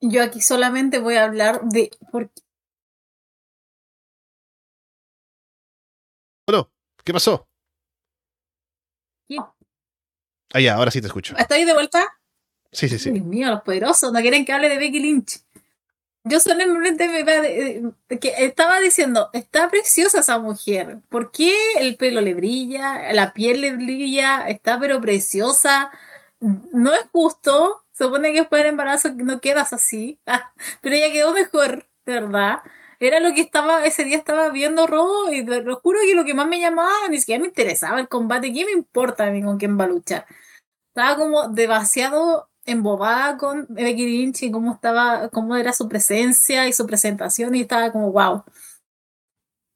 Yo 0.00 0.22
aquí 0.22 0.40
solamente 0.40 0.98
voy 0.98 1.16
a 1.16 1.24
hablar 1.24 1.60
de 1.64 1.90
por 2.10 2.30
qué 2.30 2.42
Bueno, 6.46 6.72
¿qué 7.04 7.12
pasó? 7.12 7.46
Ah, 10.52 10.58
ya, 10.60 10.74
ahora 10.74 10.90
sí 10.90 11.00
te 11.00 11.06
escucho. 11.06 11.36
¿Estáis 11.36 11.64
de 11.64 11.72
vuelta? 11.72 12.04
Sí, 12.72 12.88
sí, 12.88 12.98
sí. 12.98 13.12
Dios 13.12 13.24
mío, 13.24 13.50
los 13.50 13.62
poderosos, 13.62 14.12
no 14.12 14.20
quieren 14.20 14.44
que 14.44 14.52
hable 14.52 14.68
de 14.68 14.78
Becky 14.78 14.98
Lynch. 14.98 15.40
Yo 16.24 16.38
solamente 16.40 17.08
me 17.08 17.20
iba 17.20 17.32
de- 17.40 17.92
de- 18.08 18.18
que 18.18 18.34
estaba 18.44 18.78
diciendo, 18.80 19.30
está 19.32 19.70
preciosa 19.70 20.20
esa 20.20 20.38
mujer. 20.38 20.98
¿Por 21.08 21.30
qué 21.32 21.54
el 21.78 21.96
pelo 21.96 22.20
le 22.20 22.34
brilla? 22.34 23.12
La 23.14 23.32
piel 23.32 23.62
le 23.62 23.72
brilla, 23.74 24.46
está 24.48 24.78
pero 24.78 25.00
preciosa. 25.00 25.90
No 26.40 26.92
es 26.94 27.02
justo. 27.12 27.84
Supone 27.92 28.32
que 28.32 28.40
después 28.40 28.62
del 28.62 28.70
embarazo 28.72 29.10
no 29.14 29.40
quedas 29.40 29.72
así. 29.72 30.18
Ah, 30.26 30.52
pero 30.82 30.94
ella 30.96 31.12
quedó 31.12 31.32
mejor, 31.34 31.86
de 32.06 32.12
verdad. 32.14 32.60
era 33.00 33.18
lo 33.20 33.34
que 33.34 33.40
estaba, 33.42 33.84
ese 33.86 34.04
día 34.04 34.16
estaba 34.18 34.50
viendo 34.50 34.86
Robo 34.86 35.32
y 35.32 35.44
te 35.44 35.62
lo 35.62 35.76
juro 35.80 36.00
que 36.02 36.14
lo 36.14 36.24
que 36.24 36.34
más 36.34 36.46
me 36.48 36.60
llamaba, 36.60 37.08
ni 37.08 37.18
siquiera 37.18 37.40
me 37.40 37.48
interesaba 37.48 37.98
el 38.00 38.08
combate, 38.08 38.52
¿qué 38.52 38.64
me 38.66 38.72
importa 38.72 39.26
a 39.26 39.30
mí 39.30 39.42
con 39.42 39.58
quién 39.58 39.78
va 39.80 39.84
a 39.84 39.88
luchar? 39.88 40.26
Estaba 40.88 41.16
como 41.16 41.48
demasiado 41.48 42.49
embobada 42.70 43.36
con 43.36 43.66
Becky 43.68 44.06
Lynch 44.06 44.42
y 44.42 44.50
cómo 44.50 44.74
estaba, 44.74 45.28
cómo 45.30 45.56
era 45.56 45.72
su 45.72 45.88
presencia 45.88 46.68
y 46.68 46.72
su 46.72 46.86
presentación 46.86 47.54
y 47.54 47.62
estaba 47.62 47.92
como 47.92 48.12
wow. 48.12 48.44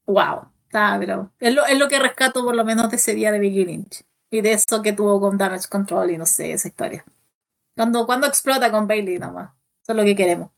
Wow. 0.06 0.48
Estaba, 0.64 0.98
pero 0.98 1.32
es 1.38 1.54
lo, 1.54 1.64
es 1.66 1.78
lo 1.78 1.88
que 1.88 1.98
rescato 1.98 2.44
por 2.44 2.56
lo 2.56 2.64
menos 2.64 2.90
de 2.90 2.96
ese 2.96 3.14
día 3.14 3.30
de 3.30 3.38
Becky 3.38 3.64
Lynch. 3.64 4.04
Y 4.30 4.40
de 4.40 4.52
eso 4.52 4.82
que 4.82 4.92
tuvo 4.92 5.20
con 5.20 5.38
Damage 5.38 5.68
Control 5.68 6.10
y 6.10 6.18
no 6.18 6.26
sé, 6.26 6.52
esa 6.52 6.68
historia. 6.68 7.04
Cuando, 7.76 8.06
cuando 8.06 8.26
explota 8.26 8.70
con 8.70 8.86
Bailey 8.86 9.18
nomás. 9.18 9.50
Eso 9.82 9.92
es 9.92 9.96
lo 9.96 10.04
que 10.04 10.16
queremos. 10.16 10.50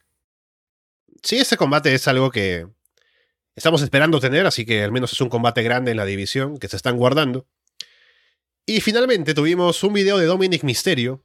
Sí, 1.22 1.38
ese 1.38 1.56
combate 1.56 1.92
es 1.92 2.06
algo 2.08 2.30
que 2.30 2.68
estamos 3.54 3.82
esperando 3.82 4.20
tener, 4.20 4.46
así 4.46 4.64
que 4.64 4.84
al 4.84 4.92
menos 4.92 5.12
es 5.12 5.20
un 5.20 5.28
combate 5.28 5.62
grande 5.62 5.90
en 5.90 5.96
la 5.96 6.04
división 6.04 6.58
que 6.58 6.68
se 6.68 6.76
están 6.76 6.96
guardando. 6.96 7.46
Y 8.66 8.80
finalmente 8.80 9.34
tuvimos 9.34 9.82
un 9.82 9.92
video 9.92 10.18
de 10.18 10.26
Dominic 10.26 10.62
Misterio 10.62 11.24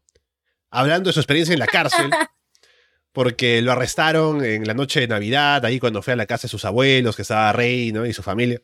hablando 0.72 1.10
de 1.10 1.14
su 1.14 1.20
experiencia 1.20 1.54
en 1.54 1.60
la 1.60 1.68
cárcel, 1.68 2.10
porque 3.12 3.62
lo 3.62 3.72
arrestaron 3.72 4.44
en 4.44 4.66
la 4.66 4.74
noche 4.74 5.02
de 5.02 5.08
Navidad, 5.08 5.64
ahí 5.66 5.80
cuando 5.80 6.02
fue 6.02 6.14
a 6.14 6.16
la 6.16 6.26
casa 6.26 6.44
de 6.44 6.50
sus 6.50 6.66
abuelos, 6.66 7.16
que 7.16 7.22
estaba 7.22 7.54
Rey 7.54 7.92
¿no? 7.92 8.06
y 8.06 8.14
su 8.14 8.24
familia. 8.24 8.62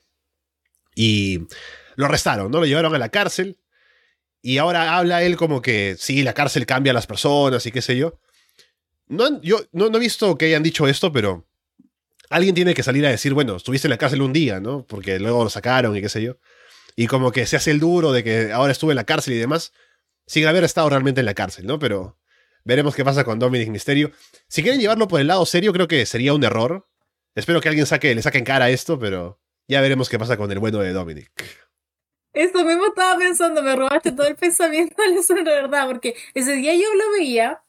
Y 0.96 1.42
lo 1.96 2.06
arrestaron, 2.06 2.52
¿no? 2.52 2.60
Lo 2.60 2.66
llevaron 2.66 2.96
a 2.96 2.98
la 2.98 3.10
cárcel. 3.10 3.60
Y 4.42 4.58
ahora 4.60 4.98
habla 4.98 5.24
él 5.24 5.36
como 5.36 5.62
que 5.62 5.96
sí, 6.00 6.24
la 6.24 6.34
cárcel 6.34 6.66
cambia 6.66 6.92
a 6.92 6.94
las 6.94 7.06
personas 7.06 7.66
y 7.66 7.72
qué 7.72 7.82
sé 7.82 7.98
yo. 7.98 8.20
No, 9.08 9.42
yo 9.42 9.62
no, 9.72 9.90
no 9.90 9.98
he 9.98 10.00
visto 10.02 10.38
que 10.38 10.46
hayan 10.46 10.64
dicho 10.64 10.88
esto, 10.88 11.12
pero 11.12 11.48
alguien 12.30 12.56
tiene 12.56 12.74
que 12.74 12.84
salir 12.84 13.06
a 13.06 13.10
decir, 13.10 13.34
bueno, 13.34 13.56
estuviste 13.56 13.88
en 13.88 13.92
la 13.92 13.98
cárcel 13.98 14.22
un 14.22 14.34
día, 14.34 14.60
¿no? 14.60 14.86
Porque 14.86 15.20
luego 15.20 15.44
lo 15.44 15.50
sacaron 15.50 15.96
y 15.96 16.02
qué 16.02 16.10
sé 16.10 16.22
yo. 16.22 16.38
Y 16.96 17.08
como 17.08 17.32
que 17.32 17.46
se 17.46 17.58
hace 17.58 17.72
el 17.72 17.80
duro 17.80 18.12
de 18.12 18.24
que 18.24 18.52
ahora 18.52 18.72
estuve 18.72 18.94
en 18.94 18.98
la 18.98 19.04
cárcel 19.04 19.34
y 19.34 19.38
demás, 19.38 19.72
sin 20.28 20.46
haber 20.46 20.64
estado 20.64 20.90
realmente 20.90 21.22
en 21.22 21.26
la 21.26 21.34
cárcel, 21.34 21.66
¿no? 21.66 21.80
Pero 21.80 22.20
veremos 22.64 22.96
qué 22.96 23.04
pasa 23.04 23.24
con 23.24 23.40
Dominic 23.40 23.70
Misterio. 23.70 24.12
Si 24.48 24.62
quieren 24.62 24.80
llevarlo 24.80 25.08
por 25.08 25.20
el 25.20 25.28
lado 25.28 25.46
serio, 25.46 25.74
creo 25.74 25.88
que 25.88 26.06
sería 26.06 26.34
un 26.34 26.44
error. 26.44 26.88
Espero 27.34 27.62
que 27.62 27.70
alguien 27.70 27.86
saque, 27.86 28.14
le 28.14 28.22
saque 28.22 28.38
en 28.38 28.46
cara 28.46 28.70
esto, 28.70 29.00
pero 29.00 29.40
ya 29.68 29.82
veremos 29.82 30.10
qué 30.10 30.20
pasa 30.20 30.38
con 30.38 30.52
el 30.52 30.60
bueno 30.60 30.80
de 30.80 30.92
Dominic. 30.92 31.32
Eso 32.34 32.64
mismo 32.64 32.88
estaba 32.88 33.18
pensando, 33.18 33.64
me 33.64 33.76
robaste 33.76 34.12
todo 34.12 34.28
el 34.28 34.36
pensamiento, 34.36 34.96
eso 35.18 35.36
es 35.36 35.44
verdad, 35.44 35.88
porque 35.88 36.16
ese 36.36 36.54
día 36.54 36.76
yo 36.76 36.94
lo 36.94 37.12
veía 37.14 37.64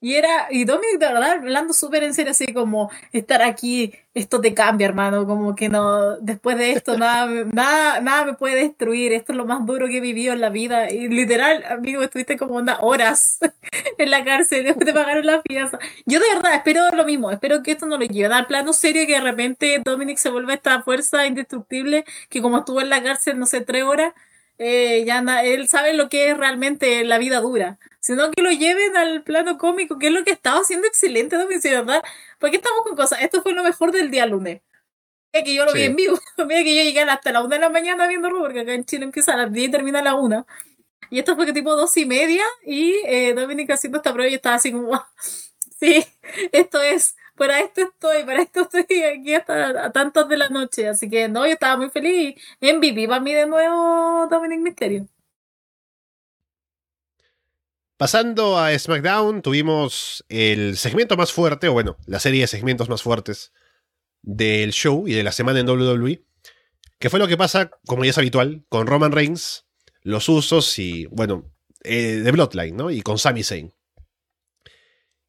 y 0.00 0.14
era, 0.14 0.46
y 0.50 0.64
Dominic 0.64 0.98
de 1.00 1.06
verdad 1.08 1.32
hablando 1.32 1.72
súper 1.72 2.04
en 2.04 2.14
serio, 2.14 2.30
así 2.30 2.52
como 2.52 2.90
estar 3.12 3.42
aquí, 3.42 3.92
esto 4.14 4.40
te 4.40 4.54
cambia, 4.54 4.86
hermano, 4.86 5.26
como 5.26 5.54
que 5.54 5.68
no, 5.68 6.16
después 6.18 6.56
de 6.56 6.72
esto 6.72 6.96
nada, 6.96 7.26
nada, 7.52 8.00
nada 8.00 8.24
me 8.24 8.34
puede 8.34 8.56
destruir, 8.56 9.12
esto 9.12 9.32
es 9.32 9.36
lo 9.36 9.44
más 9.44 9.64
duro 9.66 9.86
que 9.88 9.98
he 9.98 10.00
vivido 10.00 10.32
en 10.32 10.40
la 10.40 10.50
vida. 10.50 10.90
Y 10.90 11.08
literal, 11.08 11.64
amigo, 11.68 12.02
estuviste 12.02 12.36
como 12.36 12.54
onda 12.56 12.78
horas 12.80 13.38
en 13.98 14.10
la 14.10 14.24
cárcel, 14.24 14.64
después 14.64 14.86
te 14.86 14.94
pagaron 14.94 15.26
la 15.26 15.42
fianza. 15.42 15.78
Yo 16.06 16.20
de 16.20 16.26
verdad 16.34 16.54
espero 16.54 16.88
lo 16.92 17.04
mismo, 17.04 17.30
espero 17.30 17.62
que 17.62 17.72
esto 17.72 17.86
no 17.86 17.98
lo 17.98 18.04
lleve 18.04 18.34
al 18.34 18.46
plano 18.46 18.72
serio 18.72 19.06
que 19.06 19.14
de 19.14 19.20
repente 19.20 19.80
Dominic 19.84 20.18
se 20.18 20.30
vuelva 20.30 20.54
esta 20.54 20.82
fuerza 20.82 21.26
indestructible 21.26 22.04
que 22.28 22.40
como 22.40 22.58
estuvo 22.58 22.80
en 22.80 22.90
la 22.90 23.02
cárcel, 23.02 23.38
no 23.38 23.46
sé, 23.46 23.60
tres 23.62 23.82
horas, 23.84 24.12
eh, 24.58 25.04
ya 25.06 25.22
él 25.42 25.68
sabe 25.68 25.94
lo 25.94 26.08
que 26.08 26.30
es 26.30 26.36
realmente 26.36 27.04
la 27.04 27.18
vida 27.18 27.40
dura 27.40 27.78
sino 28.08 28.30
que 28.30 28.40
lo 28.40 28.50
lleven 28.50 28.96
al 28.96 29.22
plano 29.22 29.58
cómico, 29.58 29.98
que 29.98 30.06
es 30.06 30.12
lo 30.14 30.24
que 30.24 30.30
estaba 30.30 30.60
haciendo 30.60 30.86
excelente 30.86 31.36
también, 31.36 31.60
¿verdad? 31.62 32.02
¿Por 32.38 32.50
qué 32.50 32.56
estamos 32.56 32.80
con 32.82 32.96
cosas? 32.96 33.20
Esto 33.20 33.42
fue 33.42 33.52
lo 33.52 33.62
mejor 33.62 33.92
del 33.92 34.10
día 34.10 34.24
lunes. 34.24 34.62
Mira 35.30 35.44
que 35.44 35.54
yo 35.54 35.66
lo 35.66 35.74
vi 35.74 35.82
en 35.82 35.94
vivo. 35.94 36.18
Mira 36.38 36.62
que 36.62 36.74
yo 36.74 36.82
llegué 36.84 37.02
hasta 37.02 37.32
la 37.32 37.42
una 37.42 37.56
de 37.56 37.60
la 37.60 37.68
mañana 37.68 38.08
viendo 38.08 38.30
porque 38.30 38.60
acá 38.60 38.72
en 38.72 38.86
Chile 38.86 39.04
empieza 39.04 39.34
a 39.34 39.36
las 39.36 39.52
10 39.52 39.68
y 39.68 39.70
termina 39.70 39.98
a 39.98 40.02
la 40.02 40.14
una. 40.14 40.46
Y 41.10 41.18
esto 41.18 41.36
fue 41.36 41.44
que 41.44 41.52
tipo 41.52 41.76
dos 41.76 41.94
y 41.98 42.06
media, 42.06 42.44
y 42.64 42.94
eh, 43.04 43.34
Dominica 43.34 43.74
haciendo 43.74 43.98
esta 43.98 44.14
prueba 44.14 44.30
y 44.30 44.34
estaba 44.36 44.56
así 44.56 44.72
como, 44.72 44.98
sí, 45.78 46.02
esto 46.52 46.80
es, 46.80 47.14
para 47.38 47.60
esto 47.60 47.82
estoy, 47.82 48.24
para 48.24 48.42
esto 48.42 48.62
estoy 48.62 49.02
aquí 49.20 49.34
hasta 49.34 49.86
a 49.86 49.92
tantas 49.92 50.28
de 50.28 50.36
la 50.36 50.48
noche. 50.48 50.88
Así 50.88 51.08
que 51.08 51.28
no, 51.28 51.46
yo 51.46 51.52
estaba 51.52 51.76
muy 51.76 51.90
feliz. 51.90 52.34
En 52.60 52.80
viví 52.80 53.06
para 53.06 53.20
mí 53.20 53.32
de 53.32 53.46
nuevo 53.46 54.26
Dominic 54.30 54.60
Mysterio. 54.60 55.08
Pasando 57.96 58.58
a 58.58 58.78
SmackDown, 58.78 59.42
tuvimos 59.42 60.24
el 60.28 60.76
segmento 60.76 61.16
más 61.16 61.32
fuerte, 61.32 61.66
o 61.66 61.72
bueno, 61.72 61.96
la 62.06 62.20
serie 62.20 62.42
de 62.42 62.46
segmentos 62.46 62.88
más 62.88 63.02
fuertes 63.02 63.52
del 64.22 64.72
show 64.72 65.08
y 65.08 65.14
de 65.14 65.24
la 65.24 65.32
semana 65.32 65.58
en 65.58 65.68
WWE, 65.68 66.22
que 67.00 67.10
fue 67.10 67.18
lo 67.18 67.26
que 67.26 67.36
pasa, 67.36 67.70
como 67.86 68.04
ya 68.04 68.10
es 68.10 68.18
habitual, 68.18 68.64
con 68.68 68.86
Roman 68.86 69.10
Reigns, 69.10 69.66
los 70.02 70.28
usos 70.28 70.78
y, 70.78 71.06
bueno, 71.06 71.50
eh, 71.82 72.20
de 72.22 72.30
Bloodline, 72.30 72.76
¿no? 72.76 72.92
Y 72.92 73.02
con 73.02 73.18
Sami 73.18 73.42
Zayn. 73.42 73.72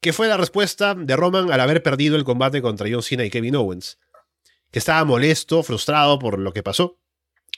Que 0.02 0.14
fue 0.14 0.28
la 0.28 0.38
respuesta 0.38 0.96
de 0.96 1.16
Roman 1.16 1.52
al 1.52 1.60
haber 1.60 1.84
perdido 1.84 2.16
el 2.16 2.24
combate 2.24 2.62
contra 2.62 2.88
John 2.90 3.04
Cena 3.04 3.26
y 3.26 3.30
Kevin 3.30 3.56
Owens, 3.56 4.00
que 4.72 4.80
estaba 4.80 5.04
molesto, 5.04 5.64
frustrado 5.64 6.20
por 6.20 6.40
lo 6.40 6.54
que 6.54 6.64
pasó, 6.64 7.00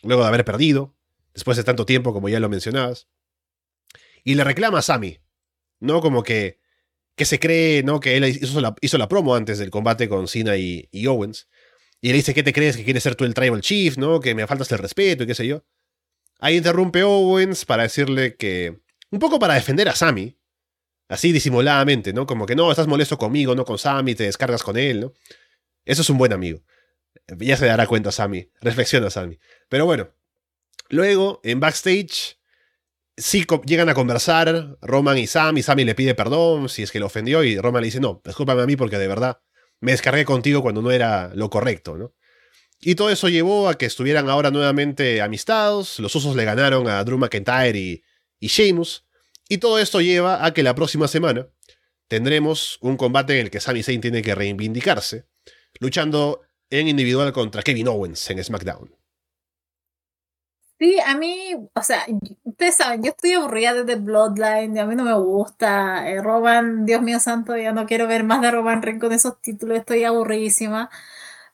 luego 0.01 0.23
de 0.23 0.27
haber 0.27 0.45
perdido, 0.45 0.95
después 1.33 1.57
de 1.57 1.63
tanto 1.63 1.85
tiempo 1.85 2.13
como 2.13 2.29
ya 2.29 2.39
lo 2.39 2.49
mencionabas 2.49 3.07
y 4.23 4.35
le 4.35 4.43
reclama 4.43 4.79
a 4.79 4.81
Sammy, 4.81 5.19
¿no? 5.79 6.01
Como 6.01 6.23
que, 6.23 6.59
que 7.15 7.25
se 7.25 7.39
cree, 7.39 7.83
¿no? 7.83 7.99
Que 7.99 8.17
él 8.17 8.25
hizo 8.25 8.61
la, 8.61 9.07
promo 9.07 9.35
antes 9.35 9.57
del 9.59 9.69
combate 9.69 10.07
con 10.09 10.27
Cena 10.27 10.57
y, 10.57 10.87
Owens. 11.07 11.47
Y 12.01 12.09
le 12.09 12.15
dice, 12.15 12.33
¿qué 12.33 12.43
te 12.43 12.53
crees? 12.53 12.77
Que 12.77 12.83
quieres 12.83 13.03
ser 13.03 13.15
tú 13.15 13.25
el 13.25 13.33
Tribal 13.33 13.61
Chief, 13.61 13.97
¿no? 13.97 14.19
Que 14.19 14.33
me 14.35 14.47
faltas 14.47 14.71
el 14.71 14.79
respeto 14.79 15.23
y 15.23 15.27
qué 15.27 15.35
sé 15.35 15.45
yo. 15.45 15.63
Ahí 16.39 16.57
interrumpe 16.57 17.03
Owens 17.03 17.65
para 17.65 17.83
decirle 17.83 18.35
que... 18.35 18.79
Un 19.11 19.19
poco 19.19 19.37
para 19.37 19.53
defender 19.53 19.87
a 19.89 19.95
Sammy. 19.95 20.35
Así 21.11 21.33
disimuladamente, 21.33 22.13
¿no? 22.13 22.25
Como 22.25 22.45
que 22.45 22.55
no, 22.55 22.71
estás 22.71 22.87
molesto 22.87 23.17
conmigo, 23.17 23.53
no 23.53 23.65
con 23.65 23.77
Sammy, 23.77 24.15
te 24.15 24.23
descargas 24.23 24.63
con 24.63 24.77
él, 24.77 25.01
¿no? 25.01 25.13
Eso 25.83 26.03
es 26.03 26.09
un 26.09 26.17
buen 26.17 26.31
amigo. 26.31 26.61
Ya 27.37 27.57
se 27.57 27.65
dará 27.65 27.85
cuenta 27.85 28.13
Sammy. 28.13 28.49
Reflexiona 28.61 29.09
Sammy. 29.09 29.37
Pero 29.67 29.85
bueno. 29.85 30.09
Luego, 30.87 31.41
en 31.43 31.59
backstage, 31.59 32.39
sí 33.17 33.45
llegan 33.65 33.89
a 33.89 33.93
conversar 33.93 34.77
Roman 34.81 35.17
y 35.17 35.27
Sam, 35.27 35.57
y 35.57 35.63
Sammy 35.63 35.83
le 35.83 35.95
pide 35.95 36.15
perdón 36.15 36.69
si 36.69 36.81
es 36.81 36.93
que 36.93 37.01
lo 37.01 37.07
ofendió, 37.07 37.43
y 37.43 37.59
Roman 37.59 37.81
le 37.81 37.87
dice, 37.87 37.99
no, 37.99 38.21
discúlpame 38.23 38.61
a 38.61 38.65
mí 38.65 38.77
porque 38.77 38.97
de 38.97 39.09
verdad 39.09 39.41
me 39.81 39.91
descargué 39.91 40.23
contigo 40.23 40.61
cuando 40.61 40.81
no 40.81 40.91
era 40.91 41.31
lo 41.35 41.49
correcto, 41.49 41.97
¿no? 41.97 42.13
Y 42.79 42.95
todo 42.95 43.09
eso 43.09 43.27
llevó 43.27 43.67
a 43.67 43.77
que 43.77 43.85
estuvieran 43.85 44.29
ahora 44.29 44.49
nuevamente 44.49 45.21
amistados, 45.21 45.99
los 45.99 46.15
usos 46.15 46.37
le 46.37 46.45
ganaron 46.45 46.87
a 46.87 47.03
Drew 47.03 47.17
McIntyre 47.17 47.77
y, 47.77 48.01
y 48.39 48.47
y 49.51 49.57
todo 49.57 49.79
esto 49.79 49.99
lleva 49.99 50.45
a 50.45 50.53
que 50.53 50.63
la 50.63 50.73
próxima 50.75 51.09
semana 51.09 51.49
tendremos 52.07 52.77
un 52.79 52.95
combate 52.95 53.33
en 53.33 53.47
el 53.47 53.51
que 53.51 53.59
Sami 53.59 53.83
Zayn 53.83 53.99
tiene 53.99 54.21
que 54.21 54.33
reivindicarse, 54.33 55.25
luchando 55.81 56.39
en 56.69 56.87
individual 56.87 57.33
contra 57.33 57.61
Kevin 57.61 57.89
Owens 57.89 58.29
en 58.29 58.41
SmackDown. 58.41 58.95
Sí, 60.79 60.97
a 61.05 61.17
mí, 61.17 61.53
o 61.73 61.83
sea, 61.83 62.05
ustedes 62.43 62.77
saben, 62.77 63.03
yo 63.03 63.09
estoy 63.09 63.33
aburrida 63.33 63.73
desde 63.73 63.99
Bloodline, 63.99 64.79
a 64.79 64.85
mí 64.85 64.95
no 64.95 65.03
me 65.03 65.15
gusta. 65.15 66.09
Eh, 66.09 66.21
Roman, 66.21 66.85
Dios 66.85 67.01
mío 67.01 67.19
santo, 67.19 67.57
ya 67.57 67.73
no 67.73 67.85
quiero 67.85 68.07
ver 68.07 68.23
más 68.23 68.39
de 68.39 68.51
Roman 68.51 68.81
Reigns 68.81 69.01
con 69.01 69.11
esos 69.11 69.41
títulos, 69.41 69.79
estoy 69.79 70.05
aburridísima. 70.05 70.89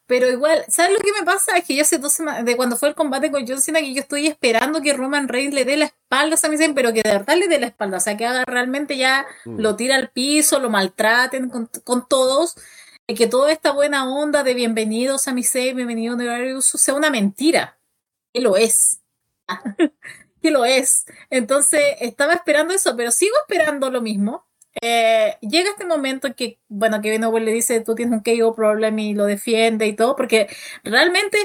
Pero 0.07 0.29
igual, 0.29 0.63
¿sabes 0.69 0.93
lo 0.93 0.99
que 0.99 1.11
me 1.11 1.25
pasa? 1.25 1.57
Es 1.57 1.65
que 1.65 1.75
yo 1.75 1.81
hace 1.81 1.97
dos 1.97 2.13
semanas, 2.13 2.45
de 2.45 2.55
cuando 2.55 2.77
fue 2.77 2.89
el 2.89 2.95
combate 2.95 3.29
con 3.29 3.45
John 3.45 3.61
Cena, 3.61 3.81
que 3.81 3.93
yo 3.93 4.01
estoy 4.01 4.27
esperando 4.27 4.81
que 4.81 4.93
Roman 4.93 5.27
Reigns 5.27 5.53
le 5.53 5.65
dé 5.65 5.77
la 5.77 5.85
espalda 5.85 6.35
a 6.35 6.37
Sami 6.37 6.57
Zayn, 6.57 6.73
pero 6.73 6.93
que 6.93 7.01
de 7.03 7.11
verdad 7.11 7.35
le 7.35 7.47
dé 7.47 7.59
la 7.59 7.67
espalda. 7.67 7.97
O 7.97 7.99
sea, 7.99 8.15
que 8.15 8.25
haga 8.25 8.45
realmente 8.45 8.97
ya, 8.97 9.25
mm. 9.45 9.59
lo 9.59 9.75
tira 9.75 9.95
al 9.95 10.09
piso, 10.09 10.59
lo 10.59 10.69
maltraten 10.69 11.49
con, 11.49 11.69
con 11.83 12.07
todos. 12.07 12.55
Y 13.05 13.15
que 13.15 13.27
toda 13.27 13.51
esta 13.51 13.71
buena 13.71 14.09
onda 14.09 14.43
de 14.43 14.53
bienvenido 14.53 15.17
Sami 15.17 15.43
Zayn, 15.43 15.75
bienvenido 15.75 16.15
Nevario 16.15 16.61
sea 16.61 16.93
una 16.93 17.09
mentira. 17.09 17.77
Que 18.33 18.41
lo 18.41 18.55
es 18.55 19.01
que 20.41 20.51
lo 20.51 20.65
es. 20.65 21.05
Entonces, 21.29 21.81
estaba 21.99 22.33
esperando 22.33 22.73
eso, 22.73 22.95
pero 22.95 23.11
sigo 23.11 23.35
esperando 23.47 23.89
lo 23.89 24.01
mismo. 24.01 24.46
Eh, 24.81 25.37
llega 25.41 25.71
este 25.71 25.85
momento 25.85 26.27
en 26.27 26.33
que, 26.33 26.59
bueno, 26.67 27.01
que 27.01 27.17
Owens 27.23 27.45
le 27.45 27.53
dice, 27.53 27.81
tú 27.81 27.95
tienes 27.95 28.13
un 28.13 28.23
KO 28.23 28.55
problem 28.55 28.99
y 28.99 29.13
lo 29.13 29.25
defiende 29.25 29.87
y 29.87 29.95
todo, 29.95 30.15
porque 30.15 30.47
realmente 30.83 31.37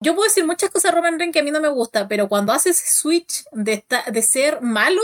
yo 0.00 0.14
puedo 0.14 0.28
decir 0.28 0.46
muchas 0.46 0.70
cosas 0.70 0.92
a 0.92 0.94
Roman 0.94 1.18
Reigns 1.18 1.32
que 1.32 1.40
a 1.40 1.42
mí 1.42 1.50
no 1.50 1.60
me 1.60 1.68
gusta, 1.68 2.08
pero 2.08 2.28
cuando 2.28 2.52
hace 2.52 2.70
ese 2.70 2.86
switch 2.86 3.44
de, 3.52 3.84
de 4.12 4.22
ser 4.22 4.60
malo, 4.60 5.02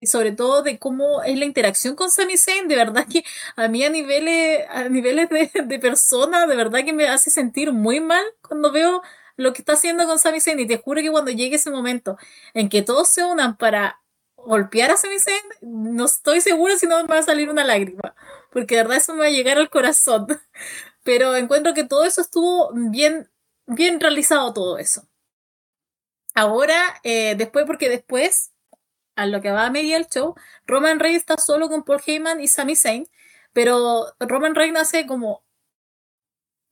y 0.00 0.06
sobre 0.06 0.32
todo 0.32 0.62
de 0.62 0.78
cómo 0.78 1.22
es 1.22 1.38
la 1.38 1.46
interacción 1.46 1.96
con 1.96 2.10
Sami 2.10 2.36
Zayn, 2.36 2.68
de 2.68 2.76
verdad 2.76 3.06
que 3.10 3.24
a 3.56 3.68
mí 3.68 3.84
a 3.84 3.90
niveles, 3.90 4.66
a 4.68 4.88
niveles 4.88 5.30
de, 5.30 5.50
de 5.64 5.78
persona, 5.78 6.46
de 6.46 6.56
verdad 6.56 6.84
que 6.84 6.92
me 6.92 7.08
hace 7.08 7.30
sentir 7.30 7.72
muy 7.72 8.00
mal 8.00 8.22
cuando 8.46 8.70
veo 8.70 9.02
lo 9.36 9.52
que 9.52 9.62
está 9.62 9.72
haciendo 9.74 10.06
con 10.06 10.18
Sami 10.18 10.40
Zayn 10.40 10.60
y 10.60 10.66
te 10.66 10.76
juro 10.78 11.00
que 11.00 11.10
cuando 11.10 11.30
llegue 11.30 11.56
ese 11.56 11.70
momento 11.70 12.18
en 12.52 12.68
que 12.68 12.82
todos 12.82 13.08
se 13.10 13.24
unan 13.24 13.56
para 13.56 14.00
golpear 14.46 14.90
a 14.90 14.96
Sami 14.96 15.18
Zayn, 15.18 15.42
no 15.62 16.04
estoy 16.06 16.40
segura 16.40 16.76
si 16.76 16.86
no 16.86 17.00
me 17.02 17.08
va 17.08 17.18
a 17.18 17.22
salir 17.22 17.50
una 17.50 17.64
lágrima, 17.64 18.14
porque 18.50 18.76
de 18.76 18.82
verdad 18.82 18.98
eso 18.98 19.14
me 19.14 19.20
va 19.20 19.26
a 19.26 19.30
llegar 19.30 19.58
al 19.58 19.70
corazón. 19.70 20.26
Pero 21.02 21.36
encuentro 21.36 21.74
que 21.74 21.84
todo 21.84 22.04
eso 22.04 22.20
estuvo 22.22 22.70
bien, 22.72 23.30
bien 23.66 24.00
realizado 24.00 24.52
todo 24.52 24.78
eso. 24.78 25.06
Ahora, 26.34 26.76
eh, 27.04 27.34
después, 27.36 27.66
porque 27.66 27.88
después, 27.88 28.52
a 29.16 29.26
lo 29.26 29.40
que 29.40 29.50
va 29.52 29.66
a 29.66 29.70
medir 29.70 29.94
el 29.96 30.06
show, 30.06 30.34
Roman 30.66 30.98
Reigns 30.98 31.20
está 31.20 31.36
solo 31.36 31.68
con 31.68 31.84
Paul 31.84 32.02
Heyman 32.04 32.40
y 32.40 32.48
Sami 32.48 32.74
Zayn, 32.74 33.08
pero 33.52 34.14
Roman 34.18 34.54
Reigns 34.54 34.80
hace 34.80 35.06
como 35.06 35.44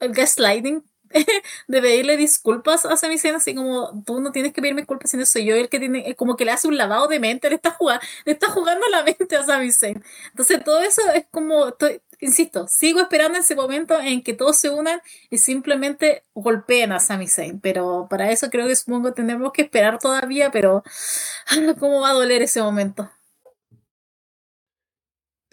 el 0.01 0.13
gaslighting 0.13 0.85
de 1.69 1.81
pedirle 1.83 2.17
disculpas 2.17 2.85
a 2.87 2.97
Sami 2.97 3.19
Zayn, 3.19 3.37
así 3.37 3.55
como 3.55 4.03
tú 4.05 4.21
no 4.21 4.33
tienes 4.33 4.53
que 4.53 4.61
pedirme 4.61 4.83
disculpas, 4.83 5.11
sino 5.11 5.27
soy 5.27 5.45
yo 5.45 5.55
el 5.57 5.69
que 5.69 5.79
tiene, 5.79 6.15
como 6.17 6.37
que 6.37 6.45
le 6.45 6.53
hace 6.53 6.69
un 6.69 6.77
lavado 6.77 7.09
de 7.09 7.21
mente, 7.21 7.49
le 7.49 7.57
está 7.57 7.71
jugando, 7.71 8.05
le 8.25 8.33
está 8.33 8.49
jugando 8.49 8.87
la 8.89 9.03
mente 9.03 9.37
a 9.37 9.45
Sami 9.45 9.73
Zayn. 9.73 10.03
Entonces 10.31 10.63
todo 10.65 10.81
eso 10.81 11.03
es 11.15 11.25
como, 11.31 11.69
estoy, 11.69 12.01
insisto, 12.21 12.67
sigo 12.69 13.01
esperando 13.01 13.39
ese 13.39 13.55
momento 13.55 14.01
en 14.01 14.23
que 14.23 14.35
todos 14.35 14.57
se 14.57 14.71
unan 14.71 15.01
y 15.31 15.39
simplemente 15.39 16.23
golpeen 16.35 16.93
a 16.93 17.01
Sami 17.01 17.29
Zayn, 17.29 17.61
pero 17.61 18.07
para 18.09 18.31
eso 18.31 18.51
creo 18.51 18.67
que 18.67 18.77
supongo 18.77 19.13
tenemos 19.13 19.53
que 19.53 19.63
esperar 19.63 19.99
todavía, 19.99 20.51
pero 20.51 20.83
cómo 21.79 22.01
va 22.01 22.11
a 22.11 22.15
doler 22.15 22.43
ese 22.43 22.63
momento. 22.63 23.11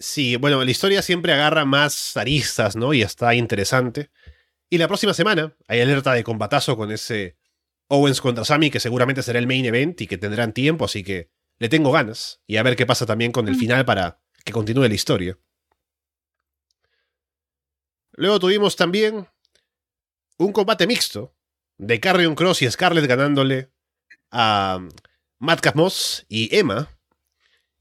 Sí, 0.02 0.36
bueno, 0.36 0.64
la 0.64 0.70
historia 0.70 1.02
siempre 1.02 1.34
agarra 1.34 1.66
más 1.66 2.16
aristas, 2.16 2.74
¿no? 2.74 2.94
Y 2.94 3.02
está 3.02 3.34
interesante. 3.34 4.08
Y 4.70 4.78
la 4.78 4.86
próxima 4.86 5.12
semana 5.12 5.56
hay 5.66 5.80
alerta 5.80 6.12
de 6.12 6.22
combatazo 6.22 6.76
con 6.76 6.92
ese 6.92 7.36
Owens 7.88 8.20
contra 8.20 8.44
Sami, 8.44 8.70
que 8.70 8.78
seguramente 8.78 9.22
será 9.22 9.40
el 9.40 9.48
main 9.48 9.64
event 9.64 10.00
y 10.00 10.06
que 10.06 10.16
tendrán 10.16 10.52
tiempo, 10.52 10.84
así 10.84 11.02
que 11.02 11.32
le 11.58 11.68
tengo 11.68 11.90
ganas. 11.90 12.40
Y 12.46 12.56
a 12.56 12.62
ver 12.62 12.76
qué 12.76 12.86
pasa 12.86 13.04
también 13.04 13.32
con 13.32 13.48
el 13.48 13.56
final 13.56 13.84
para 13.84 14.22
que 14.44 14.52
continúe 14.52 14.86
la 14.86 14.94
historia. 14.94 15.38
Luego 18.12 18.38
tuvimos 18.38 18.76
también 18.76 19.26
un 20.38 20.52
combate 20.52 20.86
mixto 20.86 21.34
de 21.76 21.98
Carrion 21.98 22.36
Cross 22.36 22.62
y 22.62 22.70
Scarlett 22.70 23.06
ganándole 23.06 23.72
a 24.30 24.86
Madcap 25.40 25.74
Moss 25.74 26.26
y 26.28 26.54
Emma. 26.56 26.96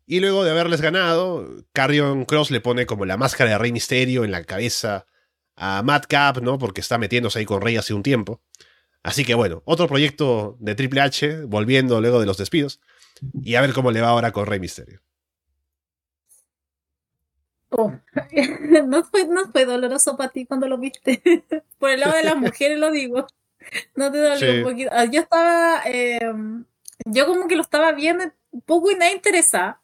Y 0.08 0.22
luego 0.22 0.44
de 0.44 0.50
haberles 0.50 0.82
ganado, 0.82 1.48
Carrion 1.72 2.26
Cross 2.26 2.50
le 2.50 2.62
pone 2.62 2.88
como 2.88 3.06
la 3.06 3.16
máscara 3.16 3.52
de 3.52 3.58
Rey 3.60 3.72
Misterio 3.72 4.24
en 4.24 4.32
la 4.32 4.44
cabeza 4.44 5.06
a 5.60 5.84
Madcap, 5.84 6.38
¿no? 6.38 6.58
Porque 6.58 6.82
está 6.82 6.98
metiéndose 6.98 7.38
ahí 7.38 7.46
con 7.46 7.62
Rey 7.62 7.76
hace 7.76 7.94
un 7.94 8.02
tiempo. 8.02 8.42
Así 9.04 9.26
que 9.26 9.36
bueno, 9.36 9.62
otro 9.66 9.88
proyecto 9.88 10.58
de 10.60 10.74
Triple 10.74 11.02
H, 11.02 11.46
volviendo 11.46 12.00
luego 12.00 12.20
de 12.20 12.26
los 12.26 12.38
despidos. 12.38 12.80
Y 13.44 13.56
a 13.56 13.62
ver 13.62 13.74
cómo 13.74 13.92
le 13.92 14.02
va 14.02 14.10
ahora 14.10 14.32
con 14.32 14.46
Rey 14.46 14.60
Misterio. 14.60 15.02
Oh. 17.72 17.92
no, 18.88 19.04
fue, 19.04 19.28
no 19.28 19.52
fue 19.52 19.66
doloroso 19.66 20.16
para 20.16 20.32
ti 20.32 20.46
cuando 20.46 20.68
lo 20.68 20.78
viste. 20.78 21.22
Por 21.78 21.90
el 21.92 22.00
lado 22.00 22.16
de 22.16 22.24
las 22.24 22.38
mujeres 22.38 22.80
lo 22.80 22.90
digo. 22.90 23.28
No 23.96 24.12
te 24.12 24.18
dolió 24.18 24.54
un 24.54 24.64
poquito. 24.64 24.90
Ah, 24.94 25.06
yo 25.06 25.22
estaba. 25.22 25.82
Em, 25.86 26.64
yo 27.06 27.28
como 27.28 27.48
que 27.48 27.58
lo 27.58 27.62
estaba 27.62 27.92
viendo 27.92 28.24
un 28.52 28.62
poco 28.62 28.92
y 28.92 28.96
nada 28.96 29.12
interesada. 29.12 29.82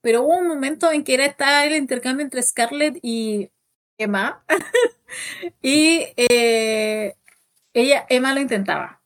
Pero 0.00 0.22
hubo 0.22 0.38
un 0.38 0.48
momento 0.48 0.90
en 0.90 1.04
que 1.04 1.14
era 1.14 1.24
estar 1.24 1.66
el 1.66 1.76
intercambio 1.76 2.24
entre 2.24 2.42
Scarlett 2.42 2.98
y 3.02 3.50
Emma. 3.98 4.44
y 5.62 6.06
eh, 6.16 7.16
ella, 7.74 8.06
Emma 8.08 8.34
lo 8.34 8.40
intentaba. 8.40 9.02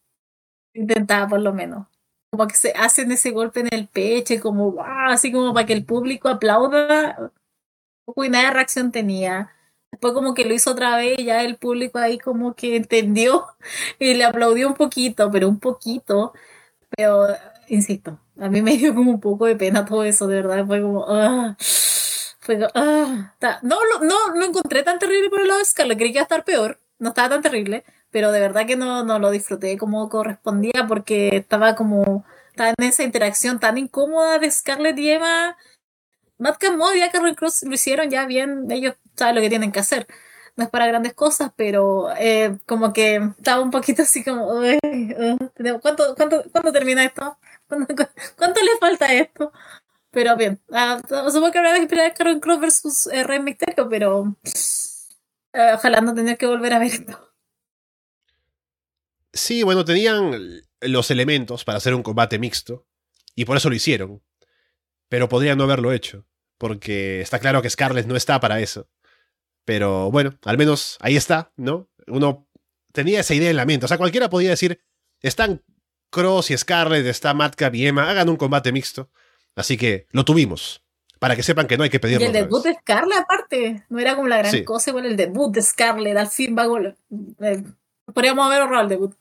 Intentaba 0.75 1.29
por 1.29 1.41
lo 1.41 1.53
menos. 1.53 1.87
Como 2.31 2.47
que 2.47 2.55
se 2.55 2.73
hacen 2.73 3.11
ese 3.13 3.33
golpe 3.33 3.61
en 3.61 3.69
el 3.73 3.89
pecho, 3.89 4.35
como 4.41 4.73
wow, 4.73 5.11
así 5.11 5.33
como 5.33 5.53
para 5.53 5.67
que 5.67 5.73
el 5.73 5.85
público 5.85 6.29
aplauda. 6.29 7.33
Uy, 8.07 8.29
nada 8.29 8.51
reacción 8.53 8.93
tenía. 8.93 9.53
Después 9.91 10.15
como 10.15 10.35
que 10.35 10.45
lo 10.45 10.55
hizo 10.55 10.71
otra 10.73 10.97
vez 10.97 11.19
y 11.19 11.25
ya 11.25 11.43
el 11.43 11.57
público 11.57 11.99
ahí 11.99 12.19
como 12.19 12.55
que 12.55 12.77
entendió 12.77 13.47
y 13.99 14.15
le 14.15 14.25
aplaudió 14.25 14.69
un 14.69 14.75
poquito, 14.75 15.31
pero 15.31 15.49
un 15.49 15.59
poquito. 15.61 16.33
Pero, 16.97 17.29
insisto, 17.69 18.21
a 18.39 18.49
mí 18.49 18.63
me 18.63 18.77
dio 18.77 18.95
como 18.95 19.11
un 19.13 19.21
poco 19.21 19.47
de 19.47 19.57
pena 19.57 19.85
todo 19.85 20.05
eso, 20.05 20.27
de 20.27 20.37
verdad. 20.37 20.67
Fue 20.67 20.83
como... 20.83 21.07
Ah. 21.09 21.57
Ah, 22.75 23.61
no, 23.63 23.79
no, 24.03 24.35
lo 24.35 24.45
encontré 24.45 24.83
tan 24.83 24.99
terrible 24.99 25.29
por 25.29 25.41
el 25.41 25.49
lado 25.49 25.59
de 25.59 25.65
Scarlett, 25.67 25.99
creí 25.99 26.11
que 26.11 26.19
iba 26.19 26.23
a 26.23 26.25
estar 26.25 26.45
peor, 26.45 26.81
no 26.99 27.11
estaba 27.11 27.29
tan 27.29 27.43
terrible, 27.43 27.85
pero 28.11 28.33
de 28.33 28.41
verdad 28.41 28.67
que 28.67 28.77
no, 28.77 29.05
no 29.05 29.19
lo 29.19 29.31
disfruté 29.31 29.77
como 29.77 30.09
correspondía 30.09 30.87
porque 30.89 31.37
estaba 31.37 31.75
como, 31.77 32.25
estaba 32.49 32.71
en 32.71 32.85
esa 32.85 33.03
interacción 33.03 33.61
tan 33.61 33.77
incómoda 33.79 34.39
de 34.39 34.51
Scarlett 34.51 34.99
y 34.99 35.11
Emma. 35.11 35.57
Matt 36.39 36.63
Mod 36.77 36.95
y 36.95 37.09
Carol 37.11 37.37
Cross 37.37 37.65
lo 37.65 37.75
hicieron 37.75 38.11
ya 38.11 38.25
bien, 38.27 38.71
ellos 38.71 38.95
saben 39.17 39.35
lo 39.37 39.43
que 39.43 39.51
tienen 39.51 39.73
que 39.73 39.81
hacer. 39.81 40.07
No 40.57 40.65
es 40.65 40.71
para 40.71 40.87
grandes 40.87 41.15
cosas, 41.15 41.53
pero 41.57 42.11
eh, 42.19 42.59
como 42.67 42.93
que 42.93 43.17
estaba 43.39 43.63
un 43.63 43.71
poquito 43.71 44.03
así 44.03 44.25
como, 44.25 44.49
¿cuánto, 45.83 46.15
cuánto, 46.17 46.45
¿cuándo 46.51 46.73
termina 46.73 47.05
esto? 47.05 47.39
¿Cuánto, 47.69 47.95
¿Cuánto 48.37 48.61
le 48.63 48.79
falta 48.81 49.13
esto? 49.13 49.53
Pero 50.11 50.37
bien, 50.37 50.61
uh, 50.69 51.31
supongo 51.31 51.53
que 51.53 51.59
habrá 51.59 51.75
que 51.75 51.83
esperar 51.83 52.15
Carol 52.15 52.41
Cross 52.41 52.61
versus 52.61 53.07
eh, 53.07 53.23
Rey 53.23 53.41
Mysterio, 53.41 53.89
pero 53.89 54.37
eh, 55.53 55.73
ojalá 55.75 56.01
no 56.01 56.15
tener 56.15 56.37
que 56.37 56.47
volver 56.47 56.75
a 56.75 56.79
ver 56.81 56.89
esto. 56.89 57.33
Sí, 59.33 59.63
bueno, 59.63 59.85
tenían 59.85 60.63
los 60.81 61.11
elementos 61.13 61.65
para 61.65 61.79
hacer 61.79 61.95
un 61.95 62.03
combate 62.03 62.39
mixto, 62.41 62.87
y 63.37 63.45
por 63.45 63.57
eso 63.57 63.69
lo 63.69 63.77
hicieron. 63.77 64.23
Pero 65.09 65.29
podrían 65.29 65.59
no 65.59 65.65
haberlo 65.65 65.93
hecho, 65.93 66.27
porque 66.59 67.21
está 67.21 67.39
claro 67.39 67.63
que 67.63 67.71
Scarlett 67.71 68.07
no 68.07 68.17
está 68.17 68.41
para 68.41 68.61
eso. 68.61 68.89
Pero 69.65 70.11
bueno, 70.11 70.37
al 70.45 70.59
menos 70.59 70.97
ahí 71.01 71.17
está, 71.17 71.53
¿no? 71.57 71.89
Uno 72.07 72.49
tenía 72.93 73.21
esa 73.21 73.35
idea 73.35 73.51
en 73.51 73.57
la 73.57 73.67
mente. 73.67 73.85
O 73.85 73.89
sea, 73.89 73.99
cualquiera 73.99 74.31
podía 74.31 74.51
decir, 74.51 74.83
están 75.21 75.63
Cross 76.11 76.51
y 76.51 76.59
Scarlett, 76.59 77.07
está 77.07 77.35
Madcap 77.35 77.75
y 77.75 77.87
Emma, 77.87 78.11
hagan 78.11 78.29
un 78.29 78.37
combate 78.37 78.73
mixto. 78.73 79.11
Así 79.57 79.77
que 79.77 80.07
lo 80.13 80.25
tuvimos. 80.25 80.83
Para 81.19 81.37
que 81.37 81.43
sepan 81.43 81.67
que 81.67 81.77
no 81.77 81.85
hay 81.85 81.91
que 81.91 82.01
pedirlo. 82.01 82.25
Y 82.25 82.27
el 82.29 82.33
debut 82.33 82.65
de 82.65 82.75
Scarlett, 82.75 83.19
aparte, 83.19 83.85
no 83.91 83.99
era 83.99 84.17
como 84.17 84.27
la 84.27 84.39
gran 84.39 84.65
cosa, 84.65 84.91
igual 84.91 85.05
el 85.05 85.17
debut 85.17 85.53
de 85.55 85.61
Scarlett, 85.61 86.17
al 86.17 86.29
fin 86.29 86.57
va 86.57 86.67
eh, 87.43 87.63
Podríamos 88.15 88.47
haber 88.47 88.63
ahorrado 88.63 88.85
el 88.85 88.89
debut. 88.89 89.15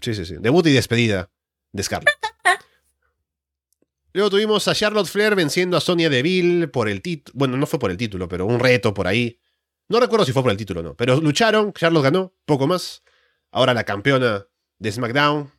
Sí, 0.00 0.14
sí, 0.14 0.24
sí. 0.24 0.34
Debut 0.40 0.66
y 0.66 0.72
despedida 0.72 1.30
de 1.72 1.82
Scarlett. 1.84 2.10
Luego 4.12 4.30
tuvimos 4.30 4.66
a 4.66 4.74
Charlotte 4.74 5.06
Flair 5.06 5.34
venciendo 5.34 5.76
a 5.76 5.80
Sonia 5.80 6.08
Deville 6.08 6.68
por 6.68 6.88
el 6.88 7.02
título. 7.02 7.38
Bueno, 7.38 7.56
no 7.56 7.66
fue 7.66 7.78
por 7.78 7.90
el 7.90 7.98
título, 7.98 8.28
pero 8.28 8.46
un 8.46 8.58
reto 8.58 8.94
por 8.94 9.06
ahí. 9.06 9.38
No 9.88 10.00
recuerdo 10.00 10.24
si 10.24 10.32
fue 10.32 10.42
por 10.42 10.50
el 10.50 10.56
título 10.56 10.80
o 10.80 10.82
no. 10.82 10.94
Pero 10.96 11.20
lucharon, 11.20 11.72
Charlotte 11.72 12.04
ganó, 12.04 12.32
poco 12.46 12.66
más. 12.66 13.02
Ahora 13.50 13.74
la 13.74 13.84
campeona 13.84 14.46
de 14.78 14.90
SmackDown. 14.90 15.52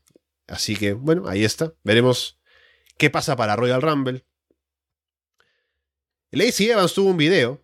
Así 0.47 0.75
que, 0.75 0.93
bueno, 0.93 1.27
ahí 1.27 1.45
está. 1.45 1.73
Veremos 1.83 2.36
¿Qué 2.97 3.09
pasa 3.09 3.35
para 3.35 3.55
Royal 3.55 3.81
Rumble? 3.81 4.25
Lacey 6.31 6.69
Evans 6.69 6.93
tuvo 6.93 7.11
un 7.11 7.17
video 7.17 7.63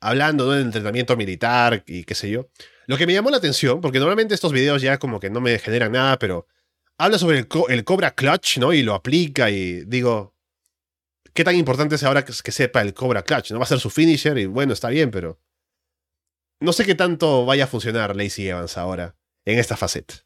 hablando 0.00 0.50
del 0.50 0.62
entrenamiento 0.62 1.16
militar 1.16 1.82
y 1.86 2.04
qué 2.04 2.14
sé 2.14 2.30
yo. 2.30 2.48
Lo 2.86 2.96
que 2.96 3.06
me 3.06 3.12
llamó 3.12 3.30
la 3.30 3.38
atención, 3.38 3.80
porque 3.80 3.98
normalmente 3.98 4.34
estos 4.34 4.52
videos 4.52 4.82
ya 4.82 4.98
como 4.98 5.20
que 5.20 5.30
no 5.30 5.40
me 5.40 5.58
generan 5.58 5.92
nada, 5.92 6.18
pero 6.18 6.46
habla 6.98 7.18
sobre 7.18 7.46
el, 7.68 7.84
Cobra 7.84 8.14
Clutch, 8.14 8.58
¿no? 8.58 8.72
Y 8.72 8.82
lo 8.82 8.94
aplica 8.94 9.50
y 9.50 9.84
digo, 9.84 10.34
¿qué 11.32 11.44
tan 11.44 11.56
importante 11.56 11.94
es 11.94 12.02
ahora 12.02 12.24
que, 12.24 12.32
que, 12.42 12.52
sepa 12.52 12.82
el 12.82 12.94
Cobra 12.94 13.22
Clutch? 13.22 13.52
¿No 13.52 13.58
va 13.58 13.64
a 13.64 13.68
ser 13.68 13.80
su 13.80 13.90
finisher? 13.90 14.36
Y 14.38 14.46
bueno, 14.46 14.72
está 14.72 14.88
bien, 14.88 15.10
pero... 15.10 15.40
No 16.60 16.74
sé 16.74 16.84
qué 16.84 16.94
tanto 16.94 17.46
vaya 17.46 17.64
a 17.64 17.66
funcionar 17.66 18.14
Lacey 18.14 18.48
Evans 18.48 18.76
ahora 18.76 19.16
en 19.46 19.58
esta 19.58 19.78
faceta. 19.78 20.16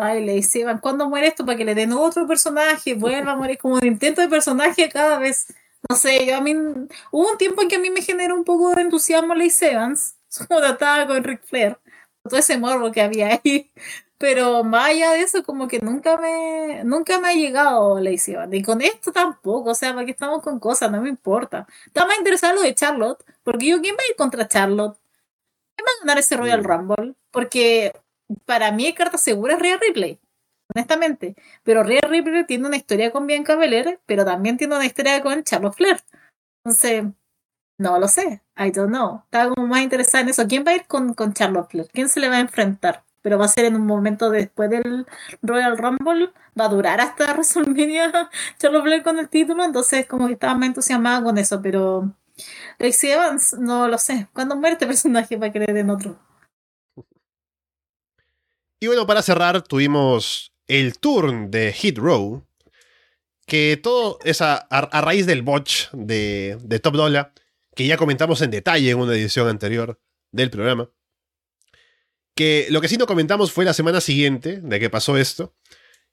Ay, 0.00 0.24
le 0.24 0.34
decían, 0.36 0.78
¿cuándo 0.78 1.08
muere 1.08 1.28
esto? 1.28 1.44
Para 1.44 1.58
que 1.58 1.64
le 1.64 1.74
den 1.74 1.92
otro 1.92 2.26
personaje, 2.26 2.94
vuelva 2.94 3.32
a 3.32 3.36
morir 3.36 3.58
como 3.58 3.74
un 3.74 3.86
intento 3.86 4.20
de 4.22 4.28
personaje 4.28 4.88
cada 4.88 5.18
vez. 5.18 5.54
No 5.88 5.96
sé, 5.96 6.26
yo 6.26 6.36
a 6.36 6.40
mí, 6.40 6.54
hubo 6.54 7.30
un 7.30 7.38
tiempo 7.38 7.62
en 7.62 7.68
que 7.68 7.76
a 7.76 7.78
mí 7.78 7.90
me 7.90 8.02
generó 8.02 8.34
un 8.34 8.44
poco 8.44 8.74
de 8.74 8.82
entusiasmo 8.82 9.34
Lacey 9.34 9.70
Evans, 9.70 10.16
como 10.48 10.60
trataba 10.60 11.06
con 11.06 11.22
Ric 11.24 11.42
Flair, 11.44 11.78
todo 12.22 12.38
ese 12.38 12.58
morbo 12.58 12.90
que 12.92 13.02
había 13.02 13.40
ahí. 13.44 13.72
Pero 14.18 14.64
más 14.64 14.90
allá 14.90 15.12
de 15.12 15.22
eso, 15.22 15.42
como 15.44 15.66
que 15.66 15.80
nunca 15.80 16.18
me, 16.18 16.84
nunca 16.84 17.18
me 17.18 17.28
ha 17.28 17.32
llegado 17.34 17.98
Lacey 18.00 18.34
Evans. 18.34 18.54
Y 18.54 18.62
con 18.62 18.82
esto 18.82 19.12
tampoco, 19.12 19.70
o 19.70 19.74
sea, 19.74 19.94
para 19.94 20.04
que 20.04 20.12
estamos 20.12 20.42
con 20.42 20.58
cosas, 20.60 20.90
no 20.90 21.00
me 21.00 21.08
importa. 21.08 21.66
Estaba 21.86 22.08
más 22.08 22.18
interesado 22.18 22.54
lo 22.56 22.62
de 22.62 22.74
Charlotte, 22.74 23.24
porque 23.42 23.66
yo, 23.66 23.80
¿quién 23.80 23.94
va 23.96 24.02
a 24.02 24.10
ir 24.10 24.16
contra 24.16 24.48
Charlotte? 24.48 24.98
¿Quién 25.76 25.86
va 25.86 25.90
a 25.90 26.00
ganar 26.04 26.18
ese 26.18 26.36
Royal. 26.36 26.64
Rumble? 26.64 27.14
Porque 27.30 27.92
para 28.44 28.72
mí 28.72 28.92
carta 28.94 29.18
segura 29.18 29.54
es 29.54 29.60
Rhea 29.60 29.78
Ripley, 29.78 30.20
honestamente. 30.74 31.34
Pero 31.62 31.82
Rhea 31.82 32.02
Ripley 32.08 32.44
tiene 32.46 32.66
una 32.66 32.76
historia 32.76 33.10
con 33.10 33.26
Bianca 33.26 33.56
Belair, 33.56 34.00
pero 34.06 34.24
también 34.24 34.56
tiene 34.56 34.76
una 34.76 34.86
historia 34.86 35.22
con 35.22 35.42
Charlotte 35.44 35.74
Flair. 35.74 36.00
Entonces, 36.64 37.04
no 37.78 37.98
lo 37.98 38.08
sé. 38.08 38.42
I 38.56 38.70
don't 38.70 38.90
know. 38.90 39.22
Estaba 39.24 39.54
como 39.54 39.66
más 39.66 39.82
interesada 39.82 40.22
en 40.22 40.28
eso. 40.30 40.46
¿Quién 40.46 40.64
va 40.66 40.72
a 40.72 40.76
ir 40.76 40.86
con, 40.86 41.14
con 41.14 41.32
Charlotte 41.32 41.70
Flair? 41.70 41.88
¿Quién 41.92 42.08
se 42.08 42.20
le 42.20 42.28
va 42.28 42.36
a 42.36 42.40
enfrentar? 42.40 43.04
Pero 43.22 43.38
va 43.38 43.46
a 43.46 43.48
ser 43.48 43.66
en 43.66 43.76
un 43.76 43.86
momento 43.86 44.30
después 44.30 44.70
del 44.70 45.06
Royal 45.42 45.78
Rumble. 45.78 46.30
Va 46.58 46.66
a 46.66 46.68
durar 46.68 47.00
hasta 47.00 47.32
WrestleMania 47.34 48.30
Charlotte 48.58 48.82
Flair 48.84 49.02
con 49.02 49.18
el 49.18 49.28
título. 49.28 49.64
Entonces, 49.64 50.06
como 50.06 50.26
que 50.26 50.34
estaba 50.34 50.54
más 50.54 50.68
entusiasmada 50.68 51.22
con 51.22 51.38
eso. 51.38 51.60
Pero 51.62 52.14
Lexi 52.78 53.10
Evans, 53.10 53.54
no 53.58 53.88
lo 53.88 53.98
sé. 53.98 54.28
¿Cuándo 54.32 54.56
muere 54.56 54.74
este 54.74 54.86
personaje 54.86 55.38
para 55.38 55.52
creer 55.52 55.76
en 55.78 55.90
otro? 55.90 56.29
Y 58.80 58.86
bueno, 58.86 59.06
para 59.06 59.20
cerrar, 59.20 59.62
tuvimos 59.62 60.54
el 60.66 60.98
turn 60.98 61.50
de 61.50 61.72
Hit 61.72 61.98
Row. 61.98 62.46
Que 63.46 63.78
todo 63.82 64.18
es 64.24 64.40
a, 64.40 64.54
a 64.56 65.00
raíz 65.00 65.26
del 65.26 65.42
botch 65.42 65.90
de, 65.92 66.56
de 66.62 66.78
Top 66.78 66.94
Dollar, 66.94 67.32
que 67.74 67.84
ya 67.84 67.96
comentamos 67.96 68.40
en 68.42 68.52
detalle 68.52 68.90
en 68.90 68.98
una 68.98 69.12
edición 69.12 69.48
anterior 69.48 70.00
del 70.30 70.50
programa. 70.50 70.88
Que 72.36 72.68
lo 72.70 72.80
que 72.80 72.88
sí 72.88 72.96
no 72.96 73.06
comentamos 73.06 73.50
fue 73.50 73.64
la 73.64 73.74
semana 73.74 74.00
siguiente 74.00 74.60
de 74.62 74.80
que 74.80 74.88
pasó 74.88 75.18
esto. 75.18 75.54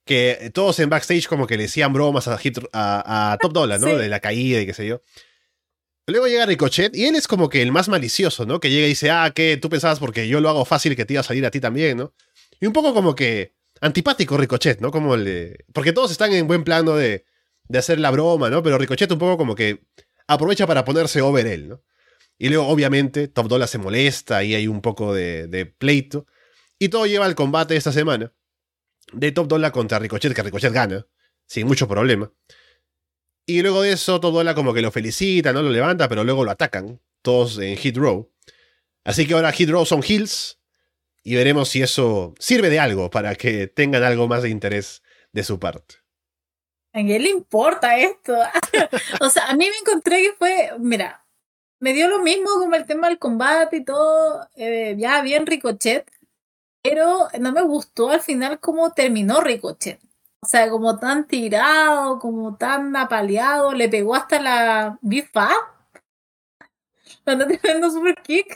Que 0.03 0.51
todos 0.53 0.79
en 0.79 0.89
backstage 0.89 1.27
como 1.27 1.47
que 1.47 1.57
le 1.57 1.63
decían 1.63 1.93
bromas 1.93 2.27
a, 2.27 2.37
Hit, 2.37 2.57
a, 2.73 3.33
a 3.33 3.37
Top 3.37 3.53
Dollar, 3.53 3.79
¿no? 3.79 3.87
Sí. 3.87 3.95
De 3.95 4.09
la 4.09 4.19
caída 4.19 4.59
y 4.59 4.65
qué 4.65 4.73
sé 4.73 4.87
yo. 4.87 5.01
Luego 6.07 6.27
llega 6.27 6.45
Ricochet 6.45 6.95
y 6.95 7.05
él 7.05 7.15
es 7.15 7.27
como 7.27 7.49
que 7.49 7.61
el 7.61 7.71
más 7.71 7.87
malicioso, 7.87 8.45
¿no? 8.45 8.59
Que 8.59 8.71
llega 8.71 8.87
y 8.87 8.89
dice, 8.89 9.11
ah, 9.11 9.31
que 9.35 9.57
tú 9.57 9.69
pensabas 9.69 9.99
porque 9.99 10.27
yo 10.27 10.41
lo 10.41 10.49
hago 10.49 10.65
fácil 10.65 10.95
que 10.95 11.05
te 11.05 11.13
iba 11.13 11.19
a 11.19 11.23
salir 11.23 11.45
a 11.45 11.51
ti 11.51 11.59
también, 11.59 11.97
¿no? 11.97 12.13
Y 12.59 12.65
un 12.65 12.73
poco 12.73 12.93
como 12.93 13.15
que 13.15 13.55
antipático 13.81 14.37
Ricochet, 14.37 14.79
¿no? 14.81 14.91
Como 14.91 15.15
el 15.15 15.25
de- 15.25 15.65
Porque 15.73 15.93
todos 15.93 16.11
están 16.11 16.33
en 16.33 16.47
buen 16.47 16.63
plano 16.63 16.95
de, 16.95 17.25
de 17.67 17.77
hacer 17.77 17.99
la 17.99 18.11
broma, 18.11 18.49
¿no? 18.49 18.63
Pero 18.63 18.77
Ricochet 18.77 19.11
un 19.11 19.19
poco 19.19 19.37
como 19.37 19.55
que 19.55 19.83
aprovecha 20.27 20.65
para 20.67 20.83
ponerse 20.85 21.21
over 21.21 21.45
él, 21.47 21.69
¿no? 21.69 21.83
Y 22.39 22.49
luego, 22.49 22.67
obviamente, 22.67 23.27
Top 23.27 23.47
Dollar 23.47 23.67
se 23.67 23.77
molesta 23.79 24.43
y 24.43 24.53
hay 24.53 24.67
un 24.67 24.81
poco 24.81 25.13
de, 25.13 25.47
de 25.47 25.65
pleito. 25.65 26.27
Y 26.79 26.89
todo 26.89 27.07
lleva 27.07 27.25
al 27.25 27.33
combate 27.35 27.75
esta 27.75 27.91
semana 27.91 28.31
de 29.11 29.31
Top 29.31 29.47
Dollar 29.47 29.71
contra 29.71 29.97
Ricochet, 29.99 30.33
que 30.33 30.43
Ricochet 30.43 30.71
gana, 30.73 31.07
sin 31.47 31.65
mucho 31.65 31.87
problema. 31.87 32.31
Y 33.45 33.61
luego 33.61 33.81
de 33.81 33.93
eso, 33.93 34.19
Top 34.19 34.33
Dollar 34.33 34.53
como 34.55 34.73
que 34.73 34.81
lo 34.81 34.91
felicita, 34.91 35.53
no 35.53 35.61
lo 35.61 35.69
levanta, 35.69 36.07
pero 36.09 36.23
luego 36.23 36.43
lo 36.43 36.51
atacan, 36.51 36.99
todos 37.21 37.57
en 37.59 37.77
Hit 37.77 37.97
Row. 37.97 38.31
Así 39.03 39.25
que 39.25 39.33
ahora 39.33 39.51
Hit 39.51 39.69
Row 39.69 39.85
son 39.85 40.03
heels, 40.03 40.59
y 41.27 41.35
veremos 41.35 41.67
si 41.67 41.81
eso 41.81 42.33
sirve 42.39 42.69
de 42.69 42.79
algo 42.79 43.09
para 43.09 43.35
que 43.35 43.67
tengan 43.67 44.01
algo 44.01 44.29
más 44.29 44.43
de 44.43 44.49
interés 44.49 45.03
de 45.33 45.43
su 45.43 45.59
parte. 45.59 45.95
¿A 46.93 47.01
quién 47.01 47.21
le 47.21 47.29
importa 47.31 47.97
esto? 47.97 48.33
o 49.19 49.29
sea, 49.29 49.47
a 49.47 49.53
mí 49.53 49.65
me 49.69 49.77
encontré 49.77 50.21
que 50.21 50.31
fue, 50.37 50.71
mira, 50.79 51.27
me 51.81 51.91
dio 51.91 52.07
lo 52.07 52.19
mismo 52.19 52.49
como 52.51 52.75
el 52.75 52.85
tema 52.85 53.09
del 53.09 53.19
combate 53.19 53.75
y 53.75 53.83
todo, 53.83 54.47
eh, 54.55 54.95
ya 54.97 55.21
bien 55.21 55.45
Ricochet, 55.45 56.09
pero 56.81 57.27
no 57.41 57.51
me 57.51 57.61
gustó 57.61 58.09
al 58.09 58.21
final 58.21 58.61
cómo 58.61 58.93
terminó 58.93 59.41
Ricochet. 59.41 59.99
O 60.41 60.47
sea, 60.47 60.69
como 60.69 60.97
tan 60.97 61.27
tirado, 61.27 62.19
como 62.19 62.55
tan 62.55 62.95
apaleado, 62.95 63.73
le 63.73 63.89
pegó 63.89 64.15
hasta 64.15 64.39
la 64.39 64.97
bifa. 65.01 65.49
Cuando 67.25 67.45
tremendo 67.47 67.91
super 67.91 68.15
kick, 68.23 68.47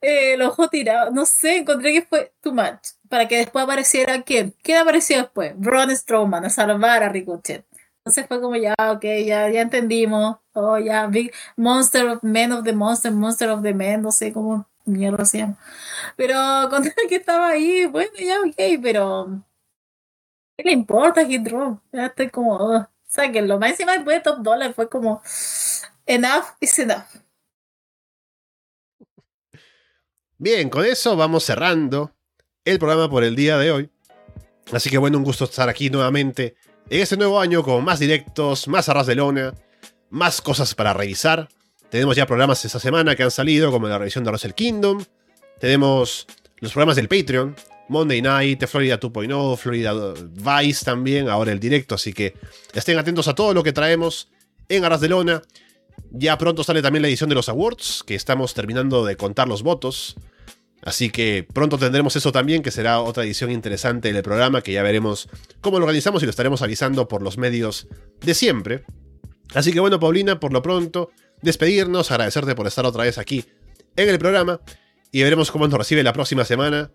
eh, 0.00 0.34
el 0.34 0.42
ojo 0.42 0.68
tirado, 0.68 1.10
no 1.10 1.26
sé, 1.26 1.58
encontré 1.58 1.92
que 1.92 2.02
fue 2.02 2.32
too 2.40 2.52
much. 2.52 2.94
Para 3.08 3.28
que 3.28 3.38
después 3.38 3.64
apareciera 3.64 4.22
quién. 4.22 4.54
¿Quién 4.62 4.78
apareció 4.78 5.18
después? 5.18 5.52
Braun 5.56 5.94
Strowman 5.96 6.44
a 6.44 6.50
salvar 6.50 7.02
a 7.02 7.08
Ricochet. 7.08 7.64
Entonces 7.98 8.26
fue 8.28 8.40
como 8.40 8.56
ya, 8.56 8.74
ok, 8.78 9.04
ya, 9.24 9.48
ya 9.50 9.60
entendimos. 9.62 10.36
Oh, 10.54 10.78
ya, 10.78 11.06
Big 11.08 11.32
Monster 11.56 12.06
of 12.08 12.22
Men 12.22 12.52
of 12.52 12.64
the 12.64 12.72
Monster, 12.72 13.12
Monster 13.12 13.50
of 13.50 13.62
the 13.62 13.74
Men, 13.74 14.02
no 14.02 14.12
sé 14.12 14.32
cómo 14.32 14.66
mierda 14.84 15.24
se 15.24 15.38
llama. 15.38 15.58
Pero 16.16 16.34
con 16.70 16.84
que 17.08 17.16
estaba 17.16 17.48
ahí, 17.50 17.86
bueno, 17.86 18.12
ya, 18.18 18.40
ok, 18.40 18.80
pero. 18.82 19.42
¿Qué 20.56 20.64
le 20.64 20.72
importa 20.72 21.24
Hit 21.26 21.48
Row? 21.48 21.80
Ya 21.92 22.06
estoy 22.06 22.30
como. 22.30 22.56
Oh, 22.56 22.88
sáquenlo. 23.06 23.58
Más 23.58 23.70
encima 23.70 23.92
después 23.92 24.16
de 24.18 24.22
Top 24.22 24.38
Dollar 24.40 24.72
fue 24.74 24.88
como. 24.88 25.20
Enough 26.06 26.44
is 26.60 26.78
enough. 26.78 27.04
Bien, 30.38 30.68
con 30.68 30.84
eso 30.84 31.16
vamos 31.16 31.44
cerrando 31.44 32.12
el 32.66 32.78
programa 32.78 33.08
por 33.08 33.24
el 33.24 33.34
día 33.34 33.56
de 33.56 33.72
hoy. 33.72 33.90
Así 34.70 34.90
que 34.90 34.98
bueno, 34.98 35.16
un 35.16 35.24
gusto 35.24 35.44
estar 35.44 35.66
aquí 35.70 35.88
nuevamente 35.88 36.56
en 36.90 37.00
este 37.00 37.16
nuevo 37.16 37.40
año 37.40 37.62
con 37.62 37.82
más 37.82 38.00
directos, 38.00 38.68
más 38.68 38.86
arras 38.90 39.06
de 39.06 39.14
lona, 39.14 39.54
más 40.10 40.42
cosas 40.42 40.74
para 40.74 40.92
revisar. 40.92 41.48
Tenemos 41.88 42.16
ya 42.16 42.26
programas 42.26 42.62
esta 42.66 42.78
semana 42.78 43.16
que 43.16 43.22
han 43.22 43.30
salido, 43.30 43.70
como 43.72 43.88
la 43.88 43.96
revisión 43.96 44.24
de 44.24 44.30
Wrestle 44.30 44.52
Kingdom. 44.52 45.02
Tenemos 45.58 46.26
los 46.58 46.70
programas 46.70 46.96
del 46.96 47.08
Patreon, 47.08 47.56
Monday 47.88 48.20
Night, 48.20 48.66
Florida 48.66 49.00
2.0, 49.00 49.56
Florida 49.56 49.94
Vice 50.34 50.84
también, 50.84 51.30
ahora 51.30 51.50
el 51.52 51.60
directo. 51.60 51.94
Así 51.94 52.12
que 52.12 52.34
estén 52.74 52.98
atentos 52.98 53.26
a 53.26 53.34
todo 53.34 53.54
lo 53.54 53.62
que 53.62 53.72
traemos 53.72 54.28
en 54.68 54.84
Arras 54.84 55.00
de 55.00 55.08
Lona. 55.08 55.42
Ya 56.10 56.38
pronto 56.38 56.64
sale 56.64 56.82
también 56.82 57.02
la 57.02 57.08
edición 57.08 57.28
de 57.28 57.34
los 57.34 57.48
awards, 57.48 58.02
que 58.06 58.14
estamos 58.14 58.54
terminando 58.54 59.04
de 59.04 59.16
contar 59.16 59.48
los 59.48 59.62
votos. 59.62 60.16
Así 60.82 61.10
que 61.10 61.46
pronto 61.52 61.78
tendremos 61.78 62.14
eso 62.16 62.32
también, 62.32 62.62
que 62.62 62.70
será 62.70 63.00
otra 63.00 63.24
edición 63.24 63.50
interesante 63.50 64.12
del 64.12 64.22
programa, 64.22 64.62
que 64.62 64.72
ya 64.72 64.82
veremos 64.82 65.28
cómo 65.60 65.78
lo 65.78 65.84
organizamos 65.84 66.22
y 66.22 66.26
lo 66.26 66.30
estaremos 66.30 66.62
avisando 66.62 67.08
por 67.08 67.22
los 67.22 67.38
medios 67.38 67.88
de 68.20 68.34
siempre. 68.34 68.84
Así 69.54 69.72
que 69.72 69.80
bueno, 69.80 69.98
Paulina, 69.98 70.38
por 70.38 70.52
lo 70.52 70.62
pronto, 70.62 71.10
despedirnos, 71.42 72.10
agradecerte 72.10 72.54
por 72.54 72.66
estar 72.66 72.86
otra 72.86 73.04
vez 73.04 73.18
aquí 73.18 73.44
en 73.96 74.08
el 74.08 74.18
programa 74.18 74.60
y 75.12 75.22
veremos 75.22 75.50
cómo 75.50 75.66
nos 75.66 75.78
recibe 75.78 76.02
la 76.02 76.12
próxima 76.12 76.44
semana. 76.44 76.90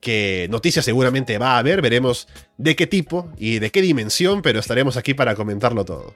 Que 0.00 0.46
noticias 0.50 0.84
seguramente 0.84 1.38
va 1.38 1.56
a 1.56 1.58
haber, 1.58 1.82
veremos 1.82 2.28
de 2.56 2.76
qué 2.76 2.86
tipo 2.86 3.32
y 3.36 3.58
de 3.58 3.70
qué 3.70 3.82
dimensión, 3.82 4.42
pero 4.42 4.60
estaremos 4.60 4.96
aquí 4.96 5.12
para 5.12 5.34
comentarlo 5.34 5.84
todo. 5.84 6.14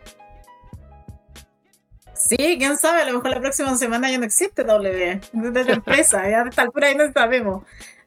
Sí, 2.39 2.57
quién 2.59 2.77
sabe, 2.79 3.03
a 3.03 3.05
lo 3.07 3.15
mejor 3.15 3.31
la 3.31 3.41
próxima 3.41 3.77
semana 3.77 4.11
ya 4.11 4.19
no 4.19 4.25
existe 4.25 4.65
W. 4.65 5.21
De 5.33 5.65
sorpresa, 5.65 6.29
ya 6.29 6.43
a 6.43 6.49
esta 6.49 6.63
altura 6.63 6.89
ahí 6.89 6.95
no 6.95 7.13
sabemos. 7.13 7.65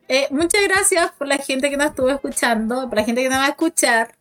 Eh, 0.08 0.28
muchas 0.32 0.62
gracias 0.68 1.12
por 1.18 1.28
la 1.28 1.38
gente 1.38 1.70
que 1.70 1.78
nos 1.78 1.88
estuvo 1.88 2.10
escuchando, 2.10 2.88
por 2.90 2.98
la 2.98 3.04
gente 3.04 3.22
que 3.24 3.30
nos 3.30 3.40
va 3.40 3.46
a 3.46 3.50
escuchar. 3.50 4.16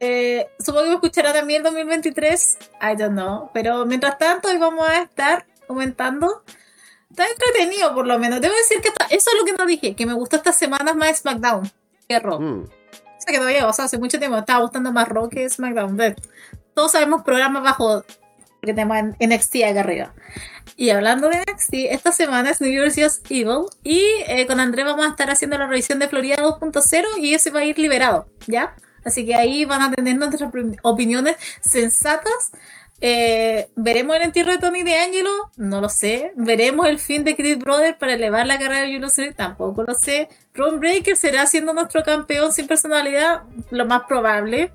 Eh, 0.00 0.46
supongo 0.58 0.82
que 0.84 0.88
me 0.90 0.94
escuchará 0.94 1.32
también 1.32 1.58
el 1.58 1.64
2023, 1.64 2.58
I 2.82 2.96
don't 2.96 3.12
know. 3.12 3.50
Pero 3.52 3.84
mientras 3.84 4.18
tanto, 4.18 4.48
hoy 4.48 4.58
vamos 4.58 4.88
a 4.88 5.02
estar 5.02 5.44
comentando. 5.66 6.42
Está 7.10 7.24
entretenido, 7.26 7.94
por 7.94 8.06
lo 8.06 8.18
menos. 8.18 8.40
Debo 8.40 8.54
decir 8.54 8.80
que 8.80 8.88
está- 8.88 9.06
eso 9.06 9.30
es 9.32 9.38
lo 9.38 9.44
que 9.44 9.52
no 9.52 9.66
dije, 9.66 9.94
que 9.96 10.06
me 10.06 10.14
gustó 10.14 10.36
estas 10.36 10.56
semanas 10.56 10.94
más 10.94 11.18
SmackDown 11.18 11.70
que 12.08 12.18
Raw. 12.20 12.40
Mm. 12.40 12.62
O 12.64 13.20
sea, 13.20 13.32
que 13.32 13.38
todavía, 13.38 13.66
o 13.66 13.72
sea, 13.72 13.86
hace 13.86 13.98
mucho 13.98 14.18
tiempo 14.18 14.36
me 14.36 14.40
estaba 14.40 14.60
gustando 14.60 14.92
más 14.92 15.08
Raw 15.08 15.28
que 15.28 15.48
SmackDown. 15.50 15.98
Todos 16.74 16.92
sabemos 16.92 17.22
programas 17.24 17.64
bajo 17.64 18.04
que 18.62 18.74
tenemos 18.74 18.96
en 18.98 19.16
NXT 19.30 19.56
acá 19.70 19.80
arriba. 19.80 20.14
Y 20.76 20.90
hablando 20.90 21.28
de 21.28 21.38
NXT, 21.38 21.74
esta 21.90 22.12
semana 22.12 22.50
es 22.50 22.60
New 22.60 22.70
Year's 22.70 23.20
Evil 23.28 23.66
y 23.82 24.02
eh, 24.28 24.46
con 24.46 24.60
André 24.60 24.84
vamos 24.84 25.06
a 25.06 25.10
estar 25.10 25.30
haciendo 25.30 25.58
la 25.58 25.66
revisión 25.66 25.98
de 25.98 26.08
Florida 26.08 26.36
2.0 26.36 27.04
y 27.20 27.34
ese 27.34 27.50
va 27.50 27.60
a 27.60 27.64
ir 27.64 27.78
liberado, 27.78 28.28
¿ya? 28.46 28.74
Así 29.04 29.24
que 29.24 29.34
ahí 29.34 29.64
van 29.64 29.82
a 29.82 29.90
tener 29.90 30.16
nuestras 30.16 30.42
opin- 30.42 30.78
opiniones 30.82 31.36
sensatas. 31.60 32.52
Eh, 33.00 33.70
¿Veremos 33.76 34.16
el 34.16 34.22
entierro 34.22 34.50
de 34.52 34.58
Tony 34.58 34.82
D'Angelo? 34.82 35.30
No 35.56 35.80
lo 35.80 35.88
sé. 35.88 36.32
¿Veremos 36.34 36.86
el 36.88 36.98
fin 36.98 37.22
de 37.24 37.36
Chris 37.36 37.56
Brother 37.58 37.96
para 37.96 38.14
elevar 38.14 38.44
la 38.46 38.58
carrera 38.58 38.82
de 38.82 39.08
Smith? 39.08 39.34
Tampoco 39.36 39.84
lo 39.84 39.94
sé. 39.94 40.28
Ron 40.52 40.80
Breaker 40.80 41.16
será 41.16 41.46
siendo 41.46 41.72
nuestro 41.72 42.02
campeón 42.02 42.52
sin 42.52 42.66
personalidad, 42.66 43.42
lo 43.70 43.86
más 43.86 44.02
probable. 44.08 44.72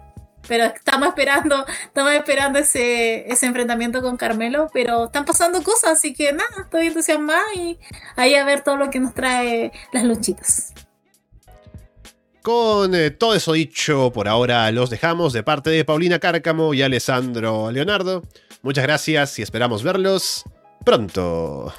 Pero 0.47 0.65
estamos 0.65 1.09
esperando, 1.09 1.65
estamos 1.85 2.11
esperando 2.13 2.59
ese, 2.59 3.31
ese 3.31 3.45
enfrentamiento 3.45 4.01
con 4.01 4.17
Carmelo, 4.17 4.69
pero 4.73 5.05
están 5.05 5.25
pasando 5.25 5.63
cosas, 5.63 5.91
así 5.91 6.13
que 6.13 6.33
nada, 6.33 6.63
estoy 6.63 6.87
entusiasmada 6.87 7.43
y 7.55 7.79
ahí 8.15 8.35
a 8.35 8.43
ver 8.43 8.61
todo 8.61 8.77
lo 8.77 8.89
que 8.89 8.99
nos 8.99 9.13
trae 9.13 9.71
las 9.93 10.03
luchitas. 10.03 10.73
Con 12.41 12.93
eh, 12.93 13.09
todo 13.09 13.35
eso 13.35 13.53
dicho, 13.53 14.11
por 14.11 14.27
ahora 14.27 14.69
los 14.71 14.89
dejamos 14.89 15.31
de 15.31 15.43
parte 15.43 15.69
de 15.69 15.85
Paulina 15.85 16.19
Cárcamo 16.19 16.73
y 16.73 16.81
Alessandro 16.81 17.71
Leonardo. 17.71 18.23
Muchas 18.61 18.83
gracias 18.83 19.39
y 19.39 19.41
esperamos 19.41 19.81
verlos 19.81 20.43
pronto. 20.83 21.73